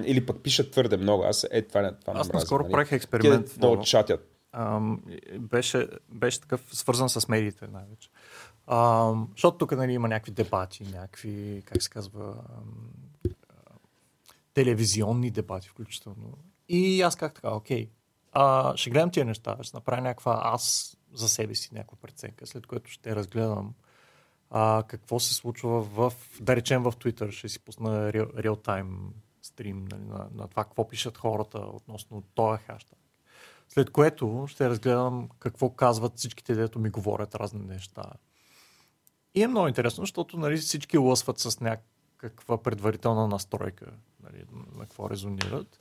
Или 0.05 0.25
пък 0.25 0.43
пишат 0.43 0.71
твърде 0.71 0.97
много. 0.97 1.23
Аз 1.23 1.47
е 1.51 1.61
това, 1.61 1.91
това 1.91 2.19
Аз 2.19 2.33
наскоро 2.33 2.63
нали. 2.63 2.71
правих 2.71 2.91
експеримент. 2.91 3.45
Те 3.53 3.59
Да. 3.59 4.17
Ам, 4.51 5.01
беше, 5.39 5.87
беше 6.09 6.41
такъв 6.41 6.61
свързан 6.71 7.09
с 7.09 7.27
медиите 7.27 7.67
най-вече. 7.67 8.09
Ам, 8.67 9.29
защото 9.31 9.57
тук 9.57 9.71
нали, 9.71 9.93
има 9.93 10.07
някакви 10.07 10.31
дебати, 10.31 10.83
някакви, 10.83 11.61
как 11.65 11.83
се 11.83 11.89
казва, 11.89 12.43
а, 13.25 13.53
телевизионни 14.53 15.31
дебати 15.31 15.69
включително. 15.69 16.37
И 16.69 17.01
аз 17.01 17.15
как 17.15 17.33
така, 17.33 17.49
окей, 17.49 17.89
а, 18.31 18.77
ще 18.77 18.89
гледам 18.89 19.11
тия 19.11 19.25
неща, 19.25 19.57
ще 19.61 19.77
направя 19.77 20.01
някаква 20.01 20.41
аз 20.43 20.93
за 21.13 21.29
себе 21.29 21.55
си 21.55 21.69
някаква 21.73 21.97
преценка, 22.01 22.47
след 22.47 22.67
което 22.67 22.91
ще 22.91 23.15
разгледам 23.15 23.73
а, 24.49 24.83
какво 24.87 25.19
се 25.19 25.33
случва 25.33 25.81
в, 25.81 26.13
да 26.41 26.55
речем 26.55 26.83
в 26.83 26.91
Twitter, 26.91 27.31
ще 27.31 27.49
си 27.49 27.59
пусна 27.59 28.13
реал, 28.13 28.25
реал-тайм 28.25 29.13
стрим 29.41 29.85
нали, 29.91 30.03
на, 30.03 30.27
на 30.33 30.47
това, 30.47 30.63
какво 30.63 30.87
пишат 30.87 31.17
хората 31.17 31.59
относно 31.59 32.23
този 32.35 32.63
хаштаг. 32.63 32.99
След 33.69 33.89
което 33.89 34.45
ще 34.47 34.69
разгледам 34.69 35.29
какво 35.39 35.69
казват 35.69 36.17
всичките, 36.17 36.55
дето 36.55 36.79
ми 36.79 36.89
говорят 36.89 37.35
разни 37.35 37.65
неща. 37.65 38.03
И 39.37 39.43
е 39.43 39.47
много 39.47 39.67
интересно, 39.67 40.01
защото 40.03 40.37
нали, 40.37 40.57
всички 40.57 40.97
лъсват 40.97 41.39
с 41.39 41.59
някаква 41.59 42.63
предварителна 42.63 43.27
настройка, 43.27 43.85
нали, 44.23 44.43
на 44.75 44.81
какво 44.81 45.09
резонират. 45.09 45.79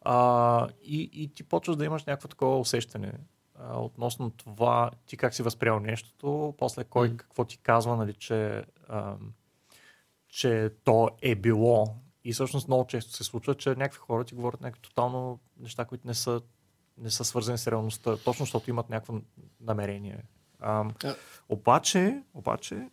А, 0.00 0.68
и, 0.82 1.10
и 1.12 1.28
ти 1.28 1.42
почваш 1.42 1.76
да 1.76 1.84
имаш 1.84 2.04
някакво 2.04 2.28
такова 2.28 2.58
усещане 2.58 3.12
а, 3.58 3.80
относно 3.80 4.30
това, 4.30 4.90
ти 5.06 5.16
как 5.16 5.34
си 5.34 5.42
възприял 5.42 5.80
нещото, 5.80 6.54
после 6.58 6.84
кой 6.84 7.10
mm. 7.10 7.16
какво 7.16 7.44
ти 7.44 7.58
казва, 7.58 7.96
нали, 7.96 8.14
че, 8.14 8.64
а, 8.88 9.16
че 10.28 10.70
то 10.84 11.08
е 11.22 11.34
било. 11.34 11.96
И 12.24 12.32
всъщност 12.32 12.68
много 12.68 12.86
често 12.86 13.12
се 13.12 13.24
случва, 13.24 13.54
че 13.54 13.68
някакви 13.68 13.98
хора 13.98 14.24
ти 14.24 14.34
говорят 14.34 14.60
някакви 14.60 14.82
тотално 14.82 15.40
неща, 15.60 15.84
които 15.84 16.06
не 16.06 16.14
са, 16.14 16.40
не 16.98 17.10
са 17.10 17.24
свързани 17.24 17.58
с 17.58 17.66
реалността, 17.66 18.16
точно 18.16 18.46
защото 18.46 18.70
имат 18.70 18.90
някакво 18.90 19.14
намерение. 19.60 20.22
А. 20.62 20.84
Обаче, 21.48 22.22
обаче 22.34 22.88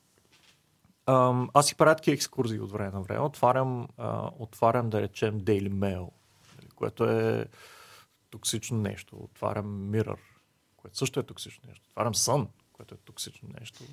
аз 1.53 1.67
си 1.67 1.75
правя 1.75 1.95
такива 1.95 2.15
екскурзии 2.15 2.59
от 2.59 2.71
време 2.71 2.91
на 2.91 3.01
време. 3.01 3.19
Отварям, 3.19 3.87
а, 3.97 4.29
отварям 4.39 4.89
да 4.89 5.01
речем 5.01 5.41
Daily 5.41 5.69
Mail, 5.69 6.09
нали, 6.57 6.69
което 6.75 7.03
е 7.03 7.45
токсично 8.29 8.77
нещо. 8.77 9.15
Отварям 9.15 9.91
Mirror, 9.91 10.17
което 10.77 10.97
също 10.97 11.19
е 11.19 11.23
токсично 11.23 11.63
нещо. 11.67 11.85
Отварям 11.89 12.13
Sun, 12.13 12.47
което 12.73 12.95
е 12.95 12.97
токсично 12.97 13.49
нещо. 13.59 13.83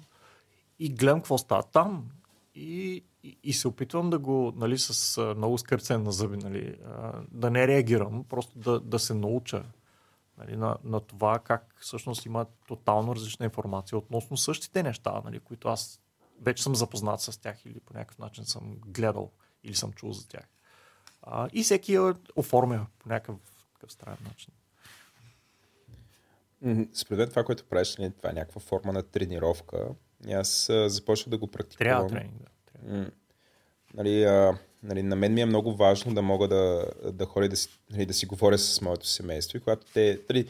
И 0.78 0.94
гледам 0.94 1.19
какво 1.19 1.39
става 1.39 1.62
там. 1.62 2.09
И, 2.55 3.05
и, 3.23 3.39
и 3.43 3.53
се 3.53 3.69
опитвам 3.69 4.11
да 4.11 4.19
го, 4.19 4.53
нали, 4.57 4.78
с 4.78 5.35
много 5.36 5.59
скърцен 5.59 6.03
на 6.03 6.12
зъби, 6.12 6.36
нали, 6.36 6.78
да 7.31 7.51
не 7.51 7.66
реагирам, 7.66 8.24
просто 8.24 8.59
да, 8.59 8.81
да 8.81 8.98
се 8.98 9.15
науча 9.15 9.62
нали, 10.39 10.57
на, 10.57 10.77
на 10.85 11.01
това 11.01 11.39
как 11.39 11.75
всъщност 11.81 12.27
има 12.27 12.47
тотално 12.69 13.15
различна 13.15 13.45
информация 13.45 13.99
относно 13.99 14.37
същите 14.37 14.83
неща, 14.83 15.21
нали, 15.25 15.41
които 15.41 15.69
аз 15.69 16.01
вече 16.41 16.63
съм 16.63 16.75
запознат 16.75 17.21
с 17.21 17.41
тях 17.41 17.67
или 17.67 17.81
по 17.81 17.95
някакъв 17.95 18.19
начин 18.19 18.45
съм 18.45 18.77
гледал 18.87 19.31
или 19.65 19.75
съм 19.75 19.93
чул 19.93 20.13
за 20.13 20.29
тях. 20.29 20.49
А, 21.23 21.49
и 21.53 21.63
всеки 21.63 21.95
я 21.95 22.15
оформя 22.37 22.87
по 22.99 23.09
някакъв 23.09 23.37
странен 23.89 24.19
начин. 24.25 24.53
Според 26.95 27.19
мен 27.19 27.29
това, 27.29 27.45
което 27.45 27.65
правиш, 27.65 27.97
нали, 27.97 28.13
това 28.17 28.31
е 28.31 28.33
някаква 28.33 28.61
форма 28.61 28.93
на 28.93 29.03
тренировка. 29.03 29.89
И 30.27 30.33
аз 30.33 30.71
започвах 30.87 31.31
да 31.31 31.39
го 31.39 31.47
практикувам. 31.47 31.91
Трябва 31.91 32.09
тренинг, 32.09 32.43
да. 32.43 32.51
Трябва. 32.73 33.11
Нали, 33.95 34.25
а, 34.25 34.59
нали, 34.82 35.03
на 35.03 35.16
мен 35.16 35.35
ми 35.35 35.40
е 35.40 35.47
много 35.47 35.77
важно 35.77 36.15
да 36.15 36.23
мога 36.23 36.48
да, 36.48 36.86
да 37.12 37.24
ходя 37.24 37.48
да 37.48 37.57
си, 37.57 37.69
нали, 37.90 38.07
да 38.07 38.15
си 38.15 38.27
говоря 38.27 38.59
с 38.59 38.81
моето 38.81 39.07
семейство. 39.07 39.57
И 39.57 39.61
когато 39.61 39.86
те, 39.94 40.20
нали, 40.31 40.48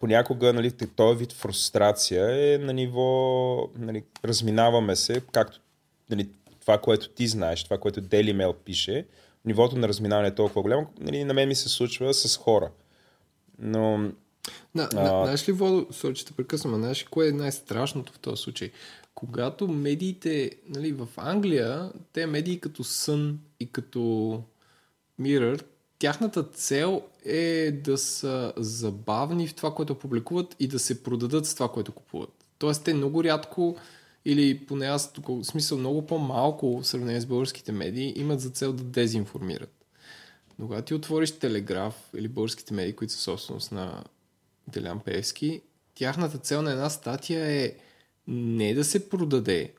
понякога 0.00 0.52
нали, 0.52 0.70
този 0.70 1.18
вид 1.18 1.32
фрустрация 1.32 2.54
е 2.54 2.58
на 2.58 2.72
ниво, 2.72 3.68
нали, 3.78 4.04
разминаваме 4.24 4.96
се, 4.96 5.22
както 5.32 5.60
нали, 6.10 6.28
това, 6.60 6.78
което 6.78 7.08
ти 7.08 7.28
знаеш, 7.28 7.64
това, 7.64 7.78
което 7.78 8.02
Daily 8.02 8.36
Mail 8.36 8.54
пише, 8.54 9.06
нивото 9.44 9.76
на 9.76 9.88
разминаване 9.88 10.28
е 10.28 10.34
толкова 10.34 10.62
голямо, 10.62 10.86
нали, 11.00 11.24
на 11.24 11.34
мен 11.34 11.48
ми 11.48 11.54
се 11.54 11.68
случва 11.68 12.14
с 12.14 12.36
хора. 12.36 12.70
Но... 13.58 13.98
На, 14.74 14.88
а... 14.96 15.24
Знаеш 15.24 15.48
ли, 15.48 15.52
Водо, 15.52 15.86
сори, 15.92 16.14
че 16.14 16.26
те 16.26 16.32
прекъсвам, 16.32 16.74
знаеш 16.74 17.02
ли, 17.02 17.06
кое 17.06 17.28
е 17.28 17.32
най-страшното 17.32 18.12
в 18.12 18.18
този 18.18 18.42
случай? 18.42 18.70
Когато 19.18 19.68
медиите, 19.68 20.50
нали, 20.68 20.92
в 20.92 21.08
Англия, 21.16 21.92
те 22.12 22.26
медии 22.26 22.60
като 22.60 22.84
Сън 22.84 23.38
и 23.60 23.72
като 23.72 23.98
Mirror, 25.20 25.64
тяхната 25.98 26.42
цел 26.44 27.02
е 27.24 27.72
да 27.84 27.98
са 27.98 28.52
забавни 28.56 29.48
в 29.48 29.54
това, 29.54 29.74
което 29.74 29.98
публикуват 29.98 30.56
и 30.60 30.68
да 30.68 30.78
се 30.78 31.02
продадат 31.02 31.46
с 31.46 31.54
това, 31.54 31.68
което 31.72 31.92
купуват. 31.92 32.44
Тоест, 32.58 32.84
те 32.84 32.94
много 32.94 33.24
рядко 33.24 33.76
или 34.24 34.66
поне 34.66 34.86
аз 34.86 35.12
тук, 35.12 35.28
в 35.28 35.44
смисъл 35.44 35.78
много 35.78 36.06
по-малко 36.06 36.80
в 36.80 36.86
сравнение 36.86 37.20
с 37.20 37.26
българските 37.26 37.72
медии, 37.72 38.12
имат 38.16 38.40
за 38.40 38.50
цел 38.50 38.72
да 38.72 38.84
дезинформират. 38.84 39.84
Но 40.58 40.66
когато 40.66 40.84
ти 40.84 40.94
отвориш 40.94 41.38
Телеграф 41.38 41.94
или 42.16 42.28
българските 42.28 42.74
медии, 42.74 42.96
които 42.96 43.12
са 43.12 43.20
собственост 43.20 43.72
на 43.72 44.04
Делян 44.68 45.00
Певски, 45.00 45.62
тяхната 45.94 46.38
цел 46.38 46.62
на 46.62 46.72
една 46.72 46.90
статия 46.90 47.46
е 47.46 47.74
не 48.28 48.74
да 48.74 48.84
се 48.84 49.08
продаде, 49.08 49.72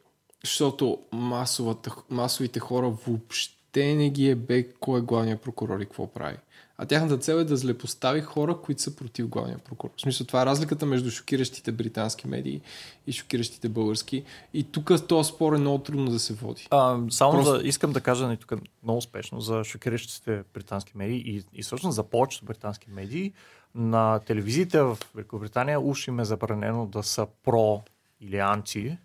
защото 0.43 0.99
масовата, 1.11 1.95
масовите 2.09 2.59
хора 2.59 2.89
въобще 2.89 3.95
не 3.95 4.09
ги 4.09 4.29
е 4.29 4.35
бе 4.35 4.69
кой 4.79 4.99
е 4.99 5.03
главният 5.03 5.41
прокурор 5.41 5.79
и 5.79 5.85
какво 5.85 6.07
прави. 6.07 6.37
А 6.81 6.85
тяхната 6.85 7.17
цел 7.17 7.35
е 7.35 7.43
да 7.43 7.57
злепостави 7.57 8.21
хора, 8.21 8.57
които 8.63 8.81
са 8.81 8.95
против 8.95 9.27
главния 9.27 9.57
прокурор. 9.57 9.93
В 9.97 10.01
смисъл, 10.01 10.27
това 10.27 10.41
е 10.41 10.45
разликата 10.45 10.85
между 10.85 11.11
шокиращите 11.11 11.71
британски 11.71 12.27
медии 12.27 12.61
и 13.07 13.11
шокиращите 13.11 13.69
български. 13.69 14.23
И 14.53 14.63
тук 14.63 15.07
този 15.07 15.29
спор 15.29 15.53
е 15.53 15.57
много 15.57 15.83
трудно 15.83 16.11
да 16.11 16.19
се 16.19 16.33
води. 16.33 16.67
А, 16.71 16.99
само 17.09 17.31
Просто... 17.31 17.57
да, 17.57 17.67
искам 17.67 17.91
да 17.91 18.01
кажа 18.01 18.27
нали, 18.27 18.37
тук 18.37 18.53
много 18.83 18.97
успешно 18.97 19.41
за 19.41 19.63
шокиращите 19.63 20.43
британски 20.53 20.91
медии 20.95 21.23
и, 21.25 21.43
и 21.53 21.63
всъщност 21.63 21.95
за 21.95 22.03
повечето 22.03 22.45
британски 22.45 22.89
медии. 22.89 23.33
На 23.75 24.19
телевизиите 24.19 24.81
в 24.81 24.97
Великобритания 25.15 25.81
уж 25.81 26.07
им 26.07 26.19
е 26.19 26.25
забранено 26.25 26.85
да 26.85 27.03
са 27.03 27.27
про 27.43 27.81
или 28.21 28.37
анти 28.37 28.97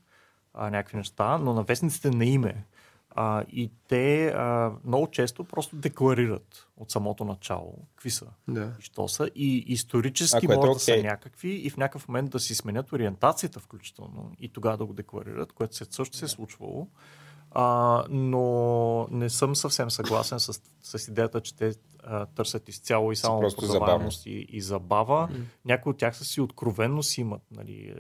а, 0.54 0.70
някакви 0.70 0.96
неща, 0.96 1.38
но 1.38 1.54
на 1.54 1.62
вестниците 1.62 2.10
не 2.10 2.24
име. 2.24 2.64
А, 3.16 3.44
и 3.52 3.70
те 3.88 4.28
а, 4.28 4.72
много 4.84 5.10
често 5.10 5.44
просто 5.44 5.76
декларират 5.76 6.68
от 6.76 6.90
самото 6.90 7.24
начало 7.24 7.74
какви 7.94 8.10
са 8.10 8.26
да. 8.48 8.72
и 8.80 8.82
що 8.82 9.08
са. 9.08 9.30
И 9.34 9.64
исторически 9.66 10.46
може 10.46 10.60
да 10.60 10.66
okay. 10.66 10.96
са 10.96 11.02
някакви 11.02 11.48
и 11.48 11.70
в 11.70 11.76
някакъв 11.76 12.08
момент 12.08 12.30
да 12.30 12.40
си 12.40 12.54
сменят 12.54 12.92
ориентацията 12.92 13.60
включително 13.60 14.32
и 14.40 14.48
тогава 14.48 14.76
да 14.76 14.86
го 14.86 14.92
декларират, 14.92 15.52
което 15.52 15.76
се, 15.76 15.84
също 15.90 16.16
се 16.16 16.24
е 16.24 16.28
случвало. 16.28 16.88
А, 17.55 18.05
но 18.10 19.09
не 19.10 19.31
съм 19.31 19.56
съвсем 19.56 19.90
съгласен 19.90 20.40
с, 20.40 20.60
с 20.82 21.09
идеята, 21.09 21.40
че 21.40 21.56
те 21.56 21.72
а, 22.02 22.26
търсят 22.26 22.68
изцяло 22.68 23.12
и 23.12 23.16
само 23.16 23.40
продаваемост 23.56 24.26
и, 24.26 24.47
и 24.48 24.60
забава. 24.60 25.28
Mm. 25.32 25.43
Някои 25.64 25.90
от 25.90 25.98
тях 25.98 26.16
са 26.16 26.24
си 26.24 26.40
откровенно 26.40 27.02
си 27.02 27.20
имат 27.20 27.43
нали, 27.51 27.94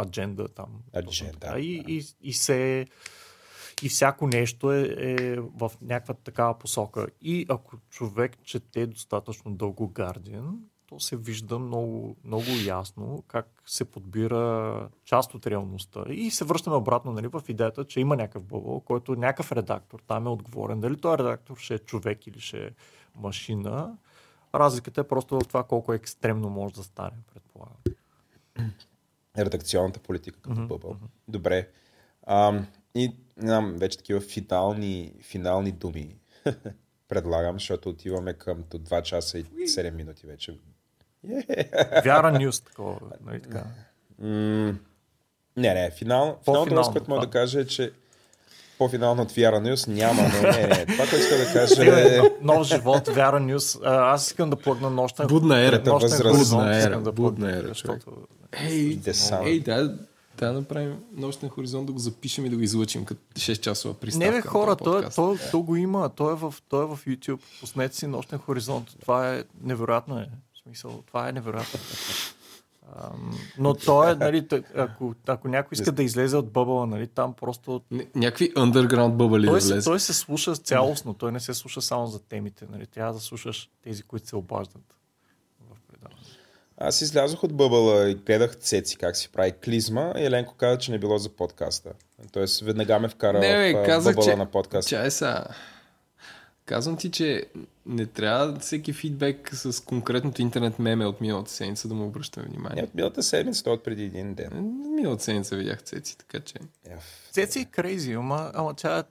адженда 0.00 0.48
там. 0.48 0.68
Адженда. 0.96 1.58
И, 1.58 1.84
и, 1.88 2.02
и 2.20 2.32
се 2.32 2.86
и 3.82 3.88
всяко 3.88 4.26
нещо 4.26 4.72
е, 4.72 4.94
е 4.98 5.36
в 5.40 5.72
някаква 5.82 6.14
такава 6.14 6.58
посока. 6.58 7.06
И 7.22 7.46
ако 7.48 7.76
човек 7.90 8.42
чете 8.44 8.86
достатъчно 8.86 9.54
дълго 9.54 9.92
Guardian, 9.92 10.54
то 10.86 11.00
се 11.00 11.16
вижда 11.16 11.58
много, 11.58 12.16
много 12.24 12.46
ясно 12.64 13.24
как 13.28 13.62
се 13.66 13.84
подбира 13.84 14.88
част 15.04 15.34
от 15.34 15.46
реалността. 15.46 16.04
И 16.08 16.30
се 16.30 16.44
връщаме 16.44 16.76
обратно 16.76 17.12
нали, 17.12 17.26
в 17.26 17.42
идеята, 17.48 17.84
че 17.84 18.00
има 18.00 18.16
някакъв 18.16 18.44
бъбъл, 18.44 18.80
който 18.80 19.16
някакъв 19.16 19.52
редактор 19.52 20.00
там 20.06 20.26
е 20.26 20.30
отговорен. 20.30 20.80
Дали 20.80 21.00
той 21.00 21.18
редактор 21.18 21.56
ще 21.56 21.74
е 21.74 21.78
човек 21.78 22.26
или 22.26 22.40
ще 22.40 22.66
е 22.66 22.70
машина. 23.16 23.96
Разликата 24.54 25.00
е 25.00 25.08
просто 25.08 25.40
в 25.40 25.48
това 25.48 25.64
колко 25.64 25.92
екстремно 25.92 26.50
може 26.50 26.74
да 26.74 26.82
стане, 26.82 27.16
предполагам. 27.32 27.76
Редакционната 29.38 30.00
политика 30.00 30.40
като 30.40 30.56
mm-hmm. 30.56 30.66
бъбъл. 30.66 30.96
Добре. 31.28 31.68
Ам, 32.26 32.66
и 32.94 33.16
нямам 33.36 33.76
вече 33.76 33.98
такива 33.98 34.20
финални, 34.20 35.12
финални 35.22 35.72
думи 35.72 36.16
предлагам, 37.08 37.56
защото 37.56 37.88
отиваме 37.88 38.34
към 38.34 38.64
до 38.70 38.78
2 38.78 39.02
часа 39.02 39.38
и 39.38 39.44
7 39.44 39.90
минути 39.90 40.26
вече. 40.26 40.58
Yeah. 41.28 42.04
Вяра 42.04 42.38
Нюс, 42.38 42.60
такова, 42.60 42.96
нали 43.26 43.42
така? 43.42 43.64
Mm, 44.22 44.74
не, 45.56 45.74
не, 45.74 45.90
финал, 45.90 46.38
финалното, 46.44 46.92
което 46.92 47.10
мога 47.10 47.26
да 47.26 47.30
кажа 47.30 47.60
е, 47.60 47.66
че 47.66 47.92
по-финално 48.78 49.22
от 49.22 49.32
Вяра 49.32 49.60
Нюс 49.60 49.86
няма, 49.86 50.22
но 50.22 50.48
не, 50.50 50.66
не. 50.66 50.86
Това, 50.88 51.04
което 51.04 51.16
иска 51.16 51.36
да 51.36 51.52
кажа 51.52 52.00
е... 52.00 52.20
Нов 52.40 52.66
живот, 52.66 53.08
Вяра 53.08 53.40
Нюс. 53.40 53.78
Аз 53.84 54.26
искам 54.26 54.50
да 54.50 54.56
плъгна 54.56 54.90
нощен... 54.90 55.26
Будна 55.26 55.60
ера. 55.60 55.82
Нощен 55.86 56.32
будна 56.32 56.82
ера. 56.82 57.00
Будна 57.00 57.56
ера. 57.56 57.72
Ей, 58.52 58.98
ей, 59.44 59.60
да, 59.60 59.96
да 60.38 60.52
направим 60.52 60.98
нощен 61.16 61.48
хоризонт, 61.48 61.86
да 61.86 61.92
го 61.92 61.98
запишем 61.98 62.46
и 62.46 62.48
да 62.48 62.56
го 62.56 62.62
излъчим 62.62 63.04
като 63.04 63.20
6 63.34 63.60
часова 63.60 63.94
приставка. 63.94 64.30
Не, 64.30 64.32
бе, 64.32 64.40
хора, 64.40 64.76
то, 64.76 65.10
то, 65.14 65.38
то, 65.50 65.62
го 65.62 65.76
има. 65.76 66.08
То 66.08 66.30
е, 66.30 66.34
в, 66.34 66.54
то 66.68 66.82
е 66.82 66.86
в 66.86 66.98
YouTube. 67.06 67.40
Пуснете 67.60 67.96
си 67.96 68.06
нощен 68.06 68.38
хоризонт. 68.38 68.88
Това 69.00 69.34
е 69.34 69.44
невероятно. 69.62 70.18
Е. 70.18 70.28
Смисъл, 70.66 71.02
това 71.06 71.28
е 71.28 71.32
невероятно. 71.32 71.80
Но 73.58 73.74
то 73.74 74.08
е, 74.08 74.14
нали, 74.14 74.48
ако, 74.76 75.14
ако 75.26 75.48
някой 75.48 75.74
иска 75.74 75.92
да 75.92 76.02
излезе 76.02 76.36
от 76.36 76.52
бъбъла, 76.52 76.86
нали, 76.86 77.06
там 77.06 77.34
просто... 77.34 77.82
някакви 78.14 78.54
underground 78.54 79.12
бъбали 79.12 79.46
той 79.46 79.60
да 79.60 79.66
влезе. 79.66 79.84
Той 79.84 80.00
се 80.00 80.14
слуша 80.14 80.56
цялостно, 80.56 81.14
той 81.14 81.32
не 81.32 81.40
се 81.40 81.54
слуша 81.54 81.82
само 81.82 82.06
за 82.06 82.22
темите. 82.22 82.66
Нали. 82.70 82.86
Трябва 82.86 83.12
да 83.12 83.20
слушаш 83.20 83.70
тези, 83.82 84.02
които 84.02 84.28
се 84.28 84.36
обаждат 84.36 84.96
в 85.60 85.76
предаване. 85.88 86.20
Аз 86.78 87.00
излязох 87.00 87.44
от 87.44 87.56
бъбъла 87.56 88.10
и 88.10 88.14
гледах 88.14 88.56
Цеци 88.56 88.96
как 88.96 89.16
си 89.16 89.28
прави 89.32 89.52
клизма 89.52 90.12
и 90.16 90.24
Еленко 90.24 90.54
каза, 90.54 90.78
че 90.78 90.90
не 90.90 90.98
било 90.98 91.18
за 91.18 91.28
подкаста. 91.28 91.92
Тоест 92.32 92.60
веднага 92.60 92.98
ме 92.98 93.08
вкара 93.08 93.38
Не, 93.38 93.72
бе, 93.72 93.82
в 93.82 93.86
казах, 93.86 94.14
бъбъла 94.14 94.32
че... 94.32 94.36
на 94.36 94.46
подкаста. 94.46 94.90
Чай 94.90 95.10
са. 95.10 95.44
Казвам 96.66 96.96
ти, 96.96 97.10
че 97.10 97.44
не 97.86 98.06
трябва 98.06 98.58
всеки 98.58 98.92
фидбек 98.92 99.50
с 99.54 99.84
конкретното 99.84 100.42
интернет 100.42 100.78
меме 100.78 101.06
от 101.06 101.20
миналата 101.20 101.50
седмица 101.50 101.88
да 101.88 101.94
му 101.94 102.04
обръщаме 102.06 102.46
Не, 102.46 102.52
внимание. 102.52 102.82
от 102.82 102.94
миналата 102.94 103.22
седмица, 103.22 103.64
той 103.64 103.72
от 103.72 103.84
преди 103.84 104.04
един 104.04 104.34
ден. 104.34 104.50
Миналата 104.94 105.24
седмица 105.24 105.56
видях 105.56 105.82
цеци, 105.82 106.18
така 106.18 106.40
че... 106.40 106.54
Яф. 106.90 107.28
Цеци 107.32 107.60
е 107.60 107.64
крейзи, 107.64 108.12
ама, 108.12 108.50
ама 108.54 108.74
тя 108.74 109.04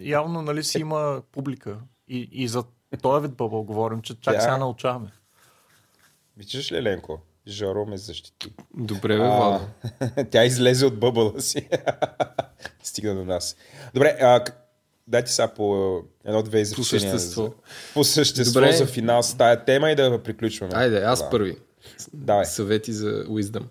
явно 0.00 0.42
нали, 0.42 0.64
си 0.64 0.78
има 0.78 1.22
публика. 1.32 1.78
И, 2.08 2.28
и 2.32 2.48
за 2.48 2.64
този 3.02 3.22
вид 3.28 3.36
бъбъл 3.36 3.62
говорим, 3.62 4.02
че 4.02 4.20
чак 4.20 4.34
Тя- 4.34 4.40
сега 4.40 4.56
научаваме. 4.58 5.12
Виждаш 6.36 6.72
ли, 6.72 6.76
Еленко? 6.76 7.18
Жоро 7.48 7.86
ме 7.86 7.96
защити. 7.96 8.52
Добре, 8.74 9.16
бе, 9.16 9.24
Владо. 9.24 9.64
Тя 10.30 10.44
излезе 10.44 10.86
от 10.86 11.00
бъбъла 11.00 11.40
си. 11.40 11.68
Стигна 12.82 13.14
до 13.14 13.24
нас. 13.24 13.56
Добре, 13.94 14.18
а, 14.20 14.44
дайте 15.08 15.32
сега 15.32 15.48
по 15.48 15.98
едно-две 16.24 16.60
изречения. 16.60 17.10
същество. 17.10 17.42
За, 17.42 17.50
по 17.94 18.04
същество 18.04 18.60
Добре. 18.60 18.72
за 18.72 18.86
финал 18.86 19.22
с 19.22 19.36
тая 19.36 19.64
тема 19.64 19.90
и 19.90 19.94
да 19.94 20.22
приключваме. 20.22 20.72
Айде, 20.74 21.02
аз 21.02 21.18
Това. 21.18 21.30
първи. 21.30 21.56
Давай. 22.12 22.44
Съвети 22.44 22.92
за 22.92 23.24
Wisdom. 23.24 23.64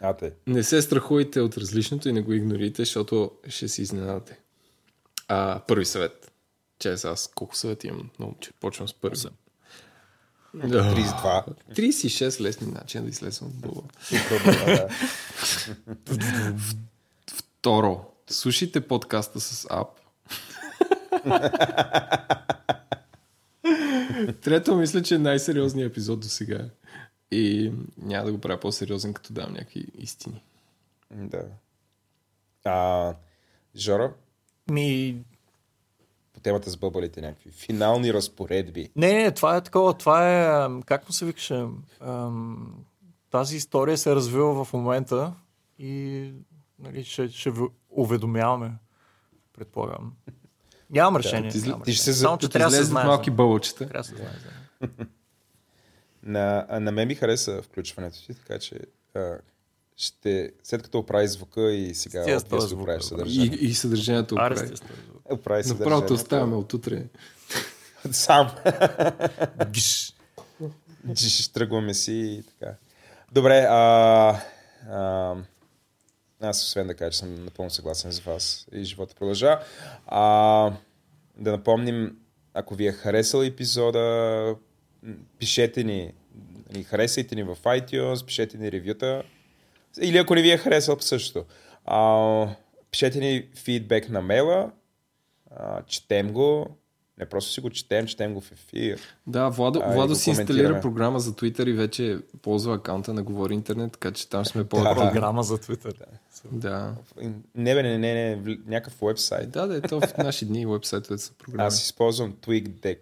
Ате. 0.00 0.32
Не 0.46 0.62
се 0.62 0.82
страхувайте 0.82 1.40
от 1.40 1.56
различното 1.58 2.08
и 2.08 2.12
не 2.12 2.22
го 2.22 2.32
игнорите, 2.32 2.82
защото 2.82 3.30
ще 3.48 3.68
си 3.68 3.82
изненадате. 3.82 4.38
А, 5.28 5.60
първи 5.68 5.84
съвет. 5.84 6.32
Че 6.78 6.92
аз 6.92 7.30
колко 7.34 7.56
съвети 7.56 7.86
имам? 7.86 8.10
Много, 8.18 8.36
че 8.40 8.50
почвам 8.60 8.88
с 8.88 8.94
първи. 8.94 9.16
Да. 10.54 10.94
32. 10.94 11.44
36 11.76 12.40
лесни 12.40 12.66
начина 12.72 13.04
да 13.04 13.10
излезем 13.10 13.48
от. 13.64 13.84
Да. 14.44 14.88
Второ, 17.34 18.04
слушайте 18.30 18.80
подкаста 18.80 19.40
с 19.40 19.66
ап. 19.70 19.88
Трето, 24.42 24.76
мисля, 24.76 25.02
че 25.02 25.14
е 25.14 25.18
най-сериозният 25.18 25.92
епизод 25.92 26.20
до 26.20 26.26
сега. 26.26 26.68
И 27.30 27.72
няма 27.98 28.26
да 28.26 28.32
го 28.32 28.40
правя 28.40 28.60
по-сериозен, 28.60 29.14
като 29.14 29.32
дам 29.32 29.52
някакви 29.52 29.86
истини. 29.98 30.42
да. 31.10 31.42
А, 32.64 33.14
Жоро, 33.76 34.12
Ми, 34.70 35.16
по 36.32 36.40
темата 36.40 36.70
с 36.70 36.76
бъбалите 36.76 37.20
някакви 37.20 37.50
финални 37.50 38.12
разпоредби. 38.12 38.88
Не, 38.96 39.12
не, 39.12 39.30
това 39.30 39.56
е 39.56 39.60
такова, 39.60 39.94
това 39.94 40.28
е, 40.28 40.68
как 40.86 41.08
му 41.08 41.12
се 41.12 41.26
викаше, 41.26 41.66
тази 43.30 43.56
история 43.56 43.98
се 43.98 44.14
развива 44.14 44.64
в 44.64 44.72
момента 44.72 45.32
и 45.78 46.32
нали, 46.78 47.04
ще, 47.04 47.28
ще 47.28 47.52
уведомяваме, 47.90 48.72
предполагам. 49.52 50.12
Нямам 50.90 51.16
решение. 51.16 51.50
ти 51.50 51.58
зли- 51.58 51.66
нямам 51.66 51.82
ти 51.82 51.92
ще 51.92 52.00
решение. 52.00 52.14
се- 52.14 52.20
Само, 52.20 52.38
че 52.38 52.48
трябва 52.48 52.70
да 52.70 52.76
се 52.76 52.82
знае. 52.82 53.04
малки. 53.04 53.30
Трябва 53.30 53.58
да 53.92 54.04
се 54.04 54.14
знае. 54.14 54.28
за- 54.80 54.88
На, 56.22 56.66
на 56.70 56.92
мен 56.92 57.08
ми 57.08 57.14
хареса 57.14 57.62
включването 57.62 58.18
ти, 58.18 58.34
така 58.34 58.58
че 58.58 58.78
а, 59.14 59.34
ще, 59.96 60.52
след 60.62 60.82
като 60.82 60.98
оправи 60.98 61.28
звука 61.28 61.72
и 61.72 61.94
сега 61.94 62.22
Стига 62.22 62.40
с 62.40 62.44
този 62.44 62.52
обвисно 62.52 62.68
звук, 62.68 62.82
оправиш 62.82 63.10
бе, 63.10 63.56
И, 63.56 63.58
и 63.60 63.74
съдържанието 63.74 64.34
оправи. 64.34 64.54
Оправи 64.54 64.68
Направо 65.26 65.62
те 65.62 65.68
съдържанието. 65.68 66.14
оставяме 66.14 66.56
от 66.56 66.74
утре. 66.74 67.04
Сам. 68.12 68.50
Гиш. 69.70 70.14
Ще 71.16 71.52
тръгваме 71.52 71.94
си 71.94 72.12
и 72.12 72.42
така. 72.42 72.74
Добре, 73.32 73.66
а, 73.70 74.40
а, 74.90 75.34
аз 76.40 76.62
освен 76.62 76.86
да 76.86 76.94
кажа, 76.94 77.10
че 77.10 77.18
съм 77.18 77.44
напълно 77.44 77.70
съгласен 77.70 78.12
с 78.12 78.20
вас 78.20 78.66
и 78.72 78.84
живота 78.84 79.14
продължава. 79.14 79.64
А, 80.06 80.72
да 81.36 81.50
напомним, 81.50 82.16
ако 82.54 82.74
ви 82.74 82.86
е 82.86 82.92
харесал 82.92 83.42
епизода, 83.42 84.56
пишете 85.38 85.84
ни, 85.84 86.12
ни 86.74 86.84
харесайте 86.84 87.34
ни 87.34 87.42
в 87.42 87.56
iTunes, 87.56 88.26
пишете 88.26 88.58
ни 88.58 88.72
ревюта. 88.72 89.22
Или 90.00 90.18
ако 90.18 90.34
не 90.34 90.42
ви 90.42 90.50
е 90.50 90.58
харесал, 90.58 90.96
същото. 91.00 91.44
А, 91.84 92.48
пишете 92.90 93.18
ни 93.18 93.48
фидбек 93.54 94.08
на 94.08 94.20
мейла, 94.20 94.70
а, 95.56 95.82
четем 95.82 96.32
го, 96.32 96.76
не 97.20 97.26
просто 97.26 97.52
си 97.52 97.60
го 97.60 97.70
четем, 97.70 98.06
четем 98.06 98.34
го 98.34 98.40
в 98.40 98.52
ефир. 98.52 99.00
Да, 99.26 99.48
Владо, 99.48 99.80
А, 99.84 99.94
Владо 99.94 100.14
си 100.14 100.30
инсталира 100.30 100.80
програма 100.80 101.20
за 101.20 101.32
Twitter 101.32 101.68
и 101.68 101.72
вече 101.72 102.18
ползва 102.42 102.74
акаунта 102.74 103.14
на 103.14 103.22
Говори 103.22 103.54
Интернет, 103.54 103.92
така 103.92 104.12
че 104.12 104.28
там 104.28 104.44
сме 104.44 104.64
по 104.64 104.76
Да, 104.76 104.94
да. 104.94 104.94
Програма 104.94 105.42
за 105.42 105.58
Twitter. 105.58 105.94
Да. 106.52 106.94
Не, 107.54 107.74
бе, 107.74 107.82
не, 107.82 107.98
не, 107.98 108.14
не, 108.14 108.58
някакъв 108.66 108.98
вебсайт. 109.02 109.50
Да, 109.50 109.66
да, 109.66 109.76
е 109.76 109.80
то 109.80 110.00
в 110.00 110.16
наши 110.18 110.46
дни 110.46 110.66
вебсайтовете 110.66 111.22
са 111.22 111.32
програми. 111.34 111.66
Аз 111.66 111.82
използвам 111.82 112.32
TweakDeck, 112.32 112.98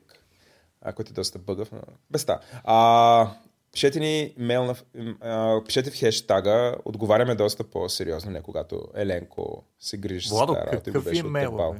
ти 1.05 1.11
е 1.11 1.15
доста 1.15 1.39
бъгав, 1.39 1.73
но 1.73 1.81
без 2.11 2.25
та. 2.25 2.41
А, 2.65 3.31
пишете 3.73 4.01
ни 4.01 4.35
мейл 4.37 4.65
на, 4.65 4.75
а, 5.21 5.65
пишете 5.67 5.91
в 5.91 5.95
хештага, 5.95 6.77
отговаряме 6.85 7.35
доста 7.35 7.65
по-сериозно, 7.65 8.31
не 8.31 8.43
когато 8.43 8.89
Еленко 8.95 9.65
се 9.81 9.97
грижи 9.97 10.29
Владо, 10.29 10.53
за 10.53 10.59
тази 10.59 10.71
работа 10.71 10.91
и 10.91 10.93
го 10.93 10.99
какъв 10.99 11.05
беше 11.05 11.27
имейл? 11.27 11.75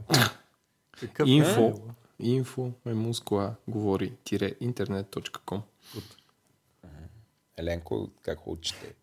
Какъв 1.01 1.29
Инфо, 1.29 1.81
имейл, 2.21 2.33
бе? 2.33 2.37
инфо, 2.37 2.71
мемускула, 2.87 3.55
говори, 3.69 4.13
тире, 4.25 4.55
интернет.com. 4.61 5.61
Еленко, 7.57 8.09
как 8.23 8.47
учите. 8.47 8.95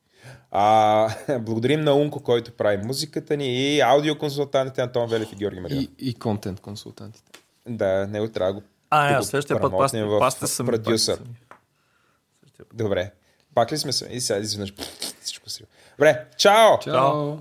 А, 0.51 1.09
благодарим 1.39 1.81
на 1.81 1.93
Унко, 1.95 2.19
който 2.19 2.51
прави 2.51 2.85
музиката 2.85 3.37
ни 3.37 3.75
и 3.75 3.81
аудиоконсултантите 3.81 4.81
Антон 4.81 5.09
Велев 5.09 5.31
и 5.33 5.35
Георги 5.35 5.59
Мария. 5.59 5.81
И, 5.81 5.89
и 5.99 6.13
контент 6.13 6.59
консултантите. 6.59 7.31
Да, 7.67 8.07
него 8.07 8.27
трябва 8.27 8.53
да 8.53 8.59
го 8.59 8.65
А, 8.89 9.17
го 9.17 9.23
следващия 9.23 9.61
път 9.61 9.71
пас, 9.71 9.91
промотнем 9.91 10.07
в 10.07 10.19
пасте 10.19 10.47
сами. 10.47 10.67
продюсър. 10.67 11.17
пасте. 11.17 12.63
Добре. 12.73 13.11
Пак 13.55 13.71
ли 13.71 13.77
сме 13.77 13.91
се? 13.91 14.05
И 14.05 14.21
сега 14.21 14.39
изведнъж 14.39 14.73
всичко 15.21 15.49
си. 15.49 15.63
Добре, 15.97 16.25
чао! 16.37 16.79
Чао! 16.79 17.37